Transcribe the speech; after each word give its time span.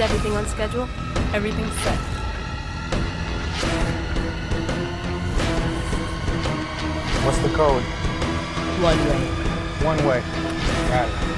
Is 0.00 0.04
everything 0.04 0.34
on 0.34 0.46
schedule? 0.46 0.88
Everything's 1.34 1.74
set. 1.82 1.98
What's 7.26 7.36
the 7.40 7.50
code? 7.50 7.82
One 8.80 8.98
way. 8.98 9.20
One 9.84 10.06
way. 10.06 10.22
Got 10.88 11.06
it. 11.06 11.29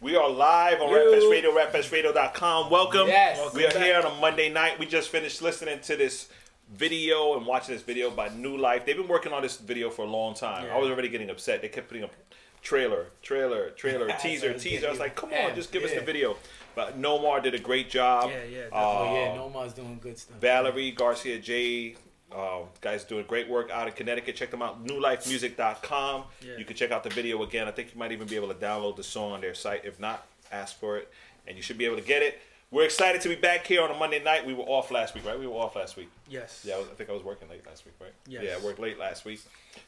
We 0.00 0.16
are 0.16 0.28
live 0.28 0.80
on 0.80 0.90
Rapfest 0.90 1.30
Radio, 1.30 1.50
rapfestradio.com. 1.52 2.70
Welcome. 2.70 3.06
Yes. 3.08 3.54
We 3.54 3.64
are 3.66 3.70
here 3.78 3.96
on 3.96 4.04
a 4.04 4.14
Monday 4.20 4.52
night. 4.52 4.78
We 4.78 4.86
just 4.86 5.08
finished 5.08 5.40
listening 5.40 5.80
to 5.80 5.96
this 5.96 6.28
video 6.72 7.36
and 7.36 7.46
watching 7.46 7.74
this 7.74 7.82
video 7.82 8.10
by 8.10 8.28
New 8.30 8.56
Life. 8.56 8.84
They've 8.84 8.96
been 8.96 9.08
working 9.08 9.32
on 9.32 9.42
this 9.42 9.56
video 9.56 9.88
for 9.88 10.02
a 10.02 10.08
long 10.08 10.34
time. 10.34 10.70
I 10.70 10.78
was 10.78 10.90
already 10.90 11.08
getting 11.08 11.30
upset. 11.30 11.62
They 11.62 11.68
kept 11.68 11.88
putting 11.88 12.04
up 12.04 12.12
trailer, 12.60 13.06
trailer, 13.22 13.70
trailer, 13.70 14.10
teaser, 14.20 14.52
teaser. 14.58 14.88
I 14.88 14.90
was 14.90 15.00
like, 15.00 15.14
come 15.14 15.30
Yeah, 15.30 15.48
on, 15.48 15.54
just 15.54 15.72
give 15.72 15.84
us 15.84 15.92
the 15.92 16.00
video. 16.00 16.36
But 16.74 17.00
Nomar 17.00 17.42
did 17.42 17.54
a 17.54 17.58
great 17.58 17.88
job. 17.88 18.30
Yeah, 18.30 18.36
yeah, 18.36 18.62
definitely. 18.64 18.70
Uh, 18.72 19.12
yeah, 19.14 19.34
Noma's 19.36 19.72
doing 19.72 19.98
good 20.02 20.18
stuff. 20.18 20.36
Valerie 20.38 20.90
Garcia 20.90 21.38
J. 21.38 21.96
Uh, 22.34 22.62
guys 22.80 23.04
doing 23.04 23.24
great 23.26 23.48
work 23.48 23.70
out 23.70 23.86
in 23.86 23.92
Connecticut. 23.94 24.34
Check 24.34 24.50
them 24.50 24.60
out, 24.62 24.84
newlifemusic.com. 24.84 26.24
Yeah. 26.40 26.56
You 26.58 26.64
can 26.64 26.76
check 26.76 26.90
out 26.90 27.04
the 27.04 27.10
video 27.10 27.42
again. 27.42 27.68
I 27.68 27.70
think 27.70 27.92
you 27.92 27.98
might 27.98 28.12
even 28.12 28.26
be 28.26 28.36
able 28.36 28.48
to 28.48 28.54
download 28.54 28.96
the 28.96 29.04
song 29.04 29.32
on 29.32 29.40
their 29.40 29.54
site. 29.54 29.84
If 29.84 30.00
not, 30.00 30.26
ask 30.50 30.78
for 30.78 30.96
it, 30.98 31.10
and 31.46 31.56
you 31.56 31.62
should 31.62 31.78
be 31.78 31.84
able 31.84 31.96
to 31.96 32.02
get 32.02 32.22
it. 32.22 32.40
We're 32.70 32.84
excited 32.84 33.20
to 33.20 33.28
be 33.28 33.36
back 33.36 33.64
here 33.66 33.82
on 33.84 33.90
a 33.92 33.94
Monday 33.94 34.20
night. 34.22 34.44
We 34.44 34.52
were 34.52 34.64
off 34.64 34.90
last 34.90 35.14
week, 35.14 35.24
right? 35.24 35.38
We 35.38 35.46
were 35.46 35.54
off 35.54 35.76
last 35.76 35.96
week. 35.96 36.10
Yes. 36.28 36.64
Yeah, 36.66 36.74
I, 36.74 36.78
was, 36.78 36.88
I 36.88 36.94
think 36.94 37.08
I 37.08 37.12
was 37.12 37.22
working 37.22 37.48
late 37.48 37.64
last 37.66 37.84
week, 37.84 37.94
right? 38.00 38.12
Yes. 38.26 38.42
Yeah, 38.42 38.56
I 38.60 38.64
worked 38.64 38.80
late 38.80 38.98
last 38.98 39.24
week. 39.24 39.40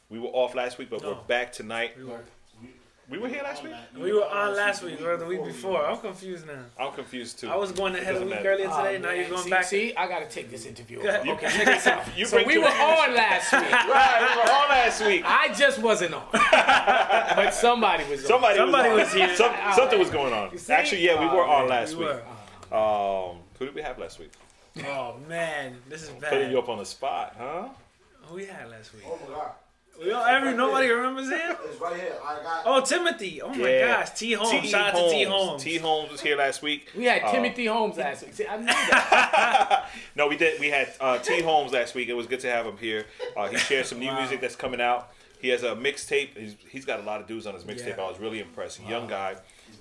We 0.09 0.19
were 0.19 0.29
off 0.29 0.55
last 0.55 0.77
week, 0.77 0.89
but 0.89 1.03
we're 1.03 1.15
back 1.27 1.51
tonight. 1.51 1.97
We 1.97 2.05
were, 2.05 2.23
We 3.09 3.17
were 3.19 3.29
here 3.29 3.41
last 3.41 3.63
week? 3.63 3.71
we 3.97 4.11
were 4.11 4.25
on 4.25 4.53
last 4.57 4.83
week 4.83 4.99
or 5.01 5.15
the 5.15 5.25
week 5.25 5.41
before. 5.45 5.85
I'm 5.85 5.97
confused 5.97 6.45
now. 6.45 6.59
I'm 6.77 6.91
confused 6.91 7.39
too. 7.39 7.47
I 7.49 7.55
was 7.55 7.71
going 7.71 7.95
ahead 7.95 8.17
a 8.17 8.19
week 8.19 8.29
matter. 8.31 8.49
earlier 8.49 8.67
Oh, 8.69 8.83
today. 8.83 8.97
now 8.99 9.07
man. 9.07 9.17
you're 9.17 9.29
going 9.29 9.43
see, 9.43 9.49
back. 9.49 9.63
See, 9.63 9.95
I 9.95 10.07
gotta 10.09 10.25
take 10.25 10.51
this 10.51 10.65
interview. 10.65 11.01
Go. 11.01 11.23
You- 11.23 11.31
Okay, 11.33 11.47
check 11.49 11.65
this 11.65 11.87
out. 11.87 12.03
You 12.17 12.25
so 12.25 12.43
we 12.45 12.57
were 12.57 12.65
on 12.65 13.15
last 13.15 13.53
week. 13.53 13.61
Right, 13.71 14.19
we 14.19 14.35
were 14.35 14.51
on 14.51 14.69
last 14.69 15.05
week. 15.05 15.21
I 15.25 15.53
just 15.53 15.79
wasn't 15.79 16.15
on, 16.15 16.23
but 16.33 17.51
somebody 17.51 18.03
was. 18.09 18.21
on. 18.23 18.27
Somebody, 18.27 18.57
Somebody 18.57 18.89
was, 18.89 18.99
was 19.05 19.13
here. 19.13 19.35
Some, 19.37 19.53
something 19.73 19.99
was 19.99 20.09
going 20.09 20.33
on. 20.33 20.51
Actually, 20.69 21.05
yeah, 21.05 21.17
we 21.17 21.27
were 21.27 21.45
Oh, 21.45 21.49
on 21.49 21.69
man, 21.69 21.69
last 21.69 21.95
we 21.95 22.03
week. 22.05 22.73
Um, 22.73 23.37
who 23.57 23.65
did 23.67 23.73
we 23.75 23.81
have 23.83 23.97
last 23.99 24.19
week? 24.19 24.31
Oh 24.85 25.15
man, 25.29 25.77
this 25.87 26.03
is 26.03 26.09
bad. 26.09 26.31
Putting 26.31 26.51
you 26.51 26.59
up 26.59 26.67
on 26.67 26.77
the 26.79 26.85
spot, 26.85 27.35
huh? 27.39 27.69
Who 28.23 28.35
we 28.35 28.45
had 28.45 28.69
last 28.69 28.93
week? 28.93 29.03
Oh 29.07 29.17
my 29.29 29.33
god. 29.33 29.51
We 29.99 30.11
all, 30.11 30.23
every 30.25 30.53
nobody 30.53 30.89
remembers 30.89 31.29
him. 31.29 31.55
It's 31.65 31.81
right 31.81 31.95
here. 31.95 32.13
I 32.23 32.35
got. 32.43 32.61
Oh, 32.65 32.81
Timothy. 32.81 33.41
Oh 33.41 33.49
my 33.49 33.69
Yeah. 33.69 33.87
gosh, 33.99 34.11
T 34.11 34.33
Holmes. 34.33 34.69
Shout 34.69 34.93
out 34.93 34.95
to 34.95 35.09
T 35.09 35.23
Holmes. 35.23 35.63
T 35.63 35.77
Holmes 35.77 36.11
was 36.11 36.21
here 36.21 36.37
last 36.37 36.61
week. 36.61 36.89
We 36.95 37.05
had 37.05 37.23
Uh, 37.23 37.31
Timothy 37.31 37.65
Holmes 37.65 37.97
last 37.97 38.23
week. 38.23 38.33
See, 38.35 38.45
I 38.47 38.57
knew 38.57 38.65
that. 38.65 39.89
No, 40.15 40.27
we 40.27 40.37
did. 40.37 40.59
We 40.59 40.69
had 40.69 40.89
uh, 40.99 41.17
T 41.19 41.41
Holmes 41.41 41.71
last 41.73 41.95
week. 41.95 42.09
It 42.09 42.13
was 42.13 42.27
good 42.27 42.39
to 42.41 42.49
have 42.49 42.65
him 42.65 42.77
here. 42.77 43.05
Uh, 43.35 43.47
he 43.47 43.57
shared 43.57 43.85
some 43.85 43.99
new 43.99 44.07
Wow. 44.07 44.19
music 44.19 44.39
that's 44.41 44.55
coming 44.55 44.81
out. 44.81 45.11
He 45.39 45.49
has 45.49 45.61
a 45.63 45.75
mixtape. 45.75 46.35
He's, 46.37 46.55
he's 46.69 46.85
got 46.85 46.99
a 46.99 47.03
lot 47.03 47.21
of 47.21 47.27
dudes 47.27 47.45
on 47.45 47.53
his 47.53 47.63
mixtape. 47.63 47.97
Yeah. 47.97 48.03
I 48.03 48.09
was 48.09 48.19
really 48.19 48.39
impressed. 48.39 48.79
A 48.79 48.83
young 48.89 49.07
guy. 49.07 49.35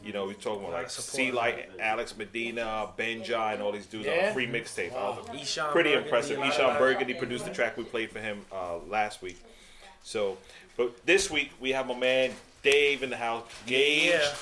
You 0.04 0.12
know, 0.12 0.28
he's 0.28 0.37
talking 0.38 0.61
about 0.61 0.73
like 0.73 0.85
of 0.87 0.90
support. 0.90 1.16
C 1.16 1.30
Light, 1.32 1.70
Alex 1.80 2.16
Medina, 2.16 2.88
Benja, 2.99 3.52
and 3.54 3.62
all 3.62 3.73
these 3.73 3.87
dudes 3.87 4.06
on 4.06 4.12
a 4.14 4.32
free 4.32 4.46
mixtape. 4.46 4.92
I 4.94 5.11
was 5.11 5.18
Eshawn 5.28 5.70
pretty 5.73 5.90
Burgundy, 5.90 6.04
impressive. 6.06 6.37
a 6.38 6.40
lot 6.40 6.49
of 6.50 6.54
Eshawn 6.54 6.68
that. 6.73 6.78
Burgundy 6.78 7.14
produced 7.14 7.44
the 7.46 7.52
track 7.52 7.76
we 7.76 7.85
played 7.85 8.11
for 8.11 8.18
him 8.20 8.44
uh, 8.52 8.78
last 8.88 9.23
week. 9.23 9.42
So, 10.06 10.38
but 10.76 11.04
this 11.04 11.32
week 11.32 11.50
we 11.60 11.70
have 11.72 11.88
my 11.88 11.96
man 11.98 12.30
Dave 12.62 13.02
in 13.02 13.10
the 13.10 13.16
house. 13.16 13.42
Gage, 13.66 14.10
Yeah. 14.10 14.34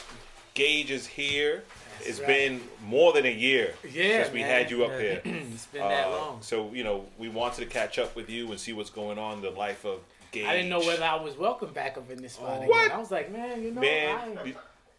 Gage 0.53 0.91
is 0.91 1.07
here. 1.07 1.65
It's 2.03 2.19
right. 2.19 2.27
been 2.27 2.61
more 2.85 3.15
than 3.15 3.25
a 3.25 3.33
year 3.33 3.73
Yeah, 3.83 4.25
since 4.25 4.35
we 4.35 4.41
man. 4.41 4.51
had 4.51 4.71
you 4.71 4.85
up 4.85 4.91
here. 5.01 5.23
it's 5.25 5.65
been 5.67 5.81
that 5.81 6.09
Uh, 6.09 6.11
long. 6.11 6.43
So 6.43 6.71
you 6.75 6.85
know, 6.85 7.07
we 7.19 7.31
wanted 7.31 7.61
to 7.61 7.67
catch 7.67 7.99
up 7.99 8.15
with 8.15 8.29
you 8.29 8.51
and 8.51 8.61
see 8.61 8.75
what's 8.75 8.91
going 8.91 9.19
on 9.19 9.39
in 9.39 9.41
the 9.43 9.51
life 9.51 9.87
of 9.87 10.01
Gage. 10.33 10.45
I 10.45 10.53
didn't 10.55 10.69
know 10.69 10.81
whether 10.81 11.03
I 11.03 11.15
was 11.15 11.35
welcome 11.39 11.73
back 11.73 11.97
up 11.97 12.11
in 12.11 12.21
this 12.21 12.35
spot 12.35 12.59
again. 12.59 12.69
What? 12.69 12.93
I 12.93 12.99
was 12.99 13.11
like, 13.11 13.33
man, 13.33 13.63
you 13.63 13.71
know, 13.71 13.81
Man, 13.81 14.37
I, 14.37 14.55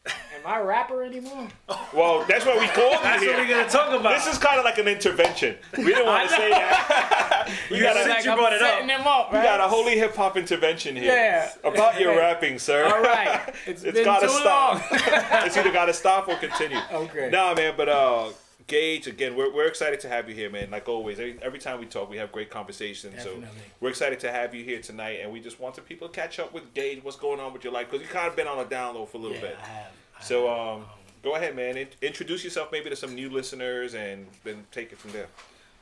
am 0.07 0.41
I 0.45 0.59
a 0.59 0.63
rapper 0.65 1.03
anymore? 1.03 1.47
well, 1.93 2.23
that's 2.27 2.45
what 2.45 2.59
we 2.59 2.67
called 2.67 2.93
you 2.93 2.99
That's 3.03 3.25
what 3.25 3.37
we're 3.37 3.47
gonna 3.49 3.69
talk 3.69 3.99
about. 3.99 4.13
This 4.15 4.27
is 4.27 4.37
kind 4.37 4.59
of 4.59 4.65
like 4.65 4.77
an 4.77 4.87
intervention. 4.87 5.55
We 5.77 5.85
didn't 5.85 6.05
want 6.05 6.29
to 6.29 6.35
say 6.35 6.49
that. 6.49 7.51
we 7.71 7.77
You 7.77 7.83
got 7.83 7.97
a, 7.97 8.09
Like 8.09 8.23
you 8.25 8.31
I'm 8.31 8.37
brought 8.37 8.53
it 8.53 8.61
up. 8.61 8.69
setting 8.69 8.87
them 8.87 9.07
up, 9.07 9.31
we 9.31 9.37
right? 9.39 9.43
got 9.45 9.59
a 9.59 9.67
holy 9.67 9.97
hip 9.97 10.15
hop 10.15 10.37
intervention 10.37 10.95
here. 10.95 11.05
Yeah. 11.13 11.51
About 11.63 11.99
your 11.99 12.15
rapping, 12.17 12.59
sir. 12.59 12.85
All 12.85 13.01
right. 13.01 13.41
It's 13.65 13.83
it's 13.83 13.93
been 13.95 14.05
gotta 14.05 14.27
too 14.27 14.33
stop. 14.33 14.73
long. 14.91 14.99
it's 15.45 15.57
either 15.57 15.71
gotta 15.71 15.93
stop 15.93 16.27
or 16.27 16.35
continue. 16.35 16.77
Okay. 16.91 17.29
Nah, 17.31 17.53
man, 17.55 17.73
but 17.75 17.89
uh, 17.89 18.29
Gage, 18.67 19.05
again, 19.05 19.35
we're, 19.35 19.53
we're 19.53 19.67
excited 19.67 19.99
to 19.99 20.09
have 20.09 20.27
you 20.27 20.33
here, 20.33 20.49
man. 20.49 20.71
Like 20.71 20.89
always, 20.89 21.19
every, 21.19 21.37
every 21.43 21.59
time 21.59 21.79
we 21.79 21.85
talk, 21.85 22.09
we 22.09 22.17
have 22.17 22.31
great 22.31 22.49
conversations. 22.49 23.21
So 23.21 23.43
we're 23.79 23.89
excited 23.89 24.19
to 24.21 24.31
have 24.31 24.55
you 24.55 24.63
here 24.63 24.81
tonight, 24.81 25.19
and 25.21 25.31
we 25.31 25.39
just 25.39 25.59
wanted 25.59 25.85
people 25.85 26.07
to 26.07 26.13
catch 26.13 26.39
up 26.39 26.51
with 26.51 26.73
Gage, 26.73 27.03
what's 27.03 27.15
going 27.17 27.39
on 27.39 27.53
with 27.53 27.63
your 27.63 27.71
life, 27.73 27.91
because 27.91 28.05
you 28.05 28.11
kind 28.11 28.27
of 28.27 28.35
been 28.35 28.47
on 28.47 28.57
a 28.57 28.65
down 28.67 28.95
low 28.95 29.05
for 29.05 29.17
a 29.17 29.19
little 29.21 29.35
Yeah, 29.37 29.41
bit. 29.43 29.57
I 29.61 29.65
have. 29.67 29.91
I 30.19 30.23
So 30.23 30.47
have. 30.47 30.77
um, 30.77 30.85
go 31.23 31.35
ahead, 31.35 31.55
man. 31.55 31.77
In- 31.77 31.87
introduce 32.01 32.43
yourself 32.43 32.69
maybe 32.71 32.89
to 32.89 32.95
some 32.95 33.13
new 33.13 33.29
listeners, 33.29 33.93
and 33.93 34.25
then 34.43 34.65
take 34.71 34.91
it 34.91 34.97
from 34.97 35.11
there. 35.11 35.27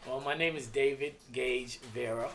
Well, 0.05 0.19
my 0.19 0.35
name 0.35 0.57
is 0.57 0.67
David 0.67 1.13
Gage 1.31 1.79
Vera. 1.93 2.27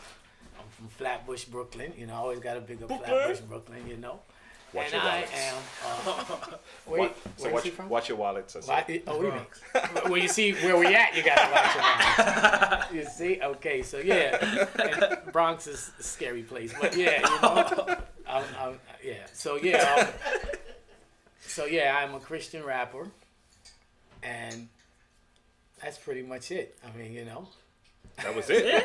I'm 0.57 0.65
from 0.71 0.87
Flatbush, 0.87 1.43
Brooklyn. 1.45 1.93
You 1.95 2.07
know, 2.07 2.13
I 2.13 2.17
always 2.17 2.39
got 2.39 2.57
a 2.57 2.61
big 2.61 2.81
up 2.81 2.87
Brooklyn? 2.87 3.07
Flatbush, 3.11 3.39
Brooklyn. 3.41 3.87
You 3.87 3.97
know. 3.97 4.19
Watch 4.73 4.85
and 4.93 4.93
your 4.93 5.01
I 5.01 5.25
am. 5.33 5.55
Uh, 5.85 6.35
wait, 6.87 6.99
Wa- 6.99 7.09
so 7.37 7.49
watch, 7.49 7.57
is 7.59 7.63
he 7.63 7.69
from? 7.71 7.89
watch 7.89 8.09
your 8.09 8.17
wallets. 8.17 8.55
I 8.55 8.59
said. 8.59 8.69
Why- 8.87 9.01
oh, 9.07 9.19
we 9.19 9.31
mix. 9.31 9.61
well, 10.05 10.17
you 10.17 10.27
see 10.27 10.51
where 10.53 10.77
we 10.77 10.87
at. 10.87 11.15
You 11.15 11.23
gotta 11.23 11.51
watch 11.51 11.75
your 11.75 11.83
mouth. 11.83 12.91
You 12.93 13.05
see, 13.05 13.39
okay, 13.41 13.81
so 13.83 13.97
yeah, 13.99 14.37
and 14.81 15.31
Bronx 15.33 15.67
is 15.67 15.91
a 15.99 16.03
scary 16.03 16.41
place, 16.43 16.73
but 16.79 16.95
yeah, 16.95 17.17
you 17.19 17.41
know, 17.41 17.97
I'm, 18.27 18.43
I'm, 18.59 18.79
yeah. 19.03 19.25
So 19.33 19.57
yeah, 19.57 20.07
um, 20.07 20.07
so 21.41 21.65
yeah, 21.65 21.97
I'm 22.01 22.15
a 22.15 22.19
Christian 22.19 22.63
rapper, 22.63 23.07
and 24.23 24.67
that's 25.81 25.97
pretty 25.97 26.21
much 26.23 26.51
it. 26.51 26.77
I 26.83 26.97
mean, 26.97 27.13
you 27.13 27.25
know, 27.25 27.47
That 28.23 28.35
was 28.35 28.49
it. 28.49 28.83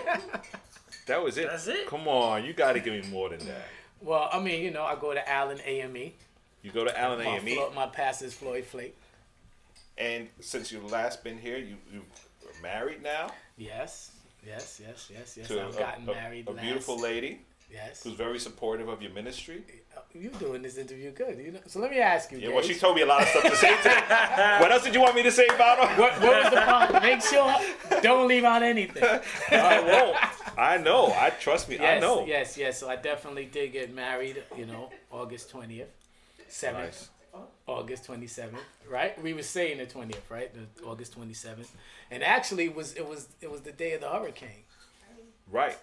that 1.06 1.22
was 1.22 1.38
it. 1.38 1.48
That's 1.48 1.66
it? 1.66 1.86
Come 1.86 2.06
on, 2.08 2.44
you 2.44 2.52
got 2.52 2.72
to 2.74 2.80
give 2.80 2.92
me 2.92 3.10
more 3.10 3.28
than 3.30 3.40
that. 3.46 3.66
Well, 4.04 4.28
I 4.32 4.38
mean, 4.40 4.62
you 4.62 4.70
know, 4.70 4.82
I 4.84 4.94
go 4.96 5.12
to 5.14 5.28
Allen 5.30 5.58
AME. 5.64 6.12
You 6.62 6.70
go 6.72 6.84
to 6.84 6.98
Allen 6.98 7.24
My, 7.24 7.36
AME, 7.38 7.54
Flo- 7.54 7.72
my 7.74 7.86
pastor's 7.86 8.32
Floyd 8.34 8.64
Flake. 8.64 8.96
and 9.98 10.28
since 10.40 10.72
you 10.72 10.80
last 10.80 11.22
been 11.24 11.38
here, 11.38 11.58
you 11.58 11.76
you 11.92 12.00
are 12.46 12.62
married 12.62 13.02
now 13.02 13.30
Yes, 13.56 14.10
yes, 14.46 14.80
yes, 14.84 15.10
yes, 15.12 15.36
yes. 15.36 15.48
to 15.48 15.62
I've 15.62 15.74
a, 15.76 15.78
gotten 15.78 16.08
a- 16.08 16.12
married. 16.14 16.48
a 16.48 16.52
last- 16.52 16.62
beautiful 16.64 16.98
lady 17.00 17.40
Yes. 17.72 18.02
who's 18.02 18.14
very 18.14 18.38
supportive 18.38 18.88
of 18.88 19.02
your 19.02 19.12
ministry. 19.12 19.62
You 20.16 20.30
doing 20.38 20.62
this 20.62 20.76
interview 20.76 21.10
good, 21.10 21.38
you 21.38 21.50
know. 21.50 21.58
So 21.66 21.80
let 21.80 21.90
me 21.90 21.98
ask 21.98 22.30
you. 22.30 22.38
Yeah, 22.38 22.50
well, 22.50 22.62
she 22.62 22.74
told 22.76 22.94
me 22.94 23.02
a 23.02 23.06
lot 23.06 23.22
of 23.22 23.28
stuff 23.28 23.42
to 23.42 23.56
say 23.56 23.76
today. 23.78 24.00
what 24.60 24.70
else 24.70 24.84
did 24.84 24.94
you 24.94 25.00
want 25.00 25.16
me 25.16 25.24
to 25.24 25.32
say 25.32 25.46
about 25.46 25.78
her? 25.78 26.00
what, 26.00 26.12
what 26.20 26.44
was 26.44 26.52
the 26.52 26.60
problem? 26.60 27.02
Make 27.02 27.20
sure 27.20 27.52
don't 28.00 28.28
leave 28.28 28.44
out 28.44 28.62
anything. 28.62 29.02
I 29.50 29.80
won't. 29.80 30.58
I 30.58 30.76
know. 30.78 31.12
I 31.16 31.30
trust 31.30 31.68
me. 31.68 31.78
Yes, 31.80 31.96
I 31.96 31.98
know. 31.98 32.24
yes, 32.26 32.56
yes. 32.56 32.78
So 32.78 32.88
I 32.88 32.94
definitely 32.94 33.46
did 33.46 33.72
get 33.72 33.92
married. 33.92 34.40
You 34.56 34.66
know, 34.66 34.90
August 35.10 35.50
twentieth, 35.50 35.90
seventh, 36.46 37.10
Nice. 37.34 37.42
August 37.66 38.04
twenty 38.04 38.28
seventh. 38.28 38.62
Right? 38.88 39.20
We 39.20 39.34
were 39.34 39.42
saying 39.42 39.78
the 39.78 39.86
twentieth, 39.86 40.30
right? 40.30 40.48
The 40.54 40.86
August 40.86 41.14
twenty 41.14 41.34
seventh, 41.34 41.74
and 42.12 42.22
actually 42.22 42.66
it 42.66 42.76
was 42.76 42.94
it 42.94 43.08
was 43.08 43.26
it 43.40 43.50
was 43.50 43.62
the 43.62 43.72
day 43.72 43.94
of 43.94 44.00
the 44.00 44.08
hurricane. 44.08 44.62
Right. 45.50 45.76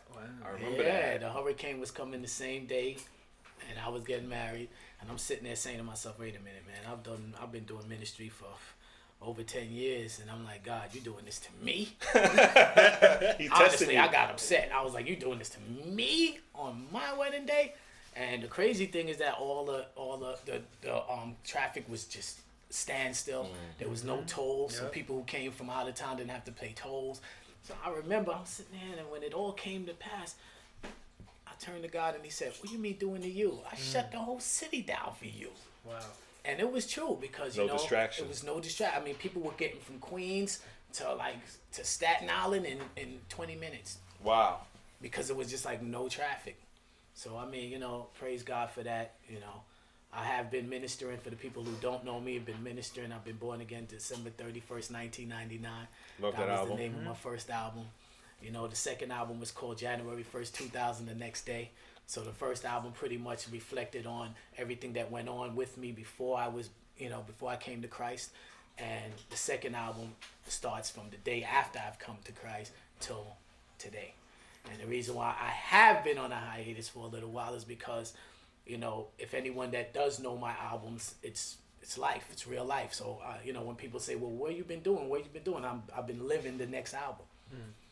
I 0.43 0.49
remember 0.51 0.83
yeah, 0.83 1.17
that. 1.17 1.19
the 1.19 1.29
hurricane 1.29 1.79
was 1.81 1.91
coming 1.91 2.21
the 2.21 2.27
same 2.27 2.65
day 2.65 2.97
and 3.69 3.79
I 3.79 3.89
was 3.89 4.03
getting 4.03 4.29
married, 4.29 4.69
and 4.99 5.09
I'm 5.09 5.17
sitting 5.17 5.43
there 5.43 5.55
saying 5.55 5.77
to 5.77 5.83
myself, 5.83 6.19
"Wait 6.19 6.35
a 6.35 6.39
minute, 6.39 6.63
man. 6.67 6.91
I've 6.91 7.03
done, 7.03 7.33
I've 7.41 7.51
been 7.51 7.65
doing 7.65 7.87
ministry 7.87 8.29
for 8.29 8.45
over 9.21 9.43
ten 9.43 9.71
years, 9.71 10.19
and 10.19 10.31
I'm 10.31 10.43
like, 10.45 10.63
God, 10.63 10.89
you 10.93 11.01
doing 11.01 11.25
this 11.25 11.39
to 11.39 11.49
me?" 11.63 11.95
Honestly, 13.51 13.93
you. 13.95 13.99
I 13.99 14.07
got 14.11 14.31
upset. 14.31 14.71
I 14.73 14.83
was 14.83 14.93
like, 14.93 15.07
"You 15.07 15.15
doing 15.15 15.39
this 15.39 15.49
to 15.49 15.59
me 15.85 16.39
on 16.55 16.87
my 16.91 17.13
wedding 17.13 17.45
day?" 17.45 17.73
And 18.15 18.43
the 18.43 18.47
crazy 18.47 18.87
thing 18.87 19.07
is 19.09 19.17
that 19.17 19.35
all 19.35 19.65
the 19.65 19.85
all 19.95 20.17
the 20.17 20.37
the, 20.45 20.61
the 20.81 20.95
um 21.09 21.35
traffic 21.43 21.85
was 21.89 22.05
just 22.05 22.39
standstill. 22.69 23.49
There 23.79 23.89
was 23.89 24.03
no 24.03 24.23
tolls, 24.27 24.75
so 24.75 24.83
Yep. 24.83 24.91
people 24.91 25.15
who 25.17 25.23
came 25.23 25.51
from 25.51 25.69
out 25.69 25.87
of 25.87 25.95
town 25.95 26.17
didn't 26.17 26.31
have 26.31 26.45
to 26.45 26.51
pay 26.51 26.73
tolls. 26.75 27.21
So 27.63 27.73
I 27.85 27.89
remember 27.91 28.31
I'm 28.31 28.45
sitting 28.45 28.73
there, 28.79 28.99
and 28.99 29.11
when 29.11 29.23
it 29.23 29.33
all 29.33 29.51
came 29.53 29.85
to 29.85 29.93
pass, 29.93 30.35
I 30.35 30.35
turned 31.61 31.83
to 31.83 31.89
God 31.89 32.15
and 32.15 32.23
He 32.23 32.31
said, 32.31 32.53
"What 32.59 32.67
do 32.69 32.73
you 32.73 32.79
mean 32.79 32.97
doing 32.97 33.21
to 33.21 33.29
you? 33.29 33.59
I 33.71 33.75
mm. 33.75 33.91
shut 33.93 34.11
the 34.11 34.19
whole 34.19 34.39
city 34.39 34.81
down 34.81 35.13
for 35.17 35.25
you." 35.25 35.49
Wow. 35.85 35.99
And 36.43 36.59
it 36.59 36.71
was 36.71 36.87
true 36.87 37.17
because 37.21 37.55
you 37.55 37.63
No 37.63 37.73
know 37.73 37.77
distraction. 37.77 38.25
it 38.25 38.29
was 38.29 38.43
no 38.43 38.59
distraction. 38.59 39.01
I 39.01 39.05
mean, 39.05 39.15
people 39.15 39.41
were 39.41 39.51
getting 39.51 39.79
from 39.79 39.99
Queens 39.99 40.59
to 40.93 41.13
like 41.13 41.37
to 41.73 41.83
Staten 41.83 42.29
Island 42.29 42.65
in 42.65 42.79
in 42.97 43.19
20 43.29 43.55
minutes 43.55 43.97
Wow. 44.23 44.61
because 45.01 45.29
it 45.29 45.35
was 45.35 45.49
just 45.49 45.65
like 45.65 45.81
no 45.81 46.09
traffic. 46.09 46.57
So 47.13 47.37
I 47.37 47.45
mean, 47.45 47.71
you 47.71 47.79
know, 47.79 48.07
praise 48.19 48.43
God 48.43 48.71
for 48.71 48.83
that. 48.83 49.15
You 49.29 49.39
know, 49.39 49.61
I 50.13 50.23
have 50.23 50.51
been 50.51 50.67
ministering 50.67 51.17
for 51.19 51.29
the 51.29 51.35
people 51.35 51.63
who 51.63 51.73
don't 51.81 52.03
know 52.03 52.19
me. 52.19 52.35
I've 52.35 52.45
been 52.45 52.63
ministering. 52.63 53.11
I've 53.11 53.23
been 53.23 53.37
born 53.37 53.61
again 53.61 53.85
December 53.87 54.31
thirty 54.31 54.59
first, 54.59 54.91
nineteen 54.91 55.29
ninety 55.29 55.57
nine. 55.57 55.87
Love 56.19 56.35
that 56.35 56.47
was 56.47 56.59
album. 56.59 56.77
the 56.77 56.83
name 56.83 56.95
of 56.95 57.03
my 57.03 57.11
mm-hmm. 57.11 57.29
first 57.29 57.49
album. 57.49 57.85
You 58.43 58.51
know, 58.51 58.67
the 58.67 58.75
second 58.75 59.11
album 59.11 59.39
was 59.39 59.51
called 59.51 59.77
January 59.77 60.23
first, 60.23 60.55
two 60.55 60.65
thousand. 60.65 61.05
The 61.07 61.15
next 61.15 61.45
day. 61.45 61.71
So 62.07 62.21
the 62.21 62.31
first 62.31 62.65
album 62.65 62.91
pretty 62.91 63.17
much 63.17 63.47
reflected 63.49 64.05
on 64.05 64.35
everything 64.57 64.93
that 64.93 65.09
went 65.11 65.29
on 65.29 65.55
with 65.55 65.77
me 65.77 65.91
before 65.91 66.37
I 66.37 66.49
was, 66.49 66.69
you 66.97 67.09
know, 67.09 67.23
before 67.25 67.49
I 67.49 67.55
came 67.55 67.81
to 67.83 67.87
Christ. 67.87 68.31
And 68.77 69.13
the 69.29 69.37
second 69.37 69.75
album 69.75 70.13
starts 70.47 70.89
from 70.89 71.03
the 71.11 71.17
day 71.17 71.43
after 71.43 71.79
I've 71.79 71.99
come 71.99 72.17
to 72.25 72.31
Christ 72.31 72.71
till 72.99 73.37
today. 73.77 74.13
And 74.69 74.81
the 74.81 74.87
reason 74.87 75.15
why 75.15 75.35
I 75.39 75.49
have 75.49 76.03
been 76.03 76.17
on 76.17 76.31
a 76.31 76.35
hiatus 76.35 76.89
for 76.89 77.05
a 77.05 77.07
little 77.07 77.31
while 77.31 77.53
is 77.53 77.63
because, 77.63 78.13
you 78.65 78.77
know, 78.77 79.07
if 79.17 79.33
anyone 79.33 79.71
that 79.71 79.93
does 79.93 80.19
know 80.19 80.37
my 80.37 80.53
albums, 80.61 81.15
it's 81.23 81.57
it's 81.81 81.97
life, 81.97 82.27
it's 82.31 82.45
real 82.45 82.65
life. 82.65 82.93
So, 82.93 83.19
uh, 83.25 83.37
you 83.43 83.53
know, 83.53 83.63
when 83.63 83.75
people 83.75 83.99
say, 83.99 84.15
"Well, 84.15 84.29
what 84.29 84.55
you 84.55 84.63
been 84.63 84.81
doing? 84.81 85.09
What 85.09 85.23
you 85.23 85.29
been 85.31 85.43
doing?" 85.43 85.65
I'm 85.65 85.83
I've 85.95 86.07
been 86.07 86.27
living 86.27 86.57
the 86.57 86.67
next 86.67 86.93
album. 86.93 87.25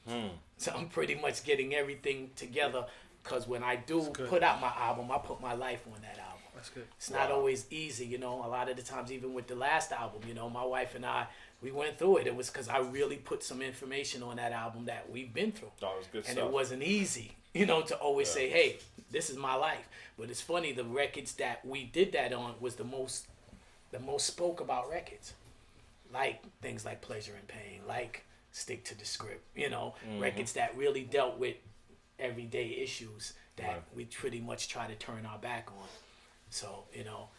Hmm. 0.09 0.27
So 0.57 0.73
I'm 0.75 0.87
pretty 0.89 1.15
much 1.15 1.43
getting 1.43 1.73
everything 1.75 2.31
together. 2.35 2.85
Cause 3.23 3.47
when 3.47 3.63
I 3.63 3.75
do 3.75 4.01
put 4.01 4.43
out 4.43 4.61
my 4.61 4.71
album, 4.77 5.11
I 5.11 5.17
put 5.17 5.41
my 5.41 5.53
life 5.53 5.83
on 5.93 6.01
that 6.01 6.17
album. 6.17 6.41
That's 6.55 6.69
good. 6.69 6.87
It's 6.97 7.09
not 7.11 7.31
always 7.31 7.65
easy, 7.69 8.05
you 8.05 8.17
know. 8.17 8.43
A 8.45 8.47
lot 8.47 8.69
of 8.69 8.75
the 8.77 8.81
times, 8.81 9.11
even 9.11 9.33
with 9.33 9.47
the 9.47 9.55
last 9.55 9.91
album, 9.91 10.21
you 10.27 10.33
know, 10.33 10.49
my 10.49 10.63
wife 10.65 10.95
and 10.95 11.05
I, 11.05 11.27
we 11.61 11.71
went 11.71 11.97
through 11.97 12.17
it. 12.17 12.27
It 12.27 12.35
was 12.35 12.49
because 12.49 12.67
I 12.69 12.79
really 12.79 13.17
put 13.17 13.43
some 13.43 13.61
information 13.61 14.23
on 14.23 14.37
that 14.37 14.51
album 14.51 14.85
that 14.85 15.09
we've 15.11 15.33
been 15.33 15.51
through. 15.51 15.71
It 15.81 15.85
was 15.85 16.07
good 16.11 16.25
and 16.25 16.33
stuff. 16.33 16.47
it 16.47 16.51
wasn't 16.51 16.83
easy, 16.83 17.31
you 17.53 17.65
know, 17.65 17.81
to 17.83 17.95
always 17.97 18.29
say, 18.29 18.49
"Hey, 18.49 18.77
this 19.11 19.29
is 19.29 19.37
my 19.37 19.53
life." 19.55 19.87
But 20.17 20.29
it's 20.29 20.41
funny, 20.41 20.71
the 20.73 20.83
records 20.85 21.33
that 21.35 21.63
we 21.65 21.83
did 21.85 22.11
that 22.13 22.33
on 22.33 22.55
was 22.59 22.75
the 22.75 22.83
most, 22.83 23.27
the 23.91 23.99
most 23.99 24.25
spoke 24.25 24.59
about 24.59 24.89
records, 24.89 25.33
like 26.13 26.41
things 26.61 26.83
like 26.83 27.01
"Pleasure 27.01 27.33
and 27.37 27.47
Pain," 27.47 27.81
like 27.87 28.25
"Stick 28.51 28.83
to 28.85 28.97
the 28.97 29.05
Script," 29.05 29.43
you 29.55 29.69
know, 29.69 29.95
Mm-hmm. 30.05 30.19
records 30.19 30.53
that 30.53 30.75
really 30.77 31.03
dealt 31.03 31.37
with 31.37 31.55
everyday 32.19 32.69
issues 32.77 33.33
that 33.55 33.67
Right. 33.67 33.83
we 33.95 34.05
pretty 34.05 34.39
much 34.41 34.67
try 34.67 34.87
to 34.87 34.95
turn 34.95 35.25
our 35.25 35.37
back 35.39 35.69
on. 35.71 35.87
So, 36.49 36.85
you 36.93 37.03
know, 37.03 37.29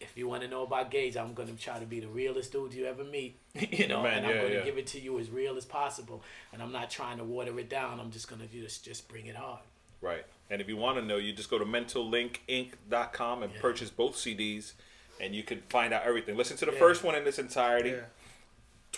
if 0.00 0.16
you 0.16 0.28
want 0.28 0.42
to 0.42 0.48
know 0.48 0.62
about 0.62 0.90
Gage, 0.90 1.16
I'm 1.16 1.32
going 1.34 1.48
to 1.48 1.62
try 1.62 1.78
to 1.80 1.86
be 1.86 2.00
the 2.00 2.08
realest 2.08 2.52
dude 2.52 2.74
you 2.74 2.84
ever 2.86 3.02
meet, 3.04 3.38
you 3.54 3.88
know, 3.88 4.02
Man, 4.02 4.18
and 4.18 4.26
I'm 4.26 4.32
yeah, 4.34 4.40
going 4.40 4.52
to 4.52 4.58
yeah. 4.58 4.64
give 4.64 4.76
it 4.78 4.86
to 4.88 5.00
you 5.00 5.18
as 5.18 5.30
real 5.30 5.56
as 5.56 5.64
possible. 5.64 6.22
And 6.52 6.62
I'm 6.62 6.70
not 6.72 6.90
trying 6.90 7.16
to 7.18 7.24
water 7.24 7.58
it 7.58 7.68
down. 7.70 7.98
I'm 8.00 8.10
just 8.10 8.28
going 8.28 8.40
to 8.42 8.46
just 8.46 8.84
just 8.84 9.08
bring 9.08 9.26
it 9.26 9.36
hard. 9.36 9.60
Right. 10.02 10.24
And 10.50 10.60
if 10.60 10.68
you 10.68 10.76
want 10.76 10.98
to 10.98 11.04
know, 11.04 11.16
you 11.16 11.32
just 11.32 11.48
go 11.50 11.58
to 11.58 11.64
mentallinkinc.com 11.64 13.42
and 13.42 13.52
Yeah. 13.52 13.60
purchase 13.60 13.90
both 13.90 14.16
CDs, 14.16 14.74
and 15.20 15.34
you 15.34 15.42
can 15.42 15.62
find 15.68 15.92
out 15.92 16.02
everything. 16.04 16.36
Listen 16.36 16.56
to 16.58 16.66
the 16.66 16.72
Yeah. 16.72 16.78
first 16.78 17.02
one 17.02 17.14
in 17.14 17.26
its 17.26 17.38
entirety. 17.38 17.94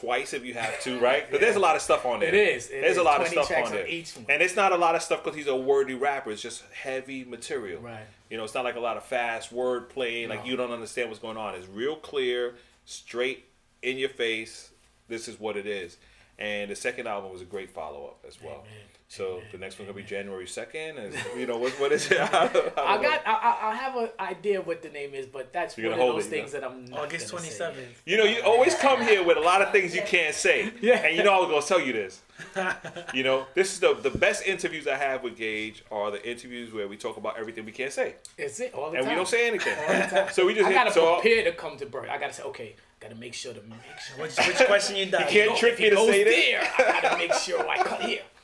Yeah. 0.03 0.09
Twice 0.09 0.33
if 0.33 0.45
you 0.45 0.55
have 0.55 0.81
to, 0.83 0.99
right? 1.01 1.31
But 1.31 1.41
there's 1.41 1.57
a 1.57 1.61
lot 1.61 1.77
of 1.77 1.83
stuff 1.83 2.05
on 2.07 2.21
there. 2.21 2.29
It 2.29 2.35
is. 2.35 2.69
It 2.69 2.81
there's 2.81 2.93
is. 2.93 2.99
a 2.99 3.03
lot 3.03 3.21
of 3.21 3.29
stuff 3.29 3.51
on 3.51 3.73
there, 3.73 3.87
and 3.87 4.43
it's 4.43 4.57
not 4.57 4.73
a 4.73 4.77
lot 4.77 4.95
of 4.95 5.03
stuff 5.03 5.23
because 5.25 5.37
he's 5.37 5.47
a 5.47 5.57
wordy 5.57 5.95
rapper. 5.95 6.31
It's 6.31 6.43
just 6.43 6.65
heavy 6.73 7.25
material. 7.25 7.81
Right. 7.81 8.07
You 8.31 8.37
know, 8.37 8.45
it's 8.45 8.55
not 8.55 8.65
like 8.65 8.77
a 8.77 8.81
lot 8.81 8.97
of 8.97 9.05
fast 9.05 9.53
word 9.53 9.89
play. 9.89 10.27
Like 10.27 10.47
you 10.47 10.57
don't 10.57 10.71
understand 10.73 11.09
what's 11.09 11.21
going 11.21 11.37
on. 11.37 11.55
It's 11.55 11.69
real 11.69 11.97
clear, 11.97 12.55
straight 12.85 13.45
in 13.83 13.97
your 13.99 14.11
face. 14.11 14.71
This 15.09 15.29
is 15.29 15.41
what 15.41 15.57
it 15.57 15.67
is. 15.67 15.97
And 16.39 16.71
the 16.71 16.77
second 16.77 17.09
album 17.09 17.33
was 17.33 17.43
a 17.43 17.47
great 17.47 17.71
follow 17.71 18.07
up 18.07 18.25
as 18.27 18.41
well. 18.41 18.65
Amen. 18.67 18.89
So 19.11 19.37
Amen. 19.37 19.45
the 19.53 19.59
next 19.59 19.79
one's 19.79 19.89
gonna 19.91 20.03
be 20.03 20.07
January 20.07 20.47
second, 20.47 20.99
and 20.99 21.15
you 21.35 21.47
know 21.47 21.57
what? 21.57 21.73
What 21.81 21.93
is 21.93 22.11
it? 22.11 22.19
I, 22.21 22.25
I 22.45 22.49
don't 22.49 22.73
I 22.79 22.97
know. 22.97 23.03
got. 23.03 23.23
I, 23.27 23.33
I- 23.33 23.71
I 23.71 23.75
have 23.75 23.97
an 23.97 24.09
idea 24.21 24.61
what 24.61 24.83
the 24.83 24.91
name 24.91 25.15
is, 25.15 25.25
but 25.27 25.51
that's 25.51 25.79
You're 25.79 25.91
one 25.93 25.99
of 25.99 26.05
hold 26.05 26.17
those 26.17 26.27
it, 26.27 26.35
you 26.37 26.41
things 26.43 26.53
that 26.53 26.63
I'm 26.63 26.85
not 26.85 27.01
August 27.01 27.31
gonna 27.31 27.41
twenty 27.41 27.51
say. 27.51 27.57
seventh. 27.59 28.03
You 28.05 28.19
know, 28.19 28.25
you 28.25 28.43
always 28.43 28.75
come 28.75 29.01
here 29.03 29.25
with 29.25 29.39
a 29.39 29.41
lot 29.41 29.63
of 29.63 29.73
things 29.73 29.95
you 29.95 30.03
can't 30.03 30.35
say. 30.35 30.73
Yeah. 30.83 30.99
And 31.07 31.17
you 31.17 31.25
know 31.25 31.33
I 31.35 31.39
was 31.41 31.49
gonna 31.49 31.63
tell 31.67 31.81
you 31.87 31.95
this. 31.95 32.21
You 33.15 33.25
know, 33.25 33.47
this 33.55 33.73
is 33.73 33.81
the 33.81 33.95
the 33.95 34.11
best 34.11 34.47
interviews 34.47 34.87
I 34.87 34.97
have 34.97 35.23
with 35.23 35.37
Gage 35.37 35.83
are 35.91 36.11
the 36.11 36.23
interviews 36.29 36.73
where 36.75 36.87
we 36.87 36.97
talk 36.99 37.17
about 37.17 37.39
everything 37.39 37.65
we 37.65 37.73
can't 37.73 37.93
say. 37.93 38.17
It's 38.37 38.61
it 38.61 38.75
all 38.75 38.91
the 38.91 38.99
And 38.99 39.07
time. 39.07 39.15
we 39.15 39.17
don't 39.17 39.27
say 39.29 39.49
anything. 39.49 39.75
All 39.89 39.95
the 39.95 40.01
time. 40.17 40.29
So 40.33 40.45
we 40.45 40.53
just 40.55 40.67
I 40.69 40.73
gotta 40.75 40.93
so 40.93 41.19
prepare 41.21 41.45
to 41.45 41.53
come 41.53 41.79
to 41.79 41.87
Bird. 41.87 42.11
I 42.11 42.19
gotta 42.19 42.35
say, 42.35 42.43
okay, 42.45 42.77
gotta 43.01 43.15
make 43.15 43.35
sure 43.35 43.53
to 43.55 43.61
make 43.63 43.79
sure. 44.07 44.23
Which, 44.23 44.37
which 44.37 44.67
question 44.67 44.97
you 44.97 45.07
die? 45.11 45.21
You 45.21 45.27
can't 45.27 45.51
Go- 45.51 45.57
trick 45.57 45.79
me 45.79 45.91
to 45.91 45.97
say 45.97 46.25
there, 46.25 46.63
I 46.79 47.01
gotta 47.03 47.17
make 47.19 47.33
sure 47.35 47.69
I 47.69 47.77
cut 47.83 48.03
here. 48.03 48.23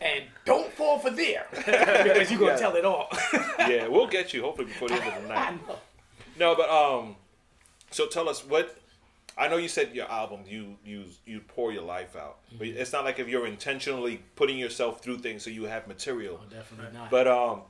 and 0.00 0.24
don't 0.44 0.72
fall 0.72 0.98
for 0.98 1.10
there 1.10 1.46
because 1.54 2.30
you're 2.30 2.40
gonna 2.40 2.52
Yeah. 2.52 2.56
tell 2.56 2.76
it 2.76 2.84
all. 2.84 3.08
Yeah, 3.60 3.88
we'll 3.88 4.06
get 4.06 4.32
you 4.32 4.42
hopefully 4.42 4.66
before 4.68 4.88
the 4.88 4.94
end 5.02 5.14
of 5.16 5.22
the 5.22 5.28
night. 5.28 5.58
No, 6.38 6.54
but 6.54 6.68
um 6.70 7.16
so 7.90 8.06
tell 8.06 8.28
us 8.28 8.44
what 8.44 8.76
I 9.38 9.48
know 9.48 9.56
you 9.58 9.68
said 9.68 9.94
your 9.94 10.10
album 10.10 10.40
you 10.48 10.76
you 10.84 11.04
you 11.24 11.40
pour 11.40 11.72
your 11.72 11.82
life 11.82 12.16
out. 12.16 12.38
But 12.58 12.68
Mm-hmm. 12.68 12.78
it's 12.80 12.92
not 12.92 13.04
like 13.04 13.18
if 13.18 13.28
you're 13.28 13.46
intentionally 13.46 14.22
putting 14.34 14.58
yourself 14.58 15.02
through 15.02 15.18
things 15.18 15.42
so 15.42 15.50
you 15.50 15.64
have 15.64 15.86
material. 15.86 16.40
Oh, 16.42 16.48
definitely 16.54 16.92
not. 16.96 17.10
But 17.10 17.26
um, 17.26 17.62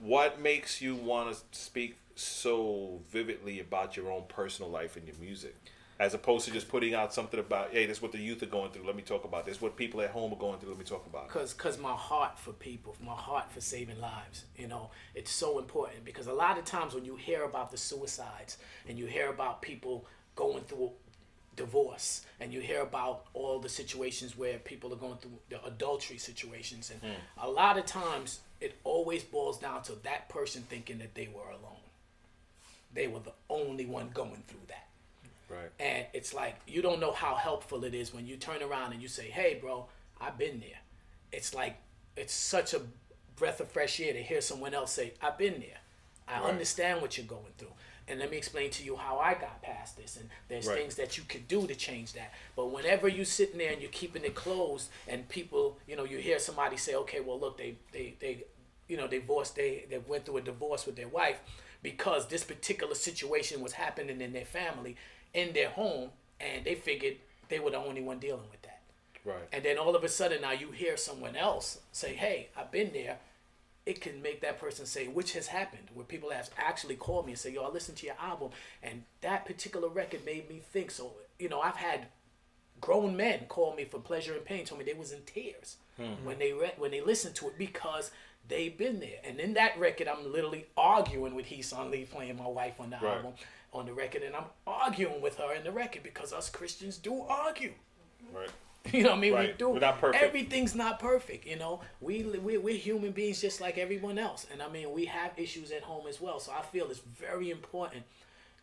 what 0.00 0.40
makes 0.40 0.80
you 0.80 0.94
want 0.94 1.34
to 1.34 1.40
speak 1.58 1.96
so 2.14 3.00
vividly 3.10 3.60
about 3.60 3.96
your 3.96 4.10
own 4.10 4.24
personal 4.28 4.70
life 4.70 4.96
and 4.96 5.06
your 5.06 5.16
music, 5.20 5.54
as 5.98 6.14
opposed 6.14 6.46
to 6.46 6.52
just 6.52 6.68
putting 6.68 6.94
out 6.94 7.14
something 7.14 7.38
about, 7.38 7.70
hey, 7.72 7.86
this 7.86 7.98
is 7.98 8.02
what 8.02 8.12
the 8.12 8.18
youth 8.18 8.42
are 8.42 8.46
going 8.46 8.70
through. 8.70 8.86
Let 8.86 8.96
me 8.96 9.02
talk 9.02 9.24
about 9.24 9.46
this. 9.46 9.60
What 9.60 9.76
people 9.76 10.00
at 10.00 10.10
home 10.10 10.32
are 10.32 10.38
going 10.38 10.58
through. 10.58 10.70
Let 10.70 10.78
me 10.78 10.84
talk 10.84 11.06
about. 11.06 11.24
it. 11.24 11.30
Cause, 11.30 11.52
cause 11.52 11.78
my 11.78 11.92
heart 11.92 12.38
for 12.38 12.52
people, 12.52 12.96
my 13.04 13.14
heart 13.14 13.50
for 13.52 13.60
saving 13.60 14.00
lives. 14.00 14.44
You 14.56 14.68
know, 14.68 14.90
it's 15.14 15.30
so 15.30 15.58
important 15.58 16.04
because 16.04 16.26
a 16.26 16.32
lot 16.32 16.58
of 16.58 16.64
times 16.64 16.94
when 16.94 17.04
you 17.04 17.16
hear 17.16 17.44
about 17.44 17.70
the 17.70 17.78
suicides 17.78 18.58
and 18.88 18.98
you 18.98 19.06
hear 19.06 19.30
about 19.30 19.62
people 19.62 20.06
going 20.36 20.64
through 20.64 20.90
divorce 21.56 22.26
and 22.40 22.52
you 22.52 22.60
hear 22.60 22.82
about 22.82 23.26
all 23.32 23.60
the 23.60 23.68
situations 23.68 24.36
where 24.36 24.58
people 24.58 24.92
are 24.92 24.96
going 24.96 25.16
through 25.18 25.38
the 25.50 25.64
adultery 25.64 26.18
situations 26.18 26.90
and 26.90 27.00
hmm. 27.00 27.18
a 27.40 27.48
lot 27.48 27.78
of 27.78 27.86
times 27.86 28.40
it 28.60 28.76
always 28.82 29.22
boils 29.22 29.58
down 29.58 29.82
to 29.82 29.92
that 30.02 30.28
person 30.28 30.62
thinking 30.68 30.98
that 30.98 31.14
they 31.14 31.28
were 31.28 31.50
alone. 31.50 31.73
They 32.94 33.08
were 33.08 33.18
the 33.18 33.32
only 33.50 33.86
one 33.86 34.10
going 34.14 34.42
through 34.46 34.60
that. 34.68 34.86
Right. 35.48 35.70
And 35.78 36.06
it's 36.14 36.32
like 36.32 36.56
you 36.66 36.80
don't 36.80 37.00
know 37.00 37.12
how 37.12 37.34
helpful 37.34 37.84
it 37.84 37.94
is 37.94 38.14
when 38.14 38.26
you 38.26 38.36
turn 38.36 38.62
around 38.62 38.92
and 38.92 39.02
you 39.02 39.08
say, 39.08 39.28
"Hey, 39.28 39.58
bro, 39.60 39.86
I've 40.20 40.38
been 40.38 40.60
there." 40.60 40.78
It's 41.32 41.54
like 41.54 41.76
it's 42.16 42.32
such 42.32 42.72
a 42.74 42.80
breath 43.36 43.60
of 43.60 43.70
fresh 43.70 44.00
air 44.00 44.12
to 44.12 44.22
hear 44.22 44.40
someone 44.40 44.72
else 44.74 44.92
say, 44.92 45.14
"I've 45.20 45.36
been 45.36 45.60
there. 45.60 45.78
I 46.26 46.40
Right. 46.40 46.50
understand 46.50 47.02
what 47.02 47.18
you're 47.18 47.26
going 47.26 47.52
through." 47.58 47.72
And 48.06 48.20
let 48.20 48.30
me 48.30 48.36
explain 48.36 48.70
to 48.70 48.82
you 48.84 48.96
how 48.96 49.18
I 49.18 49.32
got 49.34 49.62
past 49.62 49.96
this. 49.96 50.16
And 50.16 50.28
there's 50.48 50.66
Right. 50.66 50.78
things 50.78 50.94
that 50.96 51.16
you 51.16 51.24
could 51.24 51.48
do 51.48 51.66
to 51.66 51.74
change 51.74 52.12
that. 52.12 52.32
But 52.54 52.66
whenever 52.66 53.08
you're 53.08 53.24
sitting 53.24 53.56
there 53.58 53.72
and 53.72 53.80
you're 53.80 53.90
keeping 53.90 54.24
it 54.24 54.34
closed, 54.34 54.90
and 55.08 55.26
people, 55.28 55.78
you 55.86 55.96
know, 55.96 56.04
you 56.04 56.18
hear 56.18 56.38
somebody 56.38 56.76
say, 56.76 56.94
"Okay, 56.94 57.20
well, 57.20 57.40
look, 57.40 57.56
they, 57.58 57.76
they, 57.92 58.14
they, 58.20 58.44
you 58.88 58.96
know, 58.98 59.06
they 59.06 59.18
divorced, 59.18 59.56
they, 59.56 59.86
they 59.88 59.98
went 59.98 60.26
through 60.26 60.36
a 60.36 60.42
divorce 60.42 60.84
with 60.86 60.96
their 60.96 61.08
wife 61.08 61.40
because 61.84 62.26
this 62.26 62.42
particular 62.42 62.94
situation 62.94 63.60
was 63.60 63.74
happening 63.74 64.20
in 64.22 64.32
their 64.32 64.46
family, 64.46 64.96
in 65.34 65.52
their 65.52 65.68
home, 65.68 66.08
and 66.40 66.64
they 66.64 66.74
figured 66.74 67.16
they 67.50 67.60
were 67.60 67.70
the 67.70 67.76
only 67.76 68.00
one 68.00 68.18
dealing 68.18 68.50
with 68.50 68.62
that. 68.62 68.80
Right. 69.24 69.48
And 69.52 69.62
then 69.62 69.78
all 69.78 69.94
of 69.94 70.02
a 70.02 70.08
sudden 70.08 70.40
now 70.40 70.52
you 70.52 70.72
hear 70.72 70.96
someone 70.96 71.36
else 71.36 71.78
say, 71.92 72.14
"Hey, 72.14 72.48
I've 72.56 72.72
been 72.72 72.92
there." 72.92 73.18
It 73.86 74.00
can 74.00 74.22
make 74.22 74.40
that 74.40 74.58
person 74.58 74.86
say, 74.86 75.08
which 75.08 75.34
has 75.34 75.48
happened, 75.48 75.90
where 75.92 76.06
people 76.06 76.30
have 76.30 76.48
actually 76.56 76.96
called 76.96 77.26
me 77.26 77.32
and 77.32 77.38
say, 77.38 77.50
"Yo, 77.50 77.62
I 77.62 77.68
listened 77.68 77.98
to 77.98 78.06
your 78.06 78.16
album, 78.18 78.50
and 78.82 79.04
that 79.20 79.44
particular 79.44 79.88
record 79.88 80.24
made 80.24 80.48
me 80.48 80.62
think." 80.72 80.90
So, 80.90 81.12
you 81.38 81.50
know, 81.50 81.60
I've 81.60 81.76
had 81.76 82.06
grown 82.80 83.14
men 83.14 83.44
call 83.46 83.74
me 83.74 83.84
for 83.84 84.00
pleasure 84.00 84.34
and 84.34 84.44
pain, 84.44 84.64
told 84.64 84.78
me 84.78 84.86
they 84.86 84.98
was 84.98 85.12
in 85.12 85.22
tears 85.26 85.76
hmm. 85.98 86.24
when 86.24 86.38
they 86.38 86.52
read 86.52 86.72
when 86.78 86.92
they 86.92 87.02
listened 87.02 87.34
to 87.36 87.48
it 87.48 87.58
because 87.58 88.10
they've 88.48 88.76
been 88.76 89.00
there. 89.00 89.18
And 89.24 89.40
in 89.40 89.54
that 89.54 89.78
record, 89.78 90.08
I'm 90.08 90.30
literally 90.32 90.66
arguing 90.76 91.34
with 91.34 91.46
Heeson 91.46 91.90
Lee 91.90 92.04
playing 92.04 92.36
my 92.36 92.46
wife 92.48 92.80
on 92.80 92.90
the 92.90 92.96
Right. 92.96 93.16
album 93.16 93.32
on 93.72 93.86
the 93.86 93.92
record, 93.92 94.22
and 94.22 94.36
I'm 94.36 94.44
arguing 94.66 95.20
with 95.20 95.36
her 95.38 95.52
in 95.54 95.64
the 95.64 95.72
record 95.72 96.02
because 96.04 96.32
us 96.32 96.48
Christians 96.48 96.96
do 96.98 97.22
argue. 97.22 97.72
Right. 98.32 98.48
You 98.92 99.02
know 99.02 99.10
what 99.12 99.16
I 99.16 99.20
mean? 99.22 99.32
Right. 99.32 99.48
We 99.52 99.54
do. 99.56 99.70
We're 99.70 99.78
not 99.80 99.98
perfect. 99.98 100.22
Everything's 100.22 100.74
not 100.74 101.00
perfect. 101.00 101.46
You 101.46 101.56
know, 101.56 101.80
we 102.02 102.22
we 102.22 102.58
we're 102.58 102.76
human 102.76 103.12
beings 103.12 103.40
just 103.40 103.58
like 103.58 103.78
everyone 103.78 104.18
else, 104.18 104.46
and 104.52 104.60
I 104.60 104.68
mean 104.68 104.92
we 104.92 105.06
have 105.06 105.32
issues 105.38 105.70
at 105.72 105.80
home 105.82 106.06
as 106.06 106.20
well. 106.20 106.38
So 106.38 106.52
I 106.52 106.60
feel 106.60 106.90
it's 106.90 107.00
very 107.00 107.50
important 107.50 108.02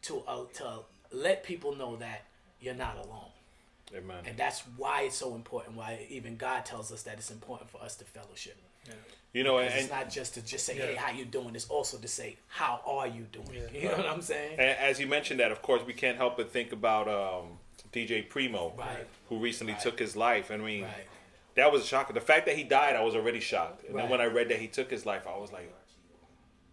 to 0.04 0.22
uh, 0.28 0.44
to 0.54 0.82
let 1.12 1.44
people 1.44 1.76
know 1.76 1.96
that 1.96 2.26
you're 2.60 2.76
not 2.76 2.98
alone, 3.04 3.32
Amen. 3.96 4.17
and 4.28 4.38
that's 4.38 4.62
why 4.78 5.02
it's 5.02 5.17
so 5.17 5.34
important. 5.34 5.76
Why 5.76 6.06
even 6.08 6.38
God 6.38 6.65
tells 6.67 6.91
us 6.91 7.02
that 7.02 7.15
it's 7.15 7.32
important 7.32 7.72
for 7.72 7.82
us 7.82 7.96
to 7.96 8.06
fellowship. 8.06 8.58
You 9.34 9.44
know, 9.46 9.60
and, 9.60 9.74
It's 9.74 9.89
not 9.89 10.10
just 10.10 10.34
to 10.34 10.41
just 10.41 10.65
say, 10.65 10.76
"Hey, 10.76 10.96
how 10.96 11.12
you 11.12 11.24
doing?" 11.24 11.56
It's 11.56 11.67
also 11.70 11.98
to 11.98 12.08
say, 12.08 12.38
"How 12.48 12.82
are 12.86 13.08
you 13.08 13.24
doing?" 13.32 13.48
You 13.74 13.88
know 13.89 13.98
what 13.98 14.06
I'm 14.08 14.22
saying? 14.22 14.60
and 14.60 14.78
as 14.78 15.00
you 15.00 15.08
mentioned 15.08 15.39
that, 15.39 15.52
of 15.52 15.62
course, 15.62 15.82
we 15.86 15.94
can't 15.94 16.17
help 16.17 16.36
but 16.36 16.52
think 16.52 16.74
about 16.74 17.08
um, 17.08 17.58
DJ 17.94 18.28
Primo, 18.28 18.74
Right. 18.78 19.08
who 19.30 19.38
recently 19.39 19.74
Right. 19.74 19.82
took 19.82 20.00
his 20.00 20.15
life. 20.17 20.52
I 20.52 20.58
mean, 20.58 20.84
Right. 20.84 21.08
that 21.56 21.72
was 21.72 21.84
a 21.84 21.86
shock. 21.86 22.13
The 22.13 22.20
fact 22.20 22.46
that 22.48 22.58
he 22.58 22.63
died, 22.63 22.96
I 22.98 23.04
was 23.04 23.15
already 23.15 23.39
shocked. 23.39 23.86
And 23.86 23.98
then 23.98 24.10
when 24.10 24.20
I 24.20 24.26
read 24.26 24.50
that 24.50 24.60
he 24.60 24.67
took 24.67 24.91
his 24.91 25.06
life, 25.06 25.26
I 25.26 25.38
was 25.38 25.52
like, 25.54 25.72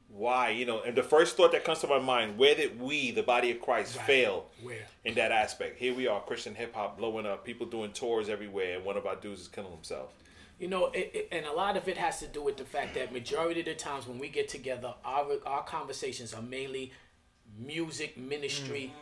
why? 0.09 0.51
You 0.51 0.65
know, 0.67 0.81
and 0.83 0.97
the 0.97 1.03
first 1.03 1.37
thought 1.37 1.53
that 1.53 1.65
comes 1.65 1.79
to 1.81 1.87
my 1.87 1.99
mind, 2.01 2.39
where 2.39 2.55
did 2.57 2.81
we, 2.81 3.11
the 3.13 3.23
body 3.23 3.51
of 3.53 3.61
Christ, 3.61 3.97
fail 4.03 4.47
Where? 4.63 4.87
in 5.05 5.15
that 5.15 5.31
aspect? 5.31 5.79
Here 5.79 5.95
we 5.95 6.09
are, 6.09 6.21
Christian 6.23 6.55
hip 6.57 6.75
hop 6.75 6.99
blowing 6.99 7.27
up, 7.27 7.45
people 7.45 7.67
doing 7.67 7.93
tours 7.93 8.29
everywhere, 8.29 8.77
and 8.77 8.85
one 8.85 8.97
of 8.97 9.07
our 9.07 9.17
dudes 9.17 9.43
is 9.43 9.49
killing 9.49 9.71
himself. 9.71 10.13
You 10.59 10.69
know, 10.69 10.87
it, 10.87 11.11
it, 11.15 11.29
and 11.31 11.47
a 11.47 11.53
lot 11.53 11.77
of 11.77 11.87
it 11.89 11.97
has 11.97 12.19
to 12.21 12.27
do 12.27 12.43
with 12.43 12.57
the 12.57 12.65
fact 12.65 12.95
that 12.95 13.13
majority 13.13 13.61
of 13.61 13.67
the 13.67 13.75
times 13.75 14.09
when 14.09 14.19
we 14.19 14.29
get 14.29 14.49
together, 14.49 14.95
our 15.05 15.37
our 15.47 15.63
conversations 15.63 16.35
are 16.35 16.43
mainly 16.43 16.93
music 17.57 18.17
ministry 18.17 18.93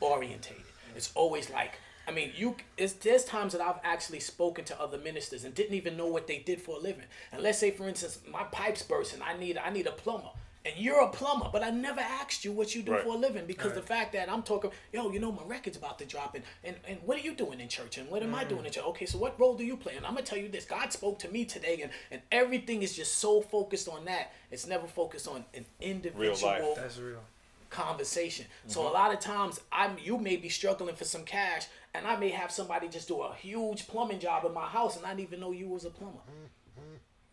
orientated. 0.00 0.62
It's 0.94 1.10
always 1.14 1.50
like, 1.50 1.78
I 2.06 2.10
mean, 2.10 2.32
you. 2.36 2.56
It's 2.76 2.94
there's 2.94 3.24
times 3.24 3.52
that 3.52 3.62
I've 3.62 3.80
actually 3.82 4.20
spoken 4.20 4.64
to 4.66 4.80
other 4.80 4.98
ministers 4.98 5.44
and 5.44 5.54
didn't 5.54 5.74
even 5.74 5.96
know 5.96 6.06
what 6.06 6.26
they 6.26 6.38
did 6.38 6.60
for 6.60 6.76
a 6.76 6.80
living. 6.80 7.04
And 7.32 7.42
let's 7.42 7.58
say, 7.58 7.70
for 7.70 7.88
instance, 7.88 8.18
my 8.30 8.44
pipes 8.44 8.82
burst 8.82 9.14
and 9.14 9.22
I 9.22 9.36
need 9.38 9.56
I 9.56 9.70
need 9.70 9.86
a 9.86 9.92
plumber. 9.92 10.30
And 10.62 10.74
you're 10.76 11.00
a 11.00 11.08
plumber, 11.08 11.48
but 11.50 11.62
I 11.62 11.70
never 11.70 12.00
asked 12.00 12.44
you 12.44 12.52
what 12.52 12.74
you 12.74 12.82
do 12.82 12.92
Right. 12.92 13.02
for 13.02 13.14
a 13.14 13.16
living 13.16 13.46
because 13.46 13.72
the 13.72 13.80
fact 13.80 14.12
that 14.12 14.28
I'm 14.30 14.42
talking, 14.42 14.70
yo, 14.92 15.10
you 15.10 15.18
know, 15.18 15.32
my 15.32 15.42
record's 15.44 15.78
about 15.78 15.98
to 16.00 16.04
drop, 16.04 16.34
and, 16.34 16.44
and, 16.62 16.76
and 16.86 16.98
what 17.02 17.16
are 17.16 17.22
you 17.22 17.34
doing 17.34 17.60
in 17.60 17.68
church, 17.68 17.96
and 17.96 18.10
what 18.10 18.22
am 18.22 18.34
I 18.34 18.44
doing 18.44 18.66
in 18.66 18.70
church? 18.72 18.84
Okay, 18.84 19.06
so 19.06 19.16
what 19.16 19.40
role 19.40 19.56
do 19.56 19.64
you 19.64 19.78
play? 19.78 19.96
And 19.96 20.04
I'm 20.04 20.12
gonna 20.12 20.26
tell 20.26 20.36
you 20.36 20.50
this: 20.50 20.66
God 20.66 20.92
spoke 20.92 21.18
to 21.20 21.28
me 21.30 21.46
today, 21.46 21.80
and, 21.82 21.90
and 22.10 22.20
everything 22.30 22.82
is 22.82 22.94
just 22.94 23.16
so 23.18 23.40
focused 23.40 23.88
on 23.88 24.04
that. 24.04 24.32
It's 24.50 24.66
never 24.66 24.86
focused 24.86 25.26
on 25.28 25.46
an 25.54 25.64
individual 25.80 26.74
That's 26.76 26.98
real. 26.98 27.22
conversation. 27.70 28.44
So 28.66 28.80
Mm-hmm. 28.80 28.88
a 28.90 28.92
lot 28.92 29.14
of 29.14 29.20
times, 29.20 29.60
I'm 29.72 29.96
you 30.02 30.18
may 30.18 30.36
be 30.36 30.50
struggling 30.50 30.94
for 30.94 31.04
some 31.04 31.24
cash, 31.24 31.68
and 31.94 32.06
I 32.06 32.16
may 32.16 32.28
have 32.30 32.50
somebody 32.52 32.88
just 32.88 33.08
do 33.08 33.22
a 33.22 33.32
huge 33.34 33.88
plumbing 33.88 34.20
job 34.20 34.44
in 34.44 34.52
my 34.52 34.66
house, 34.66 34.98
and 34.98 35.06
I 35.06 35.10
didn't 35.14 35.20
even 35.28 35.40
know 35.40 35.52
you 35.52 35.68
was 35.68 35.86
a 35.86 35.90
plumber. 35.90 36.20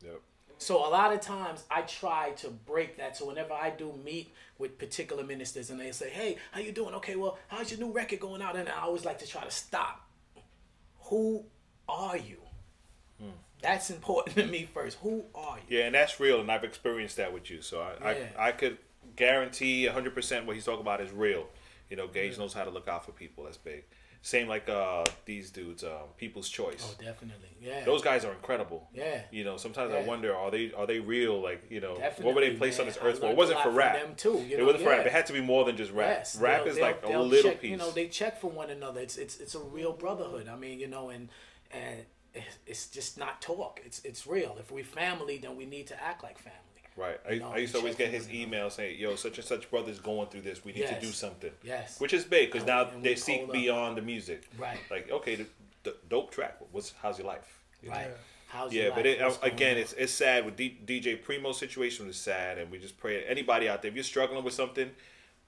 Yep. 0.01 0.21
So 0.57 0.77
a 0.77 0.89
lot 0.89 1.13
of 1.13 1.21
times 1.21 1.63
I 1.69 1.81
try 1.83 2.31
to 2.37 2.49
break 2.49 2.97
that. 2.97 3.15
So 3.17 3.27
whenever 3.27 3.53
I 3.53 3.69
do 3.69 3.93
meet 4.03 4.33
with 4.57 4.77
particular 4.77 5.23
ministers 5.23 5.69
and 5.69 5.79
they 5.79 5.91
say, 5.91 6.09
"Hey, 6.09 6.37
how 6.51 6.59
you 6.59 6.71
doing?" 6.71 6.95
Okay, 6.95 7.15
well, 7.15 7.37
how's 7.47 7.71
your 7.71 7.79
new 7.79 7.91
record 7.91 8.19
going 8.19 8.41
out? 8.41 8.55
And 8.55 8.67
I 8.67 8.81
always 8.81 9.05
like 9.05 9.19
to 9.19 9.27
try 9.27 9.43
to 9.43 9.51
stop. 9.51 10.01
Who 11.03 11.45
are 11.87 12.17
you? 12.17 12.37
Hmm. 13.19 13.29
That's 13.61 13.89
important 13.89 14.35
to 14.37 14.45
me 14.45 14.67
first. 14.73 14.97
Who 15.01 15.25
are 15.33 15.57
you? 15.57 15.77
Yeah, 15.77 15.85
and 15.85 15.95
that's 15.95 16.19
real, 16.19 16.41
and 16.41 16.51
I've 16.51 16.63
experienced 16.63 17.17
that 17.17 17.31
with 17.33 17.49
you. 17.49 17.61
So 17.61 17.81
I, 17.81 18.11
Yeah. 18.11 18.25
I, 18.37 18.47
I 18.49 18.51
could 18.51 18.77
guarantee 19.15 19.87
100% 19.87 20.45
what 20.45 20.55
he's 20.55 20.65
talking 20.65 20.81
about 20.81 21.01
is 21.01 21.11
real. 21.11 21.47
You 21.89 21.95
know, 21.95 22.07
Gage 22.07 22.37
knows 22.37 22.53
how 22.53 22.65
to 22.65 22.69
look 22.69 22.87
out 22.87 23.05
for 23.05 23.11
people. 23.13 23.45
That's 23.45 23.57
big. 23.57 23.85
Same 24.27 24.49
like 24.49 24.67
uh, 24.67 25.05
these 25.23 25.51
dudes, 25.51 25.85
um, 25.85 26.09
People's 26.17 26.49
Choice. 26.49 26.85
Oh, 26.85 27.01
definitely. 27.01 27.47
Yeah. 27.61 27.85
Those 27.85 28.01
guys 28.01 28.25
are 28.25 28.33
incredible. 28.33 28.89
Yeah. 28.93 29.21
You 29.31 29.45
know, 29.45 29.55
sometimes 29.55 29.93
I 29.93 30.01
wonder, 30.01 30.35
are 30.35 30.51
they 30.51 30.73
are 30.73 30.85
they 30.85 30.99
real? 30.99 31.41
Like, 31.41 31.63
you 31.69 31.79
know, 31.79 31.93
what 32.19 32.35
were 32.35 32.41
they 32.41 32.51
placed 32.51 32.81
on 32.81 32.87
this 32.87 32.97
earth 33.01 33.19
for? 33.19 33.27
It 33.29 33.37
wasn't 33.37 33.61
for 33.61 33.69
rap. 33.71 33.93
them, 33.95 34.15
too, 34.17 34.33
you 34.45 34.55
it 34.55 34.59
know, 34.59 34.65
wasn't 34.65 34.83
for 34.83 34.89
rap. 34.89 35.05
It 35.05 35.13
had 35.13 35.27
to 35.27 35.33
be 35.33 35.39
more 35.39 35.63
than 35.63 35.77
just 35.77 35.93
rap. 35.93 36.09
Yes, 36.09 36.35
rap 36.41 36.65
they'll- 36.65 36.73
is 36.73 36.77
like 36.77 37.01
they'll- 37.03 37.09
a 37.09 37.13
they'll 37.13 37.25
little 37.25 37.51
check, 37.51 37.61
piece. 37.61 37.71
You 37.71 37.77
know, 37.77 37.89
they 37.91 38.09
check 38.09 38.41
for 38.41 38.51
one 38.51 38.69
another. 38.69 38.99
It's 38.99 39.15
it's 39.15 39.37
it's 39.39 39.55
a 39.55 39.59
real 39.59 39.93
brotherhood. 39.93 40.49
I 40.49 40.57
mean, 40.57 40.77
you 40.81 40.87
know, 40.87 41.07
and 41.09 41.29
and 41.71 41.99
it's- 42.33 42.57
it's 42.65 42.87
just 42.89 43.17
not 43.17 43.41
talk. 43.41 43.79
It's 43.85 44.03
it's 44.03 44.27
real. 44.27 44.57
If 44.59 44.73
we 44.73 44.83
family, 44.83 45.37
then 45.37 45.55
we 45.55 45.65
need 45.65 45.87
to 45.87 46.03
act 46.03 46.21
like 46.21 46.37
family. 46.37 46.59
Right. 46.97 47.19
I, 47.29 47.35
know, 47.35 47.51
I 47.53 47.57
used 47.57 47.73
to 47.73 47.79
always 47.79 47.95
get 47.95 48.09
his 48.09 48.29
email 48.33 48.69
saying, 48.71 48.99
"Yo, 48.99 49.15
such 49.15 49.37
and 49.37 49.45
such 49.45 49.69
brother's 49.69 49.99
going 49.99 50.27
through 50.29 50.41
this. 50.41 50.65
We 50.65 50.73
need 50.73 50.87
to 50.87 50.99
do 50.99 51.11
something." 51.11 51.51
Yes. 51.63 51.99
Which 51.99 52.11
is 52.11 52.25
big 52.25 52.51
because 52.51 52.67
now 52.67 52.89
they 53.01 53.15
seek 53.15 53.41
pull 53.41 53.47
up. 53.49 53.53
beyond 53.53 53.97
the 53.97 54.01
music. 54.01 54.43
Right. 54.57 54.79
Like, 54.89 55.11
okay, 55.11 55.35
the, 55.35 55.45
the 55.83 55.95
dope 56.09 56.31
track. 56.31 56.57
What's 56.71 56.93
how's 57.01 57.19
your 57.19 57.27
life? 57.27 57.59
You 57.83 57.89
know? 57.89 57.95
Right. 57.95 58.07
How's 58.49 58.73
Yeah, 58.73 58.83
your 58.85 58.95
but 58.95 59.05
life? 59.05 59.39
it, 59.43 59.53
again, 59.53 59.75
on? 59.75 59.81
it's 59.83 59.93
it's 59.93 60.11
sad 60.13 60.43
with 60.45 60.55
D, 60.55 60.75
DJ 60.85 61.21
Primo's 61.23 61.57
situation 61.59 62.07
was 62.07 62.17
sad, 62.17 62.57
and 62.57 62.71
we 62.71 62.79
just 62.79 62.97
pray 62.97 63.23
anybody 63.25 63.69
out 63.69 63.81
there 63.83 63.89
if 63.89 63.95
you're 63.95 64.03
struggling 64.03 64.43
with 64.43 64.53
something, 64.55 64.89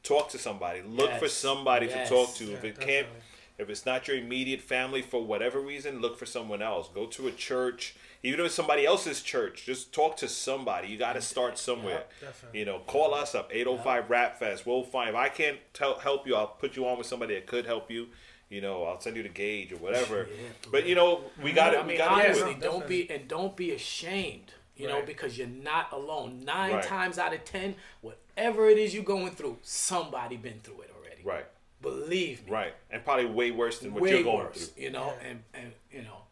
talk 0.03 0.29
to 0.29 0.37
somebody. 0.37 0.81
Look 0.83 1.11
for 1.13 1.27
somebody 1.29 1.87
Yes. 1.87 2.09
to 2.09 2.15
talk 2.15 2.35
to. 2.35 2.45
Yeah, 2.45 2.53
if 2.57 2.63
it 2.63 2.75
can't, 2.79 3.07
definitely. 3.07 3.21
If 3.59 3.69
it's 3.69 3.85
not 3.85 4.07
your 4.07 4.17
immediate 4.17 4.61
family 4.61 5.01
for 5.01 5.21
whatever 5.23 5.59
reason, 5.59 5.99
look 6.01 6.17
for 6.17 6.25
someone 6.25 6.61
else. 6.61 6.87
Go 6.93 7.05
to 7.07 7.27
a 7.27 7.31
church, 7.31 7.93
even 8.23 8.39
if 8.39 8.45
it's 8.47 8.55
somebody 8.55 8.85
else's 8.85 9.21
church. 9.21 9.65
Just 9.65 9.93
talk 9.93 10.15
to 10.17 10.29
somebody. 10.29 10.87
You 10.87 10.97
got 10.97 11.13
to 11.13 11.21
start 11.21 11.57
somewhere. 11.57 12.05
definitely. 12.21 12.59
You 12.59 12.65
know, 12.65 12.79
call 12.87 13.13
us 13.13 13.35
up 13.35 13.49
805 13.53 14.09
Rap 14.09 14.39
Fest. 14.39 14.65
We'll 14.65 14.83
find. 14.83 15.09
If 15.09 15.15
I 15.15 15.27
can't 15.29 15.57
tell 15.73 15.99
help 15.99 16.25
you, 16.25 16.35
I'll 16.35 16.47
put 16.47 16.77
you 16.77 16.87
on 16.87 16.97
with 16.97 17.05
somebody 17.07 17.35
that 17.35 17.47
could 17.47 17.65
help 17.65 17.91
you. 17.91 18.07
You 18.49 18.61
know, 18.61 18.83
I'll 18.85 18.99
send 18.99 19.15
you 19.17 19.23
the 19.23 19.29
Gage 19.29 19.73
or 19.73 19.77
whatever. 19.77 20.27
yeah, 20.31 20.47
but 20.71 20.87
you 20.87 20.95
know, 20.95 21.21
we 21.43 21.51
got 21.51 21.75
I 21.75 21.79
it. 21.81 21.85
mean, 21.85 21.87
We 21.89 21.97
got 21.97 22.11
honestly, 22.25 22.55
to 22.55 22.59
don't 22.61 22.87
be 22.87 23.09
and 23.11 23.27
don't 23.27 23.55
be 23.57 23.71
ashamed. 23.71 24.53
You 24.77 24.87
know, 24.87 25.01
because 25.05 25.37
you're 25.37 25.45
not 25.47 25.91
alone. 25.91 26.45
Nine 26.45 26.75
Right. 26.75 26.83
times 26.83 27.17
out 27.19 27.33
of 27.33 27.43
ten, 27.43 27.75
whatever 27.99 28.69
it 28.69 28.77
is 28.77 28.93
you're 28.95 29.03
going 29.03 29.31
through, 29.31 29.57
somebody 29.61 30.37
been 30.37 30.59
through 30.61 30.81
it 30.83 30.91
already. 30.97 31.21
Right. 31.21 31.45
Believe 31.81 32.45
me. 32.45 32.51
Right, 32.51 32.73
and 32.89 33.03
probably 33.03 33.25
way 33.25 33.51
worse 33.51 33.79
than 33.79 33.93
what 33.93 34.03
Way 34.03 34.09
you're 34.11 34.23
going 34.23 34.45
worse. 34.45 34.67
through. 34.69 34.83
You 34.83 34.91
know, 34.91 35.13
and 35.27 35.43
and 35.53 35.71
you 35.91 36.01
know, 36.01 36.23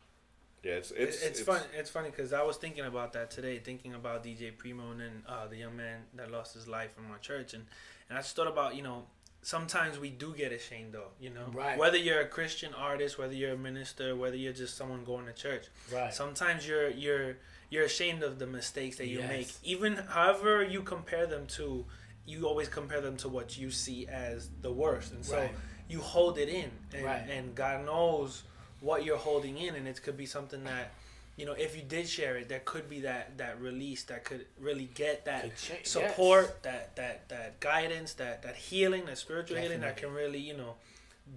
Yeah, 0.63 0.73
it's 0.73 0.91
It's, 0.91 1.17
it's 1.17 1.25
it's, 1.25 1.41
funny. 1.41 1.63
It's 1.73 1.89
funny 1.89 2.09
because 2.09 2.33
I 2.33 2.43
was 2.43 2.57
thinking 2.57 2.85
about 2.85 3.13
that 3.13 3.31
today, 3.31 3.59
thinking 3.59 3.93
about 3.93 4.23
DJ 4.23 4.55
Primo 4.57 4.91
and 4.91 4.99
then 4.99 5.23
uh, 5.27 5.47
the 5.47 5.55
young 5.57 5.77
man 5.77 5.99
that 6.15 6.29
lost 6.31 6.53
his 6.53 6.67
life 6.67 6.91
in 6.97 7.09
my 7.09 7.17
church, 7.17 7.53
and 7.53 7.65
and 8.09 8.17
I 8.17 8.21
just 8.21 8.35
thought 8.35 8.47
about 8.47 8.75
you 8.75 8.83
know 8.83 9.05
sometimes 9.41 9.97
we 9.99 10.09
do 10.09 10.33
get 10.33 10.51
ashamed 10.51 10.91
though, 10.93 11.11
you 11.21 11.29
know, 11.29 11.45
Right. 11.53 11.77
whether 11.77 11.95
you're 11.95 12.19
a 12.19 12.27
Christian 12.27 12.73
artist, 12.73 13.17
whether 13.17 13.33
you're 13.33 13.53
a 13.53 13.57
minister, 13.57 14.13
whether 14.15 14.35
you're 14.35 14.51
just 14.51 14.75
someone 14.75 15.05
going 15.05 15.25
to 15.27 15.33
church, 15.33 15.67
Right. 15.93 16.13
Sometimes 16.13 16.67
you're 16.67 16.89
you're 16.89 17.37
you're 17.69 17.85
ashamed 17.85 18.23
of 18.23 18.39
the 18.39 18.47
mistakes 18.47 18.97
that 18.97 19.07
you 19.07 19.19
Yes. 19.19 19.29
make, 19.29 19.49
even 19.63 19.95
however 19.95 20.61
you 20.63 20.81
compare 20.83 21.25
them 21.25 21.47
to. 21.57 21.85
You 22.27 22.45
always 22.47 22.67
compare 22.67 23.01
them 23.01 23.17
to 23.17 23.29
what 23.29 23.57
you 23.57 23.71
see 23.71 24.05
as 24.07 24.49
the 24.61 24.71
worst, 24.71 25.13
and 25.13 25.25
so 25.25 25.37
Right. 25.37 25.51
you 25.87 26.01
hold 26.01 26.37
it 26.37 26.49
in, 26.49 26.69
and, 26.93 27.03
Right. 27.05 27.27
and 27.29 27.55
God 27.55 27.85
knows 27.85 28.43
what 28.81 29.03
you're 29.05 29.17
holding 29.17 29.57
in, 29.57 29.73
and 29.75 29.87
it 29.87 30.03
could 30.03 30.17
be 30.17 30.25
something 30.27 30.63
that, 30.65 30.91
you 31.37 31.45
know, 31.45 31.53
if 31.53 31.75
you 31.75 31.81
did 31.81 32.07
share 32.07 32.35
it, 32.37 32.49
there 32.49 32.59
could 32.59 32.89
be 32.89 32.99
that 33.01 33.37
that 33.37 33.59
release 33.59 34.03
that 34.03 34.23
could 34.25 34.45
really 34.59 34.89
get 34.93 35.25
that 35.25 35.43
Could 35.43 35.57
cha- 35.57 35.83
support, 35.83 36.45
yes. 36.47 36.55
that 36.63 36.95
that 36.97 37.29
that 37.29 37.59
guidance, 37.61 38.13
that 38.15 38.41
that 38.43 38.55
healing, 38.57 39.05
that 39.05 39.17
spiritual 39.17 39.57
healing 39.57 39.79
that 39.81 39.97
can 39.97 40.13
really, 40.13 40.39
you 40.39 40.55
know, 40.55 40.75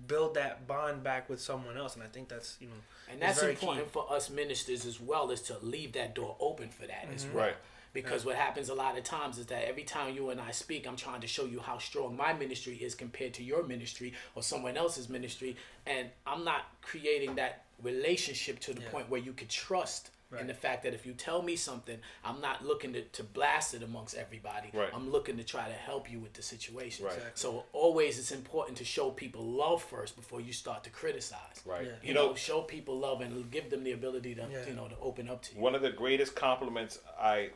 build 0.06 0.34
that 0.34 0.66
bond 0.66 1.02
back 1.02 1.28
with 1.30 1.40
someone 1.40 1.76
else, 1.76 1.94
and 1.94 2.02
I 2.02 2.08
think 2.08 2.28
that's 2.28 2.56
you 2.60 2.66
know, 2.68 2.74
And 3.08 3.22
that's 3.22 3.42
important 3.42 3.86
key. 3.86 3.92
for 3.92 4.12
us 4.12 4.28
ministers 4.30 4.84
as 4.86 5.00
well, 5.00 5.30
is 5.30 5.40
to 5.42 5.58
leave 5.62 5.92
that 5.92 6.14
door 6.14 6.36
open 6.40 6.68
for 6.70 6.86
that 6.86 7.06
as 7.14 7.24
mm-hmm. 7.24 7.36
well. 7.36 7.46
Right. 7.46 7.56
Because 7.92 8.24
what 8.24 8.36
happens 8.36 8.68
a 8.68 8.74
lot 8.74 8.96
of 8.96 9.02
times 9.04 9.38
is 9.38 9.46
that 9.46 9.64
every 9.68 9.82
time 9.82 10.14
you 10.14 10.30
and 10.30 10.40
I 10.40 10.52
speak, 10.52 10.86
I'm 10.86 10.96
trying 10.96 11.20
to 11.22 11.26
show 11.26 11.44
you 11.44 11.58
how 11.60 11.78
strong 11.78 12.16
my 12.16 12.32
ministry 12.32 12.76
is 12.76 12.94
compared 12.94 13.34
to 13.34 13.42
your 13.42 13.64
ministry 13.64 14.12
or 14.36 14.42
someone 14.42 14.76
else's 14.76 15.08
ministry, 15.08 15.56
and 15.86 16.08
I'm 16.26 16.44
not 16.44 16.62
creating 16.82 17.34
that 17.36 17.64
relationship 17.82 18.60
to 18.60 18.74
the 18.74 18.82
Yeah. 18.82 18.90
point 18.90 19.08
where 19.10 19.20
you 19.20 19.32
could 19.32 19.48
trust. 19.48 20.10
Right. 20.32 20.42
In 20.42 20.46
the 20.46 20.54
fact 20.54 20.84
that 20.84 20.94
if 20.94 21.04
you 21.04 21.12
tell 21.12 21.42
me 21.42 21.56
something, 21.56 21.98
I'm 22.24 22.40
not 22.40 22.64
looking 22.64 22.92
to, 22.92 23.02
to 23.02 23.24
blast 23.24 23.74
it 23.74 23.82
amongst 23.82 24.14
everybody. 24.14 24.70
Right. 24.72 24.88
I'm 24.94 25.10
looking 25.10 25.36
to 25.38 25.42
try 25.42 25.66
to 25.66 25.74
help 25.74 26.08
you 26.08 26.20
with 26.20 26.34
the 26.34 26.42
situation. 26.42 27.04
Right. 27.06 27.14
Exactly. 27.14 27.32
So 27.34 27.64
always 27.72 28.16
it's 28.16 28.30
important 28.30 28.78
to 28.78 28.84
show 28.84 29.10
people 29.10 29.42
love 29.44 29.82
first 29.82 30.14
before 30.14 30.40
you 30.40 30.52
start 30.52 30.84
to 30.84 30.90
criticize. 30.90 31.60
right. 31.66 31.82
Yeah. 31.84 31.90
You, 32.02 32.08
You 32.10 32.14
know, 32.14 32.28
know, 32.28 32.34
show 32.36 32.60
people 32.62 32.96
love 33.00 33.22
and 33.22 33.50
give 33.50 33.70
them 33.70 33.82
the 33.82 33.90
ability 33.90 34.36
to, 34.36 34.46
Yeah. 34.48 34.66
you 34.68 34.74
know, 34.74 34.86
to 34.86 34.94
open 35.00 35.28
up 35.28 35.42
to 35.42 35.56
you. 35.56 35.60
one 35.60 35.74
of 35.74 35.82
the 35.82 35.90
greatest 35.90 36.36
compliments 36.36 37.00
I, 37.20 37.50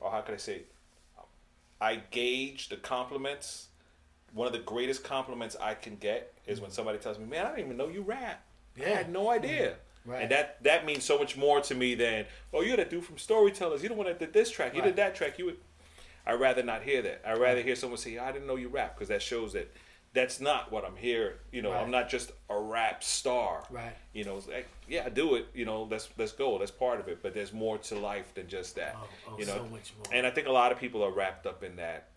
or 0.00 0.10
how 0.10 0.20
could 0.20 0.34
I 0.34 0.38
say, 0.38 0.62
I 1.80 1.96
gauge 2.10 2.68
the 2.68 2.76
compliments. 2.76 3.68
One 4.32 4.46
of 4.46 4.52
the 4.52 4.58
greatest 4.58 5.04
compliments 5.04 5.56
I 5.60 5.74
can 5.74 5.96
get 5.96 6.32
is 6.46 6.60
when 6.60 6.70
mm. 6.70 6.74
somebody 6.74 6.98
tells 6.98 7.18
me, 7.18 7.26
"Man, 7.26 7.46
I 7.46 7.50
didn't 7.50 7.66
even 7.66 7.76
know 7.76 7.88
you 7.88 8.02
rap. 8.02 8.42
Yeah. 8.76 8.86
I 8.86 8.90
had 8.90 9.12
no 9.12 9.30
idea." 9.30 9.70
Mm-hmm. 9.70 9.78
Right. 10.06 10.22
And 10.22 10.30
that 10.30 10.62
that 10.64 10.84
means 10.84 11.04
so 11.04 11.18
much 11.18 11.36
more 11.36 11.60
to 11.62 11.74
me 11.74 11.94
than 11.94 12.26
oh 12.52 12.60
you're 12.60 12.76
that 12.76 12.90
dude 12.90 13.04
from 13.04 13.16
Storytellers. 13.16 13.82
You 13.82 13.88
the 13.88 13.94
one 13.94 14.06
that 14.06 14.18
did 14.18 14.32
this 14.32 14.50
track. 14.50 14.74
You 14.74 14.80
Right. 14.80 14.88
did 14.88 14.96
that 14.96 15.14
track. 15.14 15.38
You 15.38 15.46
would. 15.46 15.56
I'd 16.26 16.40
rather 16.40 16.62
not 16.62 16.82
hear 16.82 17.02
that. 17.02 17.22
I'd 17.26 17.38
rather 17.38 17.62
hear 17.62 17.76
someone 17.76 17.98
say 17.98 18.18
I 18.18 18.32
didn't 18.32 18.46
know 18.46 18.56
you 18.56 18.68
rap 18.68 18.94
because 18.94 19.08
that 19.08 19.22
shows 19.22 19.52
that 19.54 19.74
that's 20.14 20.40
not 20.40 20.72
what 20.72 20.84
I'm 20.84 20.96
here. 20.96 21.40
You 21.52 21.60
know, 21.62 21.72
Right. 21.72 21.82
I'm 21.82 21.90
not 21.90 22.08
just 22.08 22.32
a 22.48 22.58
rap 22.58 23.02
star. 23.04 23.64
Right. 23.70 23.94
You 24.12 24.24
know, 24.24 24.36
like, 24.48 24.68
yeah, 24.88 25.02
I 25.04 25.08
do 25.10 25.34
it. 25.34 25.48
You 25.54 25.64
know, 25.66 25.82
let's 25.90 26.08
let's 26.16 26.32
go. 26.32 26.56
That's 26.58 26.70
part 26.70 27.00
of 27.00 27.08
it. 27.08 27.18
But 27.22 27.34
there's 27.34 27.52
more 27.52 27.76
to 27.78 27.98
life 27.98 28.32
than 28.34 28.48
just 28.48 28.76
that. 28.76 28.96
Oh, 28.98 29.08
oh, 29.32 29.38
you 29.38 29.44
know, 29.46 29.56
so 29.56 29.64
much 29.66 29.92
more. 29.96 30.06
and 30.16 30.26
I 30.26 30.30
think 30.30 30.46
a 30.46 30.52
lot 30.52 30.72
of 30.72 30.78
people 30.78 31.02
are 31.04 31.10
wrapped 31.12 31.46
up 31.46 31.62
in 31.62 31.76
that. 31.76 32.08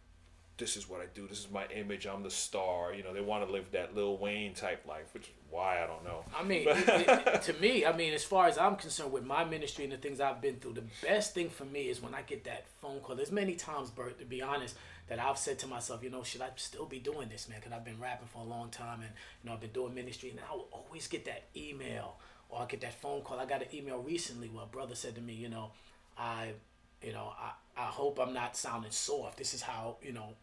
This 0.58 0.76
is 0.76 0.90
what 0.90 1.02
I 1.02 1.06
do. 1.14 1.28
This 1.28 1.40
is 1.40 1.52
my 1.52 1.66
image. 1.68 2.08
I'm 2.08 2.24
the 2.24 2.32
star. 2.32 2.94
You 2.94 3.04
know, 3.04 3.14
they 3.14 3.22
want 3.22 3.46
to 3.46 3.52
live 3.52 3.72
that 3.72 3.96
Lil 3.96 4.18
Wayne 4.18 4.56
type 4.56 4.88
life, 4.88 5.14
which 5.14 5.28
is 5.28 5.34
why 5.52 5.84
I 5.84 5.88
don't 5.88 6.04
know. 6.04 6.24
I 6.36 6.44
mean, 6.44 6.64
it, 6.68 7.08
it, 7.08 7.42
to 7.44 7.54
me, 7.62 7.86
I 7.86 7.96
mean, 7.96 8.14
as 8.14 8.24
far 8.24 8.48
as 8.48 8.58
I'm 8.58 8.76
concerned 8.76 9.12
with 9.12 9.24
my 9.24 9.46
ministry 9.46 9.84
and 9.84 9.94
the 9.94 9.98
things 9.98 10.20
I've 10.20 10.42
been 10.42 10.56
through, 10.56 10.74
the 10.74 10.84
best 11.04 11.36
thing 11.36 11.50
for 11.50 11.66
me 11.66 11.90
is 11.90 12.02
when 12.02 12.16
I 12.16 12.24
get 12.24 12.44
that 12.46 12.68
phone 12.82 13.00
call. 13.02 13.16
There's 13.16 13.32
many 13.32 13.56
times, 13.56 13.92
Bert, 13.92 14.18
to 14.20 14.26
be 14.26 14.42
honest, 14.42 14.76
that 15.10 15.20
I've 15.20 15.38
said 15.38 15.60
to 15.60 15.68
myself, 15.68 16.04
you 16.04 16.10
know, 16.10 16.24
should 16.24 16.42
I 16.42 16.50
still 16.56 16.86
be 16.86 17.00
doing 17.00 17.30
this, 17.30 17.48
man? 17.48 17.60
Because 17.60 17.74
I've 17.74 17.86
been 17.86 18.00
rapping 18.00 18.28
for 18.28 18.40
a 18.40 18.48
long 18.48 18.70
time 18.70 19.02
and, 19.02 19.12
you 19.44 19.50
know, 19.50 19.54
I've 19.54 19.62
been 19.62 19.72
doing 19.72 19.94
ministry. 19.94 20.32
And 20.32 20.40
I 20.40 20.54
will 20.54 20.68
always 20.72 21.08
get 21.08 21.26
that 21.26 21.44
email 21.56 22.18
or 22.50 22.62
I 22.62 22.66
get 22.66 22.82
that 22.82 22.94
phone 22.94 23.22
call. 23.22 23.40
I 23.40 23.46
got 23.46 23.62
an 23.62 23.68
email 23.74 24.00
recently 24.00 24.50
where 24.50 24.64
a 24.64 24.68
brother 24.68 24.96
said 24.96 25.16
to 25.16 25.22
me, 25.22 25.34
you 25.34 25.50
know, 25.50 25.72
I, 26.18 26.54
you 27.02 27.14
know, 27.14 27.32
I, 27.40 27.52
I 27.78 27.86
hope 27.86 28.20
I'm 28.20 28.34
not 28.34 28.58
sounding 28.58 28.92
soft. 28.92 29.38
This 29.38 29.54
is 29.54 29.62
how, 29.62 29.98
you 30.02 30.12
know, 30.12 30.34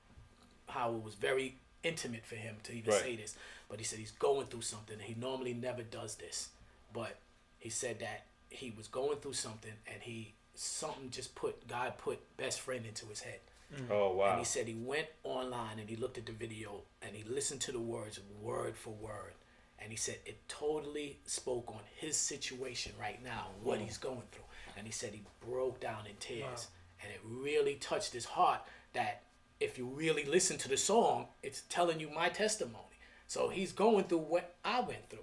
how 0.68 0.94
it 0.94 1.02
was 1.02 1.14
very 1.14 1.56
intimate 1.82 2.24
for 2.24 2.36
him 2.36 2.56
to 2.64 2.72
even 2.72 2.92
Right. 2.92 3.02
say 3.02 3.16
this. 3.16 3.36
But 3.68 3.78
he 3.78 3.84
said 3.84 3.98
he's 3.98 4.12
going 4.12 4.46
through 4.46 4.62
something. 4.62 4.98
He 4.98 5.14
normally 5.14 5.54
never 5.54 5.82
does 5.82 6.16
this, 6.16 6.50
but 6.92 7.18
he 7.58 7.70
said 7.70 8.00
that 8.00 8.26
he 8.50 8.70
was 8.70 8.88
going 8.88 9.18
through 9.18 9.34
something 9.34 9.72
and 9.86 10.02
he 10.02 10.34
something 10.54 11.10
just 11.10 11.34
put 11.34 11.66
God 11.66 11.98
put 11.98 12.36
best 12.36 12.60
friend 12.60 12.86
into 12.86 13.06
his 13.06 13.20
head. 13.20 13.40
Mm. 13.74 13.90
Oh 13.90 14.14
wow! 14.14 14.24
And 14.24 14.32
wow. 14.34 14.38
he 14.38 14.44
said 14.44 14.68
he 14.68 14.74
went 14.74 15.08
online 15.24 15.78
and 15.78 15.88
he 15.88 15.96
looked 15.96 16.18
at 16.18 16.26
the 16.26 16.32
video 16.32 16.82
and 17.02 17.16
he 17.16 17.24
listened 17.24 17.60
to 17.62 17.72
the 17.72 17.80
words 17.80 18.20
word 18.40 18.76
for 18.76 18.90
word. 18.90 19.34
And 19.78 19.90
he 19.90 19.96
said 19.96 20.18
it 20.24 20.48
totally 20.48 21.18
spoke 21.26 21.68
on 21.68 21.80
his 21.96 22.16
situation 22.16 22.92
right 22.98 23.22
now, 23.22 23.48
what 23.62 23.80
mm. 23.80 23.84
he's 23.84 23.98
going 23.98 24.22
through. 24.30 24.44
And 24.76 24.86
he 24.86 24.92
said 24.92 25.12
he 25.12 25.22
broke 25.46 25.80
down 25.80 26.06
in 26.06 26.16
tears. 26.20 26.68
And 27.02 27.12
it 27.12 27.20
really 27.22 27.74
touched 27.74 28.14
his 28.14 28.24
heart 28.24 28.60
that 28.94 29.22
if 29.60 29.78
you 29.78 29.86
really 29.86 30.24
listen 30.24 30.58
to 30.58 30.68
the 30.68 30.76
song, 30.76 31.26
it's 31.42 31.62
telling 31.68 32.00
you 32.00 32.10
my 32.10 32.28
testimony. 32.28 32.84
So 33.26 33.48
he's 33.48 33.72
going 33.72 34.04
through 34.04 34.18
what 34.18 34.54
I 34.64 34.80
went 34.80 35.08
through. 35.08 35.20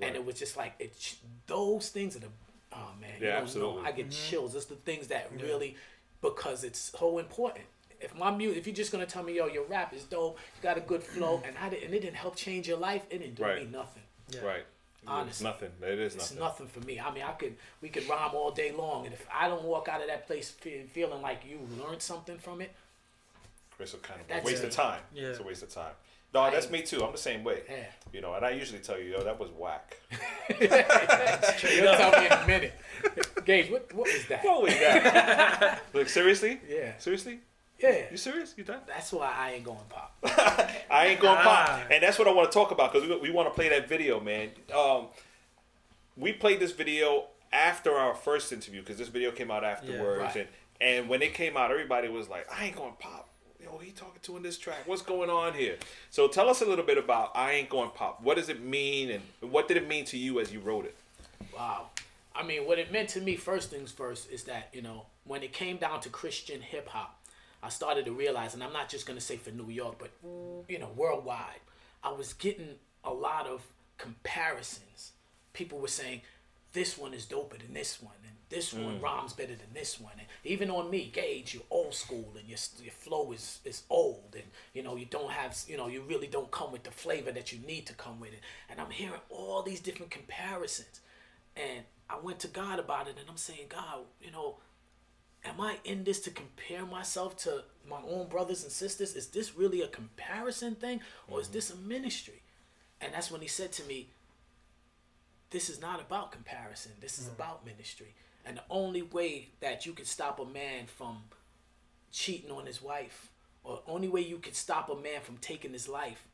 And 0.00 0.16
it 0.16 0.24
was 0.24 0.36
just 0.36 0.56
like 0.56 0.74
it. 0.78 1.14
Those 1.46 1.88
things 1.88 2.16
are 2.16 2.20
the 2.20 2.26
oh 2.72 2.90
man, 3.00 3.10
Yeah, 3.20 3.26
don't 3.28 3.36
know. 3.36 3.42
absolutely. 3.42 3.82
I 3.84 3.92
get 3.92 4.08
mm-hmm. 4.10 4.30
chills. 4.30 4.54
It's 4.54 4.64
the 4.66 4.74
things 4.74 5.06
that 5.08 5.30
really 5.40 5.76
because 6.20 6.64
it's 6.64 6.92
so 6.98 7.18
important. 7.18 7.64
If 8.00 8.14
my 8.16 8.30
music, 8.30 8.58
if 8.58 8.66
you're 8.66 8.74
just 8.76 8.90
gonna 8.92 9.06
tell 9.06 9.22
me, 9.22 9.36
yo, 9.36 9.46
your 9.46 9.64
rap 9.64 9.94
is 9.94 10.02
dope, 10.04 10.38
you 10.56 10.62
got 10.62 10.76
a 10.76 10.80
good 10.80 11.02
flow, 11.02 11.42
and 11.46 11.54
I 11.58 11.68
didn't, 11.68 11.84
and 11.84 11.94
it 11.94 12.00
didn't 12.00 12.16
help 12.16 12.34
change 12.34 12.66
your 12.66 12.76
life, 12.76 13.02
it 13.08 13.18
didn't 13.18 13.36
do 13.36 13.44
me 13.44 13.48
Right. 13.48 13.70
nothing. 13.70 14.02
Right. 14.42 14.64
Honestly. 15.06 15.30
It's 15.30 15.40
nothing. 15.42 15.70
It 15.82 15.98
is 15.98 16.14
It's 16.14 16.30
nothing. 16.32 16.38
nothing 16.40 16.66
for 16.66 16.80
me. 16.80 16.98
I 16.98 17.12
mean, 17.12 17.22
I 17.22 17.32
could 17.32 17.56
we 17.80 17.88
could 17.88 18.08
rhyme 18.08 18.34
all 18.34 18.50
day 18.50 18.72
long, 18.72 19.04
and 19.04 19.14
if 19.14 19.26
I 19.32 19.48
don't 19.48 19.62
walk 19.64 19.88
out 19.88 20.00
of 20.00 20.08
that 20.08 20.26
place 20.26 20.50
feeling 20.50 21.22
like 21.22 21.42
you 21.48 21.60
learned 21.78 22.02
something 22.02 22.38
from 22.38 22.60
it, 22.60 22.74
It's 23.80 23.94
a 23.94 23.98
kind 23.98 24.20
of 24.20 24.26
a 24.26 24.32
That's 24.34 24.46
waste 24.46 24.62
it. 24.62 24.66
of 24.68 24.72
time. 24.72 25.00
Yeah. 25.14 25.28
It's 25.28 25.40
a 25.40 25.42
waste 25.42 25.62
of 25.62 25.70
time. 25.72 25.92
No, 26.32 26.50
that's 26.50 26.68
me 26.70 26.82
too. 26.82 27.04
I'm 27.04 27.12
the 27.12 27.18
same 27.18 27.44
way. 27.44 27.62
Yeah. 27.70 27.84
You 28.12 28.20
know, 28.20 28.34
and 28.34 28.44
I 28.44 28.50
usually 28.50 28.80
tell 28.80 28.98
you, 28.98 29.12
yo, 29.12 29.22
that 29.24 29.38
was 29.38 29.50
whack. 29.50 29.96
you'll 30.60 30.68
tell 30.68 32.10
me 32.20 32.26
in 32.26 32.32
a 32.32 32.46
minute. 32.46 32.72
Gage, 33.44 33.70
what 33.70 33.92
what 33.94 34.12
was 34.12 34.26
that? 34.28 34.44
What 34.44 34.62
was 34.62 34.72
that? 34.74 35.82
Look, 35.94 36.08
seriously? 36.08 36.60
Yeah. 36.68 36.96
Seriously? 36.98 37.40
Yeah, 37.80 38.02
You 38.10 38.16
serious? 38.16 38.54
You 38.56 38.62
done? 38.64 38.80
that's 38.86 39.12
why 39.12 39.32
I 39.36 39.52
ain't 39.54 39.64
going 39.64 39.78
pop. 39.90 40.16
I 40.90 41.08
ain't 41.08 41.20
going 41.20 41.36
Ah. 41.38 41.66
pop. 41.80 41.90
And 41.90 42.02
that's 42.02 42.18
what 42.18 42.28
I 42.28 42.32
want 42.32 42.50
to 42.50 42.54
talk 42.56 42.70
about 42.70 42.92
because 42.92 43.08
we, 43.08 43.16
we 43.18 43.30
want 43.30 43.48
to 43.48 43.54
play 43.54 43.68
that 43.68 43.88
video, 43.88 44.20
man. 44.20 44.50
Um, 44.74 45.06
we 46.16 46.32
played 46.32 46.60
this 46.60 46.70
video 46.72 47.26
after 47.52 47.92
our 47.94 48.14
first 48.14 48.52
interview 48.52 48.80
because 48.80 48.96
this 48.96 49.08
video 49.08 49.32
came 49.32 49.50
out 49.50 49.64
afterwards. 49.64 50.20
right. 50.20 50.36
And, 50.36 50.48
and 50.80 51.08
when 51.08 51.20
it 51.20 51.34
came 51.34 51.56
out, 51.56 51.70
everybody 51.72 52.08
was 52.08 52.28
like, 52.28 52.46
I 52.50 52.66
ain't 52.66 52.76
going 52.76 52.94
pop. 52.98 53.23
Yo, 53.74 53.80
he 53.80 53.90
talking 53.90 54.20
to 54.22 54.36
in 54.36 54.42
this 54.42 54.56
track. 54.56 54.86
What's 54.86 55.02
going 55.02 55.28
on 55.28 55.52
here? 55.52 55.76
So 56.10 56.28
tell 56.28 56.48
us 56.48 56.62
a 56.62 56.64
little 56.64 56.84
bit 56.84 56.96
about 56.96 57.32
I 57.34 57.52
Ain't 57.52 57.68
Going 57.68 57.90
Pop. 57.90 58.22
What 58.22 58.36
does 58.36 58.48
it 58.48 58.62
mean 58.62 59.10
and 59.10 59.50
what 59.50 59.66
did 59.66 59.76
it 59.76 59.88
mean 59.88 60.04
to 60.06 60.16
you 60.16 60.38
as 60.38 60.52
you 60.52 60.60
wrote 60.60 60.84
it? 60.84 60.94
Wow. 61.52 61.86
I 62.36 62.44
mean, 62.44 62.66
what 62.66 62.78
it 62.78 62.92
meant 62.92 63.08
to 63.10 63.20
me, 63.20 63.34
first 63.34 63.70
things 63.70 63.90
first, 63.90 64.30
is 64.30 64.44
that, 64.44 64.68
you 64.72 64.80
know, 64.80 65.06
when 65.24 65.42
it 65.42 65.52
came 65.52 65.78
down 65.78 66.00
to 66.02 66.08
Christian 66.08 66.60
hip 66.60 66.88
hop, 66.88 67.20
I 67.64 67.68
started 67.68 68.04
to 68.04 68.12
realize, 68.12 68.54
and 68.54 68.62
I'm 68.62 68.72
not 68.72 68.88
just 68.88 69.06
going 69.06 69.18
to 69.18 69.24
say 69.24 69.36
for 69.36 69.50
New 69.50 69.70
York, 69.70 69.96
but, 69.98 70.12
you 70.68 70.78
know, 70.78 70.90
worldwide, 70.94 71.60
I 72.04 72.12
was 72.12 72.32
getting 72.32 72.76
a 73.02 73.12
lot 73.12 73.48
of 73.48 73.62
comparisons. 73.98 75.12
People 75.52 75.80
were 75.80 75.88
saying, 75.88 76.20
this 76.74 76.98
one 76.98 77.14
is 77.14 77.24
doper 77.24 77.58
than 77.58 77.72
this 77.72 78.02
one, 78.02 78.14
and 78.24 78.36
this 78.50 78.74
one 78.74 78.98
mm. 78.98 79.02
rhymes 79.02 79.32
better 79.32 79.54
than 79.54 79.72
this 79.72 79.98
one. 79.98 80.12
And 80.18 80.28
even 80.44 80.70
on 80.70 80.90
me, 80.90 81.10
Gage, 81.12 81.54
you're 81.54 81.62
old 81.70 81.94
school, 81.94 82.34
and 82.38 82.46
your, 82.46 82.58
your 82.82 82.92
flow 82.92 83.32
is, 83.32 83.60
is 83.64 83.84
old, 83.88 84.34
and, 84.34 84.44
you 84.74 84.82
know, 84.82 84.96
you 84.96 85.06
don't 85.06 85.30
have, 85.30 85.56
you 85.66 85.78
know, 85.78 85.88
you 85.88 86.02
really 86.02 86.26
don't 86.26 86.50
come 86.50 86.70
with 86.70 86.82
the 86.82 86.90
flavor 86.90 87.32
that 87.32 87.52
you 87.52 87.58
need 87.66 87.86
to 87.86 87.94
come 87.94 88.20
with 88.20 88.34
it. 88.34 88.40
And 88.68 88.80
I'm 88.80 88.90
hearing 88.90 89.20
all 89.30 89.62
these 89.62 89.80
different 89.80 90.10
comparisons. 90.10 91.00
And 91.56 91.84
I 92.10 92.18
went 92.18 92.40
to 92.40 92.48
God 92.48 92.78
about 92.78 93.08
it 93.08 93.16
and 93.18 93.28
I'm 93.28 93.36
saying, 93.36 93.66
God, 93.68 94.00
you 94.20 94.30
know, 94.30 94.56
am 95.44 95.60
I 95.60 95.78
in 95.84 96.04
this 96.04 96.20
to 96.22 96.30
compare 96.30 96.84
myself 96.84 97.36
to 97.38 97.64
my 97.88 98.00
own 98.06 98.28
brothers 98.28 98.62
and 98.62 98.72
sisters? 98.72 99.14
Is 99.14 99.28
this 99.28 99.56
really 99.56 99.82
a 99.82 99.88
comparison 99.88 100.74
thing 100.74 101.00
or 101.28 101.40
is 101.40 101.46
mm-hmm. 101.46 101.54
this 101.54 101.70
a 101.70 101.76
ministry? 101.76 102.42
And 103.00 103.12
that's 103.14 103.30
when 103.30 103.40
he 103.40 103.48
said 103.48 103.72
to 103.72 103.84
me, 103.84 104.08
This 105.50 105.68
is 105.68 105.80
not 105.80 106.00
about 106.00 106.32
comparison, 106.32 106.92
this 107.00 107.18
is 107.18 107.26
mm. 107.26 107.34
about 107.34 107.64
ministry. 107.64 108.14
And 108.46 108.58
the 108.58 108.62
only 108.68 109.02
way 109.02 109.48
that 109.60 109.86
you 109.86 109.92
can 109.92 110.04
stop 110.04 110.38
a 110.38 110.44
man 110.44 110.86
from 110.86 111.18
cheating 112.12 112.50
on 112.50 112.66
his 112.66 112.82
wife, 112.82 113.30
or 113.62 113.80
only 113.88 114.08
way 114.08 114.20
you 114.20 114.38
can 114.38 114.52
stop 114.52 114.90
a 114.90 114.94
man 114.94 115.20
from 115.22 115.38
taking 115.38 115.72
his 115.72 115.88
life 115.88 116.26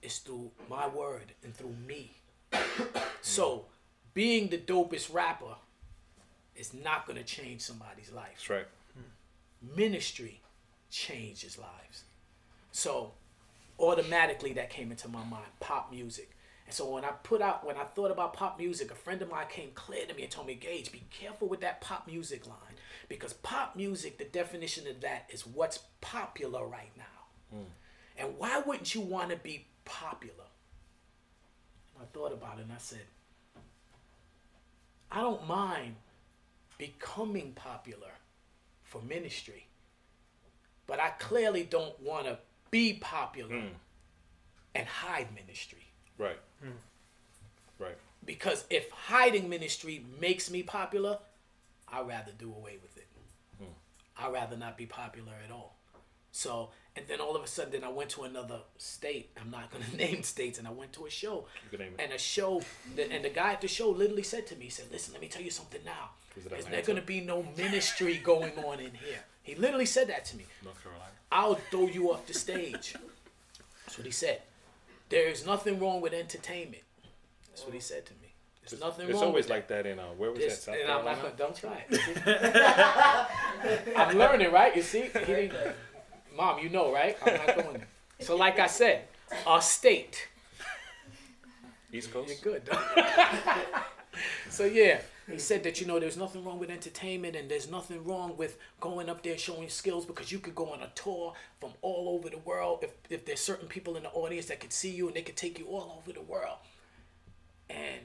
is 0.00 0.18
through 0.18 0.50
my 0.68 0.88
word 0.88 1.32
and 1.44 1.54
through 1.54 1.76
me. 1.86 2.12
So, 3.24 3.66
being 4.14 4.48
the 4.48 4.58
dopest 4.58 5.14
rapper 5.14 5.54
is 6.56 6.74
not 6.74 7.06
going 7.06 7.18
to 7.18 7.24
change 7.24 7.60
somebody's 7.60 8.10
life. 8.10 8.32
That's 8.34 8.50
right. 8.50 8.66
Hmm. 8.94 9.76
Ministry 9.76 10.40
changes 10.90 11.56
lives. 11.56 12.02
So, 12.72 13.12
automatically 13.78 14.52
that 14.54 14.70
came 14.70 14.90
into 14.90 15.08
my 15.08 15.24
mind 15.24 15.46
pop 15.60 15.92
music. 15.92 16.31
And 16.66 16.74
so, 16.74 16.88
when 16.90 17.04
I 17.04 17.10
put 17.10 17.42
out, 17.42 17.66
when 17.66 17.76
I 17.76 17.84
thought 17.84 18.10
about 18.10 18.34
pop 18.34 18.58
music, 18.58 18.90
a 18.90 18.94
friend 18.94 19.20
of 19.22 19.30
mine 19.30 19.46
came 19.48 19.70
clear 19.74 20.06
to 20.06 20.14
me 20.14 20.22
and 20.22 20.30
told 20.30 20.46
me, 20.46 20.54
Gage, 20.54 20.92
be 20.92 21.02
careful 21.10 21.48
with 21.48 21.60
that 21.60 21.80
pop 21.80 22.06
music 22.06 22.46
line. 22.46 22.56
Because 23.08 23.32
pop 23.32 23.76
music, 23.76 24.18
the 24.18 24.24
definition 24.24 24.86
of 24.86 25.00
that 25.00 25.28
is 25.30 25.46
what's 25.46 25.80
popular 26.00 26.66
right 26.66 26.92
now. 26.96 27.56
Hmm. 27.56 27.64
And 28.16 28.38
why 28.38 28.60
wouldn't 28.60 28.94
you 28.94 29.00
want 29.00 29.30
to 29.30 29.36
be 29.36 29.66
popular? 29.84 30.44
And 31.94 32.04
I 32.04 32.06
thought 32.12 32.32
about 32.32 32.58
it 32.58 32.62
and 32.62 32.72
I 32.72 32.78
said, 32.78 33.06
I 35.10 35.20
don't 35.20 35.46
mind 35.46 35.96
becoming 36.78 37.52
popular 37.52 38.12
for 38.82 39.02
ministry, 39.02 39.66
but 40.86 41.00
I 41.00 41.10
clearly 41.10 41.64
don't 41.64 42.00
want 42.00 42.26
to 42.26 42.38
be 42.70 42.94
popular 42.94 43.60
hmm. 43.60 43.66
and 44.74 44.86
hide 44.86 45.34
ministry. 45.34 45.81
Right. 46.18 46.38
Hmm. 46.62 46.70
Right. 47.78 47.96
Because 48.24 48.64
if 48.70 48.90
hiding 48.90 49.48
ministry 49.48 50.04
makes 50.20 50.50
me 50.50 50.62
popular, 50.62 51.18
I'd 51.92 52.06
rather 52.06 52.32
do 52.38 52.52
away 52.52 52.78
with 52.80 52.96
it. 52.96 53.06
Hmm. 53.58 53.72
I'd 54.24 54.32
rather 54.32 54.56
not 54.56 54.78
be 54.78 54.86
popular 54.86 55.32
at 55.44 55.52
all. 55.52 55.76
So, 56.30 56.70
and 56.96 57.06
then 57.08 57.20
all 57.20 57.36
of 57.36 57.44
a 57.44 57.46
sudden, 57.46 57.72
then 57.72 57.84
I 57.84 57.90
went 57.90 58.10
to 58.10 58.22
another 58.22 58.60
state. 58.78 59.30
I'm 59.40 59.50
not 59.50 59.70
going 59.70 59.84
to 59.90 59.96
name 59.96 60.22
states, 60.22 60.58
and 60.58 60.66
I 60.66 60.70
went 60.70 60.92
to 60.94 61.06
a 61.06 61.10
show. 61.10 61.46
can 61.70 61.78
name 61.78 61.92
it. 61.98 62.02
And 62.02 62.12
a 62.12 62.18
show, 62.18 62.62
and 62.98 63.24
the 63.24 63.28
guy 63.30 63.52
at 63.52 63.60
the 63.60 63.68
show 63.68 63.90
literally 63.90 64.22
said 64.22 64.46
to 64.48 64.56
me, 64.56 64.64
he 64.64 64.70
said, 64.70 64.86
"Listen, 64.90 65.12
let 65.12 65.20
me 65.20 65.28
tell 65.28 65.42
you 65.42 65.50
something 65.50 65.80
now. 65.84 66.10
Was 66.34 66.46
it 66.46 66.50
There's 66.50 66.70
not 66.70 66.84
going 66.84 67.00
to 67.00 67.06
be 67.06 67.20
no 67.20 67.44
ministry 67.56 68.16
going 68.24 68.58
on 68.58 68.80
in 68.80 68.92
here." 68.94 69.20
He 69.42 69.54
literally 69.56 69.86
said 69.86 70.08
that 70.08 70.24
to 70.26 70.36
me. 70.36 70.44
North 70.64 70.82
Carolina. 70.82 71.10
I'll 71.30 71.54
throw 71.54 71.86
you 71.86 72.12
off 72.12 72.26
the 72.26 72.34
stage. 72.34 72.94
That's 73.84 73.98
what 73.98 74.06
he 74.06 74.12
said. 74.12 74.42
There 75.12 75.28
is 75.28 75.44
nothing 75.46 75.78
wrong 75.78 76.00
with 76.00 76.14
entertainment. 76.14 76.82
That's 77.50 77.64
what 77.64 77.74
he 77.74 77.80
said 77.80 78.06
to 78.06 78.12
me. 78.14 78.32
There's 78.66 78.80
nothing 78.80 79.08
It's 79.10 79.14
wrong 79.14 79.24
always 79.24 79.44
with 79.44 79.48
that. 79.48 79.54
like 79.54 79.68
that 79.68 79.86
in 79.86 79.98
uh, 79.98 80.04
where 80.16 80.30
was 80.30 80.38
that? 80.40 80.48
This- 80.48 80.62
South 80.62 80.76
and 80.80 80.90
I'm 80.90 81.04
not 81.04 81.20
gonna, 81.20 81.34
don't 81.36 81.54
try 81.54 81.84
it. 81.90 83.26
I'm 83.96 84.16
learning, 84.16 84.50
right? 84.52 84.74
You 84.74 84.82
see, 84.82 85.02
He 85.02 85.08
didn't- 85.08 85.76
mom, 86.34 86.60
you 86.60 86.70
know, 86.70 86.90
right? 86.92 87.16
I'm 87.26 87.34
not 87.46 87.56
going 87.56 87.72
there. 87.74 87.88
So, 88.20 88.36
like 88.36 88.58
I 88.58 88.68
said, 88.68 89.02
our 89.46 89.60
state. 89.60 90.28
East 91.92 92.10
Coast. 92.10 92.32
You're 92.42 92.54
good. 92.54 92.62
so 94.50 94.64
yeah, 94.64 95.00
he 95.30 95.38
said 95.38 95.62
that 95.64 95.80
you 95.80 95.86
know 95.86 95.98
there's 95.98 96.16
nothing 96.16 96.44
wrong 96.44 96.58
with 96.58 96.70
entertainment 96.70 97.36
and 97.36 97.50
there's 97.50 97.70
nothing 97.70 98.04
wrong 98.04 98.36
with 98.36 98.58
going 98.80 99.08
up 99.08 99.22
there 99.22 99.38
showing 99.38 99.68
skills 99.68 100.04
because 100.04 100.32
you 100.32 100.38
could 100.38 100.54
go 100.54 100.72
on 100.72 100.82
a 100.82 100.90
tour 100.94 101.34
from 101.60 101.70
all 101.80 102.16
over 102.16 102.28
the 102.28 102.38
world 102.38 102.80
if 102.82 102.90
if 103.08 103.24
there's 103.24 103.40
certain 103.40 103.68
people 103.68 103.96
in 103.96 104.02
the 104.02 104.10
audience 104.10 104.46
that 104.46 104.60
could 104.60 104.72
see 104.72 104.90
you 104.90 105.06
and 105.06 105.16
they 105.16 105.22
could 105.22 105.36
take 105.36 105.58
you 105.58 105.66
all 105.66 106.02
over 106.02 106.12
the 106.12 106.24
world. 106.24 106.58
And 107.70 108.00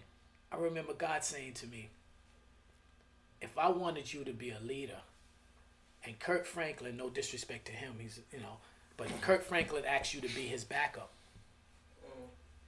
I 0.52 0.58
remember 0.58 0.94
God 0.94 1.24
saying 1.24 1.54
to 1.56 1.68
me, 1.68 1.90
if 3.42 3.58
I 3.58 3.70
wanted 3.70 4.14
you 4.14 4.24
to 4.24 4.32
be 4.32 4.52
a 4.52 4.60
leader, 4.60 5.02
and 6.06 6.18
Kirk 6.20 6.46
Franklin, 6.46 6.96
no 6.96 7.10
disrespect 7.10 7.66
to 7.66 7.74
him, 7.74 7.96
he's 8.00 8.20
you 8.32 8.40
know, 8.40 8.58
but 8.96 9.10
Kirk 9.22 9.44
Franklin 9.44 9.84
asked 9.86 10.14
you 10.14 10.22
to 10.22 10.36
be 10.36 10.44
his 10.44 10.64
backup. 10.64 11.12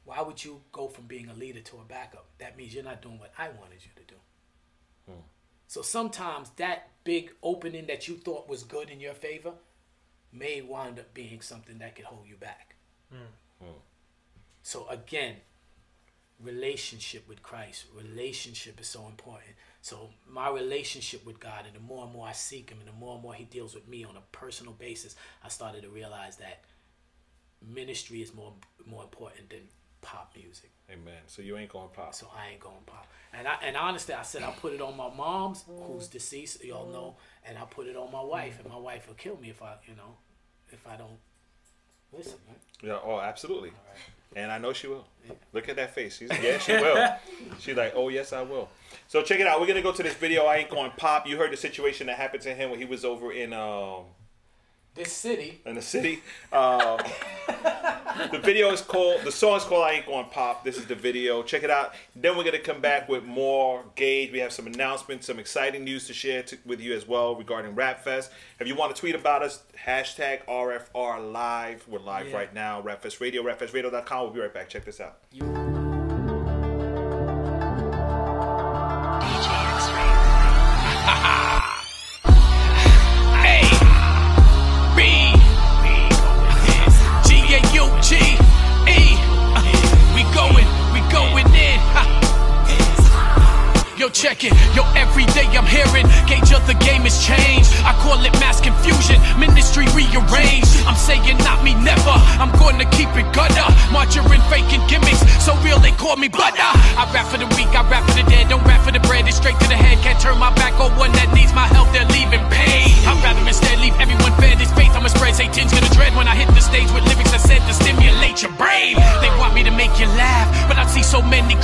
Why 0.10 0.24
would 0.24 0.44
you 0.44 0.62
go 0.72 0.88
from 0.88 1.06
being 1.06 1.30
a 1.30 1.36
leader 1.36 1.60
to 1.60 1.76
a 1.76 1.84
backup? 1.88 2.26
That 2.40 2.58
means 2.58 2.74
you're 2.74 2.84
not 2.84 3.04
doing 3.04 3.20
what 3.20 3.32
I 3.38 3.50
wanted 3.50 3.84
you 3.84 3.92
to 3.96 4.04
do. 4.08 4.16
Hmm. 5.06 5.22
So 5.68 5.84
sometimes 5.84 6.50
that 6.56 6.90
big 7.04 7.32
opening 7.44 7.86
that 7.86 8.08
you 8.08 8.16
thought 8.16 8.50
was 8.50 8.64
good 8.64 8.90
in 8.90 9.00
your 9.00 9.14
favor 9.14 9.52
may 10.34 10.64
wind 10.64 10.98
up 10.98 11.14
being 11.14 11.42
something 11.42 11.78
that 11.78 11.96
could 11.96 12.06
hold 12.06 12.28
you 12.28 12.38
back. 12.38 12.74
Hmm. 13.12 13.64
Hmm. 13.64 13.78
So 14.64 14.88
again, 14.90 15.36
relationship 16.44 17.30
with 17.30 17.44
Christ, 17.44 17.86
relationship 17.96 18.82
is 18.82 18.88
so 18.88 19.06
important. 19.06 19.52
So 19.84 20.10
my 20.28 20.50
relationship 20.50 21.24
with 21.24 21.40
God, 21.40 21.66
and 21.68 21.76
the 21.76 21.88
more 21.88 22.06
and 22.06 22.14
more 22.14 22.28
I 22.28 22.32
seek 22.32 22.72
Him, 22.72 22.80
and 22.80 22.88
the 22.88 23.00
more 23.00 23.14
and 23.14 23.22
more 23.22 23.36
He 23.36 23.44
deals 23.44 23.76
with 23.76 23.88
me 23.88 24.04
on 24.06 24.18
a 24.18 24.24
personal 24.32 24.74
basis, 24.74 25.16
I 25.44 25.50
started 25.50 25.84
to 25.84 25.90
realize 25.90 26.38
that 26.38 26.64
ministry 27.62 28.24
is 28.24 28.34
more 28.34 28.54
more 28.88 29.04
important 29.04 29.52
than 29.52 29.60
pop 30.02 30.34
music. 30.36 30.72
Amen. 30.92 31.22
So 31.28 31.42
you 31.42 31.58
ain't 31.58 31.72
going 31.72 31.90
pop. 31.94 32.16
So 32.16 32.28
I 32.36 32.52
ain't 32.52 32.60
going 32.60 32.76
pop. 32.86 33.08
And 33.34 33.48
I 33.48 33.58
and 33.64 33.78
honestly, 33.78 34.14
I 34.14 34.24
said 34.24 34.44
I 34.44 34.52
put 34.52 34.74
it 34.74 34.82
on 34.82 34.98
my 34.98 35.10
mom's, 35.14 35.64
who's 35.68 36.08
deceased, 36.08 36.64
y'all 36.64 36.92
know, 36.92 37.16
and 37.46 37.58
I 37.58 37.66
put 37.66 37.88
it 37.88 37.96
on 37.96 38.12
my 38.12 38.22
wife, 38.22 38.60
and 38.60 38.70
my 38.70 38.78
wife 38.78 39.08
will 39.08 39.16
kill 39.16 39.38
me 39.38 39.50
if 39.50 39.62
I, 39.62 39.76
you 39.86 39.96
know, 39.96 40.16
if 40.72 40.86
I 40.88 40.98
don't 40.98 41.20
listen. 42.12 42.38
Right? 42.48 42.58
Yeah. 42.82 42.98
Oh, 43.04 43.20
absolutely. 43.20 43.72
And 44.36 44.52
I 44.52 44.58
know 44.58 44.74
she 44.74 44.88
will. 44.88 45.06
Look 45.54 45.70
at 45.70 45.76
that 45.76 45.94
face. 45.94 46.18
She's 46.18 46.30
yeah, 46.42 46.60
she 46.60 46.74
will. 46.74 47.10
She's 47.60 47.76
like, 47.76 47.94
oh 47.96 48.10
yes, 48.10 48.32
I 48.34 48.42
will. 48.42 48.70
So 49.08 49.22
check 49.22 49.40
it 49.40 49.48
out. 49.48 49.60
We're 49.60 49.68
gonna 49.68 49.82
go 49.82 49.92
to 49.92 50.04
this 50.04 50.14
video. 50.16 50.46
I 50.46 50.58
ain't 50.58 50.70
going 50.70 50.92
pop. 50.98 51.28
You 51.28 51.38
heard 51.38 51.52
the 51.52 51.58
situation 51.58 52.08
that 52.08 52.18
happened 52.18 52.44
to 52.44 52.54
him 52.54 52.70
when 52.70 52.80
he 52.80 52.86
was 52.86 53.06
over 53.06 53.32
in 53.32 53.54
um 53.54 54.06
This 54.96 55.14
city, 55.14 55.62
in 55.66 55.76
the 55.76 55.82
city. 55.82 56.22
Um, 56.52 56.98
the 58.32 58.40
video 58.44 58.72
is 58.72 58.82
called. 58.82 59.22
The 59.24 59.32
song 59.32 59.56
is 59.58 59.64
called 59.64 59.86
"I 59.86 59.92
Ain't 59.94 60.08
Going 60.08 60.26
Pop." 60.26 60.66
This 60.66 60.78
is 60.78 60.88
the 60.88 60.96
video. 60.96 61.42
Check 61.42 61.64
it 61.64 61.70
out. 61.70 61.94
Then 62.16 62.36
we're 62.36 62.44
gonna 62.44 62.60
come 62.60 62.82
back 62.82 63.08
with 63.08 63.24
more 63.24 63.86
Gage. 63.96 64.32
We 64.34 64.40
have 64.40 64.52
some 64.52 64.68
announcements, 64.68 65.28
some 65.28 65.40
exciting 65.40 65.86
news 65.86 66.08
to 66.08 66.14
share 66.14 66.44
to, 66.44 66.58
with 66.66 66.82
you 66.82 66.94
as 66.96 67.08
well 67.08 67.36
regarding 67.36 67.76
Rap 67.76 68.04
Fest. 68.04 68.30
If 68.60 68.68
you 68.68 68.76
want 68.76 68.94
to 68.94 69.00
tweet 69.00 69.16
about 69.16 69.42
us, 69.42 69.64
hashtag 69.88 70.44
RFR 70.48 71.32
Live. 71.32 71.86
We're 71.88 72.00
live 72.00 72.30
Yeah. 72.30 72.36
right 72.36 72.54
now. 72.54 72.82
Rap 72.82 73.02
Fest 73.02 73.22
Radio, 73.22 73.42
rapfestradio.com. 73.44 74.22
We'll 74.24 74.34
be 74.34 74.40
right 74.42 74.54
back. 74.54 74.68
Check 74.68 74.84
this 74.84 75.00
out. 75.00 75.20
Hey, 75.32 75.40
Yo, 94.10 94.14
check 94.14 94.44
it. 94.44 94.54
Yo, 94.74 94.82
every 94.98 95.26
day 95.38 95.46
I'm 95.54 95.70
hearing 95.70 96.10
gauge 96.26 96.50
of 96.50 96.66
the 96.66 96.74
game 96.82 97.06
has 97.06 97.22
changed. 97.22 97.70
I 97.86 97.94
call 98.02 98.18
it 98.26 98.34
mass 98.42 98.58
confusion, 98.58 99.22
ministry 99.38 99.86
rearranged. 99.94 100.82
I'm 100.90 100.98
saying 100.98 101.38
not 101.46 101.62
me, 101.62 101.78
never. 101.78 102.18
I'm 102.42 102.50
gonna 102.58 102.90
keep 102.90 103.14
it 103.14 103.30
gutter. 103.38 103.70
Margarine 103.94 104.42
faking 104.50 104.82
gimmicks, 104.90 105.22
so 105.38 105.54
real 105.62 105.78
they 105.78 105.94
call 105.94 106.18
me 106.18 106.28
butter. 106.28 106.74
I 106.98 107.06
rap 107.14 107.30
for 107.30 107.38
the 107.38 107.46
weak, 107.54 107.70
I 107.78 107.86
rap 107.86 108.02
for 108.10 108.18
the 108.18 108.26
dead. 108.26 108.50
Don't 108.50 108.66
rap 108.66 108.82
for 108.82 108.92
the 108.92 109.00
bread, 109.06 109.28
it's 109.30 109.38
straight 109.38 109.60
to 109.62 109.68
the 109.70 109.78
head. 109.78 110.02
Can't 110.02 110.18
turn 110.18 110.42
my 110.42 110.50
back 110.58 110.74
on 110.82 110.90
one 110.98 111.14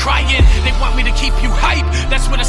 crying. 0.05 0.45
They 0.61 0.71
want 0.77 0.93
me 0.95 1.01
to 1.01 1.13
keep 1.17 1.33
you 1.41 1.49
hype. 1.49 1.89
That's 2.13 2.29
what 2.29 2.39
I 2.39 2.44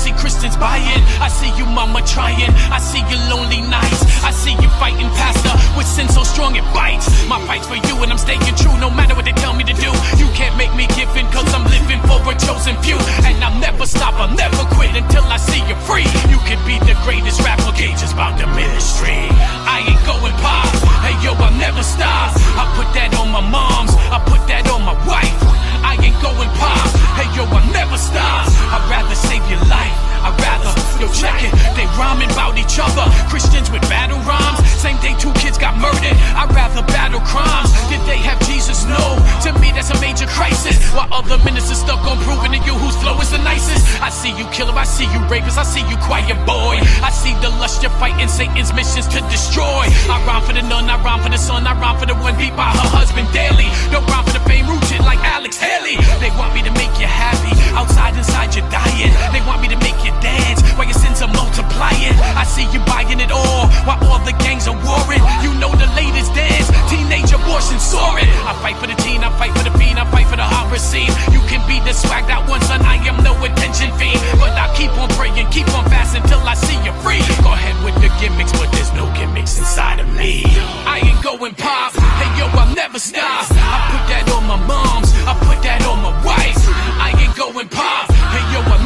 buying. 0.58 1.02
I 1.20 1.28
see 1.28 1.50
you, 1.56 1.66
mama, 1.66 2.02
trying. 2.02 2.52
I 2.72 2.78
see 2.78 3.02
your 3.08 3.20
lonely 3.32 3.60
nights. 3.62 4.02
I 4.24 4.30
see 4.30 4.54
you 4.58 4.68
fighting, 4.80 5.08
pastor, 5.14 5.54
with 5.76 5.86
sin 5.86 6.08
so 6.08 6.22
strong 6.22 6.56
it 6.56 6.66
bites. 6.74 7.06
My 7.28 7.40
fight's 7.46 7.66
for 7.68 7.76
you, 7.76 7.94
and 8.02 8.10
I'm 8.12 8.18
staying 8.18 8.42
true 8.56 8.76
no 8.78 8.90
matter 8.90 9.14
what 9.14 9.24
they 9.24 9.36
tell 9.36 9.54
me 9.54 9.64
to 9.64 9.76
do. 9.76 9.90
You 10.18 10.28
can't 10.34 10.56
make 10.56 10.74
me 10.74 10.86
give 10.98 11.10
in, 11.16 11.26
cause 11.30 11.48
I'm 11.54 11.64
living 11.68 12.00
for 12.08 12.18
a 12.26 12.34
chosen 12.36 12.76
few. 12.82 12.98
And 13.24 13.38
I'll 13.44 13.58
never 13.60 13.86
stop, 13.86 14.14
I'll 14.18 14.34
never 14.34 14.62
quit 14.74 14.94
until 14.96 15.24
I 15.24 15.36
see 15.36 15.62
you 15.68 15.76
free. 15.86 16.08
You 16.32 16.38
could 16.48 16.60
be 16.66 16.78
the 16.84 16.96
greatest 17.04 17.40
rapper, 17.42 17.72
Gage 17.76 18.02
is 18.02 18.12
about 18.12 18.38
the 18.38 18.46
ministry. 18.56 19.28
I 19.68 19.84
ain't 19.86 20.02
going 20.08 20.34
pop. 20.42 20.68
Hey 21.04 21.16
yo, 21.22 21.32
I'll 21.38 21.54
never 21.58 21.82
stop. 21.82 22.34
I 22.56 22.64
put 22.74 22.88
that 22.94 23.14
on 23.20 23.30
my 23.30 23.44
moms, 23.44 23.92
I 24.10 24.18
put 24.26 24.42
that 24.48 24.66
on 24.72 24.82
my 24.82 24.96
wife. 25.06 25.38
I 25.84 25.94
ain't 26.02 26.18
going 26.22 26.50
pop. 26.58 26.88
Hey 27.14 27.28
yo, 27.36 27.44
I'll 27.46 27.72
never 27.72 27.98
stop. 27.98 28.48
I'd 28.74 28.82
rather 28.90 29.14
save 29.14 29.44
your 29.50 29.62
life. 29.70 30.15
I'd 30.26 30.40
rather, 30.40 30.95
yo, 31.00 31.08
check 31.12 31.36
it. 31.44 31.52
They 31.76 31.86
rhyming 31.96 32.30
about 32.32 32.56
each 32.56 32.78
other. 32.78 33.04
Christians 33.28 33.70
with 33.70 33.82
battle 33.88 34.18
rhymes. 34.24 34.60
Same 34.80 34.96
day 35.00 35.14
two 35.18 35.32
kids 35.40 35.58
got 35.58 35.76
murdered. 35.76 36.16
I'd 36.36 36.52
rather 36.52 36.82
battle 36.92 37.20
crimes. 37.20 37.72
Did 37.88 38.00
they 38.08 38.18
have 38.20 38.38
Jesus? 38.46 38.84
No. 38.84 39.20
To 39.44 39.52
me, 39.60 39.72
that's 39.72 39.90
a 39.90 39.98
major 40.00 40.26
crisis. 40.26 40.76
While 40.92 41.08
other 41.12 41.38
ministers 41.44 41.80
stuck 41.80 42.00
on 42.04 42.18
proving 42.24 42.52
to 42.52 42.60
you 42.64 42.74
whose 42.74 42.96
flow 42.96 43.18
is 43.20 43.30
the 43.30 43.38
nicest. 43.38 43.84
I 44.00 44.10
see 44.10 44.32
you 44.32 44.44
killer, 44.52 44.72
I 44.72 44.84
see 44.84 45.04
you 45.04 45.20
rapist, 45.28 45.58
I 45.58 45.64
see 45.64 45.84
you 45.88 45.96
quiet 46.04 46.38
boy. 46.46 46.80
I 47.02 47.10
see 47.10 47.34
the 47.40 47.50
lust 47.60 47.82
you're 47.82 47.94
fighting, 47.98 48.28
Satan's 48.28 48.72
missions 48.72 49.08
to 49.08 49.20
destroy. 49.32 49.88
I 50.08 50.16
rhyme 50.26 50.42
for 50.42 50.52
the 50.52 50.62
nun, 50.62 50.88
I 50.88 50.96
rhyme 51.02 51.22
for 51.22 51.30
the 51.30 51.38
son, 51.38 51.66
I 51.66 51.78
rhyme 51.80 51.98
for 51.98 52.06
the 52.06 52.14
one 52.14 52.36
beat 52.38 52.54
by 52.56 52.70
her 52.70 52.88
husband 52.92 53.28
daily. 53.32 53.68
Don't 53.90 54.06
rhyme 54.08 54.24
for 54.24 54.36
the 54.38 54.44
fame 54.48 54.66
rooted 54.66 55.00
like 55.04 55.20
Alex 55.20 55.56
Haley. 55.56 55.96
They 56.20 56.30
want 56.36 56.54
me 56.54 56.62
to 56.62 56.72
make 56.72 56.92
you 56.98 57.06
happy. 57.06 57.52
Outside, 57.76 58.16
inside, 58.16 58.54
you're 58.54 58.68
dying. 58.70 59.12
They 59.32 59.42
want 59.44 59.60
me 59.60 59.68
to 59.68 59.78
make 59.78 59.98
you 60.04 60.12
dance 60.20 60.62
your 60.86 60.94
sins 60.94 61.20
are 61.22 61.32
multiplying. 61.32 62.14
I 62.38 62.44
see 62.46 62.66
you 62.70 62.80
buying 62.86 63.20
it 63.20 63.30
all 63.30 63.66
while 63.84 64.00
all 64.06 64.22
the 64.24 64.32
gangs 64.38 64.66
are 64.70 64.78
warring. 64.86 65.22
You 65.42 65.50
know 65.58 65.70
the 65.74 65.90
latest 65.98 66.32
dance, 66.34 66.70
teenage 66.88 67.30
abortion 67.34 67.78
soaring. 67.78 68.30
I 68.46 68.54
fight 68.62 68.76
for 68.78 68.86
the 68.86 68.96
teen, 69.02 69.22
I 69.26 69.30
fight 69.36 69.52
for 69.52 69.64
the 69.66 69.74
fiend, 69.78 69.98
I 69.98 70.06
fight 70.10 70.26
for 70.30 70.36
the 70.38 70.46
opera 70.46 70.78
scene. 70.78 71.10
You 71.34 71.42
can 71.50 71.60
be 71.66 71.82
the 71.82 71.92
swag 71.92 72.26
that 72.30 72.46
one, 72.48 72.62
son. 72.62 72.80
I 72.86 72.96
am 73.04 73.22
no 73.26 73.34
attention 73.42 73.90
fiend, 73.98 74.20
but 74.38 74.54
I 74.54 74.70
keep 74.78 74.92
on 74.96 75.10
praying, 75.18 75.50
keep 75.50 75.68
on 75.74 75.84
fasting 75.90 76.22
till 76.30 76.42
I 76.46 76.54
see 76.54 76.78
you 76.86 76.94
free. 77.02 77.20
Go 77.42 77.50
ahead 77.52 77.76
with 77.84 77.96
the 77.98 78.10
gimmicks, 78.22 78.52
but 78.54 78.70
there's 78.72 78.92
no 78.94 79.10
gimmicks 79.18 79.58
inside 79.58 79.98
of 80.00 80.08
me. 80.14 80.46
I 80.86 81.02
ain't 81.02 81.22
going 81.22 81.54
pop. 81.54 81.92
Hey 81.94 82.30
yo, 82.38 82.46
I'll 82.54 82.74
never 82.74 82.98
stop. 82.98 83.50
I 83.50 83.76
put 83.90 84.04
that 84.12 84.24
on 84.34 84.44
my 84.46 84.58
moms, 84.66 85.10
I 85.26 85.34
put 85.42 85.58
that 85.66 85.82
on 85.86 85.98
my 86.02 86.14
wife. 86.22 86.58
I 87.02 87.10
ain't 87.18 87.34
going 87.36 87.68
pop. 87.68 87.85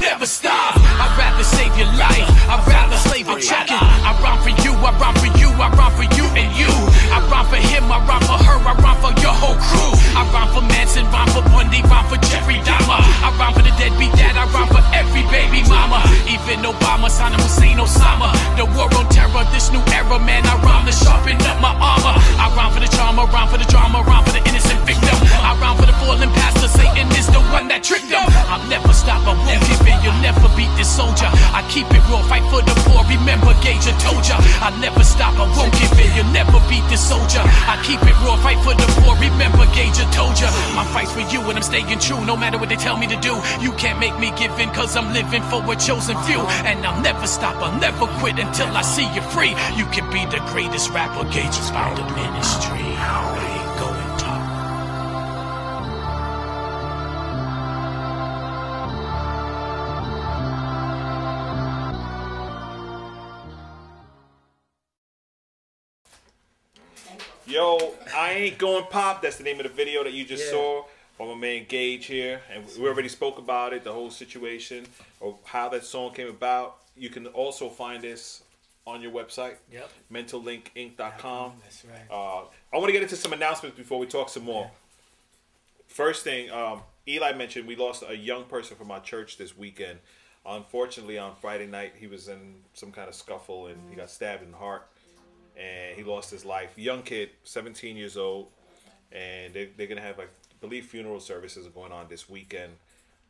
Never 0.01 0.25
stop. 0.25 0.77
I'd 0.77 1.13
rather 1.19 1.45
save 1.45 1.77
your 1.77 1.93
life. 2.01 2.25
I'd 2.49 2.65
rather 2.67 2.97
slave 2.97 3.29
a 3.29 3.39
check 3.39 3.69
it. 3.69 3.77
I 3.77 4.17
rhyme 4.25 4.41
for 4.41 4.49
you, 4.65 4.73
I 4.73 4.97
rhyme 4.97 5.15
for 5.21 5.29
you, 5.39 5.49
I 5.61 5.69
rhyme 5.77 5.93
for 5.93 6.09
you 6.17 6.25
and 6.41 6.49
you. 6.57 6.73
I 7.13 7.21
rhyme 7.29 7.47
for 7.53 7.61
him, 7.61 7.85
I 7.85 8.01
rhyme 8.09 8.25
for 8.25 8.41
her, 8.41 8.57
I 8.65 8.75
rhyme 8.81 9.01
for 9.05 9.13
your 9.21 9.37
whole 9.37 9.61
crew. 9.61 10.00
I 10.16 10.27
rhyme 10.35 10.51
for 10.55 10.64
Manson, 10.66 11.07
rhyme 11.11 11.29
for 11.31 11.42
Bundy, 11.51 11.83
rhyme 11.87 12.07
for 12.11 12.18
Jeffrey 12.31 12.59
Dahmer. 12.66 13.01
I 13.23 13.31
rhyme 13.38 13.55
for 13.55 13.62
the 13.62 13.75
deadbeat 13.79 14.12
dad, 14.18 14.37
I 14.37 14.44
rhyme 14.51 14.68
for 14.68 14.83
every 14.92 15.23
baby 15.31 15.62
mama. 15.68 16.03
Even 16.27 16.66
Obama, 16.66 17.09
Saddam 17.09 17.40
Hussein, 17.40 17.79
Osama. 17.79 18.35
The 18.57 18.66
war 18.77 18.90
on 18.99 19.07
terror, 19.09 19.44
this 19.55 19.70
new 19.70 19.83
era, 19.94 20.18
man. 20.18 20.42
I 20.46 20.55
rhyme 20.62 20.87
to 20.87 20.92
sharpen 20.92 21.38
up 21.46 21.59
my 21.62 21.73
armor. 21.79 22.16
I 22.38 22.51
rhyme 22.57 22.73
for 22.75 22.81
the 22.81 22.90
charmer, 22.90 23.27
rhyme 23.31 23.49
for 23.49 23.59
the 23.59 23.68
drama, 23.70 24.03
rhyme 24.03 24.25
for 24.25 24.35
the 24.35 24.42
innocent 24.49 24.81
victim. 24.83 25.16
I 25.46 25.55
rhyme 25.62 25.79
for 25.79 25.87
the 25.87 25.96
fallen 26.03 26.31
pastor, 26.35 26.68
Satan 26.68 27.07
is 27.14 27.27
the 27.31 27.40
one 27.55 27.68
that 27.68 27.85
tricked 27.87 28.11
them. 28.11 28.27
I'll 28.51 28.62
never 28.66 28.92
stop, 28.92 29.23
I 29.27 29.38
won't 29.38 29.62
give 29.62 29.87
in, 29.87 29.99
you'll 30.03 30.23
never 30.25 30.49
beat 30.59 30.73
this 30.75 30.90
soldier. 30.90 31.31
I 31.55 31.62
keep 31.70 31.87
it 31.94 32.03
raw, 32.11 32.23
fight 32.27 32.44
for 32.51 32.61
the 32.62 32.75
poor, 32.88 33.07
remember 33.07 33.55
Gage, 33.62 33.87
I 33.87 33.94
told 34.03 34.27
ya. 34.27 34.42
I'll 34.59 34.77
never 34.83 35.05
stop, 35.05 35.38
I 35.38 35.46
won't 35.55 35.73
give 35.79 35.94
in, 35.94 36.11
you'll 36.16 36.35
never 36.35 36.59
beat 36.66 36.83
this 36.90 37.01
soldier. 37.01 37.42
I 37.44 37.79
keep 37.87 38.03
it 38.03 38.16
raw, 38.27 38.37
fight 38.42 38.59
for 38.66 38.75
the 38.75 38.87
poor, 39.01 39.14
remember 39.16 39.64
Gage, 39.70 40.00
I 40.01 40.11
told 40.13 40.41
ya. 40.41 40.49
My 40.75 40.85
fight's 40.93 41.13
for 41.13 41.21
you 41.21 41.41
and 41.49 41.57
I'm 41.59 41.63
staying 41.63 41.99
true, 41.99 42.25
no 42.25 42.37
matter 42.37 42.59
what 42.59 42.69
they 42.69 42.77
tell 42.77 42.97
me 42.97 43.07
to 43.09 43.21
do. 43.21 43.35
You 43.61 43.73
can't 43.73 43.99
make 43.99 44.19
me 44.19 44.33
give 44.37 44.59
in, 44.59 44.71
cause 44.71 44.97
I'm 44.97 45.13
living 45.13 45.43
for 45.45 45.61
a 45.61 45.77
chosen 45.77 46.17
few. 46.25 46.41
And 46.65 46.85
I'll 46.87 47.01
never 47.01 47.27
stop, 47.27 47.57
I'll 47.57 47.79
never 47.79 48.07
quit 48.19 48.39
until 48.39 48.69
I 48.69 48.83
see 48.83 49.09
you 49.15 49.23
free. 49.35 49.55
You 49.77 49.87
can 49.93 50.09
be 50.11 50.25
the 50.25 50.43
greatest 50.53 50.91
rapper, 50.91 51.25
Gage 51.31 51.59
is 51.59 51.71
found 51.71 51.99
a 51.99 52.07
ministry. 52.15 53.50
Yo, 67.51 67.95
I 68.17 68.31
ain't 68.33 68.59
going 68.59 68.85
pop. 68.91 69.23
That's 69.23 69.37
the 69.37 69.43
name 69.43 69.59
of 69.59 69.65
the 69.65 69.73
video 69.73 70.05
that 70.05 70.13
you 70.13 70.25
just 70.25 70.45
Yeah. 70.45 70.51
saw 70.53 70.85
from 71.17 71.29
my 71.31 71.35
man 71.35 71.65
Gage 71.69 72.07
here, 72.07 72.43
and 72.49 72.65
we 72.79 72.87
already 72.87 73.09
spoke 73.09 73.39
about 73.39 73.73
it, 73.73 73.83
the 73.83 73.93
whole 73.93 74.11
situation 74.11 74.87
of 75.21 75.37
how 75.45 75.69
that 75.71 75.85
song 75.85 76.15
came 76.15 76.29
about. 76.29 76.79
You 76.97 77.11
can 77.11 77.27
also 77.27 77.69
find 77.69 78.05
this 78.05 78.43
on 78.87 79.03
your 79.03 79.11
website, 79.11 79.57
Yep. 79.73 79.91
mentallinkinc.com. 80.13 81.61
That's 81.65 81.85
right. 81.85 82.09
Uh, 82.09 82.45
I 82.73 82.77
want 82.77 82.87
to 82.87 82.93
get 82.93 83.03
into 83.03 83.17
some 83.17 83.33
announcements 83.33 83.77
before 83.77 83.99
we 83.99 84.07
talk 84.07 84.29
some 84.29 84.45
more. 84.45 84.71
First 85.89 86.23
thing, 86.23 86.51
um, 86.53 86.85
Eli 87.09 87.33
mentioned 87.33 87.67
we 87.67 87.75
lost 87.75 88.05
a 88.07 88.17
young 88.17 88.45
person 88.45 88.77
from 88.77 88.93
our 88.93 89.01
church 89.01 89.39
this 89.39 89.57
weekend. 89.57 89.99
Unfortunately, 90.47 91.19
on 91.19 91.35
Friday 91.35 91.67
night, 91.67 91.95
he 91.99 92.07
was 92.07 92.29
in 92.29 92.63
some 92.75 92.93
kind 92.93 93.09
of 93.09 93.15
scuffle 93.17 93.67
and 93.67 93.91
he 93.91 93.97
got 93.97 94.09
stabbed 94.09 94.45
in 94.45 94.53
the 94.53 94.57
heart 94.57 94.87
and 95.61 95.96
he 95.96 96.03
lost 96.03 96.31
his 96.31 96.44
life. 96.44 96.70
Young 96.77 97.03
kid, 97.03 97.31
17 97.44 97.96
years 97.96 98.16
old, 98.16 98.49
and 99.12 99.53
they, 99.53 99.68
they're 99.77 99.87
going 99.87 99.99
to 100.01 100.03
have, 100.05 100.18
like, 100.18 100.29
I 100.29 100.55
believe 100.66 100.87
funeral 100.87 101.20
services 101.20 101.66
are 101.66 101.70
going 101.70 101.92
on 101.92 102.07
this 102.09 102.29
weekend. 102.31 102.73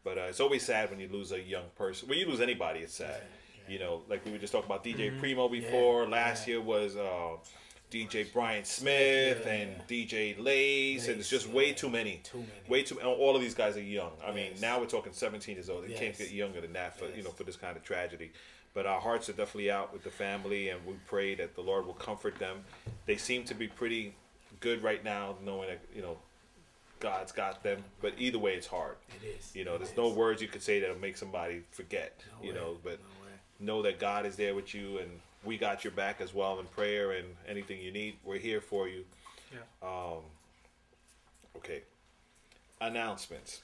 But 0.05 0.17
uh, 0.19 0.23
it's 0.23 0.41
always 0.41 0.63
sad 0.63 0.91
when 0.91 0.99
you 1.01 1.09
lose 1.09 1.33
a 1.33 1.41
young 1.41 1.65
person. 1.77 2.09
When 2.09 2.19
you 2.19 2.27
lose 2.27 2.41
anybody, 2.41 2.81
it's 2.81 2.95
sad. 2.95 3.21
You 3.69 3.79
know, 3.79 4.03
like 4.09 4.25
we 4.25 4.33
were 4.33 4.39
just 4.39 4.53
talking 4.53 4.67
about 4.67 4.83
DJ 4.85 5.19
Primo 5.21 5.49
before. 5.49 6.07
Last 6.09 6.49
year 6.49 6.61
was 6.61 6.97
uh, 6.97 7.37
DJ 7.93 8.33
Brian 8.33 8.65
Smith 8.65 9.43
Yeah. 9.45 9.53
and 9.53 9.71
DJ 9.89 10.43
Lace, 10.43 11.07
and 11.09 11.21
it's 11.21 11.29
just 11.29 11.47
Lace, 11.49 11.55
way 11.55 11.73
too 11.73 11.91
many. 11.91 12.21
Too 12.25 12.39
many. 12.39 12.51
Way 12.69 12.83
too. 12.83 12.99
And 12.99 13.07
all 13.07 13.37
of 13.37 13.43
these 13.43 13.55
guys 13.55 13.77
are 13.77 13.83
young. 13.83 14.13
I 14.27 14.33
mean, 14.33 14.53
Yes. 14.53 14.61
now 14.61 14.81
we're 14.81 14.87
talking 14.87 15.13
17 15.13 15.55
years 15.57 15.69
old. 15.69 15.85
They 15.87 15.93
can't 15.93 16.17
get 16.17 16.31
younger 16.33 16.61
than 16.63 16.73
that 16.73 16.99
for 16.99 17.05
you 17.15 17.23
know 17.23 17.31
for 17.31 17.45
this 17.45 17.57
kind 17.57 17.77
of 17.77 17.85
tragedy. 17.85 18.33
But 18.73 18.87
our 18.87 19.01
hearts 19.01 19.29
are 19.29 19.33
definitely 19.33 19.71
out 19.71 19.93
with 19.93 20.05
the 20.05 20.11
family, 20.11 20.69
and 20.69 20.85
we 20.87 20.95
pray 21.07 21.35
that 21.35 21.55
the 21.57 21.61
Lord 21.61 21.87
will 21.87 21.95
comfort 21.95 22.39
them. 22.39 22.59
They 23.07 23.17
seem 23.17 23.45
to 23.45 23.55
be 23.55 23.67
pretty 23.67 24.15
good 24.61 24.83
right 24.83 25.03
now, 25.03 25.37
knowing 25.45 25.69
that 25.71 25.81
you 25.95 26.03
know 26.03 26.19
God's 27.01 27.33
got 27.33 27.63
them. 27.65 27.83
But 28.01 28.15
either 28.19 28.39
way, 28.39 28.55
it's 28.55 28.69
hard. 28.69 28.97
It 29.21 29.27
is. 29.39 29.55
You 29.57 29.65
know, 29.65 29.75
It 29.75 29.79
there's 29.79 29.91
is. 29.91 29.97
no 29.97 30.09
words 30.11 30.41
you 30.41 30.49
could 30.49 30.63
say 30.63 30.79
that'll 30.81 30.99
make 30.99 31.17
somebody 31.17 31.63
forget. 31.73 32.21
No 32.41 32.47
you 32.47 32.53
way. 32.55 32.59
know, 32.61 32.77
but 32.85 33.01
No 33.61 33.75
know 33.79 33.83
that 33.83 33.99
God 33.99 34.25
is 34.25 34.37
there 34.37 34.55
with 34.55 34.73
you, 34.75 34.99
and 34.99 35.11
we 35.45 35.59
got 35.59 35.83
your 35.85 35.93
back 35.93 36.21
as 36.21 36.33
well 36.33 36.61
in 36.61 36.67
prayer 36.67 37.13
and 37.13 37.27
anything 37.49 37.81
you 37.81 37.91
need. 37.91 38.17
We're 38.25 38.39
here 38.39 38.61
for 38.61 38.89
you. 38.89 39.05
Yeah. 39.53 39.59
Um, 39.87 40.23
okay. 41.57 41.83
Announcements. 42.81 43.61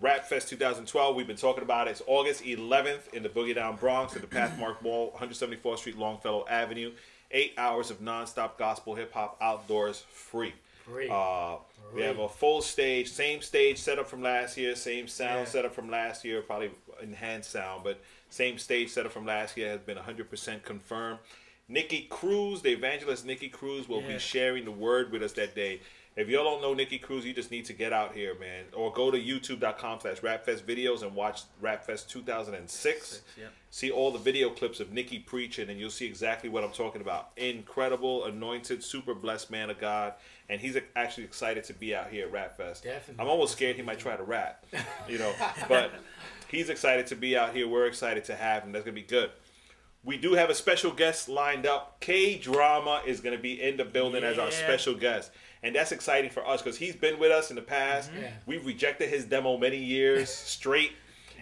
Rap 0.00 0.24
Fest 0.24 0.48
2012. 0.48 1.14
We've 1.16 1.26
been 1.26 1.36
talking 1.36 1.62
about 1.62 1.86
it. 1.86 1.92
It's 1.92 2.02
August 2.06 2.42
11th 2.44 3.12
in 3.14 3.22
the 3.22 3.28
Boogie 3.28 3.54
Down 3.54 3.76
Bronx 3.76 4.14
at 4.16 4.22
the 4.22 4.28
Pathmark 4.28 4.82
Mall, 4.82 5.12
174th 5.18 5.78
Street, 5.78 5.96
Longfellow 5.96 6.46
Avenue. 6.48 6.92
Eight 7.30 7.54
hours 7.56 7.90
of 7.90 8.00
nonstop 8.00 8.58
gospel 8.58 8.94
hip 8.94 9.12
hop 9.12 9.36
outdoors, 9.40 10.04
free. 10.10 10.52
Free. 10.84 11.08
Uh, 11.10 11.56
we 11.94 12.02
have 12.02 12.18
a 12.18 12.28
full 12.28 12.60
stage, 12.60 13.10
same 13.10 13.40
stage 13.40 13.78
setup 13.78 14.06
from 14.08 14.20
last 14.22 14.56
year, 14.56 14.74
same 14.76 15.08
sound 15.08 15.40
Yeah. 15.40 15.44
setup 15.46 15.74
from 15.74 15.90
last 15.90 16.24
year, 16.24 16.42
probably 16.42 16.70
enhanced 17.02 17.50
sound, 17.50 17.82
but 17.84 17.98
same 18.30 18.58
stage 18.58 18.90
setup 18.90 19.12
from 19.12 19.24
last 19.26 19.56
year 19.56 19.70
has 19.70 19.80
been 19.80 19.96
100% 19.96 20.64
confirmed. 20.64 21.18
Nicky 21.66 22.02
Cruz, 22.10 22.60
the 22.62 22.70
evangelist 22.72 23.24
Nicky 23.24 23.48
Cruz, 23.48 23.88
will 23.88 24.02
Yeah. 24.02 24.08
be 24.14 24.18
sharing 24.18 24.64
the 24.66 24.70
word 24.70 25.10
with 25.10 25.22
us 25.22 25.32
that 25.32 25.54
day. 25.54 25.80
If 26.16 26.28
y'all 26.28 26.44
don't 26.44 26.62
know 26.62 26.74
Nicky 26.74 26.98
Cruz, 26.98 27.24
you 27.24 27.32
just 27.32 27.50
need 27.50 27.64
to 27.64 27.72
get 27.72 27.92
out 27.92 28.14
here, 28.14 28.38
man. 28.38 28.66
Or 28.72 28.92
go 28.92 29.10
to 29.10 29.18
youtube.com 29.20 29.98
slash 30.00 30.20
rapfest 30.20 30.62
videos 30.62 31.02
and 31.02 31.12
watch 31.14 31.42
Rapfest 31.60 32.08
2006. 32.08 32.72
Six. 32.72 33.22
See 33.70 33.90
all 33.90 34.12
the 34.12 34.20
video 34.20 34.50
clips 34.50 34.78
of 34.78 34.92
Nicky 34.92 35.18
preaching, 35.18 35.70
and 35.70 35.80
you'll 35.80 35.90
see 35.90 36.06
exactly 36.06 36.48
what 36.48 36.62
I'm 36.62 36.70
talking 36.70 37.00
about. 37.00 37.30
Incredible, 37.36 38.26
anointed, 38.26 38.84
super 38.84 39.14
blessed 39.14 39.50
man 39.50 39.70
of 39.70 39.80
God, 39.80 40.14
and 40.48 40.60
he's 40.60 40.76
actually 40.94 41.24
excited 41.24 41.64
to 41.64 41.72
be 41.72 41.96
out 41.96 42.10
here 42.10 42.26
at 42.26 42.32
Rapfest. 42.32 42.82
Definitely. 42.82 43.16
I'm 43.18 43.28
almost 43.28 43.54
scared 43.54 43.74
he 43.74 43.82
might 43.82 43.98
try 43.98 44.16
to 44.16 44.22
rap, 44.22 44.64
you 45.08 45.18
know, 45.18 45.32
but 45.68 45.90
he's 46.46 46.68
excited 46.68 47.08
to 47.08 47.16
be 47.16 47.36
out 47.36 47.56
here. 47.56 47.66
We're 47.66 47.86
excited 47.86 48.24
to 48.26 48.36
have 48.36 48.62
him. 48.62 48.70
That's 48.70 48.84
gonna 48.84 48.94
be 48.94 49.02
good. 49.02 49.30
We 50.04 50.18
do 50.18 50.34
have 50.34 50.50
a 50.50 50.54
special 50.54 50.92
guest 50.92 51.28
lined 51.28 51.66
up. 51.66 51.98
K 51.98 52.36
Drama 52.38 53.00
is 53.06 53.20
going 53.20 53.34
to 53.34 53.42
be 53.42 53.62
in 53.62 53.78
the 53.78 53.86
building 53.86 54.22
as 54.22 54.38
our 54.38 54.50
special 54.50 54.92
guest. 54.94 55.30
And 55.64 55.74
that's 55.74 55.90
exciting 55.92 56.30
for 56.30 56.46
us 56.46 56.62
because 56.62 56.78
he's 56.78 56.94
been 56.94 57.18
with 57.18 57.32
us 57.32 57.50
in 57.50 57.56
the 57.56 57.62
past. 57.62 58.10
Yeah. 58.20 58.28
We've 58.46 58.64
rejected 58.64 59.08
his 59.08 59.24
demo 59.24 59.56
many 59.56 59.78
years 59.78 60.28
straight. 60.56 60.92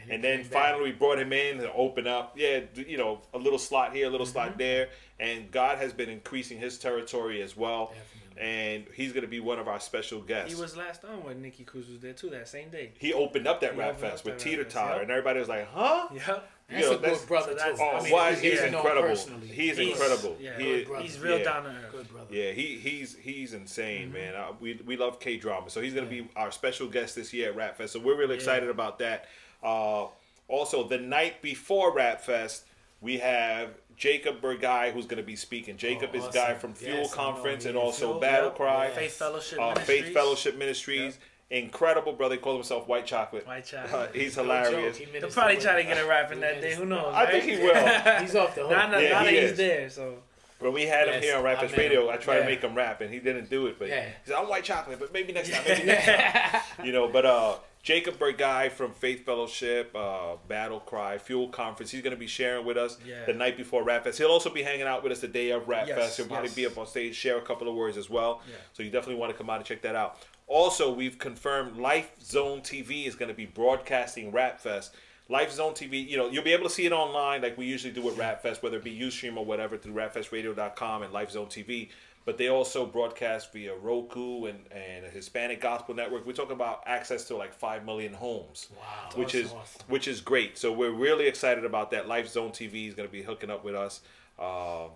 And 0.04 0.12
And 0.12 0.24
then 0.24 0.44
finally 0.44 0.84
we 0.84 0.92
brought 0.92 1.18
him 1.18 1.32
in 1.32 1.58
to 1.58 1.72
open 1.72 2.06
up. 2.06 2.34
Yeah, 2.36 2.60
you 2.74 2.96
know, 2.96 3.20
a 3.34 3.38
little 3.38 3.58
slot 3.58 3.94
here, 3.94 4.06
a 4.06 4.10
little 4.10 4.26
Mm-hmm. 4.26 4.32
slot 4.32 4.58
there. 4.58 4.88
And 5.20 5.50
God 5.50 5.78
has 5.78 5.92
been 5.92 6.08
increasing 6.08 6.58
his 6.58 6.78
territory 6.78 7.42
as 7.42 7.56
well. 7.56 7.86
Definitely. 7.86 8.08
And 8.40 8.84
he's 8.94 9.12
going 9.12 9.22
to 9.22 9.28
be 9.28 9.40
one 9.40 9.58
of 9.58 9.68
our 9.68 9.78
special 9.78 10.20
guests. 10.22 10.54
He 10.54 10.60
was 10.60 10.74
last 10.76 11.04
on 11.04 11.22
when 11.22 11.42
Nicky 11.42 11.64
Cruz 11.64 11.88
was 11.88 12.00
there 12.00 12.14
too 12.14 12.30
that 12.30 12.48
same 12.48 12.70
day. 12.70 12.92
He 12.98 13.12
opened 13.12 13.46
up 13.46 13.60
that 13.60 13.74
He 13.74 13.78
rap 13.78 13.98
fest 13.98 14.24
with 14.24 14.38
Teeter 14.38 14.64
Totter. 14.64 15.02
And 15.02 15.10
everybody 15.10 15.38
was 15.38 15.48
like, 15.48 15.68
huh? 15.70 16.08
Yep. 16.14 16.50
That's 16.72 16.84
You 16.84 16.90
know, 16.90 16.96
a 16.96 17.00
that's- 17.00 17.20
good 17.20 17.28
brother 17.28 17.54
that's- 17.54 17.78
too. 17.78 17.84
Oh, 17.84 17.96
I 17.96 18.02
mean, 18.02 18.12
why 18.12 18.28
he's- 18.30 18.40
he's, 18.40 18.52
he's 18.52 18.62
incredible. 18.72 19.08
personally. 19.08 19.46
He's, 19.48 19.76
He's- 19.76 19.90
incredible. 19.92 20.36
yeah. 20.40 20.56
He- 20.58 20.64
Good 20.64 20.86
brother. 20.88 21.02
He's 21.04 21.18
real 21.20 21.38
yeah. 21.38 21.44
down 21.44 21.62
to 21.64 21.68
earth. 21.70 21.92
Good 21.92 22.08
brother. 22.10 22.26
Yeah, 22.34 22.50
he 22.52 22.78
he's 22.78 23.16
he's 23.16 23.52
insane, 23.54 24.04
Mm-hmm. 24.06 24.12
man. 24.14 24.34
Uh, 24.34 24.52
we 24.60 24.80
we 24.86 24.96
love 24.96 25.20
K 25.20 25.36
drama, 25.36 25.68
so 25.70 25.80
he's 25.80 25.94
gonna 25.94 26.06
be 26.06 26.28
our 26.36 26.50
special 26.50 26.88
guest 26.88 27.14
this 27.14 27.32
year 27.32 27.50
at 27.50 27.56
Rap 27.56 27.76
Fest. 27.76 27.92
So 27.92 28.00
we're 28.00 28.16
really 28.16 28.34
excited 28.34 28.68
about 28.68 28.98
that. 29.00 29.26
Uh, 29.62 30.06
also, 30.48 30.86
the 30.88 30.98
night 30.98 31.40
before 31.42 31.92
Rap 31.94 32.20
Fest, 32.22 32.64
we 33.00 33.18
have 33.18 33.70
Jacob 33.96 34.40
Burgai 34.40 34.92
who's 34.92 35.06
gonna 35.06 35.22
be 35.22 35.36
speaking. 35.36 35.76
Jacob 35.76 36.10
Oh, 36.14 36.18
is 36.18 36.24
a 36.26 36.32
guy 36.32 36.54
from 36.54 36.74
Fuel 36.74 36.98
Yes, 36.98 37.14
Conference 37.14 37.64
and 37.66 37.76
also 37.76 38.08
Fuel, 38.08 38.20
Battle 38.20 38.48
yep. 38.48 38.56
Cry, 38.56 38.90
Faith 38.90 39.12
Fellowship 39.18 39.58
uh, 39.60 39.68
Ministries. 39.74 39.86
Faith 40.02 40.14
Fellowship 40.14 40.56
Ministries. 40.56 41.18
Incredible 41.52 42.14
brother. 42.14 42.34
He 42.36 42.40
calls 42.40 42.56
himself 42.56 42.88
White 42.88 43.04
Chocolate. 43.06 43.46
White 43.46 43.66
Chocolate. 43.66 44.10
Uh, 44.10 44.12
he's 44.12 44.36
No 44.36 44.42
hilarious. 44.44 44.98
joke, 44.98 45.06
he 45.08 45.18
They'll 45.18 45.28
probably 45.30 45.56
with- 45.56 45.64
try 45.64 45.82
to 45.82 45.88
get 45.88 46.02
a 46.02 46.08
rap 46.08 46.32
in 46.32 46.40
that 46.40 46.60
day. 46.62 46.74
Who 46.74 46.86
knows? 46.86 47.12
I 47.14 47.26
think 47.30 47.44
right? 47.44 47.52
he 47.52 47.58
will. 47.62 48.20
He's 48.22 48.34
off 48.34 48.54
the 48.54 48.62
hook. 48.62 48.70
Not, 48.70 48.90
not, 48.90 49.02
Yeah, 49.02 49.10
now 49.10 49.18
he 49.20 49.24
that 49.34 49.42
he's 49.42 49.50
is. 49.52 49.56
there, 49.58 49.90
so 49.90 50.14
When 50.60 50.72
we 50.72 50.86
had 50.86 51.08
him 51.08 51.20
here 51.22 51.36
on 51.36 51.44
Rap 51.44 51.58
I 51.58 51.62
Fest. 51.66 51.76
Radio, 51.76 52.08
I 52.08 52.16
tried 52.16 52.40
to 52.40 52.44
make 52.46 52.62
him 52.62 52.74
rap, 52.74 53.00
and 53.02 53.12
he 53.12 53.18
didn't 53.18 53.50
do 53.50 53.66
it. 53.66 53.78
But 53.78 53.88
Yeah. 53.88 54.04
he 54.06 54.10
said, 54.30 54.36
"I'm 54.36 54.48
White 54.48 54.64
Chocolate, 54.64 54.98
but 54.98 55.12
maybe 55.12 55.32
next 55.32 55.50
time." 55.52 55.62
Maybe 55.66 55.84
next 55.86 56.06
time. 56.06 56.62
you 56.86 56.92
know, 56.92 57.08
but 57.08 57.26
uh, 57.26 57.56
Jacob 57.82 58.16
Burgai 58.16 58.70
from 58.70 58.92
Faith 58.92 59.26
Fellowship, 59.26 59.90
uh, 59.96 60.36
Battle 60.46 60.78
Cry, 60.78 61.18
Fuel 61.18 61.48
Conference, 61.48 61.90
he's 61.90 62.00
going 62.02 62.14
to 62.14 62.20
be 62.20 62.28
sharing 62.28 62.64
with 62.64 62.76
us 62.76 62.96
Yeah. 63.04 63.24
the 63.24 63.32
night 63.32 63.56
before 63.56 63.82
Rap 63.82 64.04
Fest. 64.04 64.18
He'll 64.18 64.28
also 64.28 64.50
be 64.50 64.62
hanging 64.62 64.86
out 64.86 65.02
with 65.02 65.10
us 65.10 65.20
the 65.20 65.26
day 65.28 65.50
of 65.50 65.66
Rap 65.66 65.88
Yes, 65.88 65.98
Fest. 65.98 66.16
He'll 66.18 66.26
probably 66.26 66.48
yes. 66.50 66.54
be 66.54 66.66
up 66.66 66.78
on 66.78 66.86
stage, 66.86 67.16
share 67.16 67.38
a 67.38 67.42
couple 67.42 67.68
of 67.68 67.74
words 67.74 67.96
as 67.96 68.08
well. 68.08 68.40
Yeah. 68.48 68.54
So 68.72 68.84
you 68.84 68.90
definitely 68.90 69.16
want 69.20 69.32
to 69.32 69.36
come 69.38 69.50
out 69.50 69.56
and 69.56 69.64
check 69.64 69.82
that 69.82 69.96
out. 69.96 70.18
Also, 70.46 70.92
we've 70.92 71.18
confirmed 71.18 71.76
Life 71.76 72.12
Zone 72.22 72.60
TV 72.60 73.06
is 73.06 73.16
going 73.16 73.30
to 73.30 73.34
be 73.34 73.46
broadcasting 73.46 74.30
Rap 74.30 74.60
Fest. 74.60 74.94
Life 75.28 75.50
Zone 75.50 75.72
TV, 75.72 76.06
you 76.06 76.16
know, 76.16 76.28
you'll 76.28 76.44
be 76.44 76.52
able 76.52 76.64
to 76.64 76.70
see 76.70 76.84
it 76.84 76.92
online 76.92 77.42
like 77.42 77.56
we 77.56 77.64
usually 77.64 77.92
do 77.92 78.02
with 78.02 78.16
Rap 78.18 78.42
Fest, 78.42 78.62
whether 78.62 78.76
it 78.76 78.84
be 78.84 78.96
Ustream 79.00 79.36
or 79.36 79.44
whatever 79.44 79.76
through 79.78 79.94
rapfestradio.com 79.94 81.02
and 81.02 81.12
Life 81.12 81.30
Zone 81.32 81.46
TV. 81.46 81.88
But 82.24 82.38
they 82.38 82.48
also 82.48 82.86
broadcast 82.86 83.52
via 83.52 83.74
Roku 83.74 84.44
and, 84.44 84.60
and 84.70 85.04
a 85.04 85.08
Hispanic 85.10 85.60
Gospel 85.60 85.94
Network. 85.94 86.24
We're 86.24 86.32
talking 86.34 86.52
about 86.52 86.82
access 86.86 87.24
to 87.26 87.36
like 87.36 87.52
five 87.52 87.84
million 87.84 88.12
homes, 88.14 88.68
Wow, 88.78 89.10
which 89.16 89.34
is 89.34 89.46
awesome. 89.52 89.82
which 89.88 90.06
is 90.06 90.20
great. 90.20 90.56
So 90.56 90.72
we're 90.72 90.92
really 90.92 91.26
excited 91.26 91.64
about 91.64 91.90
that. 91.90 92.06
Life 92.06 92.28
Zone 92.28 92.50
TV 92.50 92.86
is 92.88 92.94
going 92.94 93.08
to 93.08 93.12
be 93.12 93.22
hooking 93.22 93.50
up 93.50 93.64
with 93.64 93.74
us. 93.74 94.02
Um, 94.38 94.90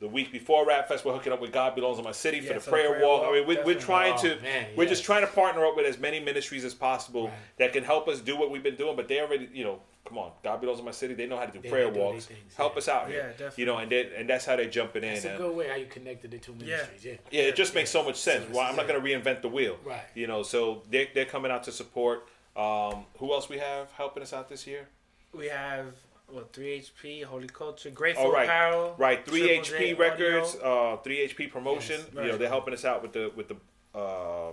the 0.00 0.08
week 0.08 0.30
before 0.30 0.64
Rap 0.64 0.86
Fest, 0.88 1.04
we're 1.04 1.12
hooking 1.12 1.32
up 1.32 1.40
with 1.40 1.52
God 1.52 1.74
Belongs 1.74 1.98
in 1.98 2.04
My 2.04 2.12
City 2.12 2.40
for 2.40 2.52
Yeah, 2.52 2.58
the 2.60 2.70
prayer, 2.70 2.90
prayer 2.90 3.04
walk. 3.06 3.24
I 3.26 3.32
mean, 3.32 3.46
we're, 3.48 3.64
we're 3.64 3.74
trying 3.80 4.14
Oh, 4.14 4.18
to, 4.22 4.40
man, 4.40 4.68
we're 4.76 4.84
yes. 4.84 4.92
just 4.92 5.04
trying 5.04 5.22
to 5.26 5.32
partner 5.32 5.66
up 5.66 5.76
with 5.76 5.86
as 5.86 5.98
many 5.98 6.20
ministries 6.20 6.64
as 6.64 6.72
possible 6.72 7.24
Right. 7.24 7.34
that 7.58 7.72
can 7.72 7.82
help 7.82 8.06
us 8.06 8.20
do 8.20 8.36
what 8.36 8.50
we've 8.52 8.62
been 8.62 8.76
doing. 8.76 8.94
But 8.96 9.08
they 9.08 9.20
already, 9.20 9.48
you 9.52 9.64
know, 9.64 9.80
come 10.08 10.18
on, 10.18 10.30
God 10.42 10.60
Belongs 10.60 10.78
in 10.78 10.84
My 10.84 10.90
City. 10.90 11.14
They 11.14 11.26
know 11.26 11.36
how 11.36 11.44
to 11.46 11.52
do 11.52 11.60
They 11.60 11.68
prayer 11.68 11.88
walks. 11.90 12.26
things, 12.26 12.54
help 12.56 12.72
yeah. 12.74 12.78
us 12.78 12.88
out 12.88 13.08
Yeah, 13.08 13.12
here. 13.14 13.30
definitely. 13.32 13.60
You 13.62 13.66
know, 13.66 13.76
and 13.78 13.90
they, 13.92 14.10
and 14.16 14.28
that's 14.28 14.44
how 14.46 14.56
they're 14.56 14.70
jumping 14.70 15.04
in. 15.04 15.10
It's 15.14 15.24
a 15.24 15.36
good 15.36 15.54
way 15.54 15.68
how 15.68 15.74
you 15.76 15.86
connected 15.86 16.30
the 16.30 16.38
two 16.38 16.54
ministries. 16.54 17.04
Yeah. 17.04 17.12
yeah, 17.30 17.42
it 17.42 17.56
just 17.56 17.74
makes 17.74 17.90
so 17.90 18.02
much 18.02 18.16
sense. 18.16 18.46
So 18.46 18.56
Why 18.56 18.68
I'm 18.68 18.76
not 18.76 18.88
going 18.88 19.00
to 19.02 19.06
reinvent 19.06 19.42
the 19.42 19.48
wheel. 19.48 19.76
Right. 19.84 20.00
You 20.14 20.26
know, 20.26 20.42
so 20.42 20.82
they're, 20.90 21.08
they're 21.14 21.24
coming 21.26 21.50
out 21.52 21.64
to 21.64 21.72
support. 21.72 22.26
Um, 22.56 23.04
who 23.18 23.32
else 23.32 23.48
we 23.48 23.58
have 23.58 23.92
helping 23.92 24.22
us 24.22 24.32
out 24.32 24.48
this 24.48 24.66
year? 24.66 24.88
we 25.32 25.46
have 25.48 25.94
what 26.28 26.52
3HP, 26.52 27.24
Holy 27.24 27.46
Culture, 27.48 27.90
Grateful 27.90 28.26
Oh, 28.26 28.32
right, 28.32 28.44
Apparel, 28.44 28.94
right. 28.98 29.24
3HP 29.24 29.98
Records, 29.98 30.56
uh, 30.62 30.96
Three 31.04 31.26
HP 31.28 31.50
Promotion. 31.50 32.00
Yes, 32.14 32.24
You 32.24 32.32
know, 32.32 32.36
they're 32.38 32.48
helping 32.48 32.74
us 32.74 32.84
out 32.84 33.02
with 33.02 33.12
the 33.12 33.30
with 33.36 33.48
the 33.48 33.56
uh, 33.98 34.52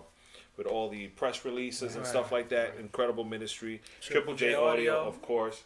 with 0.58 0.68
all 0.68 0.90
the 0.90 1.08
press 1.08 1.46
releases 1.46 1.96
and 1.96 2.06
stuff 2.06 2.32
like 2.32 2.50
that. 2.50 2.76
Incredible 2.80 3.24
ministry. 3.24 3.82
Triple, 4.02 4.36
J, 4.36 4.54
Audio, 4.54 5.08
of 5.08 5.22
course. 5.22 5.64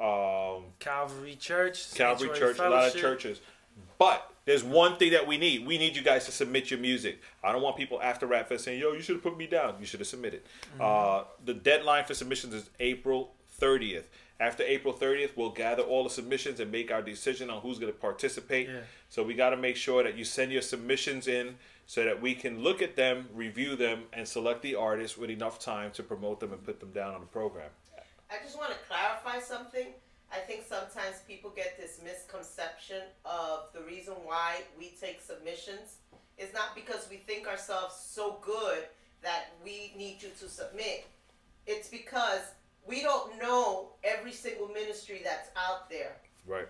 Um, 0.00 0.64
Calvary 0.78 1.36
Church, 1.36 1.94
Calvary 1.94 2.30
Church, 2.36 2.58
a 2.58 2.68
lot 2.68 2.88
of 2.88 2.96
churches. 2.96 3.40
But 3.98 4.32
there's 4.44 4.64
one 4.64 4.96
thing 4.96 5.12
that 5.12 5.26
we 5.26 5.38
need. 5.38 5.64
We 5.64 5.78
need 5.78 5.94
you 5.94 6.02
guys 6.02 6.24
to 6.26 6.32
submit 6.32 6.70
your 6.70 6.80
music. 6.80 7.20
I 7.44 7.52
don't 7.52 7.62
want 7.62 7.76
people 7.76 8.02
after 8.02 8.26
Rap 8.26 8.48
Fest 8.48 8.64
saying, 8.64 8.80
"Yo, 8.80 8.92
you 8.92 9.02
should 9.02 9.16
have 9.16 9.22
put 9.22 9.36
me 9.36 9.46
down." 9.46 9.76
You 9.78 9.86
should 9.86 10.00
have 10.00 10.08
submitted. 10.08 10.42
Mm-hmm. 10.74 10.80
Uh, 10.82 11.24
the 11.44 11.54
deadline 11.54 12.04
for 12.04 12.14
submissions 12.14 12.54
is 12.54 12.68
April 12.80 13.34
30th. 13.60 14.04
After 14.40 14.64
April 14.64 14.92
30th, 14.92 15.36
we'll 15.36 15.50
gather 15.50 15.84
all 15.84 16.02
the 16.02 16.10
submissions 16.10 16.58
and 16.58 16.72
make 16.72 16.90
our 16.90 17.00
decision 17.00 17.48
on 17.48 17.60
who's 17.60 17.78
going 17.78 17.92
to 17.92 17.98
participate. 17.98 18.68
Yeah. 18.68 18.80
So 19.08 19.22
we 19.22 19.34
got 19.34 19.50
to 19.50 19.56
make 19.56 19.76
sure 19.76 20.02
that 20.02 20.16
you 20.16 20.24
send 20.24 20.50
your 20.50 20.62
submissions 20.62 21.28
in 21.28 21.54
so 21.86 22.04
that 22.04 22.20
we 22.20 22.34
can 22.34 22.62
look 22.62 22.80
at 22.80 22.96
them, 22.96 23.28
review 23.34 23.76
them, 23.76 24.04
and 24.12 24.26
select 24.26 24.62
the 24.62 24.74
artists 24.74 25.18
with 25.18 25.30
enough 25.30 25.58
time 25.58 25.90
to 25.92 26.02
promote 26.02 26.40
them 26.40 26.52
and 26.52 26.62
put 26.64 26.80
them 26.80 26.90
down 26.92 27.14
on 27.14 27.20
the 27.20 27.26
program. 27.26 27.70
I 28.30 28.36
just 28.42 28.56
want 28.56 28.70
to 28.70 28.78
clarify 28.88 29.40
something. 29.40 29.88
I 30.32 30.38
think 30.38 30.64
sometimes 30.66 31.16
people 31.28 31.50
get 31.54 31.76
this 31.78 32.00
misconception 32.02 33.02
of 33.26 33.64
the 33.74 33.82
reason 33.82 34.14
why 34.24 34.62
we 34.78 34.94
take 34.98 35.20
submissions 35.20 35.96
is 36.38 36.54
not 36.54 36.74
because 36.74 37.06
we 37.10 37.16
think 37.16 37.46
ourselves 37.46 37.94
so 37.94 38.38
good 38.40 38.84
that 39.22 39.50
we 39.62 39.92
need 39.96 40.22
you 40.22 40.30
to 40.40 40.48
submit. 40.48 41.06
It's 41.66 41.88
because 41.88 42.40
we 42.86 43.02
don't 43.02 43.38
know 43.38 43.90
every 44.02 44.32
single 44.32 44.68
ministry 44.68 45.20
that's 45.22 45.50
out 45.56 45.90
there. 45.90 46.16
Right. 46.46 46.68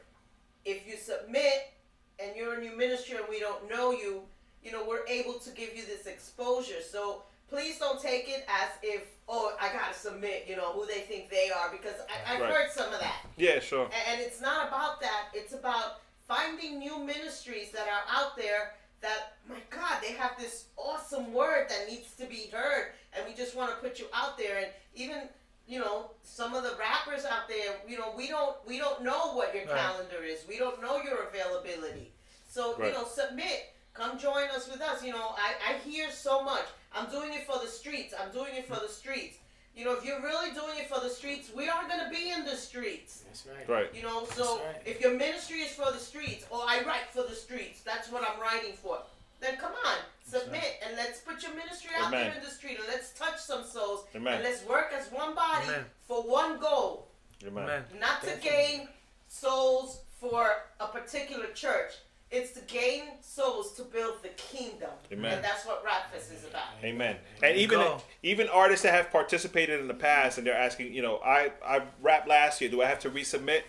If 0.64 0.86
you 0.86 0.96
submit 0.96 1.72
and 2.18 2.36
you're 2.36 2.54
a 2.54 2.60
new 2.60 2.76
ministry 2.76 3.16
and 3.16 3.26
we 3.28 3.40
don't 3.40 3.70
know 3.70 3.92
you, 3.92 4.22
you 4.62 4.72
know, 4.72 4.84
we're 4.88 5.06
able 5.06 5.34
to 5.34 5.50
give 5.50 5.76
you 5.76 5.84
this 5.84 6.06
exposure. 6.06 6.80
So 6.88 7.22
please 7.48 7.78
don't 7.78 8.00
take 8.00 8.28
it 8.28 8.44
as 8.48 8.70
if, 8.82 9.02
oh, 9.28 9.54
I 9.60 9.72
gotta 9.72 9.94
submit, 9.94 10.46
you 10.48 10.56
know, 10.56 10.72
who 10.72 10.86
they 10.86 11.00
think 11.00 11.30
they 11.30 11.50
are, 11.50 11.70
because 11.70 11.96
I, 12.08 12.34
I've 12.34 12.40
Right. 12.40 12.50
heard 12.52 12.70
some 12.70 12.92
of 12.92 13.00
that. 13.00 13.26
Yeah, 13.36 13.58
sure. 13.60 13.84
And, 13.84 13.92
and 14.12 14.20
it's 14.20 14.40
not 14.40 14.68
about 14.68 15.00
that. 15.00 15.28
It's 15.34 15.52
about 15.52 16.00
finding 16.26 16.78
new 16.78 16.98
ministries 16.98 17.70
that 17.72 17.86
are 17.88 18.04
out 18.08 18.36
there 18.36 18.74
that, 19.00 19.34
my 19.48 19.56
God, 19.70 19.98
they 20.00 20.12
have 20.12 20.32
this 20.38 20.66
awesome 20.76 21.32
word 21.32 21.66
that 21.68 21.88
needs 21.90 22.12
to 22.12 22.24
be 22.24 22.48
heard, 22.52 22.92
and 23.12 23.26
we 23.26 23.34
just 23.34 23.56
want 23.56 23.70
to 23.70 23.76
put 23.76 23.98
you 23.98 24.06
out 24.14 24.38
there. 24.38 24.58
And 24.58 24.68
even, 24.94 25.28
you 25.66 25.80
know, 25.80 26.12
some 26.22 26.54
of 26.54 26.62
the 26.62 26.76
rappers 26.78 27.24
out 27.24 27.48
there, 27.48 27.74
you 27.88 27.98
know, 27.98 28.14
we 28.16 28.28
don't 28.28 28.56
we 28.66 28.78
don't 28.78 29.02
know 29.02 29.34
what 29.34 29.54
your 29.54 29.64
Right. 29.64 29.74
calendar 29.76 30.22
is. 30.22 30.44
We 30.48 30.56
don't 30.56 30.80
know 30.80 31.02
your 31.02 31.24
availability. 31.24 32.12
So 32.48 32.76
Right. 32.76 32.92
you 32.92 32.98
know, 32.98 33.04
submit. 33.04 33.71
Come 33.94 34.18
join 34.18 34.48
us 34.54 34.68
with 34.70 34.80
us. 34.80 35.04
You 35.04 35.12
know, 35.12 35.34
I, 35.36 35.74
I 35.74 35.88
hear 35.88 36.10
so 36.10 36.42
much. 36.42 36.64
I'm 36.94 37.10
doing 37.10 37.32
it 37.32 37.46
for 37.46 37.58
the 37.58 37.70
streets. 37.70 38.14
I'm 38.18 38.32
doing 38.32 38.54
it 38.54 38.66
for 38.66 38.80
the 38.80 38.88
streets. 38.88 39.36
You 39.74 39.86
know, 39.86 39.94
if 39.94 40.04
you're 40.04 40.20
really 40.20 40.50
doing 40.50 40.78
it 40.78 40.88
for 40.88 41.00
the 41.00 41.08
streets, 41.08 41.50
we 41.54 41.68
are 41.68 41.88
gonna 41.88 42.10
be 42.10 42.30
in 42.30 42.44
the 42.44 42.56
streets. 42.56 43.24
That's 43.26 43.46
right. 43.46 43.68
Right. 43.68 43.94
You 43.94 44.02
know, 44.02 44.26
so 44.34 44.58
right. 44.58 44.76
if 44.84 45.00
your 45.00 45.16
ministry 45.16 45.60
is 45.60 45.72
for 45.72 45.90
the 45.90 45.98
streets, 45.98 46.44
or 46.50 46.60
I 46.60 46.82
write 46.86 47.08
for 47.10 47.22
the 47.22 47.34
streets, 47.34 47.80
that's 47.82 48.10
what 48.10 48.22
I'm 48.22 48.38
writing 48.40 48.74
for. 48.74 48.98
Then 49.40 49.56
come 49.56 49.72
on, 49.72 49.96
submit, 50.24 50.80
and 50.86 50.96
let's 50.96 51.20
put 51.20 51.42
your 51.42 51.54
ministry 51.54 51.90
out 51.98 52.10
there 52.10 52.32
in 52.32 52.42
the 52.44 52.50
street, 52.50 52.78
and 52.78 52.86
let's 52.86 53.12
touch 53.12 53.40
some 53.40 53.64
souls, 53.64 54.04
Amen. 54.14 54.34
and 54.34 54.44
let's 54.44 54.64
work 54.66 54.92
as 54.96 55.10
one 55.10 55.34
body 55.34 55.64
Amen. 55.64 55.84
for 56.06 56.22
one 56.22 56.60
goal, 56.60 57.08
Amen. 57.44 57.82
Not 57.98 58.20
to 58.20 58.26
Definitely. 58.26 58.50
gain 58.50 58.88
souls 59.26 60.02
for 60.20 60.48
a 60.78 60.86
particular 60.86 61.46
church. 61.54 61.92
It's 62.30 62.52
to 62.52 62.60
gain 62.60 63.02
souls 63.20 63.21
to 63.82 63.90
build 63.90 64.22
the 64.22 64.28
kingdom, 64.30 64.90
Amen. 65.12 65.34
and 65.34 65.44
that's 65.44 65.66
what 65.66 65.84
Rapfest 65.84 66.34
is 66.34 66.44
about. 66.48 66.62
Amen. 66.82 67.16
And 67.42 67.56
even 67.56 67.78
Go. 67.78 68.02
even 68.22 68.48
artists 68.48 68.82
that 68.84 68.94
have 68.94 69.10
participated 69.10 69.80
in 69.80 69.88
the 69.88 69.94
past 69.94 70.38
and 70.38 70.46
they're 70.46 70.56
asking, 70.56 70.92
you 70.92 71.02
know, 71.02 71.18
I 71.24 71.52
I 71.64 71.82
rapped 72.00 72.28
last 72.28 72.60
year. 72.60 72.70
Do 72.70 72.82
I 72.82 72.86
have 72.86 73.00
to 73.00 73.10
resubmit? 73.10 73.62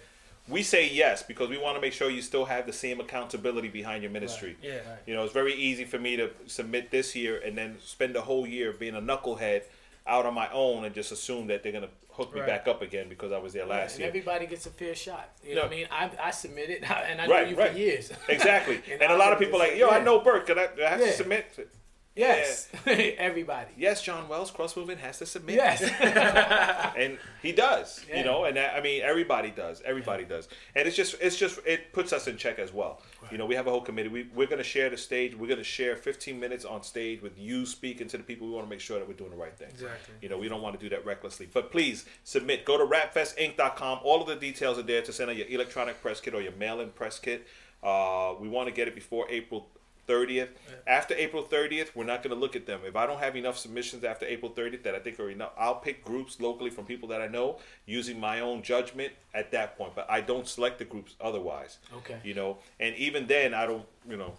We 0.50 0.62
say 0.62 0.90
yes 0.90 1.24
because 1.24 1.50
we 1.50 1.58
want 1.58 1.78
to 1.78 1.82
make 1.82 1.94
sure 1.94 2.10
you 2.10 2.22
still 2.22 2.44
have 2.46 2.66
the 2.66 2.74
same 2.74 3.00
accountability 3.00 3.70
behind 3.70 4.04
your 4.04 4.12
ministry. 4.12 4.58
Yeah. 4.62 4.80
You 5.06 5.14
know, 5.14 5.24
it's 5.24 5.32
very 5.32 5.54
easy 5.54 5.86
for 5.86 5.98
me 5.98 6.18
to 6.18 6.32
submit 6.48 6.92
this 6.92 7.16
year 7.16 7.42
and 7.46 7.58
then 7.58 7.78
spend 7.82 8.14
the 8.14 8.22
whole 8.22 8.46
year 8.46 8.74
being 8.74 8.96
a 8.96 9.02
knucklehead 9.02 9.62
out 10.06 10.26
on 10.26 10.34
my 10.34 10.50
own 10.52 10.84
and 10.86 10.94
just 10.94 11.12
assume 11.12 11.48
that 11.48 11.64
they're 11.64 11.72
gonna 11.72 11.90
hook 12.12 12.34
me 12.34 12.42
Right. 12.42 12.48
back 12.48 12.68
up 12.68 12.82
again 12.82 13.08
because 13.10 13.32
I 13.32 13.38
was 13.38 13.54
there 13.54 13.64
Yeah, 13.66 13.70
last 13.74 13.92
and 13.94 14.00
year. 14.02 14.08
everybody 14.10 14.46
gets 14.46 14.66
a 14.66 14.70
fair 14.70 14.94
shot. 14.96 15.30
You 15.44 15.56
No. 15.56 15.62
know 15.62 15.68
what 15.68 15.74
I 15.74 15.76
mean? 15.76 15.88
I, 15.92 16.10
I 16.28 16.32
submitted, 16.32 16.84
and 17.10 17.22
I 17.22 17.28
Right, 17.28 17.46
knew 17.48 17.54
you 17.54 17.58
right. 17.60 17.72
for 17.72 17.78
years. 17.78 18.12
Exactly. 18.30 18.82
And 18.92 19.02
and 19.02 19.12
a 19.12 19.18
lot 19.18 19.32
of 19.34 19.40
people 19.40 19.58
like, 19.60 19.76
yo, 19.78 19.90
I 19.90 20.00
know 20.04 20.20
Burke, 20.20 20.48
Can 20.48 20.60
I, 20.60 20.64
I 20.86 20.90
have 20.90 21.00
Yeah. 21.00 21.06
to 21.08 21.14
submit? 21.14 21.70
Yes, 22.16 22.70
everybody. 22.86 23.72
Yes, 23.78 24.02
John 24.04 24.28
Wells, 24.28 24.52
cross 24.52 24.76
movement 24.78 25.00
has 25.00 25.18
to 25.20 25.26
submit. 25.26 25.56
Yes. 25.56 25.82
and 26.98 27.18
he 27.42 27.52
does 27.52 28.06
Yeah. 28.08 28.20
you 28.20 28.24
know 28.24 28.46
and 28.46 28.56
that, 28.58 28.76
i 28.76 28.82
mean 28.82 29.02
everybody 29.02 29.52
does. 29.52 29.82
Everybody 29.86 30.24
does. 30.26 30.48
And 30.76 30.88
it's 30.88 30.96
just 30.96 31.16
it's 31.22 31.38
just 31.38 31.60
it 31.66 31.92
puts 31.94 32.14
us 32.14 32.28
in 32.28 32.38
check 32.38 32.60
as 32.60 32.72
well. 32.74 33.02
You 33.32 33.38
know 33.38 33.46
we 33.46 33.56
have 33.56 33.68
a 33.68 33.72
whole 33.72 33.82
committee. 33.82 34.10
We, 34.10 34.30
we're 34.36 34.48
going 34.48 34.58
to 34.60 34.64
share 34.64 34.90
the 34.90 34.98
stage. 34.98 35.36
We're 35.36 35.48
going 35.48 35.58
to 35.58 35.64
share 35.64 35.96
15 35.96 36.40
minutes 36.40 36.66
on 36.66 36.84
stage 36.84 37.22
with 37.22 37.38
you 37.38 37.66
speaking 37.66 38.08
to 38.10 38.18
the 38.18 38.24
people. 38.24 38.48
We 38.48 38.54
want 38.54 38.66
to 38.68 38.70
make 38.70 38.80
sure 38.82 39.00
that 39.00 39.08
we're 39.08 39.14
doing 39.16 39.32
the 39.32 39.38
right 39.38 39.58
thing. 39.58 39.70
Exactly. 39.70 40.16
you 40.22 40.30
know 40.30 40.38
we 40.38 40.50
don't 40.50 40.62
want 40.62 40.80
to 40.80 40.84
do 40.84 40.90
that 40.96 41.06
recklessly. 41.06 41.48
But 41.52 41.72
please 41.72 42.06
submit. 42.24 42.66
Go 42.66 42.78
to 42.78 42.86
rapfestinc.com 42.86 44.00
all 44.04 44.22
of 44.22 44.28
the 44.28 44.36
details 44.36 44.78
are 44.78 44.84
there 44.84 45.02
to 45.02 45.12
send 45.14 45.30
out 45.30 45.36
your 45.38 45.48
electronic 45.48 46.02
press 46.02 46.20
kit 46.22 46.34
or 46.34 46.42
your 46.42 46.52
mail-in 46.54 46.90
press 46.92 47.20
kit. 47.20 47.48
Uh, 47.82 48.34
we 48.40 48.48
want 48.48 48.68
to 48.68 48.74
get 48.74 48.88
it 48.88 48.96
before 48.96 49.26
april 49.30 49.68
30th. 50.08 50.50
After 50.86 51.14
April 51.16 51.44
30th, 51.44 51.96
we're 51.96 52.04
not 52.04 52.24
going 52.24 52.34
to 52.34 52.40
look 52.40 52.56
at 52.56 52.66
them. 52.66 52.82
If 52.86 52.96
I 52.96 53.06
don't 53.06 53.20
have 53.20 53.36
enough 53.36 53.58
submissions 53.58 54.04
after 54.04 54.26
April 54.26 54.52
30th 54.52 54.84
that 54.84 54.96
I 54.96 55.00
think 55.00 55.20
are 55.20 55.30
enough, 55.30 55.52
I'll 55.58 55.76
pick 55.76 56.04
groups 56.04 56.40
locally 56.40 56.70
from 56.70 56.86
people 56.86 57.10
that 57.10 57.22
I 57.22 57.28
know 57.28 57.60
using 57.86 58.20
my 58.20 58.40
own 58.40 58.62
judgment 58.64 59.14
at 59.34 59.52
that 59.52 59.78
point. 59.78 59.96
But 59.96 60.10
I 60.10 60.22
don't 60.22 60.48
select 60.48 60.80
the 60.80 60.86
groups 60.86 61.16
otherwise. 61.22 61.78
Okay. 61.98 62.18
You 62.24 62.34
know, 62.34 62.58
and 62.80 62.96
even 62.96 63.28
then, 63.28 63.54
I 63.54 63.66
don't, 63.66 63.86
you 64.10 64.18
know, 64.18 64.34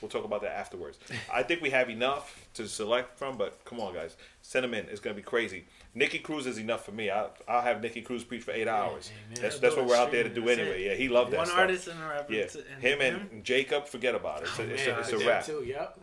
we'll 0.00 0.08
talk 0.08 0.24
about 0.24 0.42
that 0.42 0.52
afterwards. 0.56 0.98
I 1.32 1.42
think 1.42 1.60
we 1.62 1.70
have 1.70 1.88
enough 1.90 2.46
to 2.54 2.66
select 2.68 3.18
from, 3.18 3.36
but 3.36 3.64
come 3.64 3.80
on, 3.80 3.94
guys, 3.94 4.16
send 4.42 4.64
them 4.64 4.74
in. 4.74 4.86
It's 4.88 5.00
going 5.00 5.14
to 5.14 5.20
be 5.20 5.24
crazy. 5.24 5.64
Nicky 5.94 6.18
Cruz 6.18 6.46
is 6.46 6.58
enough 6.58 6.84
for 6.84 6.92
me. 6.92 7.10
I, 7.10 7.28
I'll 7.48 7.62
have 7.62 7.80
Nicky 7.82 8.02
Cruz 8.02 8.24
preach 8.24 8.42
for 8.42 8.50
eight 8.52 8.68
hours. 8.68 9.10
amen. 9.28 9.38
That's, 9.42 9.58
that's 9.58 9.76
what 9.76 9.86
we're 9.86 9.96
out 9.96 10.10
there 10.10 10.24
to 10.24 10.28
do 10.28 10.48
anyway. 10.48 10.84
Yeah, 10.86 10.94
he 10.94 11.08
loved 11.08 11.30
that 11.32 11.38
One 11.38 11.46
stuff. 11.46 11.58
artist 11.58 11.88
and 11.88 12.02
a 12.02 12.06
rapper. 12.08 12.32
Yeah, 12.32 12.46
to- 12.46 12.64
and 12.74 12.82
him 12.82 13.00
and 13.00 13.44
Jacob, 13.44 13.86
forget 13.86 14.14
about 14.14 14.42
it. 14.42 14.48
It's 14.48 14.58
a, 14.58 14.62
it's 14.72 14.86
a, 14.86 14.98
it's 15.00 15.12
I 15.12 15.16
a 15.16 15.18
did 15.18 15.26
wrap. 15.26 15.44
Too. 15.46 15.64
Yep. 15.66 16.00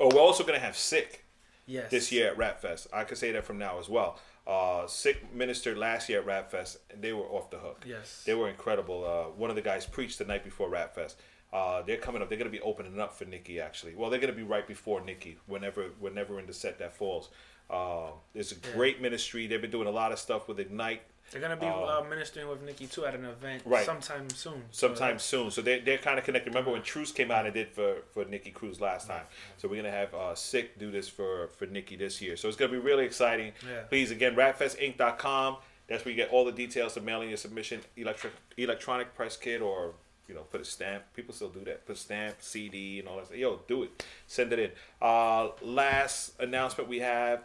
Oh, 0.00 0.08
we're 0.14 0.20
also 0.20 0.44
gonna 0.44 0.58
have 0.58 0.76
Sick 0.76 1.24
yes. 1.66 1.90
this 1.90 2.10
year 2.12 2.28
at 2.28 2.36
Rap 2.38 2.60
Fest. 2.60 2.86
I 2.92 3.04
could 3.04 3.18
say 3.18 3.32
that 3.32 3.44
from 3.44 3.58
now 3.58 3.78
as 3.78 3.88
well. 3.88 4.18
Uh, 4.46 4.86
Sick 4.86 5.32
ministered 5.34 5.78
last 5.78 6.08
year 6.08 6.18
at 6.20 6.26
Rap 6.26 6.50
Fest, 6.50 6.78
and 6.90 7.00
they 7.02 7.12
were 7.12 7.24
off 7.24 7.50
the 7.50 7.58
hook. 7.58 7.84
Yes. 7.86 8.22
they 8.26 8.34
were 8.34 8.48
incredible. 8.48 9.04
Uh, 9.04 9.30
one 9.38 9.50
of 9.50 9.56
the 9.56 9.62
guys 9.62 9.86
preached 9.86 10.18
the 10.18 10.24
night 10.24 10.44
before 10.44 10.68
Rap 10.68 10.94
Fest. 10.94 11.18
Uh, 11.54 11.82
they're 11.82 11.96
coming 11.98 12.20
up. 12.20 12.28
They're 12.28 12.36
gonna 12.38 12.50
be 12.50 12.60
opening 12.60 12.98
up 13.00 13.14
for 13.16 13.24
Nicky 13.24 13.60
actually. 13.60 13.94
Well, 13.94 14.10
they're 14.10 14.18
gonna 14.18 14.32
be 14.32 14.42
right 14.42 14.66
before 14.66 15.00
Nicky, 15.00 15.38
whenever 15.46 15.84
whenever 16.00 16.40
in 16.40 16.46
the 16.46 16.52
set 16.52 16.78
that 16.80 16.96
falls. 16.96 17.28
Uh, 17.70 18.08
it's 18.34 18.50
a 18.52 18.56
great 18.76 19.00
ministry. 19.00 19.46
They've 19.46 19.62
been 19.62 19.70
doing 19.70 19.86
a 19.86 19.90
lot 19.92 20.10
of 20.12 20.18
stuff 20.18 20.48
with 20.48 20.58
Ignite. 20.58 21.02
They're 21.30 21.40
gonna 21.40 21.56
be 21.56 21.64
Uh, 21.66 22.00
uh, 22.00 22.06
ministering 22.10 22.48
with 22.48 22.60
Nicky 22.62 22.86
too 22.88 23.06
at 23.06 23.14
an 23.14 23.24
event 23.24 23.62
Right. 23.64 23.86
sometime 23.86 24.28
soon. 24.30 24.64
So 24.72 24.88
sometime 24.88 25.18
soon. 25.20 25.50
So 25.52 25.62
they 25.62 25.78
they're 25.78 25.96
kind 25.98 26.18
of 26.18 26.24
connected. 26.24 26.50
Remember 26.50 26.72
when 26.72 26.82
Truce 26.82 27.12
came 27.12 27.30
out 27.30 27.44
and 27.46 27.54
did 27.54 27.68
for 27.70 28.02
for 28.12 28.24
Nicky 28.24 28.50
Cruz 28.50 28.80
last 28.80 29.06
time. 29.06 29.24
So 29.56 29.68
we're 29.68 29.76
gonna 29.82 29.94
have 29.94 30.12
uh, 30.12 30.34
Sick 30.34 30.76
do 30.78 30.90
this 30.90 31.08
for 31.08 31.48
for 31.56 31.66
Nicky 31.66 31.94
this 31.96 32.20
year. 32.20 32.36
So 32.36 32.48
it's 32.48 32.56
gonna 32.56 32.72
be 32.72 32.78
really 32.78 33.04
exciting. 33.04 33.52
Yeah. 33.64 33.82
Please 33.82 34.10
again, 34.10 34.34
rapfestinc.com. 34.34 35.58
That's 35.86 36.04
where 36.04 36.10
you 36.12 36.16
get 36.16 36.30
all 36.30 36.44
the 36.44 36.52
details 36.52 36.94
to 36.94 37.00
mailing 37.00 37.28
your 37.28 37.36
submission, 37.36 37.80
electric 37.96 38.32
electronic 38.56 39.14
press 39.14 39.36
kit 39.36 39.60
or 39.62 39.94
you 40.28 40.34
know 40.34 40.42
put 40.42 40.60
a 40.60 40.64
stamp. 40.64 41.04
People 41.14 41.34
still 41.34 41.48
do 41.48 41.60
that. 41.64 41.86
Put 41.86 41.96
a 41.96 41.98
stamp, 41.98 42.36
CD, 42.40 42.98
and 43.00 43.08
all 43.08 43.16
that. 43.16 43.36
Yo, 43.36 43.60
do 43.68 43.82
it. 43.84 44.04
Send 44.26 44.52
it 44.52 44.58
in. 44.58 44.70
Uh, 45.00 45.48
last 45.62 46.32
announcement 46.40 46.88
we 46.88 47.00
have. 47.00 47.44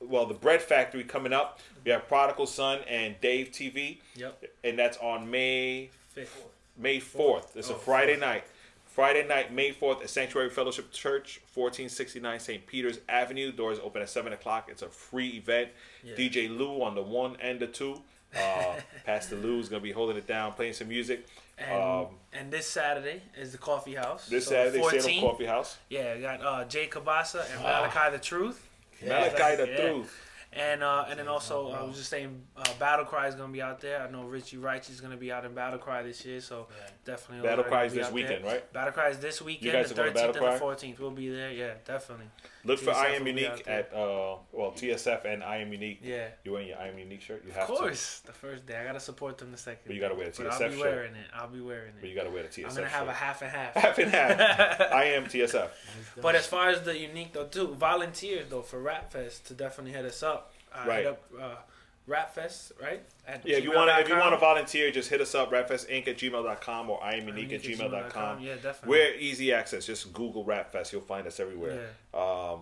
Well, 0.00 0.26
the 0.26 0.34
Bread 0.34 0.60
Factory 0.62 1.04
coming 1.04 1.32
up. 1.32 1.60
We 1.84 1.92
have 1.92 2.08
Prodigal 2.08 2.46
Son 2.46 2.80
and 2.88 3.14
Dave 3.20 3.50
TV. 3.52 3.98
Yep. 4.16 4.44
And 4.64 4.78
that's 4.78 4.96
on 4.98 5.30
May 5.30 5.90
Fifth. 6.08 6.44
May 6.76 6.98
4th. 7.00 7.54
It's 7.56 7.70
a 7.70 7.74
Oh, 7.74 7.76
Friday 7.76 8.14
fourth. 8.14 8.20
night. 8.20 8.44
Friday 8.86 9.26
night, 9.26 9.52
May 9.52 9.72
4th 9.72 10.02
at 10.02 10.10
Sanctuary 10.10 10.50
Fellowship 10.50 10.90
Church, 10.90 11.40
1469 11.54 12.40
St. 12.40 12.66
Peter's 12.66 12.98
Avenue. 13.08 13.52
Doors 13.52 13.78
open 13.78 14.02
at 14.02 14.08
7 14.10 14.32
o'clock. 14.32 14.68
It's 14.70 14.82
a 14.82 14.88
free 14.88 15.28
event. 15.30 15.70
Yeah. 16.02 16.14
DJ 16.14 16.48
Lou 16.48 16.82
on 16.82 16.94
the 16.94 17.02
one 17.02 17.36
and 17.40 17.60
the 17.60 17.66
two. 17.68 18.02
Uh, 18.36 18.74
Pastor 19.06 19.36
Lou 19.36 19.58
is 19.60 19.68
going 19.68 19.80
to 19.80 19.84
be 19.84 19.92
holding 19.92 20.16
it 20.16 20.26
down, 20.26 20.52
playing 20.52 20.72
some 20.74 20.88
music. 20.88 21.26
And, 21.58 21.82
Um, 21.82 22.06
and 22.32 22.50
this 22.50 22.66
Saturday 22.66 23.22
is 23.36 23.52
the 23.52 23.58
Coffee 23.58 23.94
House. 23.94 24.26
This 24.28 24.46
So 24.46 24.52
Saturday, 24.52 24.78
14, 24.78 25.00
Salem 25.00 25.20
Coffee 25.20 25.46
House. 25.46 25.76
Yeah, 25.88 26.14
we 26.16 26.22
got 26.22 26.40
uh, 26.44 26.64
Jay 26.64 26.86
Cabasa 26.88 27.44
and 27.52 27.60
Ah. 27.64 27.80
Malachi 27.92 28.10
the 28.16 28.22
Truth. 28.22 28.68
Malachi 29.02 29.56
the 29.56 29.68
Yeah. 29.68 29.80
Truth. 29.90 30.18
And 30.54 30.82
uh, 30.82 31.06
and 31.08 31.18
then 31.18 31.28
also 31.28 31.70
I 31.70 31.82
was 31.82 31.96
just 31.96 32.10
saying 32.10 32.42
uh, 32.58 32.64
Battle 32.78 33.06
Cry 33.06 33.26
is 33.26 33.34
gonna 33.34 33.52
be 33.52 33.62
out 33.62 33.80
there. 33.80 34.02
I 34.02 34.10
know 34.10 34.24
Richie 34.24 34.58
Righteous 34.58 34.90
is 34.90 35.00
gonna 35.00 35.16
be 35.16 35.32
out 35.32 35.46
in 35.46 35.54
Battle 35.54 35.78
Cry 35.78 36.02
this 36.02 36.24
year, 36.26 36.42
so 36.42 36.66
definitely. 37.04 37.46
Battle 37.48 37.64
is 37.84 37.94
this 37.94 38.10
weekend, 38.10 38.44
there. 38.44 38.52
right? 38.54 38.72
Battle 38.72 38.92
Cry 38.92 39.08
is 39.08 39.18
this 39.18 39.40
weekend, 39.42 39.72
the 39.72 39.78
are 39.92 39.94
going 39.94 40.12
to 40.14 40.18
thirteenth 40.20 40.36
and 40.36 40.54
the 40.54 40.58
fourteenth. 40.58 41.00
We'll 41.00 41.10
be 41.10 41.28
there. 41.28 41.50
Yeah, 41.52 41.74
definitely. 41.84 42.26
Look 42.64 42.78
for 42.78 42.92
I 42.92 43.08
Am 43.08 43.26
Unique 43.26 43.64
at, 43.66 43.92
uh, 43.92 44.36
well, 44.52 44.70
TSF 44.72 45.24
and 45.24 45.42
I 45.42 45.56
Am 45.58 45.72
Unique. 45.72 46.00
Yeah. 46.02 46.28
You 46.44 46.52
wearing 46.52 46.68
your 46.68 46.78
I 46.78 46.88
Am 46.88 46.98
Unique 46.98 47.20
shirt? 47.20 47.42
You 47.44 47.50
Of 47.50 47.56
have 47.56 47.66
to. 47.66 47.72
course, 47.74 48.20
the 48.24 48.32
first 48.32 48.66
day 48.66 48.76
I 48.76 48.84
gotta 48.84 49.00
support 49.00 49.38
them 49.38 49.50
the 49.50 49.58
second. 49.58 49.82
But 49.86 49.94
you 49.94 50.00
gotta 50.00 50.14
wear 50.14 50.28
a 50.28 50.30
But 50.30 50.46
I'll 50.46 50.58
TSF 50.60 50.70
be 50.70 50.76
shirt. 50.78 50.80
wearing 50.94 51.14
it. 51.16 51.26
I'll 51.34 51.48
be 51.48 51.60
wearing 51.60 51.88
it. 51.88 52.00
But 52.00 52.08
you 52.08 52.14
got 52.14 52.24
to 52.24 52.30
wear 52.30 52.42
the 52.44 52.48
TSF 52.48 52.68
I'm 52.68 52.74
gonna 52.76 52.86
have 52.88 53.08
a 53.08 53.12
half 53.12 53.42
and 53.42 53.50
half. 53.50 53.74
half 53.74 53.98
and 53.98 54.10
half. 54.10 54.80
I 54.92 55.04
am 55.04 55.24
TSF. 55.24 55.68
But 56.20 56.34
as 56.36 56.46
far 56.46 56.68
as 56.68 56.82
the 56.82 56.96
unique 56.96 57.32
though 57.32 57.46
too, 57.46 57.74
volunteers 57.74 58.46
though 58.48 58.62
for 58.62 58.80
Rap 58.80 59.12
Fest 59.12 59.46
to 59.46 59.54
definitely 59.54 59.92
hit 59.92 60.04
us 60.04 60.22
up. 60.22 60.52
I 60.74 60.86
Right. 60.86 60.98
hit 60.98 61.06
up 61.08 61.22
uh, 61.40 61.54
Rapfest, 62.08 62.72
right? 62.82 63.02
At 63.26 63.46
Yeah, 63.46 63.58
if 63.58 63.64
you 63.64 63.72
want 63.72 63.88
to, 63.90 64.00
if 64.00 64.08
you 64.08 64.16
want 64.16 64.32
to 64.32 64.36
volunteer, 64.38 64.90
just 64.90 65.08
hit 65.08 65.20
us 65.20 65.34
up, 65.34 65.52
rapfestinc 65.52 66.08
at 66.08 66.18
gmail.com 66.18 66.90
or 66.90 67.02
I 67.02 67.12
am 67.14 67.28
unique 67.28 67.52
at 67.52 67.62
Unique 67.64 67.80
at 67.80 67.90
gmail.com. 67.90 68.02
gmail.com. 68.10 68.40
Yeah, 68.40 68.54
definitely. 68.56 68.88
We're 68.88 69.14
easy 69.14 69.52
access. 69.52 69.86
Just 69.86 70.12
Google 70.12 70.44
Rapfest. 70.44 70.90
You'll 70.92 71.00
find 71.02 71.26
us 71.26 71.38
everywhere. 71.38 71.90
Um, 72.12 72.60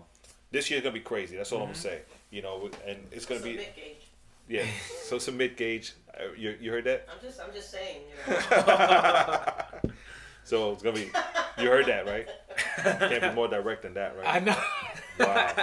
this 0.51 0.69
year's 0.69 0.83
going 0.83 0.93
to 0.93 0.99
be 0.99 1.03
crazy. 1.03 1.37
That's 1.37 1.51
all 1.51 1.59
I'm 1.59 1.65
going 1.65 1.73
to 1.75 1.79
Mm-hmm. 1.79 1.87
say. 1.89 2.01
You 2.29 2.41
know, 2.43 2.69
and 2.87 2.97
it's 3.11 3.25
going 3.25 3.41
to 3.41 3.45
be, 3.45 3.51
Submit 3.57 3.75
Gage. 3.75 4.07
yeah. 4.47 4.65
So 5.03 5.17
submit 5.17 5.57
Gage. 5.57 5.93
Uh, 6.13 6.31
you, 6.37 6.55
you 6.61 6.71
heard 6.71 6.83
that? 6.85 7.07
I'm 7.11 7.19
just, 7.25 7.41
I'm 7.41 7.53
just 7.53 7.71
saying. 7.71 8.01
You 8.27 8.33
know. 8.33 9.51
So 10.43 10.71
it's 10.71 10.81
going 10.81 10.95
to 10.95 11.01
be, 11.03 11.11
you 11.61 11.69
heard 11.69 11.85
that, 11.85 12.07
right? 12.07 12.27
Can't 12.77 13.21
be 13.21 13.29
more 13.31 13.47
direct 13.47 13.83
than 13.83 13.93
that, 13.93 14.17
right? 14.17 14.25
I 14.35 14.39
know. 14.39 14.55
Wow. 15.19 15.53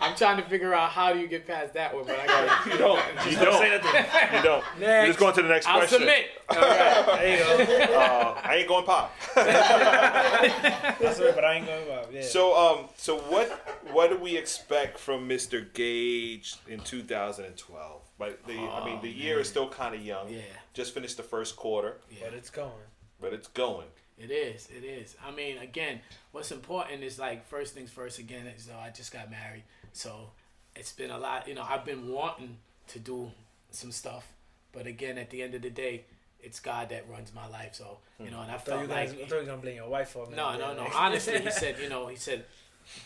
I'm 0.00 0.16
trying 0.16 0.36
to 0.38 0.42
figure 0.48 0.72
out 0.74 0.90
how 0.90 1.12
do 1.12 1.18
you 1.18 1.26
get 1.28 1.46
past 1.46 1.74
that 1.74 1.94
one, 1.94 2.04
but 2.06 2.18
I 2.18 2.26
got 2.26 2.44
it. 2.66 2.72
You 2.72 2.78
don't. 2.78 3.00
You 3.30 3.36
don't. 3.36 3.60
Say 3.60 3.70
nothing. 3.82 4.36
You 4.36 4.42
don't. 4.42 4.64
You're 4.80 5.06
just 5.06 5.18
going 5.18 5.34
to 5.34 5.42
the 5.42 5.48
next 5.48 5.66
I'll 5.66 5.78
question. 5.78 5.98
submit. 5.98 6.26
All 6.48 6.56
right. 6.56 7.04
There 7.18 7.68
you 7.78 7.86
go. 7.88 7.94
Uh, 7.94 8.40
I 8.42 8.56
ain't 8.56 8.68
going 8.68 8.84
pop. 8.84 9.14
That's 9.34 11.20
right, 11.20 11.34
but 11.34 11.44
I 11.44 11.54
ain't 11.54 11.66
going 11.66 11.84
about. 11.86 12.12
Yeah. 12.12 12.22
So 12.22 12.56
um, 12.56 12.86
so 12.96 13.18
what 13.18 13.48
what 13.92 14.10
do 14.10 14.18
we 14.18 14.36
expect 14.36 14.98
from 14.98 15.28
Mr. 15.28 15.64
Gage 15.72 16.56
in 16.68 16.80
2012? 16.80 18.02
But 18.18 18.44
the 18.46 18.58
I 18.58 18.84
mean 18.84 19.00
the 19.02 19.10
year 19.10 19.40
is 19.40 19.48
still 19.48 19.68
kind 19.68 19.94
of 19.94 20.02
young. 20.04 20.28
Yeah. 20.32 20.40
Just 20.74 20.94
finished 20.94 21.16
the 21.16 21.22
first 21.22 21.56
quarter, 21.56 21.98
Yeah. 22.10 22.26
but 22.26 22.34
it's 22.34 22.50
going. 22.50 22.70
but 23.20 23.32
it's 23.32 23.48
going. 23.48 23.86
It 24.18 24.30
is. 24.30 24.68
It 24.76 24.84
is. 24.84 25.16
I 25.24 25.30
mean, 25.30 25.58
again, 25.58 26.00
what's 26.32 26.50
important 26.50 27.02
is 27.02 27.18
like 27.18 27.46
first 27.46 27.74
things 27.74 27.90
first. 27.90 28.18
Again, 28.18 28.46
is 28.46 28.66
though 28.66 28.78
I 28.78 28.90
just 28.90 29.12
got 29.12 29.30
married, 29.30 29.62
so 29.92 30.30
it's 30.74 30.92
been 30.92 31.10
a 31.10 31.18
lot. 31.18 31.46
You 31.46 31.54
know, 31.54 31.64
I've 31.68 31.84
been 31.84 32.08
wanting 32.08 32.56
to 32.88 32.98
do 32.98 33.30
some 33.70 33.92
stuff, 33.92 34.26
but 34.72 34.86
again, 34.86 35.18
at 35.18 35.30
the 35.30 35.42
end 35.42 35.54
of 35.54 35.62
the 35.62 35.70
day, 35.70 36.04
it's 36.40 36.60
God 36.60 36.88
that 36.90 37.08
runs 37.08 37.32
my 37.34 37.46
life. 37.48 37.74
So 37.74 37.98
you 38.18 38.26
hmm. 38.26 38.32
know, 38.32 38.42
and 38.42 38.50
I 38.50 38.54
I 38.54 38.58
thought, 38.58 38.80
you 38.80 38.86
felt 38.86 38.88
guys, 38.88 39.10
like 39.10 39.18
I 39.18 39.26
thought 39.26 39.34
you 39.34 39.40
were 39.40 39.46
gonna 39.46 39.62
blame 39.62 39.76
your 39.76 39.88
wife 39.88 40.08
for 40.08 40.26
me. 40.26 40.36
no, 40.36 40.58
no, 40.58 40.74
no. 40.74 40.86
Honestly, 40.94 41.38
he 41.40 41.50
said, 41.50 41.76
you 41.82 41.88
know, 41.88 42.08
he 42.08 42.16
said, 42.16 42.44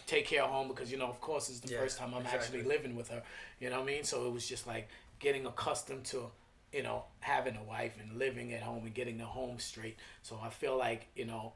take 0.07 0.27
care 0.27 0.43
of 0.43 0.51
home 0.51 0.69
because 0.69 0.91
you 0.91 0.99
know, 0.99 1.09
of 1.09 1.21
course, 1.21 1.49
it's 1.51 1.61
the 1.61 1.73
Yeah, 1.73 1.81
first 1.81 1.99
time 1.99 2.15
I'm 2.15 2.23
exactly. 2.23 2.61
actually 2.61 2.63
living 2.63 2.97
with 2.97 3.09
her. 3.09 3.23
You 3.61 3.71
know 3.71 3.81
what 3.81 3.89
I 3.91 3.93
mean? 3.93 4.05
So 4.05 4.27
it 4.27 4.33
was 4.33 4.47
just 4.49 4.67
like 4.67 4.89
getting 5.19 5.47
accustomed 5.47 6.05
to, 6.07 6.31
you 6.73 6.83
know, 6.83 7.05
having 7.21 7.57
a 7.57 7.63
wife 7.63 7.95
and 8.01 8.19
living 8.19 8.53
at 8.53 8.63
home 8.63 8.85
and 8.85 8.95
getting 8.95 9.19
the 9.19 9.25
home 9.25 9.59
straight. 9.59 9.97
So 10.23 10.39
I 10.43 10.51
feel 10.51 10.77
like 10.77 11.09
you 11.15 11.25
know, 11.25 11.53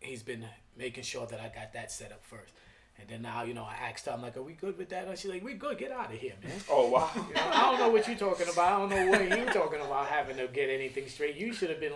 he's 0.00 0.22
been 0.22 0.44
making 0.76 1.04
sure 1.04 1.26
that 1.26 1.40
I 1.40 1.48
got 1.48 1.72
that 1.74 1.90
set 1.90 2.12
up 2.12 2.24
first. 2.24 2.52
And 3.00 3.08
then 3.08 3.22
now, 3.22 3.44
you 3.44 3.54
know, 3.54 3.62
I 3.62 3.90
asked 3.90 4.06
her, 4.06 4.12
I'm 4.12 4.22
like, 4.22 4.36
are 4.36 4.42
we 4.42 4.54
good 4.54 4.76
with 4.76 4.88
that? 4.88 5.06
And 5.06 5.16
she's 5.16 5.30
like, 5.30 5.44
we 5.44 5.54
good. 5.54 5.78
Get 5.78 5.92
out 5.92 6.12
of 6.12 6.18
here, 6.18 6.32
man. 6.42 6.52
Oh 6.68 6.88
wow. 6.88 7.10
You 7.14 7.34
know, 7.34 7.42
I 7.44 7.70
don't 7.70 7.78
know 7.78 7.88
what 7.90 8.08
you're 8.08 8.16
talking 8.16 8.48
about. 8.48 8.72
I 8.72 8.78
don't 8.78 8.90
know 8.90 9.06
what 9.06 9.38
you're 9.38 9.52
talking 9.52 9.80
about 9.80 10.06
having 10.06 10.36
to 10.38 10.48
get 10.48 10.68
anything 10.68 11.08
straight. 11.08 11.36
You 11.36 11.52
should 11.52 11.70
have 11.70 11.78
been 11.78 11.92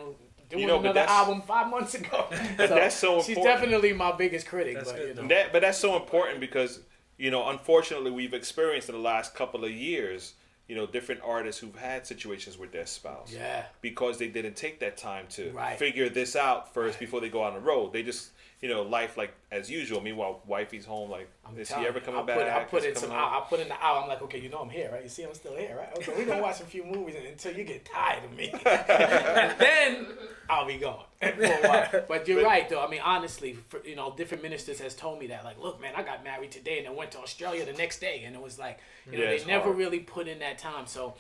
doing 0.49 0.63
You 0.63 0.69
know, 0.69 0.79
another 0.79 1.01
album 1.01 1.43
five 1.43 1.69
months 1.69 1.95
ago. 1.95 2.27
So 2.57 2.67
that's 2.69 2.95
so 2.95 3.23
She's 3.23 3.37
definitely 3.37 3.93
my 3.93 4.13
biggest 4.13 4.47
critic. 4.47 4.77
That's 4.77 4.93
but, 4.93 4.99
good, 5.01 5.17
you 5.17 5.23
know, 5.23 5.29
that, 5.29 5.53
but 5.53 5.63
that's 5.63 5.79
so 5.79 5.97
important 5.97 6.39
because 6.39 6.81
you 7.19 7.31
know, 7.31 7.49
unfortunately, 7.49 8.11
we've 8.11 8.35
experienced 8.35 8.89
in 8.89 8.95
the 8.95 9.01
last 9.01 9.35
couple 9.35 9.65
of 9.65 9.71
years, 9.71 10.35
you 10.73 10.79
know, 10.79 10.87
different 10.87 11.21
artists 11.23 11.61
who've 11.61 11.77
had 11.77 12.07
situations 12.07 12.57
with 12.57 12.73
their 12.73 12.87
spouse. 12.87 13.31
Yeah. 13.31 13.65
Because 13.83 14.17
they 14.17 14.29
didn't 14.29 14.57
take 14.57 14.81
that 14.81 14.97
time 14.97 15.27
to 15.33 15.51
Right. 15.51 15.79
figure 15.79 16.09
this 16.09 16.35
out 16.35 16.73
first 16.73 16.99
before 16.99 17.21
they 17.21 17.29
go 17.29 17.43
on 17.43 17.53
the 17.53 17.61
road. 17.61 17.93
They 17.93 18.03
just, 18.03 18.31
you 18.63 18.69
know, 18.69 18.83
life 18.83 19.17
like 19.17 19.35
as 19.51 19.69
usual. 19.69 20.01
Meanwhile, 20.01 20.41
wifey's 20.47 20.85
home. 20.85 21.11
Like, 21.11 21.29
I'm 21.45 21.59
is 21.59 21.71
he 21.73 21.85
ever 21.85 21.99
coming 21.99 22.21
I 22.21 22.23
back? 22.25 22.39
Put, 22.39 22.47
I 22.47 22.65
put 22.65 22.85
in 22.85 22.95
some. 22.95 23.11
I. 23.11 23.17
I 23.17 23.45
put 23.49 23.59
in 23.59 23.69
the 23.69 23.75
hour. 23.75 24.01
I'm 24.03 24.09
like, 24.09 24.23
okay, 24.23 24.39
you 24.41 24.49
know 24.49 24.59
I'm 24.61 24.71
here, 24.71 24.89
right? 24.93 25.03
You 25.03 25.09
see, 25.09 25.25
I'm 25.25 25.35
still 25.35 25.57
here, 25.57 25.77
right? 25.77 25.91
Okay, 25.99 26.17
we 26.17 26.25
gonna 26.25 26.41
watch 26.41 26.61
a 26.61 26.65
few 26.65 26.85
movies 26.85 27.17
until 27.29 27.55
you 27.57 27.65
get 27.65 27.85
tired 27.85 28.25
of 28.25 28.33
me, 28.37 28.51
and 28.51 28.61
then 29.59 30.07
I'll 30.49 30.65
be 30.67 30.77
gone 30.77 31.05
for 31.21 31.27
a 31.43 31.59
while. 31.69 32.05
But 32.07 32.29
you're 32.29 32.45
right, 32.45 32.69
though. 32.69 32.85
I 32.85 32.89
mean, 32.89 33.01
honestly, 33.05 33.59
for, 33.69 33.81
you 33.85 33.97
know, 33.97 34.15
different 34.17 34.45
ministers 34.45 34.79
has 34.79 34.95
told 34.95 35.19
me 35.19 35.27
that. 35.27 35.45
Like, 35.45 35.61
look, 35.61 35.81
man, 35.81 35.95
I 35.97 36.05
got 36.05 36.23
married 36.23 36.53
today 36.53 36.79
and 36.79 36.87
then 36.87 36.95
went 36.95 37.11
to 37.13 37.19
Australia 37.19 37.67
the 37.67 37.73
next 37.73 38.01
day, 38.01 38.23
and 38.25 38.37
it 38.37 38.41
was 38.41 38.61
like, 38.61 38.79
you 39.11 39.19
know, 39.19 39.25
Yeah, 39.25 39.39
they 39.39 39.45
never 39.45 39.65
hard. 39.65 39.77
really 39.77 39.99
put 39.99 40.29
in 40.29 40.39
that 40.39 40.59
time. 40.59 40.87
So. 40.87 41.15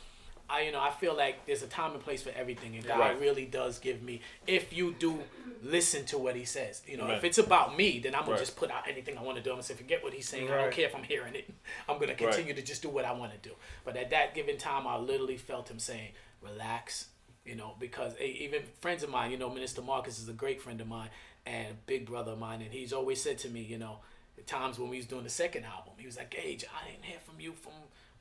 I, 0.51 0.63
you 0.63 0.73
know, 0.73 0.81
I 0.81 0.91
feel 0.91 1.17
like 1.17 1.47
there's 1.47 1.63
a 1.63 1.67
time 1.67 1.93
and 1.93 2.01
place 2.01 2.23
for 2.23 2.31
everything, 2.31 2.75
and 2.77 2.85
God 2.85 2.99
Right. 2.99 3.21
really 3.21 3.47
does 3.47 3.79
give 3.79 4.03
me. 4.03 4.21
If 4.47 4.73
you 4.73 4.93
do 4.99 5.23
listen 5.63 6.05
to 6.07 6.19
what 6.19 6.35
He 6.37 6.45
says, 6.45 6.83
you 6.87 6.97
know, 6.97 7.05
Amen. 7.05 7.17
if 7.17 7.25
it's 7.25 7.39
about 7.39 7.77
me, 7.77 8.01
then 8.01 8.15
I'm 8.15 8.23
gonna 8.23 8.33
Right. 8.33 8.39
just 8.41 8.57
put 8.57 8.71
out 8.71 8.87
anything 8.89 9.17
I 9.17 9.23
want 9.23 9.39
to 9.39 9.43
do. 9.43 9.51
I'm 9.51 9.55
gonna 9.57 9.63
say, 9.63 9.75
forget 9.75 10.03
what 10.03 10.13
He's 10.13 10.29
saying. 10.29 10.51
I 10.51 10.57
don't 10.57 10.73
care 10.73 10.87
if 10.87 10.95
I'm 10.95 11.05
hearing 11.05 11.35
it. 11.35 11.49
I'm 11.89 11.99
gonna 11.99 12.15
continue 12.15 12.53
to 12.55 12.63
just 12.63 12.83
do 12.83 12.89
what 12.89 13.05
I 13.05 13.13
want 13.13 13.33
to 13.33 13.49
do. 13.49 13.55
But 13.85 13.97
at 13.97 14.11
that 14.11 14.35
given 14.35 14.59
time, 14.59 14.87
I 14.87 14.97
literally 14.99 15.37
felt 15.37 15.71
Him 15.71 15.79
saying, 15.79 16.11
relax, 16.43 17.07
you 17.45 17.55
know, 17.55 17.75
because 17.79 18.17
even 18.21 18.63
friends 18.81 19.03
of 19.03 19.11
mine, 19.11 19.31
you 19.31 19.39
know, 19.39 19.49
Minister 19.51 19.83
Marcus 19.83 20.19
is 20.19 20.29
a 20.29 20.33
great 20.33 20.61
friend 20.61 20.81
of 20.81 20.89
mine 20.89 21.11
and 21.47 21.69
a 21.73 21.75
big 21.87 22.07
brother 22.07 22.33
of 22.33 22.39
mine, 22.39 22.61
and 22.63 22.73
he's 22.73 22.93
always 22.93 23.21
said 23.23 23.39
to 23.39 23.49
me, 23.49 23.63
you 23.63 23.79
know, 23.79 23.99
times 24.47 24.79
when 24.79 24.89
we 24.91 24.97
was 24.97 25.07
doing 25.07 25.25
the 25.25 25.31
second 25.31 25.65
album, 25.65 25.93
he 25.99 26.07
was 26.07 26.17
like, 26.17 26.31
Gage, 26.31 26.65
I 26.65 26.89
didn't 26.91 27.05
hear 27.05 27.19
from 27.25 27.41
you 27.41 27.53
from 27.53 27.73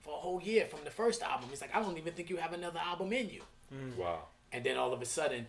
for 0.02 0.14
a 0.14 0.18
whole 0.20 0.42
year 0.42 0.66
from 0.66 0.80
the 0.84 0.92
first 0.92 1.22
album. 1.24 1.48
He's 1.50 1.62
like, 1.62 1.76
I 1.76 1.82
don't 1.82 1.98
even 1.98 2.14
think 2.14 2.30
you 2.30 2.38
have 2.38 2.54
another 2.54 2.80
album 2.80 3.14
in 3.14 3.30
you. 3.30 3.42
Mm. 3.74 3.98
Wow. 3.98 4.20
And 4.52 4.64
then 4.64 4.78
all 4.78 4.92
of 4.94 5.02
a 5.02 5.06
sudden, 5.06 5.48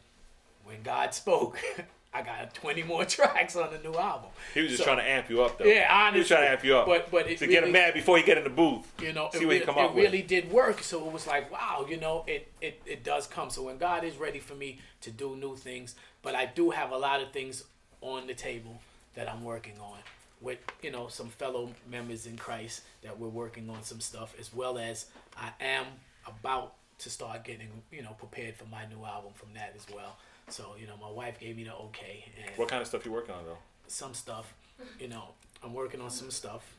when 0.64 0.82
God 0.82 1.12
spoke, 1.14 1.59
I 2.14 2.20
got 2.22 2.53
20 2.55 2.82
more 2.82 3.05
tracks 3.07 3.57
on 3.57 3.70
the 3.72 3.78
new 3.78 3.96
album. 3.98 4.28
He 4.53 4.61
was 4.61 4.70
just 4.72 4.82
So- 4.82 4.84
trying 4.84 4.98
to 4.98 5.09
amp 5.09 5.30
you 5.30 5.42
up, 5.42 5.59
though. 5.59 5.64
Yeah, 5.64 5.88
honestly. 5.90 6.12
He 6.12 6.18
was 6.20 6.28
trying 6.28 6.42
to 6.42 6.50
amp 6.50 6.64
you 6.64 6.76
up. 6.76 6.86
But 6.86 7.11
but 7.11 7.26
it 7.30 7.38
to 7.38 7.46
get 7.46 7.64
him 7.64 7.72
mad 7.72 7.94
before 7.94 8.18
you 8.18 8.24
get 8.24 8.36
in 8.38 8.44
the 8.44 8.50
booth. 8.50 8.86
you 9.03 9.12
know, 9.14 9.30
See 9.32 9.38
it, 9.38 9.46
what 9.46 9.50
re- 9.53 9.59
you 9.61 9.64
come 9.64 9.78
it 9.78 9.80
up 9.80 9.94
with. 9.94 10.05
really 10.05 10.22
did 10.22 10.53
work. 10.53 10.82
So 10.82 11.07
it 11.07 11.12
was 11.12 11.26
like, 11.26 11.50
wow, 11.50 11.86
you 11.88 11.96
know, 11.98 12.24
it, 12.26 12.48
it, 12.61 12.82
it 12.86 13.03
does 13.03 13.26
come. 13.26 13.48
So 13.50 13.62
when 13.62 13.78
God 13.78 14.05
is 14.05 14.16
ready 14.18 14.38
for 14.40 14.55
me 14.55 14.78
to 15.00 15.11
do 15.11 15.34
new 15.36 15.57
things, 15.57 15.94
but 16.20 16.34
I 16.34 16.44
do 16.46 16.70
have 16.70 16.92
a 16.92 16.98
lot 16.98 17.22
of 17.22 17.32
things 17.32 17.64
on 18.03 18.26
the 18.26 18.34
table 18.34 18.80
that 19.14 19.30
I'm 19.32 19.42
working 19.42 19.78
on 19.80 19.98
with, 20.43 20.59
you 20.82 20.90
know, 20.90 21.09
some 21.09 21.28
fellow 21.28 21.70
members 21.90 22.26
in 22.26 22.36
Christ 22.36 22.82
that 23.03 23.18
we're 23.18 23.28
working 23.28 23.70
on 23.70 23.82
some 23.82 24.01
stuff, 24.01 24.34
as 24.38 24.53
well 24.53 24.78
as 24.78 25.07
I 25.36 25.51
am 25.61 25.86
about 26.26 26.74
to 26.99 27.11
start 27.11 27.45
getting, 27.45 27.68
you 27.90 28.03
know, 28.03 28.12
prepared 28.18 28.57
for 28.57 28.64
my 28.66 28.84
new 28.86 29.05
album 29.05 29.32
from 29.34 29.49
that 29.55 29.72
as 29.76 29.86
well. 29.95 30.16
So, 30.49 30.74
you 30.78 30.86
know, 30.86 30.97
my 31.01 31.11
wife 31.11 31.38
gave 31.38 31.57
me 31.57 31.64
the 31.64 31.74
okay 31.74 32.24
and 32.45 32.57
What 32.57 32.68
kind 32.68 32.82
of 32.82 32.88
stuff 32.88 33.07
you 33.07 33.12
working 33.12 33.34
on, 33.34 33.45
though? 33.45 33.59
some 33.86 34.14
stuff, 34.14 34.55
you 34.99 35.09
know, 35.09 35.24
I'm 35.62 35.74
working 35.74 36.01
on 36.01 36.11
some 36.11 36.30
stuff. 36.30 36.76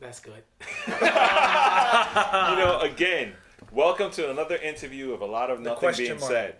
That's 0.00 0.20
good. 0.20 0.42
you 0.86 0.94
know, 1.00 2.80
again, 2.82 3.32
welcome 3.72 4.10
to 4.12 4.30
another 4.30 4.56
interview 4.56 5.12
of 5.12 5.22
a 5.22 5.26
lot 5.26 5.50
of 5.50 5.60
nothing 5.60 5.92
being 5.96 6.20
mark. 6.20 6.30
said. 6.30 6.54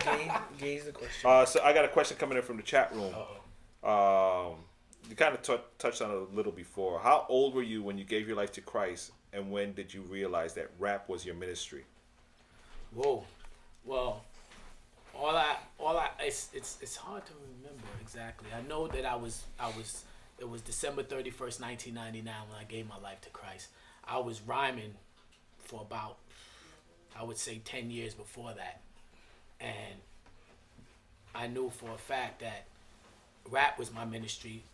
Gage, 0.00 0.30
gauge 0.58 0.84
the 0.84 0.92
question. 0.92 1.30
Uh, 1.30 1.44
so 1.46 1.62
I 1.62 1.72
got 1.72 1.84
a 1.84 1.88
question 1.88 2.16
coming 2.18 2.36
in 2.36 2.42
from 2.42 2.56
the 2.58 2.62
chat 2.62 2.94
room. 2.94 3.14
Um, 3.82 4.54
you 5.08 5.16
kind 5.16 5.34
of 5.34 5.42
t- 5.42 5.56
touched 5.78 6.00
on 6.02 6.10
it 6.10 6.16
a 6.16 6.36
little 6.36 6.52
before. 6.52 7.00
How 7.00 7.26
old 7.28 7.54
were 7.54 7.62
you 7.62 7.82
when 7.82 7.98
you 7.98 8.04
gave 8.04 8.28
your 8.28 8.36
life 8.36 8.52
to 8.52 8.60
Christ, 8.60 9.10
and 9.32 9.50
when 9.50 9.72
did 9.72 9.92
you 9.92 10.02
realize 10.02 10.54
that 10.54 10.70
rap 10.78 11.08
was 11.08 11.26
your 11.26 11.34
ministry? 11.34 11.84
Whoa. 12.94 13.24
Well, 13.84 14.22
all 15.14 15.36
I, 15.36 15.56
all 15.78 15.98
I, 15.98 16.10
it's, 16.20 16.50
it's, 16.54 16.78
it's 16.80 16.94
hard 16.94 17.26
to 17.26 17.32
remember 17.58 17.88
exactly. 18.00 18.48
I 18.56 18.66
know 18.68 18.86
that 18.86 19.04
I 19.04 19.16
was, 19.16 19.42
I 19.58 19.66
was, 19.66 20.04
it 20.38 20.48
was 20.48 20.60
December 20.60 21.02
thirty 21.02 21.30
first, 21.30 21.60
nineteen 21.60 21.94
ninety 21.94 22.22
nine, 22.22 22.42
when 22.48 22.58
I 22.60 22.64
gave 22.64 22.88
my 22.88 22.98
life 22.98 23.20
to 23.22 23.30
Christ. 23.30 23.68
I 24.04 24.18
was 24.18 24.40
rhyming 24.42 24.94
for 25.58 25.80
about, 25.80 26.18
I 27.18 27.24
would 27.24 27.38
say, 27.38 27.60
ten 27.64 27.90
years 27.90 28.14
before 28.14 28.52
that, 28.54 28.80
and 29.60 30.00
I 31.34 31.48
knew 31.48 31.70
for 31.70 31.90
a 31.90 31.98
fact 31.98 32.40
that 32.40 32.66
rap 33.50 33.78
was 33.78 33.92
my 33.92 34.04
ministry 34.04 34.64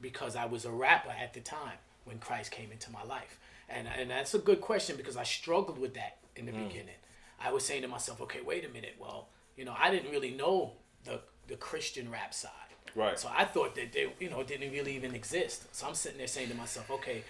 because 0.00 0.36
I 0.36 0.46
was 0.46 0.64
a 0.64 0.70
rapper 0.70 1.10
at 1.10 1.34
the 1.34 1.40
time 1.40 1.78
when 2.04 2.18
Christ 2.18 2.50
came 2.50 2.72
into 2.72 2.90
my 2.90 3.04
life. 3.04 3.38
And, 3.68 3.88
and 3.88 4.10
that's 4.10 4.34
a 4.34 4.38
good 4.38 4.60
question 4.60 4.96
because 4.96 5.16
I 5.16 5.22
struggled 5.22 5.78
with 5.78 5.94
that 5.94 6.18
in 6.36 6.46
the 6.46 6.52
hmm. 6.52 6.66
beginning. 6.66 6.94
I 7.40 7.52
was 7.52 7.64
saying 7.64 7.82
to 7.82 7.88
myself, 7.88 8.20
okay, 8.22 8.40
wait 8.44 8.64
a 8.64 8.68
minute. 8.68 8.96
Well, 9.00 9.28
you 9.56 9.64
know, 9.64 9.74
I 9.78 9.90
didn't 9.90 10.10
really 10.10 10.30
know 10.30 10.72
the, 11.04 11.20
the 11.48 11.56
Christian 11.56 12.10
rap 12.10 12.34
side. 12.34 12.50
Right. 12.94 13.18
So 13.18 13.30
I 13.34 13.44
thought 13.44 13.74
that 13.76 13.92
they, 13.92 14.12
you 14.20 14.30
know, 14.30 14.42
didn't 14.42 14.70
really 14.70 14.94
even 14.96 15.14
exist. 15.14 15.74
So 15.74 15.86
I'm 15.86 15.94
sitting 15.94 16.18
there 16.18 16.26
saying 16.26 16.48
to 16.48 16.54
myself, 16.54 16.90
okay, 16.90 17.22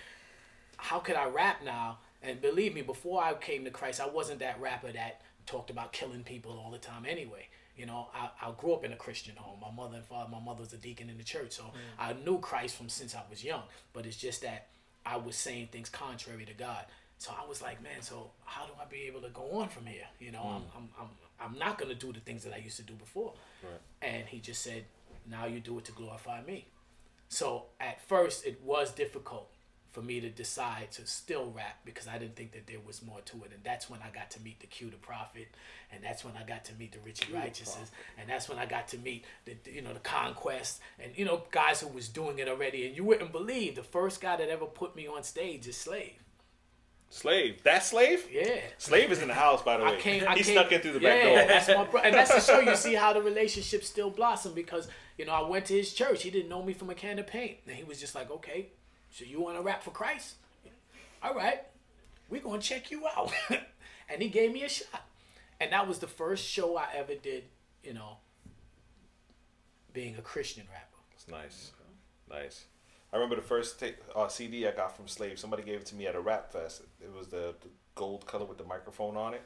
how 0.77 0.99
could 0.99 1.17
I 1.17 1.29
rap 1.29 1.61
now? 1.65 1.99
And 2.23 2.41
believe 2.41 2.75
me, 2.75 2.83
before 2.83 3.23
I 3.23 3.35
came 3.35 3.65
to 3.65 3.71
Christ, 3.71 4.01
I 4.01 4.07
wasn't 4.07 4.41
that 4.41 4.61
rapper 4.61 4.93
that 4.93 5.23
talked 5.47 5.71
about 5.71 5.93
killing 5.93 6.23
people 6.23 6.61
all 6.65 6.71
the 6.71 6.79
time 6.79 7.05
anyway. 7.09 7.49
You 7.77 7.87
know, 7.87 8.09
I, 8.15 8.31
I 8.41 8.53
grew 8.57 8.75
up 8.75 8.85
in 8.85 8.93
a 8.93 8.97
Christian 8.97 9.35
home. 9.37 9.59
My 9.61 9.71
mother 9.71 9.97
and 9.97 10.05
father, 10.05 10.29
my 10.31 10.41
mother 10.41 10.61
was 10.61 10.73
a 10.73 10.77
deacon 10.77 11.09
in 11.09 11.17
the 11.17 11.25
church. 11.25 11.53
So 11.53 11.65
mm. 11.65 11.71
I 11.99 12.13
knew 12.25 12.39
Christ 12.39 12.77
from 12.77 12.89
since 12.89 13.15
I 13.15 13.23
was 13.31 13.43
young. 13.43 13.63
But 13.93 14.07
it's 14.07 14.17
just 14.17 14.43
that 14.43 14.69
I 15.07 15.17
was 15.17 15.37
saying 15.37 15.69
things 15.73 15.89
contrary 15.89 16.45
to 16.45 16.55
God. 16.55 16.85
So 17.19 17.33
I 17.33 17.49
was 17.49 17.63
like, 17.63 17.83
man, 17.83 18.03
so 18.03 18.31
how 18.45 18.67
do 18.67 18.73
I 18.81 18.85
be 18.91 19.03
able 19.07 19.21
to 19.23 19.31
go 19.31 19.61
on 19.61 19.69
from 19.69 19.87
here? 19.87 20.07
You 20.21 20.33
know, 20.33 20.43
I'm, 20.43 20.63
mm. 20.63 20.77
I'm, 20.77 20.89
I'm, 21.01 21.09
I'm 21.53 21.59
not 21.59 21.79
going 21.79 21.89
to 21.89 21.95
do 21.99 22.13
the 22.13 22.21
things 22.21 22.45
that 22.45 22.53
I 22.53 22.59
used 22.59 22.77
to 22.77 22.83
do 22.83 22.95
before. 22.95 23.33
And 24.03 24.27
he 24.27 24.39
just 24.39 24.63
said, 24.63 24.85
now 25.31 25.47
you 25.47 25.61
do 25.61 25.79
it 25.79 25.85
to 25.87 25.93
glorify 25.93 26.43
me. 26.43 26.67
So 27.29 27.67
at 27.81 28.07
first, 28.07 28.45
it 28.45 28.61
was 28.63 28.91
difficult 28.93 29.52
for 29.93 30.01
me 30.01 30.21
to 30.21 30.31
decide 30.31 30.91
to 30.93 31.07
still 31.07 31.53
rap 31.55 31.79
because 31.85 32.09
I 32.09 32.19
didn't 32.19 32.35
think 32.35 32.53
that 32.53 32.67
there 32.67 32.81
was 32.85 33.03
more 33.03 33.21
to 33.27 33.37
it. 33.45 33.53
And 33.55 33.63
that's 33.63 33.91
when 33.91 34.01
I 34.01 34.11
got 34.11 34.31
to 34.31 34.41
meet 34.41 34.59
the 34.61 34.67
Q 34.67 34.91
the 34.91 34.97
Prophet, 34.97 35.49
and 35.93 36.03
that's 36.03 36.25
when 36.25 36.35
I 36.37 36.45
got 36.45 36.65
to 36.67 36.75
meet 36.75 36.93
the 36.93 36.99
Richie 37.05 37.33
Righteouses, 37.33 37.91
and 38.19 38.29
that's 38.29 38.49
when 38.49 38.59
I 38.59 38.67
got 38.67 38.89
to 38.89 38.99
meet 38.99 39.25
the 39.45 39.57
you 39.71 39.83
know 39.83 39.93
the 39.93 40.01
Conquest, 40.01 40.81
and 40.99 41.13
you 41.15 41.25
know 41.25 41.43
guys 41.51 41.81
who 41.81 41.89
was 41.89 42.09
doing 42.09 42.39
it 42.39 42.49
already. 42.49 42.87
And 42.87 42.97
you 42.97 43.05
wouldn't 43.05 43.33
believe 43.33 43.77
the 43.77 43.83
first 43.83 44.21
guy 44.21 44.37
that 44.37 44.49
ever 44.49 44.67
put 44.67 44.97
me 44.97 45.07
on 45.07 45.23
stage 45.23 45.69
is 45.69 45.77
Slave. 45.77 46.15
Slave. 47.11 47.63
That 47.65 47.85
slave? 47.85 48.27
Yeah. 48.33 48.61
Slave 48.79 49.13
is 49.13 49.21
in 49.21 49.29
the 49.29 49.35
house, 49.35 49.61
by 49.61 49.77
the 49.77 49.85
way. 49.85 49.97
I 49.97 50.01
came, 50.01 50.25
I 50.27 50.35
he 50.35 50.43
came, 50.43 50.55
snuck 50.55 50.73
in 50.73 50.81
through 50.81 50.93
the 50.93 51.01
yeah, 51.01 51.11
back 51.11 51.25
door. 51.25 51.47
that's 51.47 51.69
my 51.69 51.85
bro- 51.85 52.01
and 52.01 52.15
that's 52.15 52.35
to 52.35 52.41
show 52.41 52.61
you 52.61 52.75
see 52.75 52.95
how 53.05 53.13
the 53.13 53.21
relationship 53.21 53.85
still 53.85 54.09
blossomed 54.09 54.55
because 54.55 54.89
you 55.19 55.27
know 55.27 55.33
I 55.33 55.47
went 55.47 55.67
to 55.67 55.75
his 55.75 55.93
church. 55.93 56.23
He 56.23 56.31
didn't 56.31 56.49
know 56.49 56.63
me 56.63 56.73
from 56.73 56.89
a 56.89 56.95
can 56.95 57.19
of 57.19 57.27
paint, 57.27 57.59
and 57.67 57.77
he 57.77 57.85
was 57.85 58.01
just 58.01 58.15
like, 58.15 58.31
"Okay, 58.31 58.69
so 59.13 59.25
you 59.25 59.41
want 59.41 59.57
to 59.57 59.63
rap 59.63 59.83
for 59.83 59.91
Christ? 59.91 60.37
All 61.23 61.35
right, 61.35 61.61
we're 62.29 62.41
gonna 62.41 62.61
check 62.61 62.91
you 62.91 63.07
out." 63.07 63.33
and 64.09 64.21
he 64.21 64.29
gave 64.29 64.53
me 64.53 64.65
a 64.65 64.69
shot, 64.69 65.07
and 65.61 65.73
that 65.73 65.87
was 65.87 65.99
the 65.99 66.09
first 66.09 66.45
show 66.45 66.77
I 66.77 66.89
ever 66.97 67.15
did. 67.15 67.45
You 67.85 67.95
know, 67.95 68.17
being 69.93 70.17
a 70.17 70.23
Christian 70.23 70.65
rapper. 70.71 70.87
It's 71.15 71.29
nice. 71.29 71.73
Nice. 72.29 72.65
I 73.13 73.17
remember 73.17 73.37
the 73.37 73.43
first 73.43 73.83
uh, 74.17 74.29
CD 74.29 74.67
I 74.67 74.73
got 74.73 74.97
from 74.97 75.07
Slave. 75.07 75.39
Somebody 75.39 75.63
gave 75.63 75.81
it 75.81 75.87
to 75.87 75.95
me 75.95 76.07
at 76.07 76.15
a 76.15 76.21
rap 76.21 76.51
fest. 76.51 76.83
It 77.01 77.13
was 77.15 77.29
the, 77.29 77.55
the 77.61 77.69
gold 77.95 78.27
color 78.27 78.47
with 78.47 78.57
the 78.57 78.65
microphone 78.65 79.17
on 79.17 79.35
it. 79.35 79.43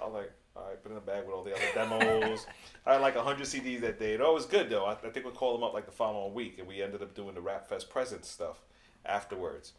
I 0.00 0.06
was 0.06 0.14
like, 0.14 0.32
all 0.56 0.64
right, 0.66 0.82
put 0.82 0.90
it 0.90 0.94
in 0.94 0.94
the 0.94 1.00
bag 1.02 1.26
with 1.26 1.34
all 1.34 1.44
the 1.44 1.52
other 1.52 1.62
demos. 1.74 2.46
I 2.86 2.94
had 2.94 3.02
like 3.02 3.14
100 3.14 3.46
CDs 3.46 3.80
that 3.82 3.98
day. 3.98 4.14
It 4.14 4.20
was 4.20 4.46
good, 4.46 4.70
though. 4.70 4.86
I, 4.86 4.92
I 4.92 5.10
think 5.10 5.26
we 5.26 5.32
called 5.32 5.58
them 5.58 5.64
up 5.64 5.74
like 5.74 5.84
the 5.84 5.92
following 5.92 6.32
week, 6.32 6.58
and 6.58 6.66
we 6.66 6.82
ended 6.82 7.02
up 7.02 7.14
doing 7.14 7.34
the 7.34 7.40
Rap 7.42 7.68
Fest 7.68 7.90
presents 7.90 8.30
stuff 8.30 8.60
afterwards. 9.06 9.72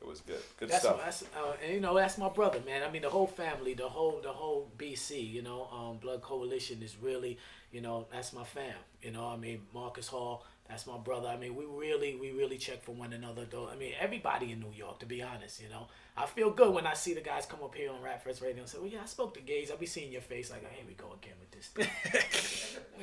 It 0.00 0.08
was 0.08 0.20
good. 0.20 0.40
Good 0.58 0.68
That's, 0.68 0.82
stuff. 0.82 0.98
my, 0.98 1.04
that's 1.04 1.22
uh, 1.22 1.52
and 1.64 1.74
you 1.74 1.80
know 1.80 1.94
that's 1.94 2.18
my 2.18 2.28
brother, 2.28 2.58
man. 2.66 2.82
I 2.82 2.90
mean 2.90 3.02
the 3.02 3.08
whole 3.10 3.28
family, 3.28 3.74
the 3.74 3.88
whole 3.88 4.20
the 4.20 4.32
whole 4.32 4.68
BC, 4.76 5.32
you 5.32 5.42
know, 5.42 5.68
um, 5.72 5.98
Blood 5.98 6.22
Coalition 6.22 6.82
is 6.82 6.96
really, 7.00 7.38
you 7.70 7.80
know, 7.80 8.06
that's 8.12 8.32
my 8.32 8.42
fam. 8.42 8.74
You 9.00 9.12
know, 9.12 9.28
I 9.28 9.36
mean 9.36 9.60
Marcus 9.72 10.08
Hall, 10.08 10.44
that's 10.72 10.86
my 10.86 10.98
brother. 10.98 11.28
I 11.28 11.36
mean 11.36 11.54
we 11.54 11.64
really 11.64 12.16
we 12.16 12.32
really 12.32 12.58
check 12.58 12.82
for 12.82 12.92
one 12.92 13.12
another 13.12 13.44
though. 13.48 13.68
I 13.68 13.76
mean 13.76 13.92
everybody 14.00 14.52
in 14.52 14.60
New 14.60 14.72
York, 14.74 14.98
to 15.00 15.06
be 15.06 15.22
honest, 15.22 15.62
you 15.62 15.68
know. 15.68 15.86
I 16.14 16.26
feel 16.26 16.50
good 16.50 16.74
when 16.74 16.86
I 16.86 16.92
see 16.92 17.14
the 17.14 17.22
guys 17.22 17.46
come 17.46 17.60
up 17.62 17.74
here 17.74 17.90
on 17.90 18.02
Rap 18.02 18.22
Fest 18.22 18.42
Radio 18.42 18.60
and 18.60 18.68
say, 18.68 18.76
"Well, 18.78 18.86
yeah, 18.86 18.98
I 19.02 19.06
spoke 19.06 19.32
to 19.32 19.40
Gage. 19.40 19.70
I'll 19.70 19.78
be 19.78 19.86
seeing 19.86 20.12
your 20.12 20.20
face 20.20 20.50
like, 20.50 20.60
here 20.74 20.84
we 20.86 20.92
go 20.92 21.06
again 21.14 21.32
with 21.40 21.50
this." 21.52 21.68
Thing. 21.68 21.88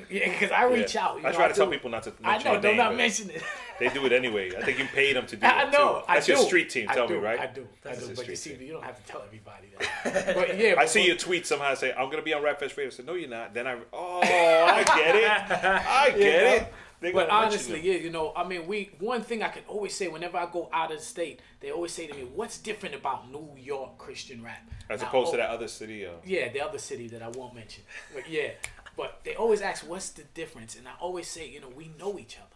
yeah, 0.11 0.29
because 0.29 0.51
I 0.51 0.65
reach 0.65 0.93
Yeah. 0.93 1.05
out. 1.07 1.19
You 1.19 1.25
I 1.25 1.31
know, 1.31 1.35
try 1.35 1.47
to 1.47 1.53
tell 1.55 1.65
people 1.67 1.89
not 1.89 2.03
to 2.03 2.13
I 2.23 2.33
mention 2.33 2.53
know, 2.53 2.61
do 2.61 2.67
name, 2.67 2.77
not 2.77 2.95
mention 2.95 3.31
it. 3.31 3.41
They 3.79 3.89
do 3.89 4.05
it 4.05 4.11
anyway. 4.11 4.51
I 4.55 4.61
think 4.63 4.77
you 4.77 4.85
paid 4.85 5.15
them 5.15 5.25
to 5.25 5.35
do 5.35 5.43
it. 5.45 5.49
I 5.49 5.71
know. 5.71 6.01
too. 6.01 6.05
I 6.07 6.13
That's 6.15 6.27
do. 6.27 6.33
your 6.33 6.41
street 6.43 6.69
team. 6.69 6.87
I 6.87 6.93
Tell 6.93 7.07
do, 7.07 7.15
me, 7.15 7.19
right? 7.21 7.39
I 7.39 7.47
do. 7.47 7.67
That's 7.81 8.03
I 8.03 8.07
do. 8.09 8.15
But 8.15 8.27
you 8.27 8.35
see, 8.35 8.51
team. 8.55 8.61
you 8.67 8.73
don't 8.73 8.83
have 8.83 9.03
to 9.03 9.11
tell 9.11 9.23
everybody 9.25 9.69
that. 9.79 10.35
but 10.35 10.59
yeah, 10.59 10.71
I 10.73 10.75
but- 10.75 10.89
see 10.89 11.07
your 11.07 11.15
tweet 11.17 11.47
somehow 11.47 11.73
say 11.73 11.91
I'm 11.93 12.11
gonna 12.11 12.21
be 12.21 12.35
on 12.35 12.43
Rap 12.43 12.59
Fest 12.59 12.77
Radio. 12.77 12.89
I 12.89 12.91
said 12.91 13.07
no, 13.07 13.15
you're 13.15 13.27
not. 13.29 13.55
Then 13.55 13.65
I 13.65 13.77
oh 13.91 14.19
I 14.21 14.83
get 14.83 15.15
it. 15.15 15.29
I 15.31 16.09
get 16.15 16.61
it. 16.61 16.73
But 17.01 17.29
honestly, 17.29 17.79
you. 17.81 17.93
yeah, 17.93 17.99
you 17.99 18.09
know, 18.09 18.33
I 18.35 18.45
mean, 18.45 18.67
we 18.67 18.91
one 18.99 19.21
thing 19.21 19.41
I 19.41 19.49
can 19.49 19.63
always 19.67 19.95
say 19.95 20.07
whenever 20.07 20.37
I 20.37 20.47
go 20.51 20.69
out 20.73 20.91
of 20.91 20.99
the 20.99 21.03
state, 21.03 21.39
they 21.61 21.71
always 21.71 21.93
say 21.93 22.07
to 22.07 22.13
me, 22.13 22.23
"What's 22.23 22.57
different 22.57 22.95
about 22.95 23.31
New 23.31 23.55
York 23.57 23.97
Christian 23.97 24.43
rap?" 24.43 24.69
as 24.89 25.01
Now, 25.01 25.07
opposed 25.07 25.31
to 25.31 25.37
oh, 25.37 25.41
that 25.41 25.49
other 25.49 25.67
city. 25.67 26.05
Uh, 26.05 26.11
Yeah, 26.25 26.49
the 26.49 26.61
other 26.61 26.77
city 26.77 27.07
that 27.09 27.21
I 27.21 27.29
won't 27.29 27.55
mention. 27.55 27.83
But 28.13 28.29
yeah, 28.29 28.49
but 28.97 29.21
they 29.23 29.35
always 29.35 29.61
ask, 29.61 29.87
"What's 29.87 30.09
the 30.09 30.23
difference?" 30.23 30.75
And 30.75 30.87
I 30.87 30.93
always 30.99 31.27
say, 31.27 31.47
you 31.47 31.61
know, 31.61 31.69
we 31.69 31.91
know 31.97 32.19
each 32.19 32.37
other. 32.37 32.55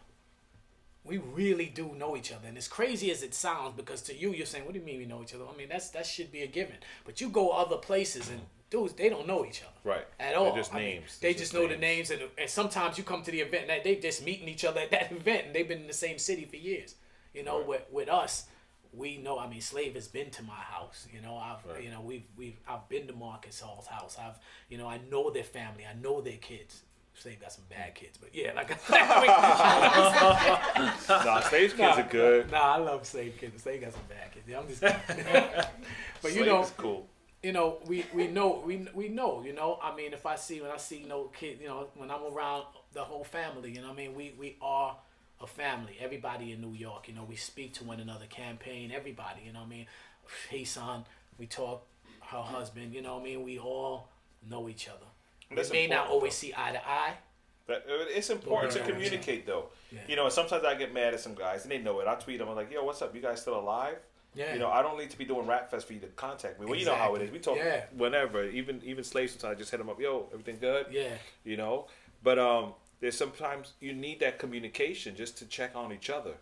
We 1.06 1.18
really 1.18 1.66
do 1.66 1.94
know 1.96 2.16
each 2.16 2.32
other, 2.32 2.48
and 2.48 2.58
as 2.58 2.68
crazy 2.68 3.12
as 3.12 3.24
it 3.24 3.34
sounds, 3.34 3.76
because 3.76 4.02
to 4.04 4.16
you, 4.16 4.34
you're 4.34 4.46
saying, 4.46 4.66
"What 4.66 4.74
do 4.74 4.80
you 4.80 4.86
mean 4.86 5.00
we 5.00 5.06
know 5.06 5.22
each 5.22 5.34
other?" 5.34 5.46
I 5.54 5.56
mean, 5.58 5.70
that's 5.70 5.90
that 5.92 6.06
should 6.06 6.32
be 6.32 6.42
a 6.42 6.48
given. 6.48 6.78
But 7.06 7.22
you 7.22 7.30
go 7.30 7.50
other 7.52 7.78
places, 7.78 8.30
and 8.30 8.42
dudes, 8.74 8.94
they 8.94 9.08
don't 9.10 9.28
know 9.28 9.46
each 9.46 9.62
other 9.62 9.72
right. 9.96 10.06
at 10.20 10.32
They're 10.32 10.38
all. 10.40 10.56
just 10.56 10.74
I 10.74 10.80
names. 10.80 11.18
they 11.20 11.32
They're 11.32 11.40
just 11.40 11.54
know 11.54 11.68
the 11.68 11.78
names, 11.78 12.10
and, 12.12 12.22
and 12.38 12.50
sometimes 12.50 12.98
you 12.98 13.04
come 13.04 13.22
to 13.24 13.32
the 13.32 13.40
event 13.42 13.70
and 13.70 13.84
they 13.84 13.96
just 13.96 14.26
meeting 14.26 14.48
each 14.50 14.66
other 14.66 14.82
at 14.82 14.92
that 14.92 15.12
event, 15.20 15.46
and 15.48 15.56
they've 15.56 15.68
been 15.68 15.82
in 15.82 15.88
the 15.88 15.94
same 15.94 16.18
city 16.18 16.46
for 16.46 16.58
years. 16.58 16.96
You 17.34 17.44
know, 17.44 17.60
Right. 17.60 17.68
with 17.68 17.84
with 17.92 18.10
us, 18.10 18.46
we 18.94 19.18
know. 19.18 19.40
I 19.40 19.48
mean, 19.48 19.62
Slave 19.62 19.94
has 19.96 20.08
been 20.08 20.30
to 20.32 20.44
my 20.44 20.54
house. 20.76 21.08
You 21.14 21.22
know, 21.22 21.36
I've 21.38 21.64
Right. 21.66 21.84
you 21.84 21.90
know 21.92 22.02
we've 22.02 22.26
we've 22.38 22.58
I've 22.68 22.88
been 22.90 23.08
to 23.08 23.14
Marcus 23.14 23.60
Hall's 23.62 23.88
house. 23.88 24.18
I've 24.20 24.38
you 24.70 24.78
know 24.78 24.88
I 24.88 25.00
know 25.12 25.30
their 25.30 25.44
family. 25.44 25.86
I 25.90 25.94
know 26.02 26.20
their 26.22 26.38
kids. 26.38 26.82
Slave 27.16 27.40
got 27.42 27.52
some 27.52 27.66
bad 27.70 27.94
kids, 27.94 28.18
but 28.18 28.34
yeah, 28.34 28.54
like 28.54 28.70
Nah, 31.10 31.40
Slave's 31.42 31.74
kids 31.74 31.98
are 32.00 32.08
good. 32.10 32.52
Nah, 32.52 32.74
I 32.76 32.78
love 32.78 33.06
Slave 33.06 33.36
kids. 33.40 33.62
Slave 33.62 33.82
got 33.82 33.94
some 33.94 34.02
bad 34.10 34.32
kids. 34.32 34.46
Yeah, 34.48 34.60
I'm 34.60 34.68
just. 34.68 34.82
but 36.22 36.34
you 36.36 36.46
know, 36.46 36.66
cool. 36.78 37.08
You 37.44 37.52
know, 37.52 37.80
we, 37.86 38.06
we 38.14 38.28
know 38.28 38.64
we 38.66 38.88
we 38.94 39.10
know, 39.10 39.44
you 39.46 39.54
know. 39.54 39.78
I 39.84 39.94
mean, 39.94 40.14
if 40.14 40.26
I 40.26 40.36
see 40.36 40.62
when 40.62 40.72
I 40.72 40.78
see 40.78 41.06
no 41.08 41.26
kid, 41.26 41.60
you 41.62 41.68
know, 41.68 41.88
when 41.96 42.10
I'm 42.10 42.24
around 42.34 42.64
the 42.94 43.04
whole 43.04 43.26
family, 43.26 43.72
you 43.72 43.82
know, 43.82 43.90
what 43.90 43.94
I 43.94 43.98
mean, 43.98 44.16
we 44.16 44.34
we 44.40 44.56
are 44.62 44.96
a 45.42 45.48
family. 45.48 45.98
Everybody 46.00 46.54
in 46.54 46.62
New 46.62 46.74
York, 46.74 47.10
you 47.10 47.14
know, 47.14 47.26
we 47.26 47.36
speak 47.36 47.74
to 47.76 47.84
one 47.84 48.00
another. 48.00 48.26
Campaign, 48.28 48.92
everybody, 48.94 49.42
you 49.46 49.52
know, 49.52 49.60
what 49.60 49.66
I 49.66 49.70
mean, 49.70 49.86
hey 50.50 50.64
son, 50.64 51.06
we 51.38 51.46
talk. 51.46 51.86
Her 52.22 52.42
husband, 52.42 52.94
you 52.94 53.02
know, 53.02 53.16
what 53.16 53.22
I 53.22 53.26
mean, 53.26 53.44
we 53.44 53.60
all 53.60 54.08
know 54.50 54.70
each 54.70 54.88
other. 54.88 55.06
We 55.52 55.62
may 55.72 55.88
not 55.88 56.08
always 56.08 56.32
though. 56.32 56.48
see 56.48 56.54
eye 56.56 56.72
to 56.72 56.90
eye. 56.90 57.14
But 57.68 57.86
uh, 57.88 58.06
it's 58.08 58.30
important 58.30 58.72
to 58.74 58.80
communicate 58.80 59.46
though. 59.46 59.66
Yeah. 59.92 60.00
You 60.08 60.16
know, 60.16 60.30
sometimes 60.30 60.64
I 60.64 60.76
get 60.76 60.94
mad 60.94 61.14
at 61.14 61.20
some 61.20 61.36
guys 61.36 61.64
and 61.64 61.72
they 61.72 61.78
know 61.78 62.00
it. 62.00 62.08
I 62.08 62.16
tweet 62.16 62.40
them. 62.40 62.50
I'm 62.50 62.56
like, 62.56 62.72
yo, 62.72 62.84
what's 62.84 63.02
up? 63.02 63.14
You 63.14 63.22
guys 63.22 63.42
still 63.42 63.60
alive? 63.60 63.98
Yeah. 64.36 64.54
You 64.54 64.60
know, 64.60 64.70
I 64.72 64.82
don't 64.82 64.98
need 64.98 65.10
to 65.12 65.18
be 65.18 65.26
doing 65.26 65.46
rap 65.48 65.70
fest 65.70 65.88
for 65.88 65.94
you 65.94 66.00
to 66.00 66.08
contact 66.08 66.60
me. 66.60 66.66
Well, 66.66 66.78
you 66.78 66.86
know 66.86 66.96
how 66.96 67.16
it 67.16 67.22
is. 67.22 67.32
We 67.32 67.40
talk 67.40 67.58
Yeah. 67.58 67.86
whenever. 67.96 68.44
Even 68.48 68.82
even 68.84 69.04
slaves 69.04 69.34
sometimes 69.34 69.56
I 69.56 69.60
just 69.60 69.72
hit 69.72 69.78
them 69.78 69.90
up. 69.90 70.00
Yo, 70.00 70.28
everything 70.34 70.58
good? 70.60 70.88
Yeah. 70.92 71.16
You 71.44 71.58
know, 71.58 71.88
but 72.24 72.40
um, 72.40 72.74
there's 73.00 73.18
sometimes 73.18 73.74
you 73.80 73.94
need 73.94 74.20
that 74.22 74.40
communication 74.40 75.16
just 75.16 75.38
to 75.40 75.46
check 75.46 75.76
on 75.76 75.92
each 75.94 76.10
other, 76.10 76.34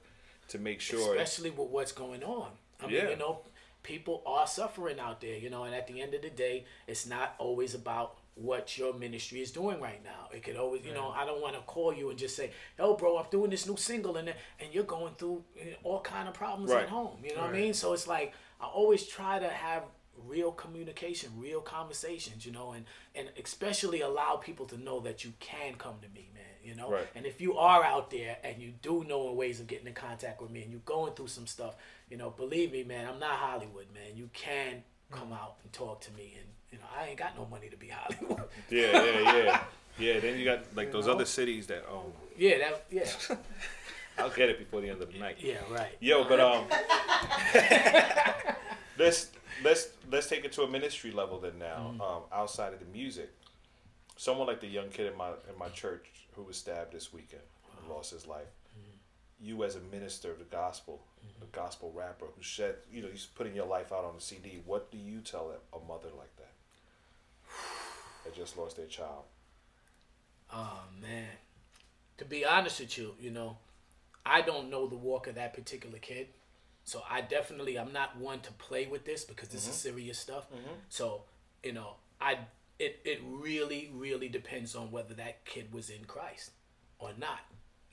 to 0.50 0.58
make 0.60 0.80
sure. 0.82 1.16
especially 1.16 1.50
with 1.50 1.70
what's 1.70 1.92
going 1.92 2.24
on. 2.24 2.52
I 2.82 2.88
mean, 2.88 3.10
you 3.10 3.16
know, 3.16 3.42
people 3.84 4.24
are 4.26 4.48
suffering 4.48 5.00
out 5.00 5.22
there, 5.22 5.38
you 5.38 5.50
know, 5.50 5.64
and 5.66 5.76
at 5.76 5.88
the 5.88 6.02
end 6.02 6.14
of 6.14 6.22
the 6.22 6.30
day, 6.30 6.66
it's 6.88 7.06
not 7.06 7.36
always 7.38 7.76
about 7.76 8.18
what 8.36 8.78
your 8.78 8.94
ministry 8.94 9.42
is 9.42 9.52
doing 9.52 9.80
right 9.82 10.04
now. 10.04 10.30
It 10.34 10.44
could 10.44 10.56
always, 10.56 10.86
you 10.86 10.94
know, 10.94 11.10
I 11.10 11.26
don't 11.26 11.42
want 11.42 11.56
to 11.56 11.62
call 11.62 11.94
you 11.94 12.10
and 12.10 12.18
just 12.18 12.36
say, 12.36 12.52
"Yo, 12.78 12.96
bro, 12.96 13.18
I'm 13.18 13.26
doing 13.30 13.52
this 13.52 13.68
new 13.68 13.78
single," 13.78 14.18
and 14.18 14.30
and 14.30 14.74
you're 14.74 14.84
going 14.84 15.16
through 15.16 15.44
all 15.84 16.02
kind 16.02 16.28
of 16.28 16.34
problems 16.34 16.72
Right. 16.72 16.84
at 16.84 16.90
home. 16.90 17.20
You 17.24 17.36
know 17.36 17.42
what 17.42 17.50
I 17.50 17.54
mean? 17.54 17.74
So 17.74 17.94
it's 17.94 18.08
like 18.08 18.34
I 18.60 18.66
always 18.68 19.06
try 19.06 19.40
to 19.40 19.50
have 19.50 19.84
real 20.18 20.52
communication, 20.52 21.32
real 21.38 21.62
conversations, 21.62 22.46
you 22.46 22.52
know, 22.52 22.72
and 22.72 22.86
and 23.16 23.30
especially 23.44 24.02
allow 24.02 24.38
people 24.38 24.66
to 24.68 24.78
know 24.78 25.00
that 25.02 25.24
you 25.24 25.34
can 25.40 25.76
come 25.76 25.96
to 26.02 26.10
me, 26.10 26.30
man. 26.34 26.44
You 26.64 26.76
know, 26.76 26.92
Right. 26.92 27.08
and 27.16 27.26
if 27.26 27.42
you 27.42 27.58
are 27.58 27.84
out 27.84 28.12
there 28.12 28.38
and 28.44 28.62
you 28.62 28.72
do 28.82 29.04
know 29.04 29.32
ways 29.34 29.60
of 29.60 29.68
getting 29.68 29.88
in 29.88 29.94
contact 29.94 30.42
with 30.42 30.52
me 30.52 30.62
and 30.62 30.72
you're 30.72 30.82
going 30.82 31.14
through 31.16 31.28
some 31.28 31.48
stuff, 31.48 31.76
you 32.10 32.18
know, 32.18 32.30
believe 32.30 32.72
me, 32.72 32.84
man, 32.84 33.08
I'm 33.08 33.20
not 33.20 33.40
Hollywood, 33.40 33.92
man. 33.94 34.16
You 34.16 34.30
can 34.34 34.76
mm. 34.76 34.84
come 35.12 35.34
out 35.34 35.58
and 35.64 35.74
talk 35.74 36.02
to 36.02 36.12
me, 36.12 36.36
and 36.40 36.48
you 36.72 36.78
know, 36.78 36.86
I 36.98 37.08
ain't 37.08 37.18
got 37.18 37.38
no 37.38 37.46
money 37.46 37.70
to 37.70 37.78
be 37.78 37.90
Hollywood. 37.90 38.44
Yeah, 38.70 39.04
yeah, 39.04 39.36
yeah, 39.36 39.64
yeah. 40.00 40.20
Then 40.20 40.40
you 40.40 40.46
got 40.46 40.60
like 40.76 40.92
those 40.92 41.08
know? 41.08 41.14
other 41.14 41.26
cities 41.26 41.68
that 41.68 41.84
oh, 41.90 42.06
yeah, 42.38 42.58
that, 42.60 42.86
yeah, 42.90 43.10
I'll 44.18 44.30
get 44.30 44.50
it 44.50 44.60
before 44.60 44.82
the 44.82 44.90
end 44.90 45.02
of 45.02 45.12
the 45.12 45.20
night. 45.20 45.38
yeah, 45.40 45.58
right. 45.70 45.96
Yo, 46.00 46.24
but 46.24 46.40
um, 46.40 46.66
let's 48.98 49.30
let's 49.64 49.90
let's 50.10 50.28
take 50.28 50.46
it 50.46 50.54
to 50.54 50.64
a 50.64 50.70
ministry 50.70 51.12
level 51.12 51.40
then 51.40 51.60
now. 51.60 51.92
Mm-hmm. 51.92 52.02
Um, 52.02 52.22
outside 52.32 52.74
of 52.74 52.80
the 52.80 52.86
music, 52.86 53.30
someone 54.16 54.48
like 54.48 54.62
the 54.62 54.68
young 54.68 54.90
kid 54.90 55.12
in 55.12 55.18
my 55.18 55.30
in 55.30 55.58
my 55.60 55.70
church 55.70 56.06
who 56.36 56.44
was 56.44 56.56
stabbed 56.56 56.94
this 56.94 57.12
weekend 57.12 57.44
and 57.78 57.90
lost 57.90 58.12
his 58.12 58.26
life. 58.26 58.54
Mm-hmm. 58.78 59.46
You 59.48 59.64
as 59.66 59.76
a 59.76 59.82
minister 59.92 60.32
of 60.32 60.40
the 60.40 60.46
gospel, 60.46 61.02
a 61.42 61.46
gospel 61.56 61.92
rapper 61.94 62.26
who 62.34 62.42
shed, 62.42 62.76
you 62.92 63.02
know, 63.02 63.10
he's 63.12 63.26
putting 63.26 63.54
your 63.54 63.66
life 63.66 63.92
out 63.92 64.06
on 64.06 64.16
a 64.16 64.22
CD. 64.22 64.62
What 64.66 64.92
do 64.92 64.98
you 64.98 65.20
tell 65.20 65.52
a, 65.52 65.78
a 65.78 65.80
mother 65.86 66.10
like 66.18 66.34
that 66.38 66.41
that 68.24 68.36
just 68.36 68.58
lost 68.58 68.78
their 68.78 68.86
child? 68.86 69.24
Oh 70.54 70.82
man, 71.02 71.30
to 72.18 72.26
be 72.26 72.46
honest 72.46 72.80
with 72.80 72.98
you, 72.98 73.14
you 73.20 73.32
know, 73.32 73.58
I 74.26 74.42
don't 74.42 74.70
know 74.70 74.88
the 74.88 74.98
walk 74.98 75.28
of 75.28 75.36
that 75.36 75.54
particular 75.54 75.98
kid, 75.98 76.28
so 76.84 77.02
I 77.10 77.22
definitely 77.22 77.78
I'm 77.80 77.94
not 77.94 78.18
one 78.18 78.42
to 78.42 78.52
play 78.54 78.86
with 78.88 79.06
this 79.06 79.24
because 79.24 79.50
this 79.50 79.68
is 79.68 79.76
mm-hmm. 79.76 79.96
serious 79.96 80.20
stuff. 80.20 80.50
Mm-hmm. 80.50 80.74
So 80.90 81.24
you 81.64 81.74
know, 81.74 81.96
I 82.20 82.40
it 82.80 83.00
it 83.06 83.22
really 83.26 83.92
really 83.94 84.28
depends 84.28 84.76
on 84.76 84.92
whether 84.92 85.14
that 85.16 85.46
kid 85.46 85.74
was 85.74 85.90
in 85.90 86.04
Christ 86.06 86.52
or 87.00 87.12
not. 87.18 87.40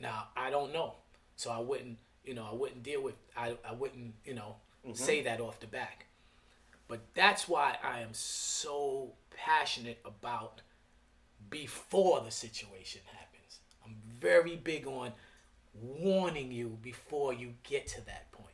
Now 0.01 0.29
I 0.37 0.51
don't 0.51 0.73
know, 0.73 0.95
so 1.37 1.51
I 1.51 1.59
wouldn't 1.59 1.99
you 2.25 2.35
know 2.35 2.47
I 2.51 2.55
wouldn't 2.55 2.83
deal 2.83 3.03
with 3.03 3.15
I 3.37 3.57
I 3.69 3.73
wouldn't 3.73 4.15
you 4.25 4.35
know 4.35 4.57
mm-hmm. 4.85 4.95
say 4.95 5.23
that 5.23 5.41
off 5.41 5.61
the 5.61 5.67
back. 5.67 6.07
But 6.89 7.01
that's 7.15 7.47
why 7.49 7.77
I 7.85 8.01
am 8.01 8.13
so 8.13 9.13
passionate 9.31 10.01
about 10.05 10.63
before 11.51 12.21
the 12.23 12.31
situation 12.31 13.03
happens. 13.07 13.61
I'm 13.85 13.97
very 14.21 14.57
big 14.57 14.87
on 14.87 15.13
warning 15.75 16.51
you 16.51 16.79
before 16.83 17.33
you 17.33 17.55
get 17.63 17.87
to 17.89 18.05
that 18.07 18.33
point. 18.33 18.47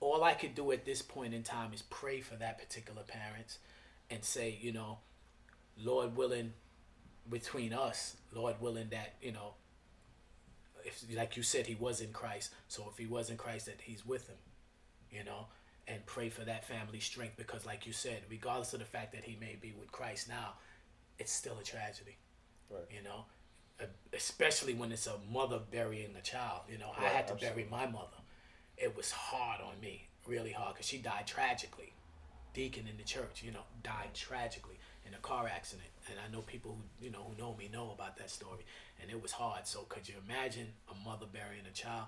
all 0.00 0.22
I 0.22 0.34
could 0.34 0.54
do 0.54 0.70
at 0.72 0.84
this 0.84 1.02
point 1.02 1.34
in 1.34 1.42
time 1.42 1.72
is 1.72 1.82
pray 1.82 2.20
for 2.20 2.36
that 2.36 2.58
particular 2.58 3.02
parent 3.02 3.58
and 4.10 4.24
say, 4.24 4.56
you 4.60 4.72
know, 4.72 4.98
Lord 5.82 6.16
willing, 6.16 6.52
between 7.28 7.72
us, 7.72 8.16
Lord 8.32 8.56
willing 8.60 8.88
that, 8.90 9.14
you 9.20 9.32
know, 9.32 9.54
if 10.84 11.04
like 11.14 11.36
you 11.36 11.42
said, 11.42 11.66
he 11.66 11.74
was 11.74 12.00
in 12.00 12.12
Christ. 12.12 12.52
So 12.68 12.84
if 12.90 12.96
he 12.98 13.06
was 13.06 13.30
in 13.30 13.36
Christ, 13.36 13.66
that 13.66 13.80
he's 13.82 14.06
with 14.06 14.28
him, 14.28 14.38
you 15.10 15.24
know, 15.24 15.46
and 15.88 16.04
pray 16.06 16.28
for 16.28 16.42
that 16.42 16.64
family 16.66 17.00
strength 17.00 17.36
because, 17.36 17.64
like 17.66 17.86
you 17.86 17.92
said, 17.92 18.18
regardless 18.30 18.72
of 18.74 18.80
the 18.80 18.84
fact 18.84 19.12
that 19.14 19.24
he 19.24 19.36
may 19.40 19.56
be 19.60 19.72
with 19.78 19.90
Christ 19.90 20.28
now, 20.28 20.54
it's 21.18 21.32
still 21.32 21.56
a 21.60 21.64
tragedy, 21.64 22.16
Right. 22.70 22.84
you 22.90 23.02
know, 23.02 23.24
Uh, 23.80 23.84
especially 24.12 24.74
when 24.74 24.90
it's 24.92 25.06
a 25.06 25.16
mother 25.30 25.60
burying 25.70 26.14
a 26.16 26.20
child. 26.20 26.62
You 26.68 26.78
know, 26.78 26.90
I 26.98 27.04
had 27.08 27.26
to 27.28 27.34
absolutely. 27.34 27.62
bury 27.64 27.70
my 27.70 27.86
mother. 27.86 28.16
It 28.76 28.96
was 28.96 29.10
hard 29.12 29.60
on 29.60 29.78
me, 29.80 30.08
really 30.26 30.50
hard, 30.52 30.74
because 30.74 30.86
she 30.86 30.98
died 30.98 31.26
tragically. 31.28 31.92
Deacon 32.54 32.88
in 32.88 32.96
the 32.96 33.04
church, 33.04 33.42
you 33.44 33.52
know, 33.52 33.62
died 33.84 34.12
tragically 34.14 34.78
in 35.06 35.14
a 35.14 35.18
car 35.18 35.46
accident, 35.48 35.88
and 36.10 36.18
I 36.18 36.28
know 36.32 36.42
people 36.42 36.72
who 36.76 37.04
you 37.04 37.10
know 37.10 37.22
who 37.22 37.34
know 37.40 37.54
me 37.54 37.68
know 37.68 37.92
about 37.92 38.16
that 38.16 38.30
story, 38.30 38.64
and 39.00 39.10
it 39.10 39.22
was 39.22 39.30
hard. 39.32 39.66
So 39.66 39.82
could 39.88 40.08
you 40.08 40.16
imagine 40.26 40.72
a 40.90 40.94
mother 41.08 41.26
burying 41.26 41.64
a 41.66 41.72
child? 41.72 42.06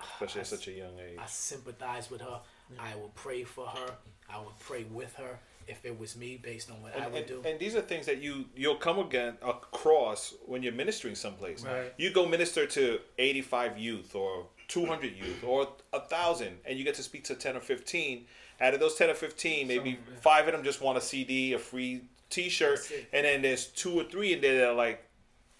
Especially 0.00 0.40
I 0.40 0.42
at 0.42 0.46
such 0.48 0.68
a 0.68 0.72
young 0.72 0.98
age. 0.98 1.18
I 1.18 1.26
sympathize 1.26 2.10
with 2.10 2.20
her. 2.20 2.40
I 2.78 2.94
will 2.96 3.12
pray 3.14 3.44
for 3.44 3.66
her. 3.66 3.92
I 4.28 4.38
would 4.38 4.58
pray 4.60 4.84
with 4.84 5.14
her 5.16 5.38
if 5.68 5.84
it 5.84 5.98
was 5.98 6.16
me, 6.16 6.38
based 6.42 6.70
on 6.70 6.82
what 6.82 6.96
I 6.96 7.04
And, 7.04 7.12
would 7.12 7.18
and, 7.30 7.42
do. 7.42 7.48
and 7.48 7.58
these 7.60 7.76
are 7.76 7.80
things 7.80 8.06
that 8.06 8.18
you 8.20 8.46
you'll 8.56 8.76
come 8.76 8.98
again 8.98 9.36
across 9.42 10.34
when 10.46 10.62
you're 10.62 10.72
ministering 10.72 11.14
someplace. 11.14 11.62
Right. 11.64 11.92
You 11.96 12.10
go 12.10 12.26
minister 12.26 12.66
to 12.66 13.00
85 13.18 13.78
youth 13.78 14.14
or 14.14 14.46
200 14.68 15.14
youth 15.16 15.44
or 15.44 15.68
a 15.92 16.00
thousand, 16.00 16.58
and 16.64 16.78
you 16.78 16.84
get 16.84 16.94
to 16.96 17.02
speak 17.02 17.24
to 17.24 17.34
10 17.34 17.56
or 17.56 17.60
15. 17.60 18.26
Out 18.60 18.74
of 18.74 18.80
those 18.80 18.94
10 18.96 19.10
or 19.10 19.14
15, 19.14 19.66
maybe 19.68 19.98
five 20.20 20.46
of 20.46 20.52
them 20.52 20.62
just 20.64 20.80
want 20.80 20.96
a 20.96 21.00
CD, 21.00 21.52
a 21.52 21.58
free 21.58 22.02
T-shirt, 22.30 22.80
and 23.12 23.24
then 23.26 23.42
there's 23.42 23.66
two 23.66 24.00
or 24.00 24.04
three 24.04 24.32
in 24.32 24.40
there 24.40 24.60
that 24.60 24.68
are 24.70 24.74
like, 24.74 25.04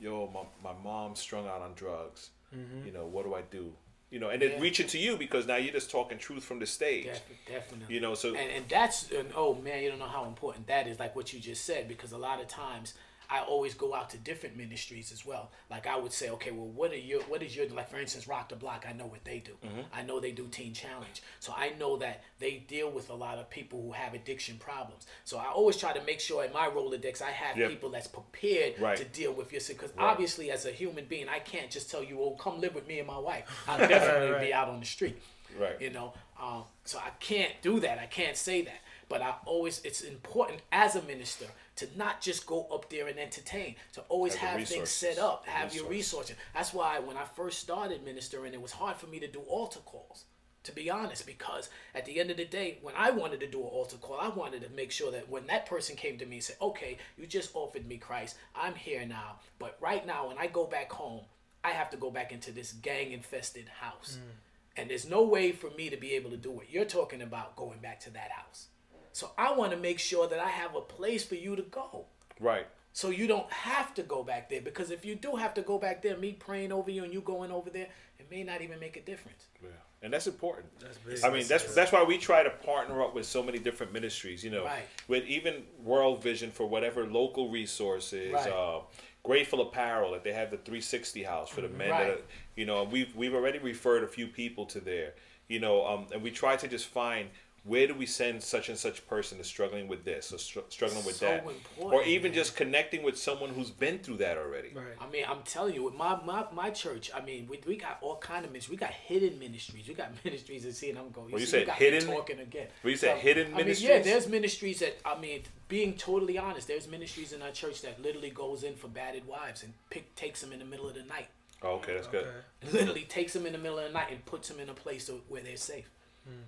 "Yo, 0.00 0.30
my 0.32 0.72
my 0.72 0.78
mom's 0.82 1.20
strung 1.20 1.46
out 1.46 1.60
on 1.60 1.74
drugs. 1.74 2.30
Mm-hmm. 2.56 2.86
You 2.86 2.92
know, 2.92 3.06
what 3.06 3.24
do 3.24 3.34
I 3.34 3.42
do?" 3.42 3.72
You 4.12 4.18
know, 4.20 4.28
and 4.28 4.42
then 4.42 4.50
Yeah. 4.52 4.60
reaching 4.60 4.86
to 4.88 4.98
you 4.98 5.16
because 5.16 5.46
now 5.46 5.56
you're 5.56 5.72
just 5.72 5.90
talking 5.90 6.18
truth 6.18 6.44
from 6.44 6.58
the 6.58 6.66
stage. 6.66 7.06
Def- 7.06 7.22
definitely. 7.48 7.94
You 7.94 8.00
know, 8.02 8.14
so 8.14 8.28
and, 8.36 8.50
and 8.50 8.68
that's 8.68 9.10
and 9.10 9.30
oh 9.34 9.54
man, 9.54 9.82
you 9.82 9.88
don't 9.88 9.98
know 9.98 10.04
how 10.04 10.26
important 10.26 10.66
that 10.66 10.86
is. 10.86 10.98
Like 11.00 11.16
what 11.16 11.32
you 11.32 11.40
just 11.40 11.64
said, 11.64 11.88
because 11.88 12.12
a 12.12 12.18
lot 12.18 12.38
of 12.38 12.46
times 12.46 12.92
I 13.33 13.41
always 13.41 13.72
go 13.72 13.95
out 13.95 14.11
to 14.11 14.18
different 14.18 14.59
ministries 14.59 15.11
as 15.11 15.24
well. 15.24 15.51
Like 15.70 15.87
I 15.87 15.97
would 15.97 16.12
say, 16.12 16.28
okay, 16.30 16.51
well, 16.51 16.66
what 16.66 16.93
are 16.93 16.97
your 16.99 17.22
what 17.22 17.43
is 17.43 17.57
your 17.57 17.66
like 17.70 17.89
for 17.89 17.99
instance, 17.99 18.28
Rock 18.28 18.51
the 18.51 18.57
Block? 18.57 18.85
I 18.87 18.93
know 18.93 19.07
what 19.07 19.24
they 19.24 19.39
do. 19.39 19.53
Mm-hmm. 19.66 19.80
I 19.95 20.03
know 20.03 20.20
they 20.20 20.33
do 20.33 20.47
Teen 20.49 20.74
Challenge, 20.74 21.22
so 21.41 21.55
I 21.57 21.72
know 21.80 21.97
that 21.97 22.22
they 22.39 22.62
deal 22.68 22.91
with 22.91 23.09
a 23.09 23.14
lot 23.14 23.39
of 23.39 23.49
people 23.49 23.80
who 23.83 23.93
have 23.93 24.12
addiction 24.12 24.57
problems. 24.59 25.07
So 25.24 25.39
I 25.39 25.47
always 25.47 25.78
try 25.78 25.95
to 25.95 26.03
make 26.05 26.20
sure 26.20 26.45
in 26.45 26.53
my 26.53 26.68
Rolodex 26.68 27.22
I 27.22 27.30
have 27.30 27.57
Yep. 27.57 27.70
people 27.70 27.89
that's 27.91 28.07
prepared 28.09 28.78
Right. 28.78 28.97
to 28.99 29.05
deal 29.05 29.33
with 29.33 29.51
your 29.51 29.62
because 29.66 29.93
obviously 29.97 30.51
as 30.51 30.66
a 30.66 30.70
human 30.70 31.07
being, 31.07 31.28
I 31.28 31.39
can't 31.39 31.70
just 31.70 31.91
tell 31.91 32.03
you, 32.05 32.20
oh, 32.20 32.33
come 32.33 32.61
live 32.61 32.74
with 32.74 32.87
me 32.87 32.99
and 32.99 33.07
my 33.09 33.18
wife. 33.18 33.45
I'll 33.68 33.78
definitely 33.78 34.47
be 34.47 34.53
out 34.53 34.68
on 34.68 34.80
the 34.80 34.87
street 34.87 35.16
right. 35.59 35.80
you 35.80 35.91
know 35.91 36.12
um, 36.41 36.64
so 36.85 36.99
i 36.99 37.11
can't 37.20 37.53
do 37.62 37.80
that 37.80 37.99
i 37.99 38.07
can't 38.07 38.37
say 38.37 38.62
that 38.62 38.80
but 39.09 39.22
i 39.22 39.35
always 39.47 39.80
it's 39.85 40.01
important 40.03 40.61
as 40.70 40.97
a 40.97 41.03
minister 41.03 41.47
to 41.76 41.88
not 41.96 42.20
just 42.20 42.46
go 42.46 42.66
up 42.72 42.90
there 42.90 43.08
and 43.08 43.18
entertain 43.18 43.76
to 43.94 44.00
always 44.08 44.34
Have 44.34 44.58
have, 44.58 44.68
things 44.68 44.90
set 44.90 45.18
up 45.18 45.46
have 45.46 45.74
your 45.74 45.88
Resources. 45.88 46.30
resources 46.30 46.36
that's 46.54 46.74
why 46.74 46.98
when 46.98 47.16
i 47.16 47.24
first 47.24 47.60
started 47.60 48.04
ministering 48.04 48.52
it 48.52 48.60
was 48.60 48.72
hard 48.72 48.96
for 48.96 49.06
me 49.06 49.18
to 49.20 49.28
do 49.28 49.40
altar 49.40 49.80
calls 49.80 50.24
to 50.64 50.72
be 50.72 50.90
honest 50.90 51.26
because 51.26 51.70
at 51.94 52.04
the 52.04 52.20
end 52.20 52.30
of 52.30 52.36
the 52.36 52.44
day 52.44 52.78
when 52.82 52.94
i 52.96 53.10
wanted 53.10 53.40
to 53.40 53.46
do 53.46 53.60
an 53.60 53.66
altar 53.66 53.96
call 53.96 54.18
i 54.20 54.28
wanted 54.28 54.62
to 54.62 54.68
make 54.70 54.90
sure 54.90 55.10
that 55.10 55.28
when 55.28 55.46
that 55.46 55.66
person 55.66 55.96
came 55.96 56.18
to 56.18 56.26
me 56.26 56.36
and 56.36 56.44
said 56.44 56.56
okay 56.60 56.98
you 57.16 57.26
just 57.26 57.50
offered 57.54 57.86
me 57.86 57.96
christ 57.96 58.36
i'm 58.54 58.74
here 58.74 59.04
now 59.06 59.36
but 59.58 59.76
right 59.80 60.06
now 60.06 60.28
when 60.28 60.38
i 60.38 60.46
go 60.46 60.66
back 60.66 60.92
home 60.92 61.22
i 61.64 61.70
have 61.70 61.90
to 61.90 61.96
go 61.96 62.10
back 62.10 62.32
into 62.32 62.52
this 62.52 62.72
gang 62.74 63.12
infested 63.12 63.68
house 63.80 64.18
mm. 64.20 64.30
and 64.76 64.90
there's 64.90 65.08
no 65.08 65.22
way 65.22 65.52
for 65.52 65.70
me 65.70 65.90
to 65.90 65.96
be 65.96 66.12
able 66.12 66.30
to 66.30 66.36
do 66.36 66.60
it. 66.60 66.68
You're 66.70 66.84
talking 66.84 67.22
about 67.22 67.56
going 67.56 67.78
back 67.80 68.00
to 68.00 68.10
that 68.10 68.30
house. 68.30 68.68
So 69.12 69.30
I 69.38 69.52
want 69.52 69.72
to 69.72 69.76
make 69.78 69.98
sure 69.98 70.26
that 70.28 70.38
I 70.38 70.48
have 70.48 70.74
a 70.74 70.80
place 70.80 71.24
for 71.24 71.34
you 71.34 71.54
to 71.56 71.62
go. 71.62 72.06
Right. 72.40 72.66
So 72.94 73.08
you 73.10 73.26
don't 73.26 73.50
have 73.50 73.94
to 73.94 74.02
go 74.02 74.22
back 74.22 74.50
there 74.50 74.60
because 74.60 74.90
if 74.90 75.04
you 75.04 75.14
do 75.14 75.36
have 75.36 75.54
to 75.54 75.62
go 75.62 75.78
back 75.78 76.02
there, 76.02 76.16
me 76.16 76.32
praying 76.32 76.72
over 76.72 76.90
you 76.90 77.04
and 77.04 77.12
you 77.12 77.20
going 77.22 77.50
over 77.50 77.70
there, 77.70 77.88
it 78.18 78.30
may 78.30 78.42
not 78.42 78.60
even 78.60 78.78
make 78.80 78.96
a 78.96 79.00
difference. 79.00 79.46
Yeah. 79.62 79.70
And 80.02 80.12
that's 80.12 80.26
important. 80.26 80.66
That's 80.80 80.98
big. 80.98 81.24
I 81.24 81.30
mean, 81.32 81.46
that's 81.46 81.74
that's 81.74 81.92
why 81.92 82.02
we 82.02 82.18
try 82.18 82.42
to 82.42 82.50
partner 82.50 83.02
up 83.02 83.14
with 83.14 83.24
so 83.24 83.42
many 83.42 83.58
different 83.58 83.92
ministries. 83.92 84.42
You 84.42 84.50
know, 84.50 84.64
Right. 84.64 84.82
with 85.06 85.24
even 85.26 85.62
World 85.84 86.22
Vision 86.22 86.50
for 86.50 86.66
whatever 86.66 87.06
local 87.06 87.50
resources. 87.50 88.32
Right. 88.32 88.50
Uh, 88.50 88.80
Grateful 89.24 89.60
Apparel, 89.60 90.10
that 90.12 90.24
they 90.24 90.32
have 90.32 90.50
the 90.50 90.56
360 90.56 91.22
house 91.22 91.48
for 91.48 91.60
the 91.60 91.68
men. 91.68 91.90
Right. 91.90 92.06
That 92.08 92.10
are, 92.10 92.20
you 92.56 92.66
know, 92.66 92.82
we've 92.82 93.14
we've 93.14 93.32
already 93.34 93.60
referred 93.60 94.02
a 94.02 94.08
few 94.08 94.26
people 94.26 94.66
to 94.66 94.80
there. 94.80 95.14
You 95.46 95.60
know, 95.60 95.86
um, 95.86 96.06
and 96.12 96.22
we 96.22 96.32
try 96.32 96.56
to 96.56 96.66
just 96.66 96.86
find 96.86 97.28
where 97.64 97.86
do 97.86 97.94
we 97.94 98.06
send 98.06 98.42
such 98.42 98.68
and 98.68 98.76
such 98.76 99.06
person 99.06 99.38
that's 99.38 99.48
struggling 99.48 99.86
with 99.86 100.04
this 100.04 100.32
or 100.32 100.38
str- 100.38 100.60
struggling 100.68 101.04
with 101.04 101.14
So 101.14 101.26
that, 101.26 101.46
or 101.78 102.02
even 102.02 102.32
man. 102.32 102.34
just 102.34 102.56
connecting 102.56 103.04
with 103.04 103.16
someone 103.16 103.50
who's 103.50 103.70
been 103.70 104.00
through 104.00 104.16
that 104.16 104.36
already. 104.36 104.70
Right. 104.74 104.96
I 105.00 105.08
mean, 105.08 105.24
I'm 105.28 105.42
telling 105.44 105.74
you, 105.74 105.84
with 105.84 105.94
my 105.94 106.20
my, 106.24 106.44
my 106.52 106.70
church, 106.70 107.10
I 107.14 107.20
mean, 107.20 107.46
we, 107.48 107.60
we 107.64 107.76
got 107.76 107.98
all 108.00 108.16
kind 108.16 108.44
of 108.44 108.50
ministries. 108.50 108.70
We 108.70 108.76
got 108.78 108.90
hidden 108.92 109.38
ministries. 109.38 109.86
We 109.86 109.94
got 109.94 110.10
ministries 110.24 110.64
that 110.64 110.74
see, 110.74 110.90
and 110.90 110.98
I'm 110.98 111.10
going. 111.10 111.30
Well, 111.30 111.40
you 111.40 111.46
see, 111.46 111.52
said 111.64 111.66
you 111.68 111.72
hidden- 111.74 112.06
talking 112.08 112.40
again. 112.40 112.66
well, 112.82 112.90
you 112.90 112.96
said 112.96 113.18
hidden 113.18 113.54
I 113.54 113.62
mean, 113.62 113.74
yeah, 113.78 114.00
there's 114.00 114.28
ministries 114.28 114.80
that 114.80 114.98
I 115.04 115.18
mean, 115.20 115.42
being 115.68 115.94
totally 115.94 116.38
honest, 116.38 116.66
there's 116.66 116.88
ministries 116.88 117.32
in 117.32 117.42
our 117.42 117.52
church 117.52 117.82
that 117.82 118.02
literally 118.02 118.30
goes 118.30 118.64
in 118.64 118.74
for 118.74 118.88
battered 118.88 119.26
wives 119.28 119.62
and 119.62 119.72
pick 119.88 120.12
takes 120.16 120.40
them 120.40 120.52
in 120.52 120.58
the 120.58 120.64
middle 120.64 120.88
of 120.88 120.94
the 120.94 121.04
night. 121.04 121.28
Oh, 121.62 121.74
okay, 121.76 121.94
that's 121.94 122.08
good. 122.08 122.26
Literally 122.72 123.02
takes 123.02 123.34
them 123.34 123.46
in 123.46 123.52
the 123.52 123.58
middle 123.58 123.78
of 123.78 123.84
the 123.84 123.92
night 123.92 124.08
and 124.10 124.24
puts 124.26 124.48
them 124.48 124.58
in 124.58 124.68
a 124.68 124.74
place 124.74 125.08
where 125.28 125.42
they're 125.42 125.56
safe. 125.56 125.88
Hmm. 126.26 126.42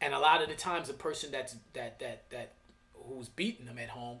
And 0.00 0.12
a 0.12 0.18
lot 0.18 0.42
of 0.42 0.48
the 0.48 0.54
times, 0.54 0.88
the 0.88 0.94
person 0.94 1.30
that's 1.30 1.56
that 1.72 1.98
that 2.00 2.30
that 2.30 2.52
who's 2.94 3.28
beating 3.28 3.66
them 3.66 3.78
at 3.78 3.90
home 3.90 4.18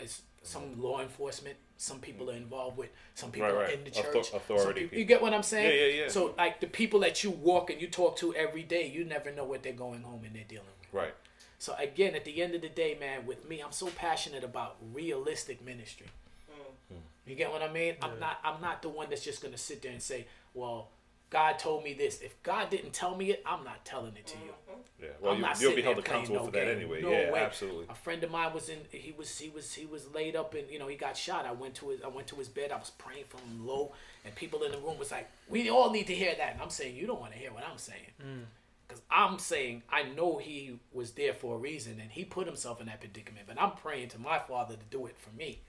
is 0.00 0.22
some 0.42 0.80
law 0.80 1.00
enforcement. 1.00 1.56
Some 1.78 1.98
people 2.00 2.30
are 2.30 2.34
involved 2.36 2.78
with. 2.78 2.90
Some 3.14 3.30
people 3.30 3.48
Right, 3.48 3.54
are 3.54 3.58
right. 3.64 3.74
in 3.74 3.84
the 3.84 3.90
church. 3.90 4.28
some 4.30 4.36
authority 4.38 4.64
people- 4.66 4.80
people. 4.80 4.98
you 4.98 5.04
get 5.04 5.20
what 5.22 5.34
I'm 5.34 5.42
saying? 5.42 5.66
Yeah, 5.78 5.84
yeah, 5.86 6.02
yeah. 6.04 6.08
So 6.08 6.34
like 6.38 6.60
the 6.60 6.66
people 6.66 7.00
that 7.00 7.22
you 7.22 7.30
walk 7.30 7.70
and 7.70 7.80
you 7.80 7.88
talk 7.88 8.16
to 8.18 8.34
every 8.34 8.62
day, 8.62 8.86
you 8.88 9.04
never 9.04 9.30
know 9.30 9.44
what 9.44 9.62
they're 9.62 9.72
going 9.72 10.02
home 10.02 10.24
and 10.24 10.34
they're 10.34 10.44
dealing 10.48 10.66
with. 10.80 10.92
Right. 10.94 11.14
So 11.58 11.74
again, 11.78 12.14
at 12.14 12.24
the 12.24 12.42
end 12.42 12.54
of 12.54 12.62
the 12.62 12.68
day, 12.68 12.96
man, 12.98 13.26
with 13.26 13.46
me, 13.48 13.60
I'm 13.60 13.72
so 13.72 13.88
passionate 13.88 14.44
about 14.44 14.76
realistic 14.92 15.62
ministry. 15.62 16.06
Mm. 16.50 16.94
Hmm. 16.94 17.00
You 17.26 17.34
get 17.34 17.50
what 17.50 17.62
I 17.62 17.70
mean? 17.72 17.96
I'm 18.02 18.18
not. 18.20 18.38
I'm 18.44 18.60
not 18.60 18.82
the 18.82 18.88
one 18.88 19.08
that's 19.10 19.24
just 19.24 19.42
gonna 19.42 19.58
sit 19.58 19.82
there 19.82 19.92
and 19.92 20.02
say, 20.02 20.26
"Well, 20.54 20.90
God 21.30 21.58
told 21.58 21.84
me 21.84 21.92
this." 21.94 22.20
If 22.20 22.42
God 22.42 22.70
didn't 22.70 22.92
tell 22.92 23.16
me 23.16 23.30
it, 23.30 23.42
I'm 23.46 23.64
not 23.64 23.84
telling 23.84 24.16
it 24.16 24.26
to 24.26 24.38
you. 24.38 24.52
Mm-hmm. 24.70 25.02
Yeah. 25.02 25.08
Well, 25.20 25.32
I'm 25.32 25.38
you, 25.38 25.42
not 25.44 25.60
you'll 25.60 25.76
be 25.76 25.82
held 25.82 25.98
accountable 25.98 26.36
no 26.36 26.44
for 26.46 26.50
that 26.52 26.64
game. 26.64 26.76
anyway. 26.76 27.02
No 27.02 27.10
yeah, 27.10 27.32
way. 27.32 27.40
absolutely. 27.40 27.86
A 27.88 27.94
friend 27.94 28.22
of 28.24 28.30
mine 28.30 28.52
was 28.54 28.68
in. 28.68 28.78
He 28.90 29.12
was. 29.12 29.38
He 29.38 29.48
was. 29.48 29.74
He 29.74 29.86
was 29.86 30.12
laid 30.14 30.36
up 30.36 30.54
and 30.54 30.70
you 30.70 30.78
know 30.78 30.86
he 30.86 30.96
got 30.96 31.16
shot. 31.16 31.44
I 31.44 31.52
went 31.52 31.74
to 31.76 31.90
his. 31.90 32.02
I 32.02 32.08
went 32.08 32.26
to 32.28 32.36
his 32.36 32.48
bed. 32.48 32.72
I 32.72 32.76
was 32.78 32.90
praying 32.90 33.24
for 33.28 33.38
him 33.38 33.66
low, 33.66 33.92
and 34.24 34.34
people 34.34 34.62
in 34.62 34.72
the 34.72 34.78
room 34.78 34.98
was 34.98 35.10
like, 35.10 35.28
"We 35.48 35.68
all 35.70 35.90
need 35.90 36.06
to 36.06 36.14
hear 36.14 36.34
that." 36.36 36.54
And 36.54 36.62
I'm 36.62 36.70
saying, 36.70 36.96
"You 36.96 37.06
don't 37.06 37.20
want 37.20 37.32
to 37.32 37.38
hear 37.38 37.52
what 37.52 37.64
I'm 37.70 37.78
saying." 37.78 38.12
Mm. 38.22 38.44
Because 38.86 39.02
I'm 39.10 39.38
saying 39.38 39.82
I 39.90 40.04
know 40.04 40.38
he 40.38 40.78
was 40.92 41.12
there 41.12 41.34
for 41.34 41.56
a 41.56 41.58
reason 41.58 41.98
and 42.00 42.10
he 42.10 42.24
put 42.24 42.46
himself 42.46 42.80
in 42.80 42.86
that 42.86 43.00
predicament. 43.00 43.46
But 43.48 43.60
I'm 43.60 43.72
praying 43.72 44.10
to 44.10 44.20
my 44.20 44.38
father 44.38 44.76
to 44.76 44.84
do 44.90 45.06
it 45.06 45.16
for 45.18 45.30
me. 45.36 45.60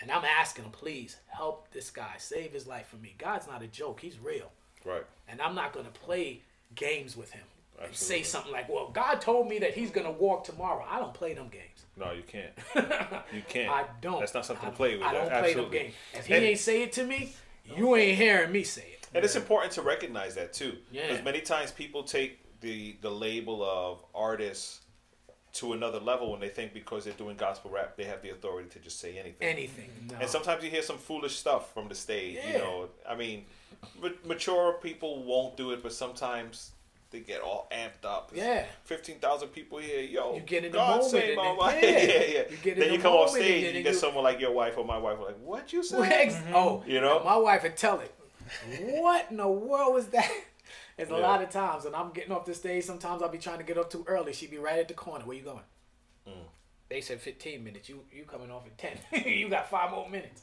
And 0.00 0.10
I'm 0.10 0.24
asking 0.24 0.64
him, 0.64 0.70
please 0.70 1.16
help 1.26 1.70
this 1.72 1.90
guy, 1.90 2.14
save 2.18 2.52
his 2.52 2.66
life 2.66 2.86
for 2.86 2.96
me. 2.96 3.14
God's 3.18 3.46
not 3.48 3.62
a 3.62 3.66
joke, 3.66 4.00
he's 4.00 4.18
real. 4.18 4.50
Right. 4.84 5.04
And 5.28 5.40
I'm 5.42 5.54
not 5.54 5.72
going 5.72 5.86
to 5.86 5.92
play 5.92 6.42
games 6.74 7.16
with 7.16 7.32
him 7.32 7.42
and 7.82 7.94
say 7.94 8.22
something 8.22 8.52
like, 8.52 8.68
well, 8.68 8.90
God 8.92 9.20
told 9.20 9.48
me 9.48 9.58
that 9.60 9.74
he's 9.74 9.90
going 9.90 10.06
to 10.06 10.12
walk 10.12 10.44
tomorrow. 10.44 10.84
I 10.88 10.98
don't 10.98 11.14
play 11.14 11.34
them 11.34 11.48
games. 11.48 11.84
No, 11.96 12.12
you 12.12 12.22
can't. 12.26 12.52
You 13.32 13.42
can't. 13.48 13.70
I 13.70 13.84
don't. 14.00 14.20
That's 14.20 14.34
not 14.34 14.46
something 14.46 14.70
to 14.70 14.74
play 14.76 14.96
with. 14.96 15.02
I 15.06 15.12
don't 15.12 15.30
Absolutely. 15.30 15.52
play 15.54 15.62
them 15.62 15.70
games. 15.86 15.94
If 16.14 16.26
he 16.26 16.34
And- 16.34 16.44
ain't 16.44 16.58
say 16.60 16.82
it 16.82 16.92
to 16.92 17.04
me, 17.04 17.34
you 17.76 17.94
ain't 17.96 18.16
hearing 18.16 18.50
me 18.52 18.62
say 18.62 18.82
it. 18.92 19.08
And 19.14 19.24
it's 19.24 19.36
important 19.36 19.72
to 19.74 19.82
recognize 19.82 20.34
that 20.36 20.52
too, 20.52 20.76
Yeah. 20.92 21.08
because 21.08 21.24
many 21.24 21.40
times 21.40 21.70
people 21.72 22.02
take 22.04 22.38
the 22.60 22.96
the 23.02 23.10
label 23.10 23.62
of 23.64 24.04
artists 24.14 24.80
to 25.54 25.72
another 25.72 25.98
level 25.98 26.30
when 26.30 26.40
they 26.40 26.48
think 26.48 26.72
because 26.74 27.04
they're 27.04 27.14
doing 27.14 27.36
gospel 27.36 27.70
rap 27.70 27.96
they 27.96 28.04
have 28.04 28.20
the 28.22 28.30
authority 28.30 28.68
to 28.70 28.78
just 28.80 29.00
say 29.00 29.12
anything. 29.18 29.48
Anything. 29.48 29.90
No. 30.10 30.16
And 30.20 30.28
sometimes 30.28 30.62
you 30.62 30.70
hear 30.70 30.82
some 30.82 30.98
foolish 30.98 31.36
stuff 31.36 31.72
from 31.74 31.88
the 31.88 31.94
stage. 31.94 32.38
You 32.52 32.58
know, 32.58 32.88
I 33.08 33.14
mean, 33.16 33.44
mature 34.24 34.74
people 34.82 35.22
won't 35.24 35.56
do 35.56 35.72
it, 35.72 35.82
but 35.82 35.92
sometimes 35.92 36.72
they 37.10 37.20
get 37.20 37.40
all 37.40 37.70
amped 37.72 38.04
up. 38.06 38.30
Yeah. 38.34 38.66
fifteen 38.84 39.16
thousand 39.18 39.48
people 39.48 39.78
here, 39.78 40.02
yo. 40.02 40.34
You 40.34 40.40
get 40.42 40.64
in 40.64 40.72
the 40.72 40.78
God 40.78 40.90
moment 41.00 41.10
save 41.10 41.28
and 41.28 41.36
my 41.36 41.44
then- 41.44 41.56
wife. 41.56 41.82
yeah. 41.82 41.88
yeah, 41.90 42.04
yeah. 42.04 42.42
You 42.50 42.56
get 42.62 42.72
in 42.74 42.78
then 42.80 42.88
the 42.88 42.94
you 42.96 43.00
come 43.00 43.12
off 43.14 43.28
moment 43.28 43.36
and 43.36 43.44
stage, 43.44 43.62
then 43.64 43.72
you 43.72 43.78
you- 43.78 43.84
get 43.84 43.94
someone 43.96 44.24
like 44.24 44.40
your 44.40 44.52
wife 44.52 44.76
or 44.76 44.84
my 44.84 44.98
wife, 44.98 45.18
like, 45.20 45.36
what 45.42 45.72
you 45.72 45.82
say? 45.82 46.06
Ex- 46.08 46.36
Oh, 46.52 46.82
You 46.86 47.00
know? 47.00 47.22
my 47.24 47.36
wife 47.36 47.62
would 47.62 47.76
tell 47.76 48.00
it. 48.00 48.14
What 48.80 49.26
in 49.30 49.36
the 49.38 49.48
world 49.48 49.94
was 49.94 50.06
that? 50.08 50.30
It's 50.98 51.10
a 51.10 51.14
Yeah. 51.14 51.20
lot 51.20 51.42
of 51.42 51.50
times, 51.50 51.84
and 51.84 51.94
I'm 51.94 52.10
getting 52.10 52.32
off 52.32 52.44
the 52.44 52.54
stage. 52.54 52.84
Sometimes 52.84 53.22
I'll 53.22 53.28
be 53.28 53.38
trying 53.38 53.58
to 53.58 53.64
get 53.64 53.78
up 53.78 53.88
too 53.90 54.04
early. 54.06 54.32
She'd 54.32 54.50
be 54.50 54.58
right 54.58 54.80
at 54.80 54.88
the 54.88 54.94
corner. 54.94 55.24
Where 55.24 55.36
you 55.36 55.42
going? 55.44 55.64
Mm. 56.26 56.32
They 56.88 57.00
said 57.00 57.20
15 57.20 57.62
minutes. 57.62 57.88
You 57.88 58.04
you 58.12 58.24
coming 58.24 58.50
off 58.50 58.66
at 58.66 58.76
10. 58.76 59.24
you 59.26 59.48
got 59.48 59.70
five 59.70 59.90
more 59.90 60.08
minutes. 60.08 60.42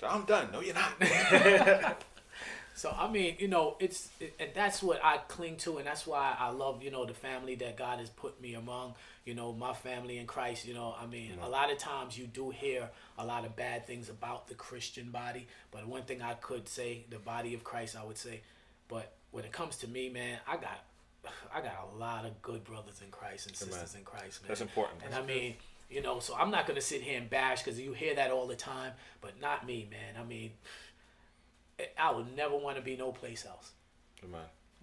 So 0.00 0.06
I'm 0.06 0.24
done. 0.24 0.48
No, 0.52 0.60
you're 0.60 0.74
not. 0.74 0.92
So 2.76 2.92
I 2.96 3.08
mean, 3.08 3.36
you 3.38 3.46
know, 3.46 3.76
it's 3.78 4.08
it, 4.18 4.34
and 4.40 4.50
that's 4.52 4.82
what 4.82 4.98
I 5.02 5.18
cling 5.28 5.58
to, 5.58 5.78
and 5.78 5.86
that's 5.86 6.08
why 6.08 6.34
I 6.36 6.50
love 6.50 6.82
you 6.82 6.90
know 6.90 7.06
the 7.06 7.14
family 7.14 7.54
that 7.56 7.76
God 7.76 8.00
has 8.00 8.10
put 8.10 8.40
me 8.40 8.54
among. 8.54 8.94
You 9.24 9.34
know, 9.34 9.52
my 9.52 9.72
family 9.72 10.18
in 10.18 10.26
Christ. 10.26 10.66
You 10.66 10.74
know, 10.74 10.92
I 11.00 11.06
mean, 11.06 11.38
a 11.40 11.48
lot 11.48 11.70
of 11.70 11.78
times 11.78 12.18
you 12.18 12.26
do 12.26 12.50
hear 12.50 12.90
a 13.16 13.24
lot 13.24 13.44
of 13.44 13.54
bad 13.54 13.86
things 13.86 14.08
about 14.08 14.48
the 14.48 14.54
Christian 14.54 15.10
body, 15.10 15.46
but 15.70 15.86
one 15.86 16.02
thing 16.02 16.20
I 16.20 16.34
could 16.34 16.68
say, 16.68 17.04
the 17.10 17.20
body 17.20 17.54
of 17.54 17.62
Christ, 17.62 17.96
I 17.96 18.04
would 18.04 18.18
say, 18.18 18.40
but 18.88 19.12
when 19.34 19.44
it 19.44 19.50
comes 19.52 19.76
to 19.78 19.88
me, 19.88 20.08
man, 20.08 20.38
I 20.46 20.54
got. 20.56 20.84
I 21.54 21.60
got 21.60 21.88
a 21.92 21.98
lot 21.98 22.24
of 22.26 22.40
good 22.42 22.64
brothers 22.64 23.00
in 23.04 23.10
Christ 23.10 23.46
and 23.46 23.56
sisters 23.56 23.94
in 23.94 24.04
Christ, 24.04 24.42
man. 24.42 24.48
That's 24.48 24.60
important. 24.60 25.00
And 25.04 25.14
I 25.14 25.22
mean, 25.22 25.54
you 25.88 26.02
know, 26.02 26.18
so 26.18 26.34
I'm 26.34 26.50
not 26.50 26.66
gonna 26.66 26.80
sit 26.80 27.00
here 27.02 27.18
and 27.18 27.30
bash 27.30 27.62
because 27.62 27.80
you 27.80 27.92
hear 27.92 28.14
that 28.16 28.30
all 28.30 28.46
the 28.46 28.56
time, 28.56 28.92
but 29.20 29.40
not 29.40 29.66
me, 29.66 29.88
man. 29.90 30.20
I 30.20 30.26
mean, 30.26 30.52
I 31.98 32.12
would 32.12 32.36
never 32.36 32.56
want 32.56 32.76
to 32.76 32.82
be 32.82 32.96
no 32.96 33.12
place 33.12 33.46
else. 33.46 33.72
Come 34.20 34.34
on. 34.34 34.40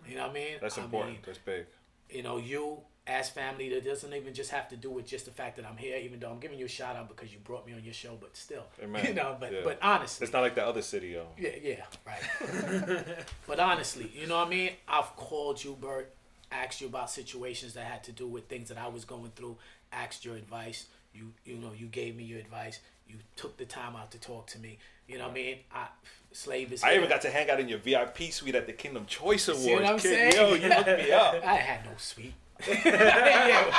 You 0.08 0.16
know 0.16 0.24
what 0.24 0.32
I 0.32 0.34
mean? 0.34 0.54
That's 0.60 0.78
I 0.78 0.84
important. 0.84 1.14
mean, 1.14 1.22
That's 1.26 1.38
big. 1.38 1.66
you 2.10 2.24
know, 2.24 2.38
you 2.38 2.80
as 3.12 3.30
family, 3.30 3.70
that 3.70 3.84
doesn't 3.84 4.14
even 4.14 4.34
just 4.34 4.52
have 4.52 4.68
to 4.70 4.78
do 4.78 4.90
with 4.90 5.06
just 5.06 5.26
the 5.26 5.32
fact 5.32 5.58
that 5.58 5.66
I'm 5.66 5.78
here, 5.78 5.98
even 5.98 6.20
though 6.20 6.32
I'm 6.32 6.40
giving 6.40 6.58
you 6.58 6.66
a 6.66 6.70
shout 6.70 6.96
out 6.96 7.08
because 7.10 7.32
you 7.34 7.40
brought 7.44 7.66
me 7.68 7.74
on 7.74 7.84
your 7.84 7.94
show, 7.94 8.18
but 8.20 8.36
still, 8.38 8.64
Amen. 8.84 9.06
you 9.06 9.14
know, 9.14 9.36
but 9.40 9.52
Yeah. 9.52 9.60
but 9.64 9.78
honestly, 9.82 10.24
It's 10.26 10.34
not 10.34 10.42
like 10.42 10.56
the 10.56 10.66
other 10.66 10.82
city, 10.82 11.10
yo. 11.10 11.28
yeah, 11.38 11.50
yeah, 11.62 11.84
right. 12.06 13.04
but 13.48 13.60
honestly, 13.60 14.10
you 14.16 14.28
know 14.28 14.38
what 14.38 14.48
I 14.48 14.50
mean? 14.50 14.72
I've 14.88 15.16
called 15.16 15.64
you, 15.64 15.78
Bert, 15.80 16.14
asked 16.52 16.82
you 16.82 16.88
about 16.88 17.10
situations 17.10 17.74
that 17.74 17.86
had 17.86 18.04
to 18.06 18.12
do 18.12 18.28
with 18.28 18.46
things 18.48 18.70
that 18.70 18.78
I 18.78 18.88
was 18.88 19.06
going 19.06 19.32
through, 19.36 19.58
asked 19.92 20.24
your 20.26 20.36
advice. 20.36 20.86
You 21.14 21.34
you 21.46 21.58
know, 21.58 21.72
you 21.78 21.88
gave 21.88 22.16
me 22.16 22.24
your 22.24 22.40
advice. 22.40 22.80
You 23.08 23.18
took 23.36 23.58
the 23.58 23.66
time 23.66 23.96
out 23.98 24.12
to 24.12 24.20
talk 24.20 24.48
to 24.48 24.60
me. 24.60 24.78
You 25.08 25.18
know 25.18 25.26
what 25.26 25.32
I 25.32 25.36
mean? 25.36 25.58
I 25.74 25.88
slave 26.32 26.72
is 26.72 26.82
I 26.82 26.92
here. 26.92 26.98
even 27.00 27.10
got 27.10 27.22
to 27.24 27.30
hang 27.30 27.50
out 27.50 27.60
in 27.60 27.68
your 27.68 27.80
VIP 27.80 28.32
suite 28.32 28.56
at 28.56 28.66
the 28.66 28.72
Kingdom 28.72 29.06
Choice 29.06 29.50
Awards. 29.50 29.66
See 29.66 29.74
what 29.76 29.86
I'm 29.86 30.00
kid. 30.00 30.32
saying? 30.32 30.34
Yo, 30.36 30.54
you 30.54 30.72
hooked 30.74 30.88
me 30.88 31.12
up. 31.12 31.46
I 31.46 31.56
had 31.56 31.84
no 31.86 31.92
sweet. 31.98 32.34
Yeah, 32.68 33.74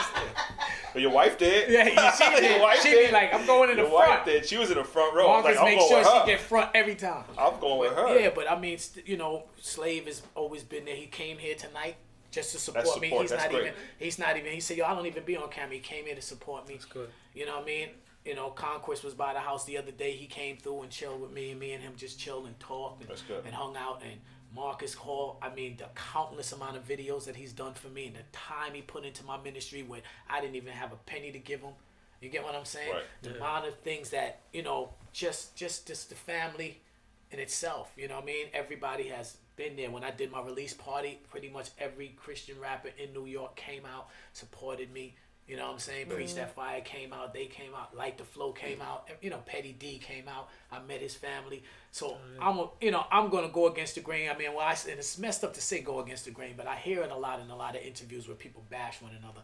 But 0.93 1.01
your 1.03 1.11
wife 1.11 1.39
did. 1.39 1.71
yeah, 1.71 2.13
she 2.15 2.25
Your 2.33 2.41
did. 2.41 2.61
wife 2.63 2.83
She 2.83 2.91
did. 2.91 3.07
be 3.09 3.13
like, 3.13 3.33
I'm 3.35 3.47
going 3.47 3.71
in 3.71 3.77
the 3.77 3.83
Your 3.83 3.93
wife 3.93 4.07
front. 4.09 4.25
did. 4.27 4.47
She 4.47 4.59
was 4.59 4.71
in 4.71 4.77
the 4.79 4.85
front 4.85 5.15
row. 5.15 5.27
I 5.27 5.37
was 5.37 5.45
Marcus 5.45 5.57
like, 5.57 5.59
I'm 5.59 5.65
makes 5.77 5.89
going 5.91 5.91
sure 5.91 5.99
with 5.99 6.07
her. 6.09 6.21
she 6.27 6.33
get 6.33 6.41
front 6.41 6.71
every 6.75 6.95
time. 6.95 7.25
I'm 7.39 7.61
going 7.61 7.79
with 7.81 7.93
her. 7.97 8.19
Yeah, 8.19 8.31
but 8.35 8.51
I 8.51 8.59
mean, 8.59 8.79
you 9.07 9.17
know, 9.17 9.45
Slave 9.61 10.07
has 10.07 10.23
always 10.35 10.63
been 10.63 10.85
there. 10.85 10.97
He 10.97 11.07
came 11.07 11.39
here 11.39 11.55
tonight 11.55 11.97
just 12.31 12.53
to 12.53 12.59
support, 12.59 12.85
That's 12.87 13.01
me. 13.01 13.09
He's 13.11 13.31
That's 13.31 13.43
not 13.45 13.51
great. 13.51 13.63
even. 13.63 13.75
He's 13.99 14.19
not 14.19 14.37
even. 14.37 14.53
He 14.53 14.61
said, 14.61 14.77
"Yo, 14.79 14.85
I 14.87 14.95
don't 14.95 15.07
even 15.07 15.23
be 15.25 15.37
on 15.37 15.49
camera." 15.51 15.75
He 15.75 15.81
came 15.81 16.07
here 16.07 16.15
to 16.15 16.23
support 16.23 16.67
me. 16.67 16.75
That's 16.75 16.87
good. 16.87 17.09
You 17.35 17.47
know 17.47 17.57
what 17.57 17.63
I 17.65 17.67
mean? 17.67 17.89
You 18.25 18.35
know, 18.37 18.51
Conquest 18.51 19.03
was 19.05 19.15
by 19.15 19.33
the 19.35 19.41
house 19.41 19.65
the 19.65 19.77
other 19.79 19.91
day. 19.91 20.13
He 20.13 20.27
came 20.27 20.57
through 20.57 20.83
and 20.83 20.91
chilled 20.91 21.21
with 21.21 21.33
me, 21.33 21.51
and 21.51 21.59
me 21.61 21.73
and 21.73 21.83
him 21.83 21.93
just 21.97 22.19
chilled 22.21 22.47
and 22.47 22.59
talked 22.61 23.01
and, 23.03 23.11
That's 23.11 23.23
good. 23.23 23.43
and 23.45 23.55
hung 23.55 23.77
out. 23.77 24.01
And 24.03 24.19
Marcus 24.55 24.95
Hall, 24.95 25.39
I 25.41 25.55
mean, 25.55 25.77
the 25.79 25.87
countless 25.95 26.53
amount 26.53 26.77
of 26.77 26.87
videos 26.87 27.25
that 27.25 27.37
he's 27.37 27.53
done 27.53 27.75
for 27.75 27.89
me 27.89 28.07
and 28.07 28.17
the 28.17 28.23
time 28.33 28.75
he 28.75 28.83
put 28.83 29.05
into 29.05 29.25
my 29.25 29.41
ministry 29.41 29.83
when 29.83 30.01
I 30.29 30.41
didn't 30.41 30.57
even 30.57 30.73
have 30.73 30.93
a 30.93 30.97
penny 31.07 31.33
to 31.33 31.39
give 31.39 31.61
him. 31.61 31.73
You 32.21 32.29
get 32.29 32.45
what 32.45 32.55
I'm 32.55 32.65
saying? 32.65 32.93
Right. 32.93 33.03
The 33.23 33.37
amount 33.37 33.67
of 33.67 33.79
things 33.81 34.11
that 34.11 34.41
you 34.53 34.63
know, 34.63 34.91
just 35.13 35.57
just 35.57 35.87
just 35.87 36.09
the 36.09 36.15
family 36.15 36.81
in 37.33 37.41
itself. 37.41 37.91
You 37.97 38.09
know 38.09 38.17
what 38.17 38.25
I 38.25 38.27
mean? 38.27 38.47
Everybody 38.53 39.09
has 39.09 39.39
been 39.57 39.75
there. 39.77 39.91
When 39.91 40.05
I 40.05 40.11
did 40.11 40.31
my 40.31 40.41
release 40.41 40.75
party, 40.75 41.19
pretty 41.31 41.49
much 41.49 41.71
every 41.79 42.09
Christian 42.17 42.61
rapper 42.61 42.91
in 42.97 43.13
New 43.13 43.27
York 43.27 43.57
came 43.57 43.85
out, 43.85 44.09
supported 44.33 44.93
me. 44.93 45.17
You 45.49 45.57
know 45.57 45.67
what 45.67 45.73
I'm 45.73 45.79
saying? 45.81 46.07
Preach 46.07 46.35
That 46.37 46.55
Fire 46.55 46.81
came 46.83 47.13
out. 47.13 47.35
They 47.35 47.47
came 47.47 47.75
out. 47.75 47.95
Light 47.97 48.17
the 48.17 48.25
Flow 48.25 48.53
came 48.53 48.81
out. 48.81 49.09
You 49.21 49.31
know, 49.31 49.39
Petty 49.45 49.73
D 49.73 49.99
came 49.99 50.29
out. 50.29 50.49
I 50.71 50.81
met 50.81 51.01
his 51.01 51.15
family. 51.15 51.63
So 51.91 52.17
I'm, 52.41 52.59
a, 52.59 52.69
you 52.81 52.91
know, 52.91 53.05
I'm 53.11 53.29
gonna 53.29 53.49
go 53.49 53.67
against 53.67 53.97
the 53.97 54.01
grain. 54.01 54.31
I 54.31 54.39
mean, 54.39 54.55
well, 54.55 54.65
I, 54.67 54.77
and 54.89 54.99
it's 54.99 55.19
messed 55.19 55.43
up 55.45 55.53
to 55.55 55.61
say 55.61 55.81
go 55.81 56.01
against 56.01 56.25
the 56.25 56.31
grain, 56.31 56.55
but 56.57 56.67
I 56.67 56.77
hear 56.77 57.03
it 57.03 57.11
a 57.11 57.17
lot 57.17 57.41
in 57.41 57.51
a 57.51 57.57
lot 57.57 57.75
of 57.77 57.83
interviews 57.83 58.29
where 58.29 58.37
people 58.37 58.65
bash 58.71 59.03
one 59.03 59.13
another. 59.19 59.41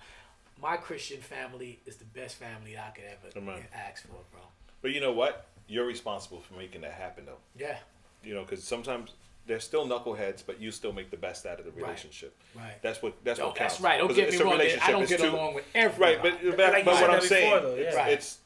My 0.61 0.77
Christian 0.77 1.21
family 1.21 1.81
is 1.85 1.97
the 1.97 2.05
best 2.05 2.37
family 2.37 2.77
I 2.79 2.91
could 2.91 3.05
ever 3.05 3.29
ask 3.75 4.07
for, 4.07 4.17
bro. 4.33 4.41
But 4.83 4.93
you 4.93 5.01
know 5.01 5.13
what? 5.13 5.47
You're 5.69 5.87
responsible 5.87 6.41
for 6.41 6.55
making 6.55 6.81
that 6.81 6.93
happen, 6.93 7.27
though. 7.27 7.39
Yeah, 7.57 7.77
You 8.25 8.35
know, 8.35 8.43
because 8.43 8.65
sometimes 8.65 9.11
they're 9.49 9.59
still 9.59 9.85
knuckleheads, 9.89 10.45
but 10.47 10.61
you 10.61 10.71
still 10.71 10.93
make 10.93 11.11
the 11.11 11.17
best 11.17 11.45
out 11.47 11.59
of 11.59 11.65
the 11.65 11.73
relationship. 11.73 12.37
right. 12.55 12.63
right. 12.65 12.83
That's 12.83 13.03
what. 13.03 13.15
That's 13.25 13.41
No, 13.41 13.47
what 13.47 13.57
counts. 13.57 13.75
that's 13.75 13.83
right. 13.83 13.99
Don't 13.99 14.07
'Cause 14.09 14.17
get 14.17 14.29
it's 14.29 14.37
me 14.39 14.43
a 14.43 14.45
wrong. 14.45 14.61
I 14.61 14.91
don't 14.93 15.03
It's 15.03 15.11
get 15.11 15.21
two- 15.21 15.31
along 15.31 15.55
with 15.55 15.65
everybody. 15.75 16.15
Right, 16.17 16.23
but 16.41 16.57
but, 16.57 16.73
Like 16.73 16.85
but 16.85 16.95
what 17.01 17.11
I'm 17.11 17.21
saying, 17.21 17.53
before, 17.55 17.69
though, 17.71 17.75
yeah. 17.77 17.83
it's, 17.89 17.97
Right. 17.97 18.13
it's 18.13 18.39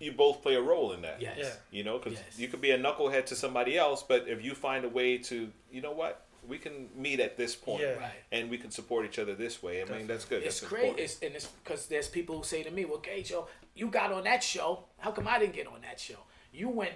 you 0.00 0.12
both 0.12 0.42
play 0.42 0.54
a 0.56 0.60
role 0.62 0.92
in 0.92 1.02
that. 1.02 1.20
yes. 1.20 1.36
Yeah. 1.38 1.52
You 1.70 1.84
know, 1.84 1.98
because 1.98 2.14
Yes. 2.14 2.38
you 2.38 2.48
could 2.48 2.60
be 2.62 2.70
a 2.72 2.78
knucklehead 2.78 3.26
to 3.26 3.36
somebody 3.36 3.76
else, 3.76 4.02
but 4.02 4.26
if 4.26 4.42
you 4.42 4.54
find 4.54 4.84
a 4.84 4.88
way 4.88 5.18
to, 5.18 5.52
you 5.70 5.82
know 5.82 5.92
what, 5.92 6.24
we 6.48 6.56
can 6.56 6.88
meet 6.96 7.20
at 7.20 7.36
this 7.36 7.54
point, 7.54 7.82
Yeah. 7.82 7.90
Right. 7.98 8.10
and 8.32 8.48
we 8.48 8.56
can 8.56 8.70
support 8.70 9.04
each 9.04 9.18
other 9.18 9.34
this 9.34 9.62
way. 9.62 9.82
I 9.82 9.84
mean, 9.84 10.06
that's 10.06 10.24
good. 10.24 10.42
It's 10.42 10.58
that's 10.60 10.70
great, 10.70 10.84
important. 10.84 11.04
it's, 11.04 11.20
and 11.22 11.34
it's 11.34 11.46
because 11.46 11.86
there's 11.86 12.08
people 12.08 12.38
who 12.38 12.44
say 12.44 12.62
to 12.62 12.70
me, 12.70 12.86
"Well, 12.86 12.96
Gage, 12.98 13.30
yo, 13.30 13.46
you 13.74 13.88
got 13.88 14.10
on 14.10 14.24
that 14.24 14.42
show. 14.42 14.84
How 14.98 15.10
come 15.12 15.28
I 15.28 15.38
didn't 15.38 15.52
get 15.54 15.66
on 15.66 15.82
that 15.82 16.00
show? 16.00 16.16
You 16.50 16.70
went 16.70 16.94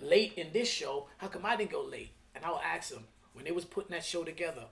late 0.00 0.32
in 0.36 0.52
this 0.52 0.68
show. 0.68 1.08
How 1.18 1.28
come 1.28 1.46
I 1.46 1.54
didn't 1.54 1.70
go 1.70 1.82
late?" 1.82 2.10
And 2.34 2.44
I'll 2.44 2.60
ask 2.64 2.90
them 2.90 3.04
when 3.32 3.44
they 3.44 3.52
was 3.52 3.64
putting 3.64 3.90
that 3.92 4.04
show 4.04 4.24
together, 4.24 4.64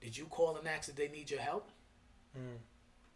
"Did 0.00 0.16
you 0.16 0.26
call 0.26 0.56
and 0.56 0.66
ask 0.68 0.88
if 0.88 0.96
they 0.96 1.08
need 1.08 1.30
your 1.30 1.40
help? 1.40 1.70
Hmm. 2.34 2.56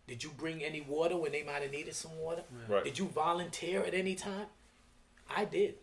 Did 0.07 0.22
you 0.22 0.30
bring 0.30 0.62
any 0.62 0.80
water 0.80 1.16
when 1.16 1.32
they 1.32 1.43
might 1.43 1.62
have 1.62 1.72
needed 1.72 1.95
some 1.95 2.16
water? 2.18 2.45
Right. 2.68 2.84
Did 2.84 2.99
you 2.99 3.07
volunteer 3.09 3.82
at 3.84 3.95
any 3.95 4.14
time? 4.14 4.47
I 5.28 5.45
did. 5.45 5.76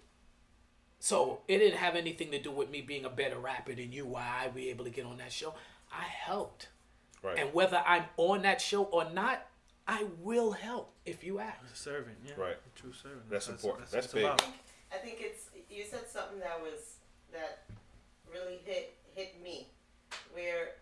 So 0.99 1.41
it 1.49 1.57
didn't 1.57 1.77
have 1.79 1.95
anything 1.97 2.31
to 2.31 2.39
do 2.39 2.51
with 2.51 2.69
me 2.69 2.81
being 2.81 3.03
a 3.03 3.09
better 3.09 3.37
rapper 3.37 3.73
than 3.73 3.91
you. 3.91 4.05
Why 4.05 4.43
I 4.45 4.47
be 4.47 4.69
able 4.69 4.85
to 4.85 4.89
get 4.91 5.05
on 5.05 5.17
that 5.17 5.31
show? 5.33 5.53
I 5.91 6.03
helped. 6.03 6.69
right. 7.21 7.37
And 7.37 7.53
whether 7.53 7.77
I'm 7.85 8.05
on 8.17 8.41
that 8.43 8.61
show 8.61 8.83
or 8.85 9.09
not, 9.11 9.45
I 9.87 10.05
will 10.19 10.51
help 10.53 10.93
if 11.05 11.23
you 11.23 11.39
ask. 11.39 11.61
A 11.71 11.75
servant, 11.75 12.17
yeah. 12.25 12.33
Right. 12.37 12.55
A 12.55 12.79
true 12.79 12.93
servant. 12.93 13.29
That's 13.29 13.49
important. 13.49 13.81
what 13.83 13.91
That's 13.91 14.05
it's 14.05 14.13
big. 14.13 14.23
about. 14.23 14.41
I 14.93 14.97
think 14.97 15.17
it's 15.19 15.49
you 15.69 15.83
said 15.83 16.07
something 16.07 16.39
that 16.39 16.61
was 16.61 16.95
that 17.33 17.63
really 18.33 18.59
hit 18.65 18.95
hit 19.13 19.35
me, 19.43 19.67
where 20.33 20.81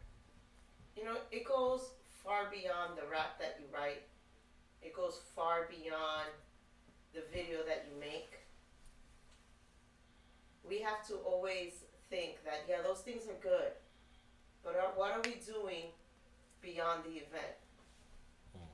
you 0.96 1.04
know 1.04 1.18
it 1.32 1.46
goes 1.46 1.92
far 2.24 2.50
beyond 2.50 2.98
the 2.98 3.10
rap 3.12 3.40
that 3.40 3.58
you 3.60 3.66
write. 3.74 4.04
It 4.82 4.96
goes 4.96 5.20
far 5.36 5.68
beyond 5.70 6.32
the 7.14 7.22
video 7.32 7.60
that 7.68 7.86
you 7.90 8.00
make. 8.00 8.40
We 10.68 10.80
have 10.80 11.06
to 11.08 11.16
always 11.26 11.84
think 12.10 12.44
that 12.46 12.66
yeah, 12.70 12.82
those 12.84 13.00
things 13.00 13.28
are 13.28 13.40
good, 13.42 13.74
but 14.64 14.76
are, 14.76 14.92
what 14.96 15.12
are 15.12 15.22
we 15.24 15.36
doing 15.46 15.92
beyond 16.62 17.04
the 17.04 17.18
event 17.18 17.58
hmm. 18.54 18.70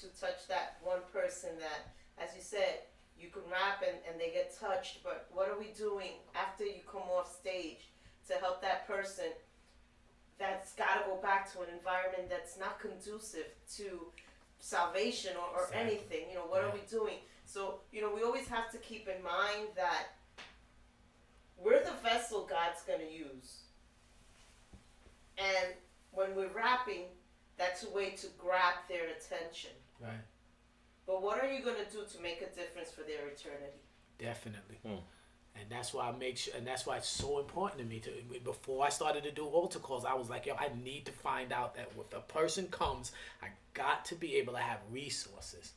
to 0.00 0.06
touch 0.20 0.46
that 0.48 0.76
one 0.82 1.00
person 1.12 1.50
that, 1.58 1.92
as 2.22 2.34
you 2.36 2.42
said, 2.42 2.87
you 3.20 3.28
can 3.28 3.42
rap 3.50 3.82
and, 3.86 3.98
and 4.08 4.20
they 4.20 4.30
get 4.32 4.54
touched, 4.58 5.02
but 5.02 5.26
what 5.32 5.48
are 5.48 5.58
we 5.58 5.66
doing 5.76 6.12
after 6.34 6.64
you 6.64 6.80
come 6.90 7.02
off 7.02 7.34
stage 7.34 7.88
to 8.28 8.34
help 8.34 8.62
that 8.62 8.86
person 8.86 9.26
that's 10.38 10.72
got 10.74 11.02
to 11.02 11.10
go 11.10 11.16
back 11.16 11.52
to 11.52 11.60
an 11.60 11.68
environment 11.76 12.30
that's 12.30 12.58
not 12.58 12.78
conducive 12.80 13.46
to 13.76 14.06
salvation 14.60 15.32
or, 15.36 15.58
or 15.60 15.64
Exactly. 15.66 15.80
anything? 15.90 16.28
You 16.30 16.36
know, 16.36 16.46
what 16.46 16.62
are 16.62 16.70
we 16.72 16.80
doing? 16.88 17.16
So, 17.44 17.80
you 17.92 18.00
know, 18.02 18.12
we 18.14 18.22
always 18.22 18.46
have 18.48 18.70
to 18.72 18.78
keep 18.78 19.08
in 19.08 19.22
mind 19.22 19.68
that 19.74 20.08
we're 21.56 21.82
the 21.82 21.94
vessel 22.02 22.46
God's 22.48 22.82
going 22.82 23.00
to 23.00 23.12
use. 23.12 23.62
And 25.38 25.74
when 26.12 26.34
we're 26.36 26.52
rapping, 26.52 27.04
that's 27.56 27.84
a 27.84 27.90
way 27.90 28.10
to 28.10 28.26
grab 28.38 28.74
their 28.88 29.06
attention. 29.08 29.70
Right. 30.00 30.12
But 31.08 31.22
what 31.22 31.42
are 31.42 31.50
you 31.50 31.64
going 31.64 31.76
to 31.84 31.90
do 31.90 32.04
to 32.04 32.22
make 32.22 32.42
a 32.42 32.54
difference 32.54 32.90
for 32.90 33.00
their 33.00 33.26
eternity? 33.26 33.80
Definitely. 34.18 34.76
Hmm. 34.86 35.00
And 35.56 35.68
that's 35.68 35.92
why 35.92 36.08
I 36.08 36.12
make 36.12 36.36
sure, 36.36 36.54
and 36.56 36.64
that's 36.64 36.86
why 36.86 36.98
it's 36.98 37.08
so 37.08 37.40
important 37.40 37.80
to 37.80 37.86
me. 37.86 37.98
To 38.00 38.10
before 38.44 38.86
I 38.86 38.90
started 38.90 39.24
to 39.24 39.32
do 39.32 39.44
altar 39.46 39.80
calls, 39.80 40.04
I 40.04 40.14
was 40.14 40.30
like, 40.30 40.46
yo, 40.46 40.54
I 40.54 40.68
need 40.84 41.06
to 41.06 41.12
find 41.12 41.52
out 41.52 41.74
that 41.74 41.90
if 41.90 42.16
a 42.16 42.20
person 42.20 42.68
comes, 42.68 43.10
I 43.42 43.48
got 43.74 44.04
to 44.04 44.14
be 44.14 44.36
able 44.36 44.52
to 44.52 44.60
have 44.60 44.78
resources 44.92 45.72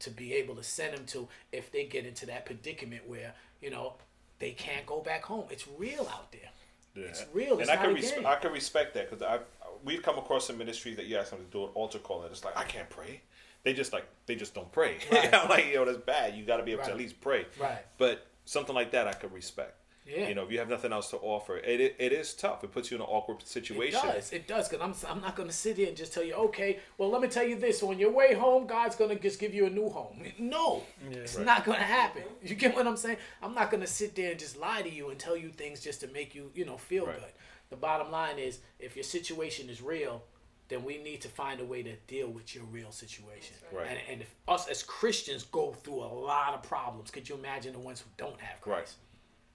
to 0.00 0.10
be 0.10 0.32
able 0.34 0.54
to 0.56 0.62
send 0.62 0.96
them 0.96 1.04
to 1.06 1.28
if 1.52 1.70
they 1.70 1.84
get 1.84 2.06
into 2.06 2.26
that 2.26 2.46
predicament 2.46 3.02
where 3.06 3.32
you 3.60 3.70
know 3.70 3.94
they 4.38 4.52
can't 4.52 4.86
go 4.86 5.00
back 5.00 5.24
home. 5.24 5.44
It's 5.50 5.66
real 5.78 6.08
out 6.12 6.32
there. 6.32 6.50
Yeah. 6.94 7.04
It's 7.10 7.24
real. 7.32 7.58
It's 7.58 7.68
and 7.68 7.78
I 7.78 7.82
can 7.82 7.92
a 7.92 7.94
res- 7.94 8.12
I 8.24 8.34
can 8.36 8.52
respect 8.52 8.94
that 8.94 9.10
because 9.10 9.22
I 9.22 9.38
we've 9.84 10.02
come 10.02 10.18
across 10.18 10.46
some 10.46 10.58
ministries 10.58 10.96
that 10.96 11.06
you 11.06 11.16
ask 11.16 11.30
them 11.30 11.40
to 11.40 11.50
do 11.50 11.64
an 11.64 11.70
altar 11.74 11.98
call 11.98 12.22
and 12.22 12.30
it's 12.32 12.44
like 12.44 12.56
I 12.56 12.64
can't 12.64 12.90
pray. 12.90 13.20
They 13.64 13.72
just 13.74 13.92
like 13.92 14.06
they 14.26 14.34
just 14.34 14.54
don't 14.54 14.70
pray. 14.72 14.98
Right. 15.12 15.32
I'm 15.34 15.48
like 15.48 15.72
yo, 15.72 15.84
that's 15.84 15.98
bad. 15.98 16.34
You 16.36 16.44
got 16.44 16.56
to 16.58 16.62
be 16.62 16.72
able 16.72 16.84
to 16.84 16.90
at 16.90 16.96
least 16.98 17.20
pray. 17.20 17.46
Right. 17.60 17.78
But 17.98 18.26
something 18.44 18.74
like 18.74 18.90
that 18.92 19.06
I 19.06 19.12
could 19.12 19.32
respect. 19.32 19.76
Yeah. 20.04 20.26
You 20.26 20.34
know, 20.34 20.42
if 20.42 20.50
you 20.50 20.58
have 20.58 20.68
nothing 20.68 20.92
else 20.92 21.10
to 21.10 21.16
offer, 21.18 21.58
it, 21.58 21.80
it 21.80 21.94
it 22.00 22.12
is 22.12 22.34
tough. 22.34 22.64
It 22.64 22.72
puts 22.72 22.90
you 22.90 22.96
in 22.96 23.00
an 23.02 23.06
awkward 23.08 23.40
situation. 23.46 24.00
It 24.00 24.12
does. 24.14 24.32
It 24.32 24.48
does. 24.48 24.68
Because 24.68 25.04
I'm, 25.04 25.10
I'm 25.16 25.22
not 25.22 25.36
going 25.36 25.48
to 25.48 25.54
sit 25.54 25.76
here 25.76 25.86
and 25.86 25.96
just 25.96 26.12
tell 26.12 26.24
you, 26.24 26.34
okay, 26.34 26.80
well, 26.98 27.08
let 27.08 27.22
me 27.22 27.28
tell 27.28 27.46
you 27.46 27.54
this. 27.54 27.84
On 27.84 27.96
your 27.96 28.10
way 28.10 28.34
home, 28.34 28.66
God's 28.66 28.96
going 28.96 29.16
to 29.16 29.22
just 29.22 29.38
give 29.38 29.54
you 29.54 29.64
a 29.66 29.70
new 29.70 29.88
home. 29.88 30.24
No, 30.40 30.82
it's 31.12 31.36
Right. 31.36 31.46
not 31.46 31.64
going 31.64 31.78
to 31.78 31.84
happen. 31.84 32.24
You 32.42 32.56
get 32.56 32.74
what 32.74 32.84
I'm 32.88 32.96
saying? 32.96 33.18
I'm 33.44 33.54
not 33.54 33.70
going 33.70 33.80
to 33.82 33.86
sit 33.86 34.16
there 34.16 34.32
and 34.32 34.40
just 34.40 34.56
lie 34.56 34.82
to 34.82 34.92
you 34.92 35.10
and 35.10 35.20
tell 35.20 35.36
you 35.36 35.50
things 35.50 35.78
just 35.78 36.00
to 36.00 36.08
make 36.08 36.34
you, 36.34 36.50
you 36.52 36.64
know, 36.64 36.76
feel 36.78 37.06
Right. 37.06 37.14
good. 37.20 37.30
The 37.70 37.76
bottom 37.76 38.10
line 38.10 38.40
is, 38.40 38.58
if 38.80 38.96
your 38.96 39.04
situation 39.04 39.70
is 39.70 39.80
real, 39.80 40.24
then 40.72 40.84
we 40.84 40.98
need 40.98 41.20
to 41.20 41.28
find 41.28 41.60
a 41.60 41.64
way 41.64 41.82
to 41.82 41.94
deal 42.06 42.28
with 42.28 42.54
your 42.54 42.64
real 42.64 42.90
situation. 42.90 43.56
Right. 43.72 43.86
And, 43.88 43.98
and 44.10 44.20
if 44.22 44.34
us 44.48 44.68
as 44.68 44.82
Christians 44.82 45.44
go 45.44 45.72
through 45.72 46.02
a 46.02 46.12
lot 46.12 46.54
of 46.54 46.62
problems, 46.62 47.10
could 47.10 47.28
you 47.28 47.34
imagine 47.36 47.72
the 47.72 47.78
ones 47.78 48.00
who 48.00 48.08
don't 48.16 48.40
have 48.40 48.60
Christ? 48.60 48.96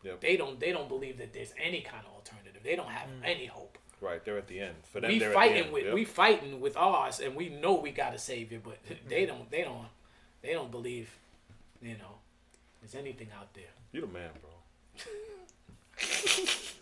Right. 0.03 0.11
Yep. 0.11 0.21
They 0.21 0.37
don't. 0.37 0.59
They 0.59 0.71
don't 0.71 0.87
believe 0.87 1.17
that 1.17 1.33
there's 1.33 1.53
any 1.61 1.81
kind 1.81 2.03
of 2.05 2.13
alternative. 2.13 2.61
They 2.63 2.75
don't 2.75 2.89
have 2.89 3.09
mm. 3.09 3.23
any 3.23 3.47
hope 3.47 3.77
Right. 3.99 4.23
They're 4.23 4.37
at 4.37 4.47
the 4.47 4.59
end. 4.59 4.75
For 4.83 5.01
them, 5.01 5.09
we 5.09 5.19
they're 5.19 5.29
at 5.29 5.35
fighting 5.35 5.55
the 5.55 5.63
end. 5.63 5.73
with 5.73 5.85
Yep. 5.85 5.93
we 5.93 6.05
fighting 6.05 6.61
with 6.61 6.77
ours, 6.77 7.19
and 7.19 7.35
we 7.35 7.49
know 7.49 7.75
we 7.75 7.91
got 7.91 8.13
a 8.13 8.19
savior, 8.19 8.59
but 8.63 8.77
they 9.07 9.23
mm-hmm. 9.23 9.37
don't. 9.37 9.51
They 9.51 9.63
don't. 9.63 9.87
They 10.41 10.53
don't 10.53 10.71
believe. 10.71 11.09
You 11.81 11.97
know, 11.97 12.19
there's 12.81 12.95
anything 12.95 13.29
out 13.37 13.53
there. 13.53 13.65
You're 13.91 14.07
the 14.07 14.13
man, 14.13 14.29
bro. 14.41 14.51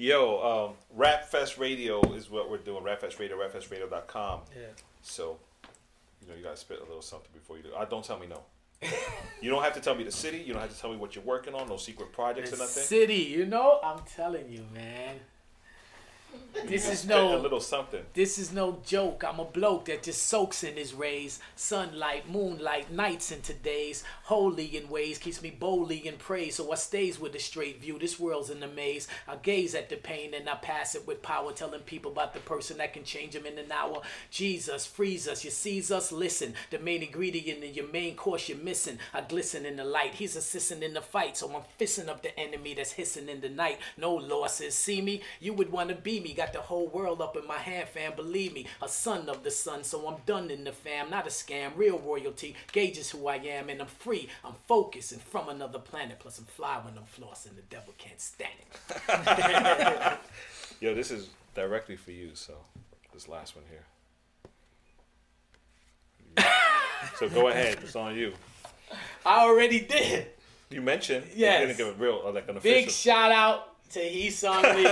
Yo, 0.00 0.68
um, 0.70 0.76
Rap 0.96 1.24
Fest 1.28 1.58
Radio 1.58 2.00
is 2.14 2.30
what 2.30 2.48
we're 2.48 2.58
doing. 2.58 2.84
Rap 2.84 3.00
Fest 3.00 3.18
Radio, 3.18 3.36
rapfestradio.com. 3.36 4.40
Yeah. 4.56 4.66
So, 5.02 5.38
you 6.22 6.28
know, 6.28 6.34
you 6.36 6.44
gotta 6.44 6.56
spit 6.56 6.78
a 6.78 6.84
little 6.84 7.02
something 7.02 7.30
before 7.34 7.56
you 7.56 7.64
do. 7.64 7.74
Uh, 7.74 7.84
don't 7.84 8.04
tell 8.04 8.16
me 8.16 8.28
no. 8.28 8.40
you 9.42 9.50
don't 9.50 9.64
have 9.64 9.74
to 9.74 9.80
tell 9.80 9.96
me 9.96 10.04
the 10.04 10.12
city. 10.12 10.38
You 10.38 10.52
don't 10.52 10.62
have 10.62 10.72
to 10.72 10.80
tell 10.80 10.90
me 10.90 10.96
what 10.96 11.16
you're 11.16 11.24
working 11.24 11.52
on. 11.52 11.68
No 11.68 11.76
secret 11.76 12.12
projects 12.12 12.52
or 12.52 12.56
The 12.56 12.62
nothing. 12.62 12.82
city, 12.84 13.14
you 13.16 13.44
know, 13.44 13.80
I'm 13.82 13.98
telling 14.14 14.48
you, 14.48 14.64
man. 14.72 15.16
This 16.66 16.88
is 16.90 16.98
Spit 17.00 17.16
a 17.16 17.20
no. 17.20 17.36
little 17.38 17.60
something. 17.60 18.02
This 18.14 18.38
is 18.38 18.52
no 18.52 18.78
joke. 18.84 19.24
I'm 19.26 19.38
a 19.40 19.44
bloke 19.44 19.86
that 19.86 20.02
just 20.02 20.26
soaks 20.26 20.64
in 20.64 20.76
his 20.76 20.92
rays. 20.92 21.40
Sunlight, 21.56 22.28
moonlight, 22.28 22.90
nights 22.92 23.30
into 23.32 23.54
days. 23.54 24.04
Holy 24.24 24.76
in 24.76 24.88
ways, 24.88 25.18
keeps 25.18 25.40
me 25.40 25.50
boldly 25.50 26.06
in 26.06 26.16
praise. 26.16 26.56
So 26.56 26.70
I 26.72 26.74
stays 26.74 27.20
with 27.20 27.34
a 27.34 27.38
straight 27.38 27.80
view. 27.80 27.98
This 27.98 28.18
world's 28.18 28.50
in 28.50 28.62
a 28.62 28.68
maze. 28.68 29.08
I 29.26 29.36
gaze 29.36 29.74
at 29.74 29.88
the 29.88 29.96
pain 29.96 30.34
and 30.34 30.48
I 30.48 30.56
pass 30.56 30.94
it 30.94 31.06
with 31.06 31.22
power. 31.22 31.52
Telling 31.52 31.80
people 31.80 32.12
about 32.12 32.34
the 32.34 32.40
person 32.40 32.78
that 32.78 32.92
can 32.92 33.04
change 33.04 33.34
them 33.34 33.46
in 33.46 33.58
an 33.58 33.72
hour. 33.72 34.02
Jesus 34.30 34.84
frees 34.86 35.28
us. 35.28 35.44
You 35.44 35.50
sees 35.50 35.90
us, 35.90 36.12
listen. 36.12 36.54
The 36.70 36.78
main 36.78 37.02
ingredient 37.02 37.62
in 37.62 37.74
your 37.74 37.88
main 37.88 38.16
course 38.16 38.48
you're 38.48 38.58
missing. 38.58 38.98
I 39.14 39.20
glisten 39.22 39.64
in 39.64 39.76
the 39.76 39.84
light. 39.84 40.14
He's 40.14 40.36
assisting 40.36 40.82
in 40.82 40.94
the 40.94 41.02
fight. 41.02 41.36
So 41.36 41.48
I'm 41.54 41.62
fisting 41.78 42.08
up 42.08 42.22
the 42.22 42.38
enemy 42.38 42.74
that's 42.74 42.92
hissing 42.92 43.28
in 43.28 43.40
the 43.40 43.48
night. 43.48 43.78
No 43.96 44.14
losses. 44.14 44.74
See 44.74 45.00
me? 45.00 45.22
You 45.40 45.52
would 45.54 45.70
want 45.70 45.88
to 45.90 45.94
be 45.94 46.17
me. 46.22 46.34
Got 46.34 46.52
the 46.52 46.60
whole 46.60 46.88
world 46.88 47.20
up 47.20 47.36
in 47.36 47.46
my 47.46 47.58
hand, 47.58 47.88
fam. 47.88 48.14
Believe 48.16 48.52
me. 48.52 48.66
A 48.82 48.88
son 48.88 49.28
of 49.28 49.42
the 49.44 49.50
sun. 49.50 49.84
So 49.84 50.06
I'm 50.08 50.20
done 50.26 50.50
in 50.50 50.64
the 50.64 50.72
fam. 50.72 51.10
Not 51.10 51.26
a 51.26 51.30
scam. 51.30 51.72
Real 51.76 51.98
royalty. 51.98 52.56
Gage 52.72 52.98
is 52.98 53.10
who 53.10 53.26
I 53.26 53.36
am. 53.36 53.68
And 53.68 53.80
I'm 53.80 53.86
free. 53.86 54.28
I'm 54.44 54.54
focused 54.66 55.12
and 55.12 55.20
from 55.20 55.48
another 55.48 55.78
planet. 55.78 56.18
Plus 56.18 56.38
I'm 56.38 56.44
fly 56.44 56.80
when 56.84 56.94
I'm 56.96 57.04
flossing. 57.04 57.56
The 57.56 57.62
devil 57.70 57.94
can't 57.98 58.20
stand 58.20 58.52
it. 58.60 60.18
Yo, 60.80 60.94
this 60.94 61.10
is 61.10 61.30
directly 61.54 61.96
for 61.96 62.12
you. 62.12 62.30
So, 62.34 62.54
this 63.12 63.28
last 63.28 63.56
one 63.56 63.64
here. 63.70 63.84
so 67.18 67.28
go 67.28 67.48
ahead. 67.50 67.78
It's 67.82 67.96
on 67.96 68.14
you. 68.16 68.32
I 69.26 69.40
already 69.40 69.80
did. 69.80 70.26
You 70.70 70.82
mentioned. 70.82 71.26
Yes. 71.34 71.60
You're 71.60 71.68
gonna 71.68 71.90
give 71.90 72.00
a 72.00 72.02
real, 72.02 72.22
uh, 72.24 72.32
like 72.32 72.48
an 72.48 72.56
official. 72.56 72.80
Big 72.82 72.90
shout 72.90 73.32
out 73.32 73.67
to 73.90 74.00
Heesung 74.00 74.62
Lee. 74.74 74.84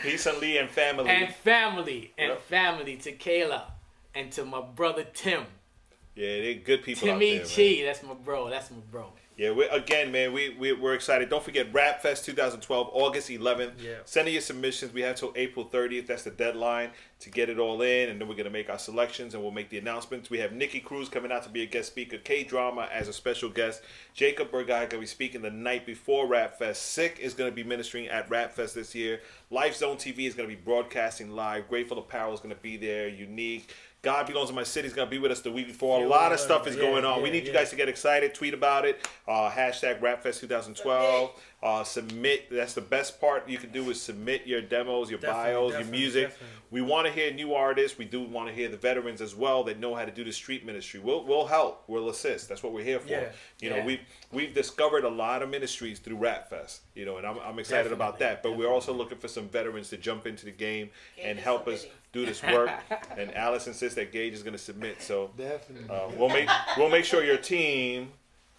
Peace 0.02 0.26
and 0.26 0.38
Lee 0.38 0.58
and 0.58 0.68
family. 0.70 1.08
and 1.08 1.34
family 1.34 2.12
and 2.18 2.28
Yep. 2.30 2.42
family 2.42 2.96
to 2.96 3.12
Kayla 3.12 3.62
and 4.14 4.30
to 4.32 4.44
my 4.44 4.60
brother 4.60 5.04
Tim. 5.12 5.44
yeah, 6.14 6.40
they're 6.40 6.54
good 6.54 6.82
people 6.82 7.08
out 7.08 7.12
Timmy 7.12 7.38
there, 7.38 7.46
man. 7.46 7.76
Chi, 7.78 7.82
that's 7.84 8.02
my 8.02 8.14
bro. 8.14 8.48
That's 8.50 8.70
my 8.70 8.78
bro. 8.90 9.12
Yeah, 9.40 9.52
we, 9.52 9.66
again, 9.68 10.12
man, 10.12 10.34
we, 10.34 10.50
we, 10.50 10.74
we're 10.74 10.92
excited. 10.92 11.30
Don't 11.30 11.42
forget 11.42 11.72
Rap 11.72 12.02
Fest 12.02 12.26
2012, 12.26 12.90
August 12.92 13.30
11th. 13.30 13.72
Yeah. 13.82 13.94
Send 14.04 14.28
in 14.28 14.34
your 14.34 14.42
submissions. 14.42 14.92
We 14.92 15.00
have 15.00 15.16
till 15.16 15.32
April 15.34 15.64
30th. 15.64 16.08
That's 16.08 16.24
the 16.24 16.30
deadline 16.30 16.90
to 17.20 17.30
get 17.30 17.48
it 17.48 17.58
all 17.58 17.80
in. 17.80 18.10
And 18.10 18.20
then 18.20 18.28
we're 18.28 18.34
going 18.34 18.44
to 18.44 18.50
make 18.50 18.68
our 18.68 18.78
selections 18.78 19.32
and 19.32 19.42
we'll 19.42 19.50
make 19.50 19.70
the 19.70 19.78
announcements. 19.78 20.28
We 20.28 20.40
have 20.40 20.52
Nicky 20.52 20.78
Cruz 20.80 21.08
coming 21.08 21.32
out 21.32 21.42
to 21.44 21.48
be 21.48 21.62
a 21.62 21.66
guest 21.66 21.88
speaker, 21.88 22.18
K 22.18 22.44
Drama 22.44 22.86
as 22.92 23.08
a 23.08 23.14
special 23.14 23.48
guest. 23.48 23.80
Jacob 24.12 24.50
Burgai 24.50 24.66
going 24.66 24.90
to 24.90 24.98
be 24.98 25.06
speaking 25.06 25.40
the 25.40 25.50
night 25.50 25.86
before 25.86 26.26
Rap 26.26 26.58
Fest. 26.58 26.92
Sick 26.92 27.18
is 27.18 27.32
going 27.32 27.50
to 27.50 27.56
be 27.56 27.64
ministering 27.64 28.08
at 28.08 28.28
Rap 28.28 28.52
Fest 28.52 28.74
this 28.74 28.94
year. 28.94 29.20
Life 29.48 29.74
Zone 29.74 29.96
TV 29.96 30.26
is 30.26 30.34
going 30.34 30.50
to 30.50 30.54
be 30.54 30.60
broadcasting 30.60 31.30
live. 31.30 31.66
Grateful 31.66 31.98
Apparel 31.98 32.34
is 32.34 32.40
going 32.40 32.54
to 32.54 32.60
be 32.60 32.76
there. 32.76 33.08
Unique. 33.08 33.72
God 34.02 34.26
Belongs 34.26 34.48
in 34.48 34.56
My 34.56 34.62
City 34.62 34.88
is 34.88 34.94
going 34.94 35.06
to 35.06 35.10
be 35.10 35.18
with 35.18 35.30
us 35.30 35.40
the 35.40 35.52
week 35.52 35.66
before. 35.66 36.02
A 36.02 36.08
lot 36.08 36.32
of 36.32 36.40
stuff 36.40 36.66
is 36.66 36.74
Yeah, 36.74 36.82
going 36.82 37.04
on. 37.04 37.20
we 37.22 37.28
yeah, 37.28 37.34
need 37.34 37.46
you 37.46 37.52
guys 37.52 37.68
to 37.68 37.76
get 37.76 37.86
excited. 37.88 38.32
Tweet 38.34 38.54
about 38.54 38.86
it. 38.86 39.06
Uh, 39.28 39.50
hashtag 39.50 40.00
RapFest 40.00 40.40
2012. 40.40 41.30
Uh, 41.62 41.84
submit. 41.84 42.48
That's 42.50 42.72
the 42.72 42.80
best 42.80 43.20
part 43.20 43.46
you 43.46 43.58
can 43.58 43.70
do 43.70 43.90
is 43.90 44.00
submit 44.00 44.46
your 44.46 44.62
demos, 44.62 45.10
your 45.10 45.18
Definitely, 45.18 45.52
bios, 45.52 45.72
your 45.74 45.84
music. 45.84 46.28
definitely. 46.30 46.56
We 46.70 46.80
want 46.80 47.06
to 47.08 47.12
hear 47.12 47.30
new 47.34 47.52
artists. 47.52 47.98
We 47.98 48.06
do 48.06 48.22
want 48.22 48.48
to 48.48 48.54
hear 48.54 48.70
the 48.70 48.78
veterans 48.78 49.20
as 49.20 49.34
well 49.34 49.64
that 49.64 49.78
know 49.78 49.94
how 49.94 50.06
to 50.06 50.10
do 50.10 50.24
the 50.24 50.32
street 50.32 50.64
ministry. 50.64 51.00
We'll, 51.00 51.22
we'll 51.24 51.46
help. 51.46 51.84
We'll 51.86 52.08
assist. 52.08 52.48
That's 52.48 52.62
what 52.62 52.72
we're 52.72 52.84
here 52.84 53.00
for. 53.00 53.08
Yeah. 53.10 53.28
You 53.60 53.68
know, 53.68 53.76
Yeah. 53.76 53.84
we've 53.84 54.00
we've 54.32 54.54
discovered 54.54 55.04
a 55.04 55.10
lot 55.10 55.42
of 55.42 55.50
ministries 55.50 55.98
through 55.98 56.16
RapFest. 56.16 56.78
You 56.94 57.04
know, 57.04 57.18
and 57.18 57.26
I'm, 57.26 57.38
I'm 57.40 57.58
excited 57.58 57.92
about 57.92 58.18
that. 58.20 58.42
But 58.42 58.56
we're 58.56 58.70
also 58.72 58.94
looking 58.94 59.18
for 59.18 59.28
some 59.28 59.46
veterans 59.50 59.90
to 59.90 59.98
jump 59.98 60.26
into 60.26 60.46
the 60.46 60.52
game 60.52 60.88
and 61.22 61.36
Gage 61.36 61.44
help 61.44 61.68
us 61.68 61.80
submitting. 61.82 61.99
Do 62.12 62.26
this 62.26 62.42
work. 62.42 62.70
and 63.16 63.34
Alice 63.36 63.66
insists 63.66 63.94
that 63.96 64.12
Gage 64.12 64.32
is 64.34 64.42
going 64.42 64.52
to 64.52 64.58
submit. 64.58 65.00
So 65.02 65.30
Definitely. 65.36 65.88
uh, 65.94 66.08
we'll 66.16 66.28
make 66.28 66.48
we'll 66.76 66.88
make 66.90 67.04
sure 67.04 67.24
your 67.24 67.36
team 67.36 68.12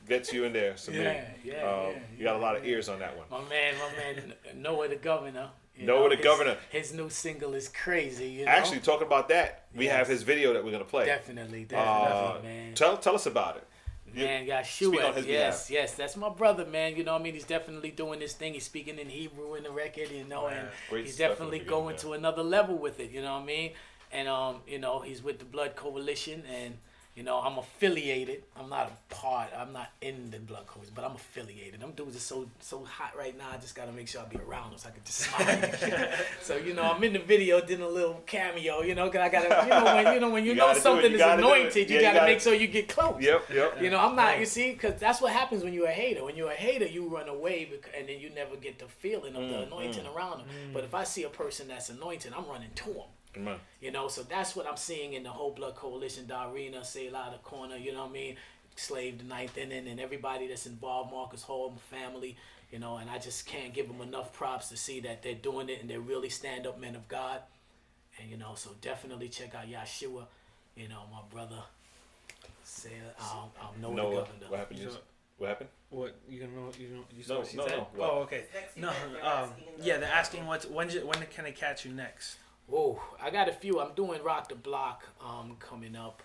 gets 0.08 0.34
you 0.34 0.44
in 0.46 0.54
there. 0.54 0.78
Submit. 0.78 1.04
Yeah, 1.44 1.54
yeah, 1.54 1.62
um, 1.64 1.92
yeah, 1.94 2.00
you 2.18 2.24
got 2.24 2.36
a 2.36 2.40
lot 2.40 2.56
of 2.58 2.66
ears 2.66 2.90
on 2.90 3.00
that 3.00 3.16
one. 3.18 3.26
my 3.30 3.48
man, 3.50 3.76
my 3.78 3.98
man, 3.98 4.34
Noah 4.56 4.88
the 4.88 4.96
Governor. 4.96 5.50
you 5.76 5.86
Noah 5.86 6.10
the 6.10 6.16
his- 6.16 6.24
Governor. 6.24 6.58
His 6.70 6.94
new 6.94 7.10
single 7.10 7.54
is 7.54 7.68
crazy. 7.70 8.28
You 8.30 8.46
know? 8.46 8.52
Actually, 8.52 8.80
talking 8.80 9.06
about 9.08 9.30
that, 9.30 9.66
we 9.76 9.86
Yes. 9.86 9.96
have 9.96 10.08
his 10.08 10.24
video 10.24 10.54
that 10.54 10.64
we're 10.66 10.72
gonna 10.72 10.84
play. 10.86 11.06
definitely, 11.06 11.66
definitely, 11.66 12.40
Uh, 12.40 12.42
man. 12.44 12.74
tell 12.74 12.98
tell 12.98 13.16
us 13.16 13.26
about 13.26 13.58
it. 13.58 13.68
Man, 14.16 14.46
got 14.46 14.60
on 14.60 14.64
Shua. 14.66 15.14
his 15.14 15.26
Yes, 15.26 15.70
yes, 15.70 15.94
that's 15.96 16.18
my 16.18 16.30
brother, 16.30 16.66
man. 16.66 16.96
You 16.96 17.04
know, 17.04 17.14
what 17.14 17.22
I 17.22 17.24
mean, 17.24 17.34
he's 17.34 17.46
definitely 17.46 17.92
doing 17.92 18.20
this 18.20 18.34
thing. 18.34 18.54
He's 18.54 18.66
speaking 18.66 19.00
in 19.00 19.10
Hebrew 19.10 19.56
in 19.56 19.64
the 19.64 19.72
record, 19.72 20.10
you 20.12 20.26
know, 20.26 20.48
and 20.48 20.68
he's 20.90 21.16
stuff 21.16 21.32
in 21.32 21.50
the 21.50 21.58
definitely 21.58 21.60
going 21.60 21.96
to 21.98 22.14
another 22.14 22.44
level 22.44 22.78
with 22.78 23.00
it. 23.00 23.12
You 23.12 23.22
know 23.22 23.34
what 23.34 23.44
I 23.44 23.46
mean? 23.46 23.72
And 24.12 24.28
um, 24.28 24.58
you 24.68 24.80
know, 24.80 25.00
he's 25.00 25.24
with 25.24 25.40
the 25.40 25.46
Blood 25.46 25.76
Coalition, 25.76 26.44
and 26.54 26.78
you 27.16 27.24
know, 27.24 27.40
I'm 27.40 27.58
affiliated. 27.58 28.44
I'm 28.58 28.70
not 28.70 28.90
a 28.90 29.14
part. 29.14 29.50
I'm 29.58 29.74
not 29.74 29.90
in 30.02 30.32
the 30.32 30.40
Blood 30.40 30.66
Coalition, 30.68 30.94
but 30.96 31.04
I'm 31.04 31.16
affiliated. 31.16 31.82
Them 31.82 31.92
dudes 31.92 32.16
are 32.16 32.20
so 32.20 32.48
so 32.62 32.86
hot 32.86 33.18
right 33.18 33.38
now. 33.38 33.50
I 33.54 33.58
just 33.58 33.76
gotta 33.76 33.92
make 33.92 34.08
sure 34.08 34.22
I 34.22 34.26
be 34.26 34.38
around 34.38 34.72
them 34.72 34.80
so 34.80 34.88
I 34.88 34.92
can 34.94 35.02
just 35.04 35.20
smile. 35.20 36.16
so 36.42 36.56
you 36.56 36.74
know, 36.74 36.84
I'm 36.84 37.04
in 37.04 37.12
the 37.14 37.20
video, 37.20 37.60
doing 37.60 37.82
a 37.82 37.88
little 37.88 38.22
cameo. 38.26 38.82
You 38.82 38.96
know, 38.96 39.10
'cause 39.10 39.20
I 39.22 39.28
gotta, 39.30 39.64
you 39.64 39.70
know, 39.70 39.84
when 39.84 40.14
you 40.14 40.20
know 40.22 40.30
when 40.30 40.46
you, 40.46 40.52
You 40.52 40.58
know 40.58 40.72
it. 40.72 40.78
something 40.78 41.12
You 41.12 41.16
is 41.18 41.22
gotta 41.22 41.42
do 41.42 41.48
it. 41.50 41.60
anointed, 41.60 41.76
you 41.90 41.96
Yeah, 41.96 42.02
you 42.02 42.02
gotta, 42.08 42.20
gotta- 42.20 42.32
make 42.32 42.40
sure 42.42 42.54
you 42.54 42.68
get 42.68 42.88
close. 42.88 43.22
Yep, 43.22 43.50
yep. 43.54 43.82
You 43.82 43.90
know, 43.90 44.00
I'm 44.00 44.16
not. 44.16 44.40
You 44.40 44.46
see, 44.46 44.72
because 44.72 44.98
that's 45.00 45.20
what 45.22 45.34
happens 45.34 45.64
when 45.66 45.74
you're 45.74 45.88
a 45.88 45.92
hater. 45.92 46.24
When 46.24 46.38
you're 46.38 46.52
a 46.52 46.56
hater, 46.56 46.86
you 46.86 47.08
run 47.10 47.28
away, 47.28 47.66
bec- 47.66 47.94
and 47.98 48.08
then 48.08 48.20
you 48.22 48.30
never 48.30 48.56
get 48.56 48.80
the 48.80 48.86
feeling 48.88 49.36
of 49.36 49.42
Mm, 49.42 49.50
the 49.50 49.62
anointing 49.64 50.06
around 50.08 50.40
them. 50.40 50.48
But 50.74 50.86
if 50.86 50.94
I 50.94 51.04
see 51.04 51.24
a 51.24 51.30
person 51.30 51.68
that's 51.68 51.90
anointed, 51.90 52.32
I'm 52.38 52.46
running 52.48 52.70
to 52.76 52.86
them. 52.86 53.10
Come 53.34 53.48
on. 53.48 53.60
You 53.80 53.92
know, 53.92 54.08
so 54.08 54.24
that's 54.24 54.56
what 54.56 54.68
I'm 54.68 54.78
seeing 54.78 55.14
in 55.14 55.24
the 55.24 55.30
whole 55.30 55.52
Blood 55.52 55.76
Coalition, 55.76 56.26
Darina, 56.26 56.86
Selah, 56.86 57.30
the 57.32 57.38
corner. 57.40 57.78
You 57.78 57.94
know 57.94 58.02
what 58.02 58.10
I 58.10 58.14
mean? 58.14 58.36
Slave 58.76 59.20
the 59.20 59.24
ninth 59.24 59.58
inning, 59.58 59.88
and 59.88 60.00
everybody 60.00 60.48
that's 60.48 60.66
involved, 60.66 61.12
Marcus 61.12 61.44
Hall, 61.44 61.70
my 61.72 61.98
family. 61.98 62.36
You 62.72 62.80
know, 62.80 62.98
and 62.98 63.10
I 63.10 63.18
just 63.20 63.46
can't 63.46 63.74
give 63.74 63.88
them 63.88 64.02
enough 64.02 64.32
props 64.34 64.70
to 64.70 64.78
see 64.78 65.02
that 65.02 65.24
they're 65.24 65.34
doing 65.36 65.68
it 65.70 65.82
and 65.82 65.90
they're 65.90 66.00
really 66.00 66.30
stand 66.30 66.66
up 66.66 66.80
men 66.80 66.96
of 66.96 67.08
God. 67.10 67.42
And 68.20 68.30
you 68.30 68.38
know, 68.38 68.54
so 68.56 68.72
definitely 68.82 69.28
check 69.30 69.54
out 69.56 69.68
Yahshua. 69.70 70.24
You 70.76 70.88
know, 70.88 71.02
my 71.12 71.20
brother. 71.30 71.62
Say, 72.64 72.92
um, 73.20 73.50
um, 73.62 73.82
know 73.82 73.90
the 73.94 74.16
governor. 74.18 74.46
what 74.50 74.60
happened? 74.60 74.80
So- 74.80 74.98
What 75.38 75.50
happened? 75.50 75.70
What 75.90 76.16
you 76.30 76.40
gonna 76.40 76.54
know? 76.54 76.72
You 76.80 76.88
know? 76.90 77.04
You 77.18 77.24
saw 77.24 77.34
No, 77.34 77.40
what 77.40 77.48
she 77.50 77.58
no, 77.58 77.68
said? 77.68 77.78
no, 77.78 77.88
what? 77.96 78.10
Oh, 78.10 78.18
okay. 78.20 78.46
No, 78.78 78.90
um, 79.24 79.50
yeah, 79.82 79.98
they're 79.98 80.10
asking 80.10 80.46
what 80.46 80.70
when 80.72 80.90
when 80.90 81.18
can 81.36 81.44
they 81.44 81.52
catch 81.52 81.84
you 81.86 81.92
next? 81.92 82.38
Whoa, 82.72 83.02
I 83.22 83.30
got 83.30 83.50
a 83.50 83.52
few. 83.52 83.80
I'm 83.80 83.94
doing 83.96 84.24
Rock 84.24 84.50
the 84.50 84.56
Block 84.56 85.04
um, 85.24 85.58
coming 85.60 85.96
up. 85.96 86.24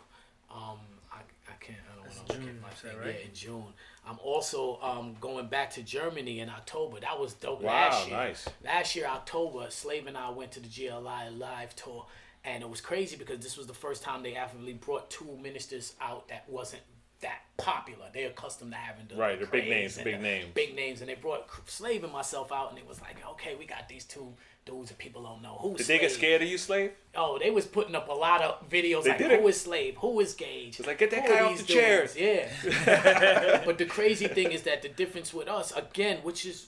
Um, 0.50 0.78
I, 1.12 1.18
I 1.48 1.54
can't. 1.60 1.78
I 1.92 1.96
don't 1.96 2.04
That's 2.04 2.16
want 2.18 2.28
to 2.28 2.34
look 2.34 2.42
June, 2.46 2.56
at 2.56 2.62
my 2.62 2.68
is 2.70 2.80
that 2.82 2.90
thing. 2.92 3.00
right? 3.00 3.16
Yeah, 3.20 3.26
in 3.28 3.34
June. 3.34 3.64
I'm 4.08 4.18
also 4.22 4.78
um, 4.80 5.16
going 5.20 5.48
back 5.48 5.70
to 5.72 5.82
Germany 5.82 6.38
in 6.40 6.48
October. 6.48 7.00
That 7.00 7.18
was 7.18 7.34
dope 7.34 7.62
Wow, 7.62 7.72
last 7.72 8.08
year. 8.08 8.16
nice. 8.16 8.48
Last 8.64 8.94
year, 8.96 9.06
October, 9.06 9.66
Slave 9.70 10.06
and 10.06 10.16
I 10.16 10.30
went 10.30 10.52
to 10.52 10.60
the 10.60 10.68
GLI 10.68 11.36
live 11.36 11.74
tour, 11.74 12.06
and 12.44 12.62
it 12.62 12.70
was 12.70 12.80
crazy 12.80 13.16
because 13.16 13.40
this 13.40 13.56
was 13.56 13.66
the 13.66 13.74
first 13.74 14.04
time 14.04 14.22
they 14.22 14.36
actually 14.36 14.74
brought 14.74 15.10
two 15.10 15.36
ministers 15.42 15.94
out 16.00 16.28
that 16.28 16.44
wasn't 16.48 16.82
that 17.22 17.40
popular. 17.56 18.04
They're 18.14 18.28
accustomed 18.28 18.70
to 18.70 18.78
having 18.78 19.06
the 19.08 19.16
Right, 19.16 19.36
they're 19.38 19.48
big 19.48 19.68
names, 19.68 19.96
and 19.96 20.04
big 20.04 20.16
the 20.18 20.22
name. 20.22 20.46
big 20.54 20.76
names, 20.76 21.00
and 21.00 21.10
they 21.10 21.14
brought 21.14 21.48
Slave 21.68 22.04
and 22.04 22.12
myself 22.12 22.52
out, 22.52 22.70
and 22.70 22.78
it 22.78 22.86
was 22.86 23.00
like, 23.00 23.16
okay, 23.32 23.56
we 23.58 23.66
got 23.66 23.88
these 23.88 24.04
two 24.04 24.32
dudes 24.66 24.90
that 24.90 24.98
people 24.98 25.22
don't 25.22 25.40
know 25.40 25.56
who's. 25.60 25.78
Did 25.78 25.86
they 25.86 25.98
get 25.98 26.10
scared 26.12 26.42
of 26.42 26.48
you, 26.48 26.58
Slave? 26.58 26.90
Oh, 27.14 27.38
they 27.38 27.50
was 27.50 27.64
putting 27.64 27.94
up 27.94 28.08
a 28.08 28.12
lot 28.12 28.42
of 28.42 28.68
videos 28.68 29.04
They 29.04 29.10
like 29.10 29.18
did 29.18 29.40
who 29.40 29.48
is 29.48 29.60
Slave, 29.60 29.96
who 29.96 30.20
is 30.20 30.34
Gage. 30.34 30.78
It's 30.78 30.86
like, 30.86 30.98
get 30.98 31.10
that 31.12 31.26
guy 31.26 31.40
off 31.40 31.56
the 31.56 31.64
chairs. 31.64 32.14
Yeah. 32.16 32.48
but 33.64 33.78
the 33.78 33.86
crazy 33.86 34.28
thing 34.28 34.52
is 34.52 34.62
that 34.62 34.82
the 34.82 34.88
difference 34.88 35.32
with 35.32 35.48
us, 35.48 35.72
again, 35.72 36.18
which 36.22 36.44
is 36.44 36.66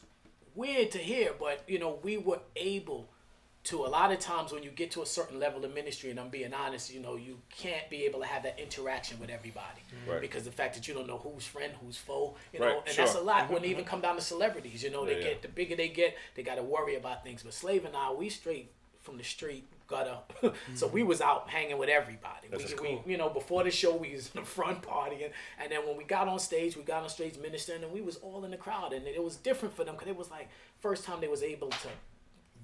weird 0.55 0.91
to 0.93 0.99
hear, 0.99 1.33
but 1.39 1.63
you 1.67 1.79
know, 1.79 1.99
we 2.03 2.17
were 2.17 2.41
able 2.57 3.11
to 3.69 3.85
a 3.85 3.87
lot 3.87 4.11
of 4.11 4.19
times 4.19 4.51
when 4.51 4.63
you 4.63 4.71
get 4.71 4.91
to 4.93 5.03
a 5.03 5.07
certain 5.07 5.39
level 5.39 5.63
of 5.63 5.75
ministry, 5.75 6.11
and 6.11 6.19
I'm 6.19 6.31
being 6.31 6.55
honest, 6.55 6.93
you 6.93 7.01
know, 7.01 7.17
you 7.17 7.39
can't 7.51 7.89
be 7.91 8.05
able 8.05 8.21
to 8.21 8.27
have 8.27 8.43
that 8.45 8.59
interaction 8.59 9.21
with 9.21 9.29
everybody 9.29 9.83
mm-hmm. 9.93 10.11
Right. 10.11 10.21
because 10.23 10.45
the 10.45 10.51
fact 10.51 10.75
that 10.77 10.89
you 10.89 10.95
don't 10.95 11.07
know 11.07 11.19
who's 11.19 11.45
friend, 11.45 11.75
who's 11.85 11.99
foe, 11.99 12.35
you 12.55 12.61
know, 12.61 12.67
Right, 12.67 12.77
and 12.87 12.95
sure. 12.95 13.05
that's 13.05 13.17
a 13.17 13.21
lot 13.21 13.45
mm-hmm. 13.45 13.53
when 13.53 13.63
they 13.63 13.69
even 13.69 13.85
come 13.85 14.01
down 14.01 14.17
to 14.17 14.23
celebrities. 14.23 14.83
You 14.83 14.91
know, 14.91 15.05
they 15.05 15.17
Yeah, 15.17 15.23
get 15.23 15.31
yeah. 15.33 15.39
the 15.43 15.49
bigger 15.49 15.77
they 15.77 15.89
get, 15.89 16.17
they 16.35 16.43
got 16.43 16.55
to 16.55 16.63
worry 16.63 16.97
about 16.97 17.23
things. 17.25 17.43
But 17.43 17.53
Slave 17.53 17.85
and 17.85 17.95
I, 17.95 18.11
we 18.11 18.31
straight 18.31 18.73
from 19.03 19.19
the 19.19 19.25
street 19.25 19.69
gutter, 19.87 20.17
so 20.75 20.87
we 20.87 21.01
mm-hmm. 21.01 21.09
was 21.11 21.21
out 21.21 21.51
hanging 21.51 21.77
with 21.77 21.91
everybody. 21.91 22.49
That's 22.51 22.63
we, 22.63 22.71
just 22.71 22.81
we- 22.81 22.89
cool. 22.89 23.05
you 23.07 23.19
know, 23.19 23.29
before 23.29 23.65
the 23.65 23.71
show, 23.71 23.95
we 23.95 24.15
was 24.15 24.31
in 24.35 24.41
the 24.41 24.47
front 24.47 24.81
partying, 24.81 25.31
and 25.63 25.71
then 25.71 25.87
when 25.87 25.99
we 25.99 26.05
got 26.05 26.27
on 26.27 26.39
stage, 26.39 26.75
we 26.75 26.85
got 26.85 27.03
on 27.03 27.11
stage 27.11 27.37
ministering, 27.37 27.83
and 27.83 27.93
we 27.93 28.01
was 28.01 28.17
all 28.17 28.47
in 28.47 28.51
the 28.51 28.57
crowd, 28.57 28.95
and 28.95 29.07
it 29.07 29.23
was 29.23 29.37
different 29.37 29.75
for 29.77 29.85
them 29.85 29.95
because 29.95 30.09
it 30.09 30.17
was 30.17 30.31
like 30.31 30.49
first 30.81 31.05
time 31.05 31.21
they 31.21 31.29
was 31.29 31.43
able 31.43 31.69
to 31.69 31.89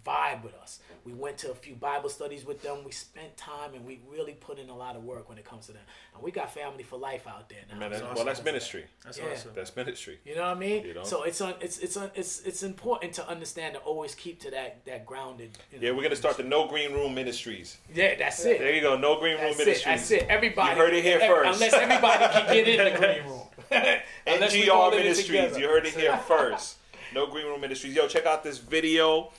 vibe 0.04 0.42
with 0.42 0.54
us. 0.54 0.80
We 1.04 1.12
went 1.12 1.38
to 1.38 1.50
a 1.50 1.54
few 1.54 1.74
Bible 1.74 2.08
studies 2.08 2.44
with 2.46 2.62
them. 2.62 2.78
We 2.84 2.92
spent 2.92 3.36
time 3.36 3.74
and 3.74 3.84
we 3.84 4.00
really 4.10 4.32
put 4.32 4.58
in 4.58 4.68
a 4.70 4.76
lot 4.76 4.96
of 4.96 5.04
work 5.04 5.28
when 5.28 5.38
it 5.38 5.44
comes 5.44 5.66
to 5.66 5.72
them. 5.72 5.82
And 6.14 6.22
we 6.22 6.30
got 6.30 6.52
family 6.52 6.82
for 6.82 6.98
life 6.98 7.26
out 7.26 7.48
there 7.48 7.58
now. 7.70 7.78
Man, 7.78 7.90
that- 7.90 8.00
So 8.00 8.12
well, 8.14 8.24
that's 8.24 8.42
ministry. 8.44 8.84
That's 9.04 9.18
Yeah. 9.18 9.24
awesome. 9.32 9.50
That's 9.54 9.74
ministry. 9.76 10.18
You 10.24 10.34
know 10.34 10.42
what 10.42 10.56
I 10.56 10.60
mean? 10.60 10.84
You 10.86 10.94
know? 10.94 11.04
So 11.04 11.22
it's 11.24 11.40
on. 11.40 11.54
It's 11.60 11.78
it's 11.78 11.96
on. 11.96 12.10
It's 12.14 12.40
it's 12.42 12.62
important 12.62 13.12
to 13.14 13.28
understand 13.28 13.74
to 13.74 13.80
always 13.80 14.14
keep 14.14 14.40
to 14.42 14.50
that 14.52 14.84
that 14.86 15.04
grounded. 15.06 15.58
You 15.72 15.78
know, 15.80 15.86
Yeah, 15.86 15.92
we're 15.92 16.02
gonna 16.02 16.16
start 16.16 16.36
the 16.36 16.42
No 16.44 16.66
Green 16.68 16.92
Room 16.92 17.14
Ministries. 17.14 17.78
Yeah, 17.94 18.14
that's 18.16 18.44
it. 18.44 18.58
There 18.58 18.72
you 18.74 18.80
go, 18.80 18.96
No 18.96 19.18
Green 19.18 19.34
Room 19.36 19.42
That's 19.56 19.60
it. 19.60 19.66
Ministries. 19.66 19.84
That's 20.08 20.10
it. 20.10 20.26
Everybody. 20.28 20.70
You 20.70 20.76
heard 20.76 20.94
it 20.94 21.02
here 21.04 21.18
ev- 21.22 21.30
first. 21.30 21.54
Unless 21.62 21.72
everybody 21.74 22.24
can 22.32 22.52
get 22.54 22.68
in 22.68 22.92
the 22.92 22.98
green 23.06 23.24
room. 23.26 23.42
Unless 24.26 24.52
we 24.54 24.70
all 24.70 24.90
NGR 24.90 24.96
Ministries. 24.98 25.56
You 25.58 25.66
heard 25.68 25.86
it 25.86 25.94
here 25.94 26.16
first. 26.18 26.76
No 27.12 27.26
Green 27.26 27.46
Room 27.46 27.60
Ministries. 27.60 27.94
Yo, 27.94 28.08
check 28.08 28.26
out 28.26 28.42
this 28.42 28.58
video 28.58 29.30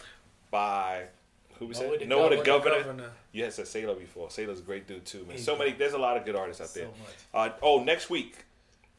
by 0.55 1.03
who 1.59 1.67
was 1.67 1.79
Noah 1.81 1.93
it? 1.93 1.99
the 1.99 2.05
Noah 2.05 2.29
the 2.29 2.35
Governor. 2.37 2.75
Governor. 2.75 2.77
Governor. 2.83 3.09
You 3.33 3.43
had 3.43 3.53
said 3.53 3.67
Sailor 3.67 3.95
before. 3.95 4.29
Sailor's 4.29 4.59
a 4.59 4.63
great 4.63 4.87
dude 4.87 5.05
too, 5.05 5.19
man. 5.25 5.31
He's 5.31 5.43
So 5.45 5.57
many. 5.57 5.71
There's 5.73 5.93
a 5.93 5.97
lot 5.97 6.15
of 6.17 6.25
good 6.25 6.35
artists 6.35 6.61
out 6.61 6.69
So 6.69 6.79
there. 6.79 6.89
much. 6.89 7.51
Uh, 7.53 7.57
oh, 7.61 7.83
next 7.83 8.09
week, 8.09 8.37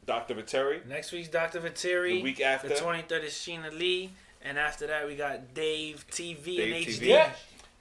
Dr. 0.05 0.35
Viteri. 0.35 0.85
Next 0.85 1.11
week's 1.11 1.29
Dr. 1.29 1.59
Viteri. 1.59 2.13
The 2.17 2.21
week 2.21 2.41
after? 2.41 2.69
The 2.69 2.75
23rd 2.75 3.23
is 3.23 3.33
Sheena 3.33 3.77
Lee. 3.77 4.11
And 4.43 4.57
after 4.59 4.85
that, 4.87 5.07
we 5.07 5.15
got 5.15 5.53
Dave 5.55 6.05
TV 6.11 6.57
Dave 6.57 6.75
and 6.75 6.85
TV. 6.85 6.97
HD. 6.99 7.07
Yeah. 7.07 7.31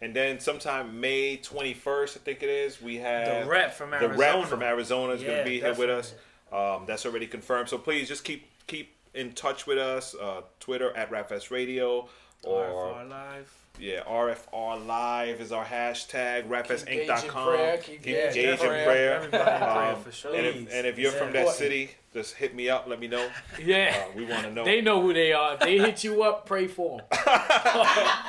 And 0.01 0.15
then 0.15 0.41
sometime 0.41 1.01
May 1.01 1.37
21st, 1.39 2.17
I 2.17 2.21
think 2.21 2.43
it 2.43 2.49
is, 2.49 2.81
we 2.83 2.97
have 2.97 3.45
The 3.45 3.51
rep 3.51 3.75
from 3.75 3.91
the 3.91 3.97
Arizona. 3.97 4.19
rep 4.19 4.47
from 4.47 4.63
Arizona 4.63 5.13
is 5.15 5.23
going 5.23 5.39
to 5.39 5.45
be 5.45 5.61
here 5.61 5.75
with 5.75 5.91
us. 5.91 6.15
Um, 6.53 6.85
that's 6.87 7.05
already 7.07 7.27
confirmed. 7.27 7.69
So 7.69 7.79
please 7.79 8.09
just 8.09 8.25
keep 8.25 8.49
keep 8.67 8.95
in 9.15 9.33
touch 9.33 9.67
with 9.67 9.79
us. 9.79 10.15
Uh, 10.15 10.43
Twitter 10.61 10.95
at 10.97 11.11
RapFest 11.11 11.51
Radio 11.51 12.09
or 12.45 12.65
RFR 12.65 13.09
Live. 13.09 13.66
Yeah, 13.79 14.01
RFR 14.05 14.87
Live 14.87 15.41
is 15.41 15.53
our 15.53 15.65
hashtag. 15.65 16.49
RapFestinc.com. 16.49 17.49
in 17.49 17.57
prayer, 17.57 17.79
keep 17.79 18.07
engaged 18.07 18.37
in 18.37 18.57
prayer. 18.69 19.23
Um, 19.35 20.05
sure. 20.13 20.35
and, 20.35 20.47
if, 20.47 20.57
and 20.73 20.87
if 20.87 20.99
you're 20.99 21.13
from 21.13 21.33
that 21.33 21.49
city, 21.49 21.91
just 22.13 22.35
hit 22.35 22.55
me 22.55 22.69
up. 22.71 22.87
Let 22.87 22.99
me 23.01 23.09
know. 23.09 23.29
Yeah. 23.63 24.05
Uh, 24.09 24.13
we 24.17 24.25
want 24.25 24.45
to 24.45 24.51
know. 24.53 24.65
They 24.65 24.81
know 24.81 25.01
who 25.03 25.13
they 25.13 25.33
are. 25.33 25.55
If 25.55 25.61
they 25.61 25.79
hit 25.79 26.05
you 26.05 26.23
up, 26.23 26.47
pray 26.47 26.67
for 26.67 26.99
them. 26.99 27.07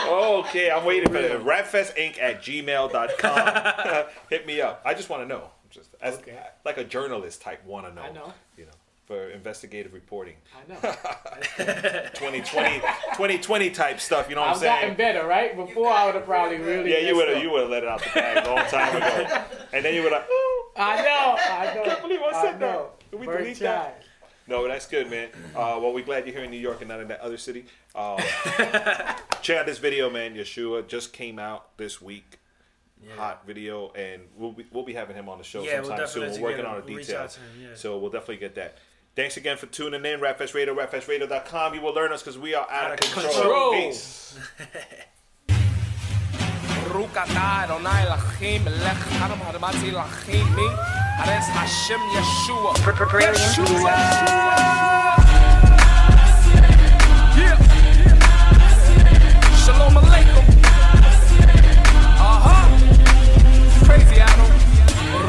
Okay, 0.08 0.72
I'm 0.72 0.86
waiting 0.86 1.10
for 1.12 1.22
that. 1.22 1.42
Rapfestinc 1.44 2.20
at 2.22 2.42
gmail.com. 2.42 4.06
Hit 4.30 4.46
me 4.48 4.62
up. 4.62 4.82
I 4.86 4.94
just 4.94 5.10
want 5.10 5.24
to 5.24 5.28
know. 5.28 5.50
Just 5.70 5.90
as 6.02 6.16
Okay. 6.16 6.38
like 6.66 6.78
a 6.78 6.84
journalist 6.84 7.42
type 7.42 7.64
want 7.66 7.88
to 7.88 7.94
know. 7.94 8.02
I 8.04 8.12
know. 8.12 8.34
You 8.58 8.66
know, 8.66 8.72
for 9.08 9.30
investigative 9.30 9.94
reporting. 9.94 10.36
I 10.54 10.74
know. 10.74 10.80
2020, 11.58 12.80
2020 12.80 13.70
type 13.70 14.00
stuff. 14.02 14.30
You 14.30 14.36
know 14.36 14.42
what 14.42 14.50
I'm 14.52 14.58
saying? 14.58 14.72
I've 14.74 14.82
gotten 14.82 14.98
saying? 14.98 15.14
better, 15.16 15.28
right? 15.28 15.56
Before 15.56 15.90
I 15.90 16.06
would 16.06 16.16
have 16.16 16.26
probably 16.26 16.58
really. 16.58 16.92
Yeah, 16.92 17.00
you 17.00 17.16
would 17.16 17.30
have 17.30 17.42
you 17.42 17.50
would 17.50 17.62
have 17.62 17.70
let 17.70 17.84
it 17.84 17.90
out 17.90 18.04
the 18.04 18.10
bag 18.14 18.46
a 18.46 18.50
long 18.54 18.66
time 18.66 18.96
ago, 18.98 19.44
and 19.74 19.84
then 19.84 19.96
you 19.96 20.04
would 20.04 20.12
have. 20.12 20.26
Oh, 20.30 20.72
I 20.76 20.98
know. 20.98 21.38
I 21.40 21.74
know. 21.74 21.84
can't 21.86 22.02
believe 22.02 22.20
I 22.22 22.42
said 22.42 22.60
that. 22.60 22.60
know. 22.60 22.90
Did 23.10 23.20
we 23.22 23.26
Bird 23.26 23.38
delete 23.40 23.60
that? 23.60 24.04
No, 24.46 24.68
that's 24.68 24.88
good, 24.88 25.10
man. 25.10 25.30
Uh, 25.56 25.78
well, 25.82 25.94
we're 25.94 26.06
glad 26.06 26.26
you're 26.26 26.36
here 26.36 26.44
in 26.46 26.52
New 26.52 26.60
York 26.60 26.80
and 26.82 26.90
not 26.90 27.00
in 27.00 27.08
that 27.10 27.20
other 27.22 27.38
city. 27.38 27.66
Um, 27.96 28.18
check 29.42 29.58
out 29.58 29.66
this 29.66 29.78
video, 29.78 30.10
man. 30.10 30.36
Yeshua 30.36 30.88
just 30.88 31.12
came 31.14 31.40
out 31.40 31.78
this 31.78 32.02
week. 32.02 32.40
Hot 33.16 33.46
video, 33.48 33.92
and 33.94 34.24
we'll 34.36 34.52
be, 34.52 34.66
we'll 34.72 34.84
be 34.84 34.94
having 34.94 35.16
him 35.16 35.30
on 35.30 35.38
the 35.38 35.44
show 35.44 35.64
Yeah, 35.64 35.80
we'll 35.80 35.90
sometime 35.90 36.08
soon. 36.08 36.42
We're 36.42 36.50
working 36.50 36.66
on 36.66 36.78
him. 36.78 36.86
the 36.86 36.94
We'll 36.94 37.04
details, 37.04 37.40
yeah. 37.62 37.70
so 37.76 37.98
we'll 38.00 38.10
definitely 38.10 38.38
get 38.38 38.56
that. 38.56 38.80
Thanks 39.18 39.36
again 39.36 39.58
for 39.58 39.66
tuning 39.66 40.06
in. 40.06 40.20
Rapfest 40.20 40.54
Radio, 40.54 40.76
rapfestradio.com. 40.76 41.74
You 41.74 41.82
will 41.82 41.96
learn 41.96 42.14
us 42.14 42.22
because 42.22 42.38
we 42.38 42.54
are 42.54 42.70
out, 42.70 42.92
of 42.94 43.00
control. 43.00 43.34
control. 43.34 43.72
Peace. 43.74 44.38
Rukata 46.94 47.64
Adonai 47.64 48.06
Lachim 48.06 48.64
Melech 48.64 48.98
Haram 49.18 49.40
Hadamati 49.40 49.92
Lachim 49.92 50.56
Mi 50.56 50.68
Ares 51.26 51.48
Hashem 51.50 52.00
Yeshua 52.14 52.74
Yeshua 52.76 53.96
Yeah 57.36 57.58
Shalom 59.66 59.96
Aleichem 59.96 60.46
Uh-huh 62.22 62.66
Crazy 63.84 64.20
Adam 64.22 64.52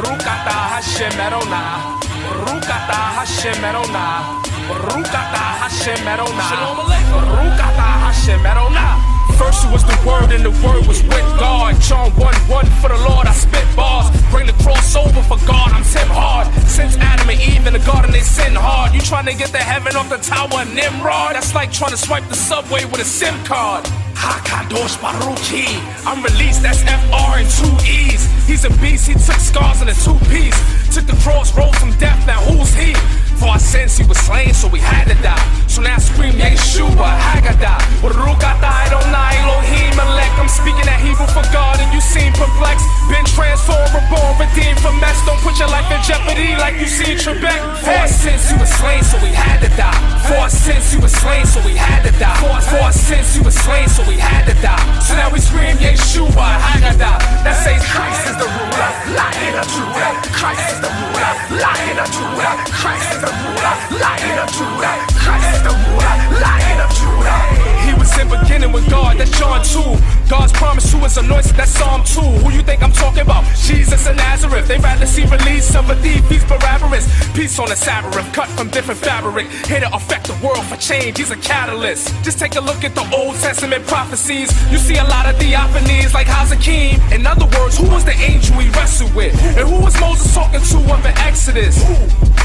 Rukata 0.04 0.56
Hashem 0.76 1.12
Adonai 1.18 2.07
Rukata 2.48 3.00
Hashem 3.20 3.62
Adonai 3.62 4.40
Rukata 4.88 5.44
Hashem 5.60 6.00
Aleichem 6.08 6.88
Rukata 7.36 7.88
Hashem 8.08 8.40
Adonai 8.40 9.18
First 9.36 9.70
was 9.70 9.84
the 9.84 9.94
word 10.08 10.32
and 10.32 10.42
the 10.42 10.50
word 10.66 10.86
was 10.88 11.02
with 11.02 11.28
God. 11.38 11.78
John 11.82 12.10
1 12.16 12.34
1 12.48 12.66
for 12.80 12.88
the 12.88 12.98
Lord, 13.08 13.26
I 13.26 13.32
spit 13.32 13.64
bars. 13.76 14.10
Bring 14.32 14.46
the 14.46 14.52
cross 14.64 14.96
over 14.96 15.22
for 15.22 15.38
God, 15.46 15.70
I'm 15.70 15.84
Tim 15.84 16.08
Hard. 16.08 16.48
Since 16.66 16.96
Adam 16.96 17.28
and 17.28 17.40
Eve 17.40 17.66
in 17.66 17.74
the 17.74 17.84
garden, 17.86 18.10
they 18.10 18.20
sin 18.20 18.54
hard. 18.54 18.94
You 18.94 19.00
trying 19.00 19.26
to 19.26 19.34
get 19.34 19.52
the 19.52 19.58
heaven 19.58 19.94
off 19.94 20.08
the 20.08 20.16
tower 20.16 20.62
of 20.62 20.74
Nimrod? 20.74 21.36
That's 21.36 21.54
like 21.54 21.70
trying 21.70 21.92
to 21.92 21.96
swipe 21.96 22.26
the 22.28 22.34
subway 22.34 22.84
with 22.86 23.00
a 23.00 23.04
SIM 23.04 23.36
card. 23.44 23.86
Hakadosh 24.18 24.98
Baruchi. 24.98 25.66
I'm 26.04 26.22
released, 26.22 26.62
that's 26.62 26.82
FR 26.82 27.38
and 27.38 27.48
two 27.48 27.70
E's. 27.86 28.26
He's 28.46 28.64
a 28.64 28.70
beast, 28.82 29.06
he 29.06 29.14
took 29.14 29.38
scars 29.38 29.80
in 29.82 29.88
a 29.88 29.94
two 29.94 30.18
piece. 30.26 30.58
Took 30.94 31.06
the 31.06 31.16
cross, 31.22 31.54
rose 31.56 31.76
from 31.78 31.92
death, 31.98 32.26
now 32.26 32.40
who's 32.42 32.74
he? 32.74 32.94
For 33.38 33.46
our 33.54 33.58
sins 33.60 33.96
he 33.96 34.04
was 34.04 34.18
slain, 34.18 34.52
so 34.52 34.66
we 34.66 34.80
had 34.80 35.06
to 35.06 35.14
die. 35.22 35.38
So 35.68 35.80
now 35.80 35.98
scream 35.98 36.34
Yeshua, 36.34 37.14
Haggadah. 37.22 37.78
Rukata 38.02 38.66
Adonai 38.66 39.38
Elohim 39.46 39.94
Melech. 39.94 40.34
I'm 40.42 40.50
speaking 40.50 40.82
that 40.90 40.98
Hebrew 40.98 41.30
for 41.30 41.46
God 41.54 41.78
and 41.78 41.86
you 41.94 42.02
seem 42.02 42.34
perplexed. 42.34 42.82
Been 43.06 43.22
transformed, 43.30 43.94
reborn, 43.94 44.42
redeemed 44.42 44.82
from 44.82 44.98
mess. 44.98 45.14
Don't 45.22 45.38
put 45.46 45.54
your 45.62 45.70
life 45.70 45.86
in 45.86 46.02
jeopardy 46.02 46.58
like 46.58 46.82
you 46.82 46.90
seen 46.90 47.14
Trebek. 47.14 47.62
For 47.78 47.94
our 47.94 48.10
sins 48.10 48.50
he 48.50 48.58
was 48.58 48.72
slain, 48.74 49.06
so 49.06 49.22
we 49.22 49.30
had 49.30 49.62
to 49.62 49.70
die. 49.78 49.94
For 50.26 50.34
our 50.34 50.50
sins 50.50 50.90
he 50.90 50.98
was 50.98 51.14
slain, 51.14 51.46
so 51.46 51.62
we 51.62 51.78
had 51.78 52.02
to 52.10 52.12
die. 52.18 52.34
For, 52.42 52.50
for 52.74 52.80
our 52.82 52.96
sins 52.96 53.38
he 53.38 53.40
was 53.44 53.54
slain, 53.54 53.86
so 53.86 54.02
we 54.08 54.16
had 54.16 54.48
to 54.48 54.56
die. 54.64 54.80
So 55.04 55.14
now 55.14 55.28
we 55.30 55.38
scream 55.38 55.76
Yeshua, 55.76 56.32
Haggadah. 56.32 57.44
That 57.44 57.56
says 57.60 57.84
Christ 57.84 58.24
is 58.32 58.36
the 58.40 58.48
ruler, 58.48 58.90
lion 59.12 59.54
of 59.60 59.68
Judah. 59.68 60.10
Christ 60.32 60.64
is 60.72 60.80
the 60.80 60.88
ruler, 60.88 61.32
lion 61.60 61.98
of 62.00 62.08
Judah. 62.08 62.52
Christ 62.72 63.08
is 63.12 63.20
the 63.20 63.32
ruler, 63.44 63.74
lion 64.00 64.38
of 64.40 64.48
Judah. 64.56 64.94
Christ 65.20 65.48
is 65.52 65.62
the 65.62 65.74
ruler, 65.76 66.14
lion 66.40 66.78
of 66.80 66.90
Judah. 66.96 67.38
He 67.84 67.92
was 68.00 68.10
in 68.16 68.26
beginning 68.32 68.72
with 68.72 68.88
God, 68.88 69.20
that's 69.20 69.30
John 69.36 69.60
2. 69.60 70.00
God's 70.28 70.52
promise 70.68 70.92
to 70.92 70.98
his 70.98 71.16
anointed, 71.16 71.56
that's 71.56 71.70
Psalm 71.70 72.04
2. 72.04 72.20
Who 72.20 72.52
you 72.52 72.62
think 72.62 72.82
I'm 72.82 72.92
talking 72.92 73.22
about? 73.22 73.42
Jesus 73.56 74.06
of 74.06 74.16
Nazareth. 74.16 74.68
They'd 74.68 74.82
rather 74.82 75.06
see 75.06 75.24
release 75.24 75.74
of 75.74 75.88
a 75.88 75.96
thief, 75.96 76.28
he's 76.28 76.44
Barabbas. 76.44 77.08
Peace 77.32 77.58
on 77.58 77.70
the 77.70 77.76
Sabbath, 77.76 78.12
cut 78.34 78.48
from 78.50 78.68
different 78.68 79.00
fabric. 79.00 79.46
Here 79.64 79.80
to 79.80 79.88
affect 79.94 80.26
the 80.26 80.36
world 80.44 80.64
for 80.66 80.76
change, 80.76 81.16
he's 81.16 81.30
a 81.30 81.36
catalyst. 81.36 82.12
Just 82.22 82.38
take 82.38 82.56
a 82.56 82.60
look 82.60 82.84
at 82.84 82.94
the 82.94 83.06
Old 83.16 83.36
Testament 83.36 83.86
prophecies. 83.86 84.52
You 84.70 84.76
see 84.76 84.98
a 84.98 85.04
lot 85.04 85.24
of 85.24 85.36
theophanies 85.36 86.12
like 86.12 86.26
Hazakim. 86.26 87.00
In 87.12 87.26
other 87.26 87.46
words, 87.58 87.78
who 87.78 87.88
was 87.88 88.04
the 88.04 88.16
angel 88.20 88.58
he 88.58 88.68
wrestled 88.76 89.14
with? 89.14 89.32
And 89.56 89.66
who 89.66 89.80
was 89.80 89.98
Moses 89.98 90.34
talking 90.34 90.60
to 90.60 90.78
up 90.92 91.02
the 91.02 91.16
Exodus? 91.24 91.80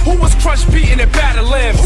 Who 0.07 0.15
was 0.19 0.33
crushed, 0.35 0.71
beaten, 0.71 0.99
and 0.99 1.11
battered 1.11 1.47
limbs? 1.47 1.79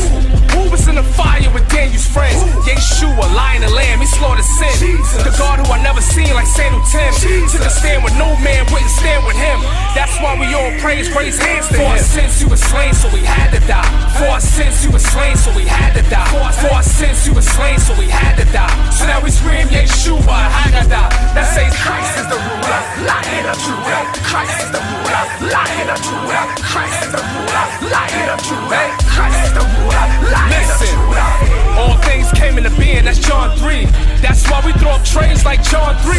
Who 0.53 0.69
was 0.69 0.88
in 0.88 0.95
the 0.95 1.03
fire 1.03 1.49
with 1.53 1.68
Daniel's 1.69 2.05
friends? 2.05 2.38
Yeshua, 2.65 3.26
lion 3.34 3.64
and 3.64 3.73
lamb, 3.73 3.99
he 3.99 4.05
slaughtered 4.05 4.45
sin. 4.45 4.97
The 5.26 5.34
God 5.38 5.65
who 5.65 5.73
I 5.73 5.81
never 5.81 6.01
seen 6.01 6.26
like 6.33 6.47
Sandal 6.47 6.81
Tim. 6.87 7.13
Took 7.47 7.63
a 7.63 7.69
stand 7.69 8.03
with 8.03 8.15
no 8.17 8.35
man 8.43 8.65
wouldn't 8.71 8.91
stand 8.91 9.25
with 9.25 9.35
him. 9.35 9.59
That's 9.95 10.15
why 10.19 10.35
we 10.39 10.47
all 10.53 10.71
praise, 10.79 11.11
raise 11.15 11.37
hands 11.37 11.67
to 11.69 11.75
For 11.75 11.83
our 11.83 11.97
sins 11.97 12.41
you 12.41 12.49
were 12.49 12.59
slain, 12.59 12.93
so 12.93 13.07
we 13.13 13.21
had 13.21 13.51
to 13.51 13.61
die. 13.67 13.87
For 14.17 14.27
our 14.27 14.41
sins 14.41 14.83
you 14.83 14.91
were 14.91 15.03
slain, 15.03 15.35
so 15.37 15.53
we 15.55 15.65
had 15.65 15.93
to 15.95 16.03
die. 16.09 16.27
For 16.59 16.73
our 16.73 16.83
sins 16.83 17.27
you 17.27 17.33
were 17.33 17.45
slain, 17.45 17.79
so 17.79 17.93
we 17.97 18.07
had 18.07 18.35
to 18.37 18.45
die. 18.51 18.71
So 18.91 19.05
now 19.05 19.21
we 19.23 19.31
scream 19.31 19.67
Yeshua, 19.67 20.49
Haggadah. 20.49 21.09
That 21.37 21.47
says 21.53 21.71
Christ 21.79 22.17
is 22.19 22.27
the 22.27 22.39
ruler, 22.39 22.81
lion 23.05 23.45
of 23.45 23.57
Judah. 23.61 24.01
Christ 24.25 24.57
is 24.63 24.71
the 24.73 24.81
ruler, 24.81 25.23
lion 25.53 25.87
of 25.89 25.99
Judah. 26.01 26.43
Christ 26.65 26.97
is 27.05 27.11
the 27.13 27.21
ruler, 27.21 27.65
lion 27.93 28.27
of 28.33 28.39
Judah. 28.41 28.85
Christ 29.05 29.39
is 29.47 29.53
the 29.53 29.65
ruler, 29.65 30.05
lion 30.33 30.65
of 30.65 30.79
Judah. 30.81 31.57
All 31.77 31.97
things 32.09 32.31
came 32.33 32.57
into 32.57 32.73
being, 32.77 33.05
that's 33.05 33.19
John 33.19 33.55
3. 33.57 33.85
That's 34.17 34.41
why 34.49 34.65
we 34.65 34.73
throw 34.81 34.97
up 34.97 35.05
trays 35.05 35.45
like 35.45 35.61
John 35.61 35.93
3. 36.01 36.16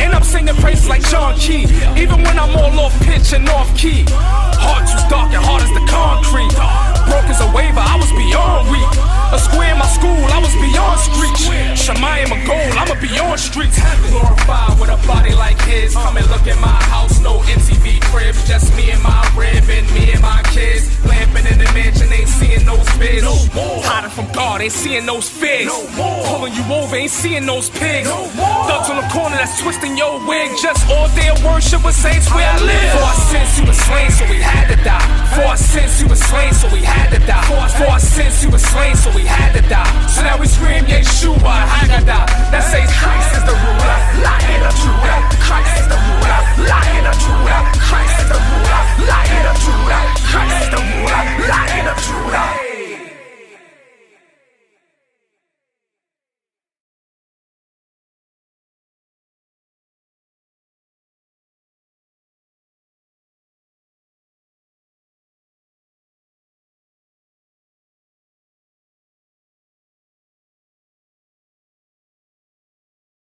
And 0.00 0.12
I'm 0.12 0.22
singing 0.22 0.54
praises 0.56 0.88
like 0.88 1.02
John 1.08 1.36
Key. 1.36 1.64
Even 1.96 2.22
when 2.22 2.38
I'm 2.38 2.56
all 2.56 2.80
off 2.80 2.98
pitch 3.02 3.32
and 3.32 3.48
off 3.48 3.76
key. 3.76 4.04
Heart 4.08 4.88
too 4.88 5.08
dark 5.08 5.32
and 5.32 5.44
hard 5.44 5.62
as 5.62 5.70
the 5.70 5.84
concrete. 5.90 6.91
Broke 7.12 7.28
as 7.28 7.44
a 7.44 7.50
waiver, 7.52 7.84
I 7.84 8.00
was 8.00 8.08
beyond 8.16 8.72
weak. 8.72 8.88
A 9.36 9.38
square 9.38 9.76
in 9.76 9.78
my 9.78 9.84
school, 9.84 10.24
I 10.32 10.40
was 10.40 10.56
beyond 10.56 10.96
streets. 10.96 11.44
Shemayim 11.76 12.32
a 12.32 12.40
goal, 12.48 12.68
I'ma 12.72 12.96
be 13.04 13.12
on 13.20 13.36
streets. 13.36 13.76
Glorified 14.08 14.80
with 14.80 14.88
a 14.88 14.96
body 15.06 15.34
like 15.36 15.60
his. 15.68 15.92
Come 15.92 16.16
and 16.16 16.24
look 16.32 16.46
at 16.48 16.56
my 16.60 16.80
house, 16.88 17.20
no 17.20 17.44
MTV 17.44 18.00
cribs. 18.08 18.48
Just 18.48 18.74
me 18.76 18.90
and 18.92 19.02
my 19.02 19.20
rib 19.36 19.68
and 19.68 19.84
me 19.92 20.12
and 20.12 20.22
my 20.22 20.40
kids. 20.56 20.88
Lamping 21.04 21.44
in 21.52 21.58
the 21.60 21.68
mansion, 21.76 22.08
ain't 22.12 22.28
seeing 22.28 22.64
those 22.64 22.88
bids. 22.96 23.24
No 23.24 23.36
more. 23.52 23.84
Hiding 23.84 24.10
from 24.10 24.32
God, 24.32 24.62
ain't 24.62 24.72
seeing 24.72 25.04
those 25.04 25.28
figs. 25.28 25.68
No 25.68 25.84
more. 25.92 26.24
Pulling 26.32 26.54
you 26.54 26.64
over, 26.72 26.96
ain't 26.96 27.10
seeing 27.10 27.44
those 27.44 27.68
pigs. 27.68 28.08
No 28.08 28.24
more. 28.32 28.64
Thugs 28.68 28.88
on 28.88 28.96
the 28.96 29.08
corner 29.12 29.36
that's 29.36 29.60
twisting 29.60 29.98
your 29.98 30.16
wig. 30.24 30.48
Just 30.60 30.88
all 30.88 31.08
day 31.12 31.28
worship 31.44 31.84
with 31.84 31.96
saints 31.96 32.32
where 32.32 32.48
I 32.48 32.56
live. 32.60 32.92
For 32.96 33.04
our 33.04 33.20
sins, 33.28 33.60
you 33.60 33.64
were 33.66 33.80
slain, 33.88 34.10
so 34.12 34.24
we 34.32 34.40
had 34.40 34.68
to 34.72 34.76
die. 34.84 35.08
For 35.36 35.44
our 35.44 35.56
sins, 35.56 36.00
you 36.00 36.08
were 36.08 36.16
slain, 36.16 36.52
so 36.52 36.68
we 36.72 36.80
had 36.80 37.01
had 37.02 37.10
to 37.18 37.26
die. 37.26 37.42
For 37.78 37.86
our 37.90 37.98
sins, 37.98 38.42
he 38.42 38.48
was 38.48 38.62
slain, 38.62 38.94
so 38.96 39.10
we 39.14 39.24
had 39.24 39.52
to 39.58 39.62
die. 39.68 39.90
So 40.06 40.22
now 40.22 40.38
we 40.38 40.46
scream, 40.46 40.84
Yeshua, 40.86 41.54
Haggadah. 41.74 42.24
That 42.52 42.64
says 42.70 42.88
Christ 43.02 43.30
is 43.38 43.44
the 43.44 43.56
ruler, 43.58 43.98
lie 44.22 44.46
in 44.54 44.62
of 44.62 44.74
Judah. 44.78 45.18
Christ 45.42 45.74
is 45.82 45.88
the 45.90 45.98
ruler, 45.98 46.40
lie 46.70 46.90
in 46.98 47.04
of 47.06 47.16
Judah. 47.18 47.60
Christ 47.88 48.16
is 48.22 48.28
the 48.30 48.38
ruler, 48.38 48.82
lie 49.10 49.30
in 49.38 49.44
of 49.50 49.56
Judah. 49.64 50.02
Christ 50.30 50.56
is 50.62 50.68
the 50.70 50.80
ruler, 50.94 51.22
lie 51.50 51.70
in 51.78 51.86
of 51.90 51.98
Judah. 51.98 52.71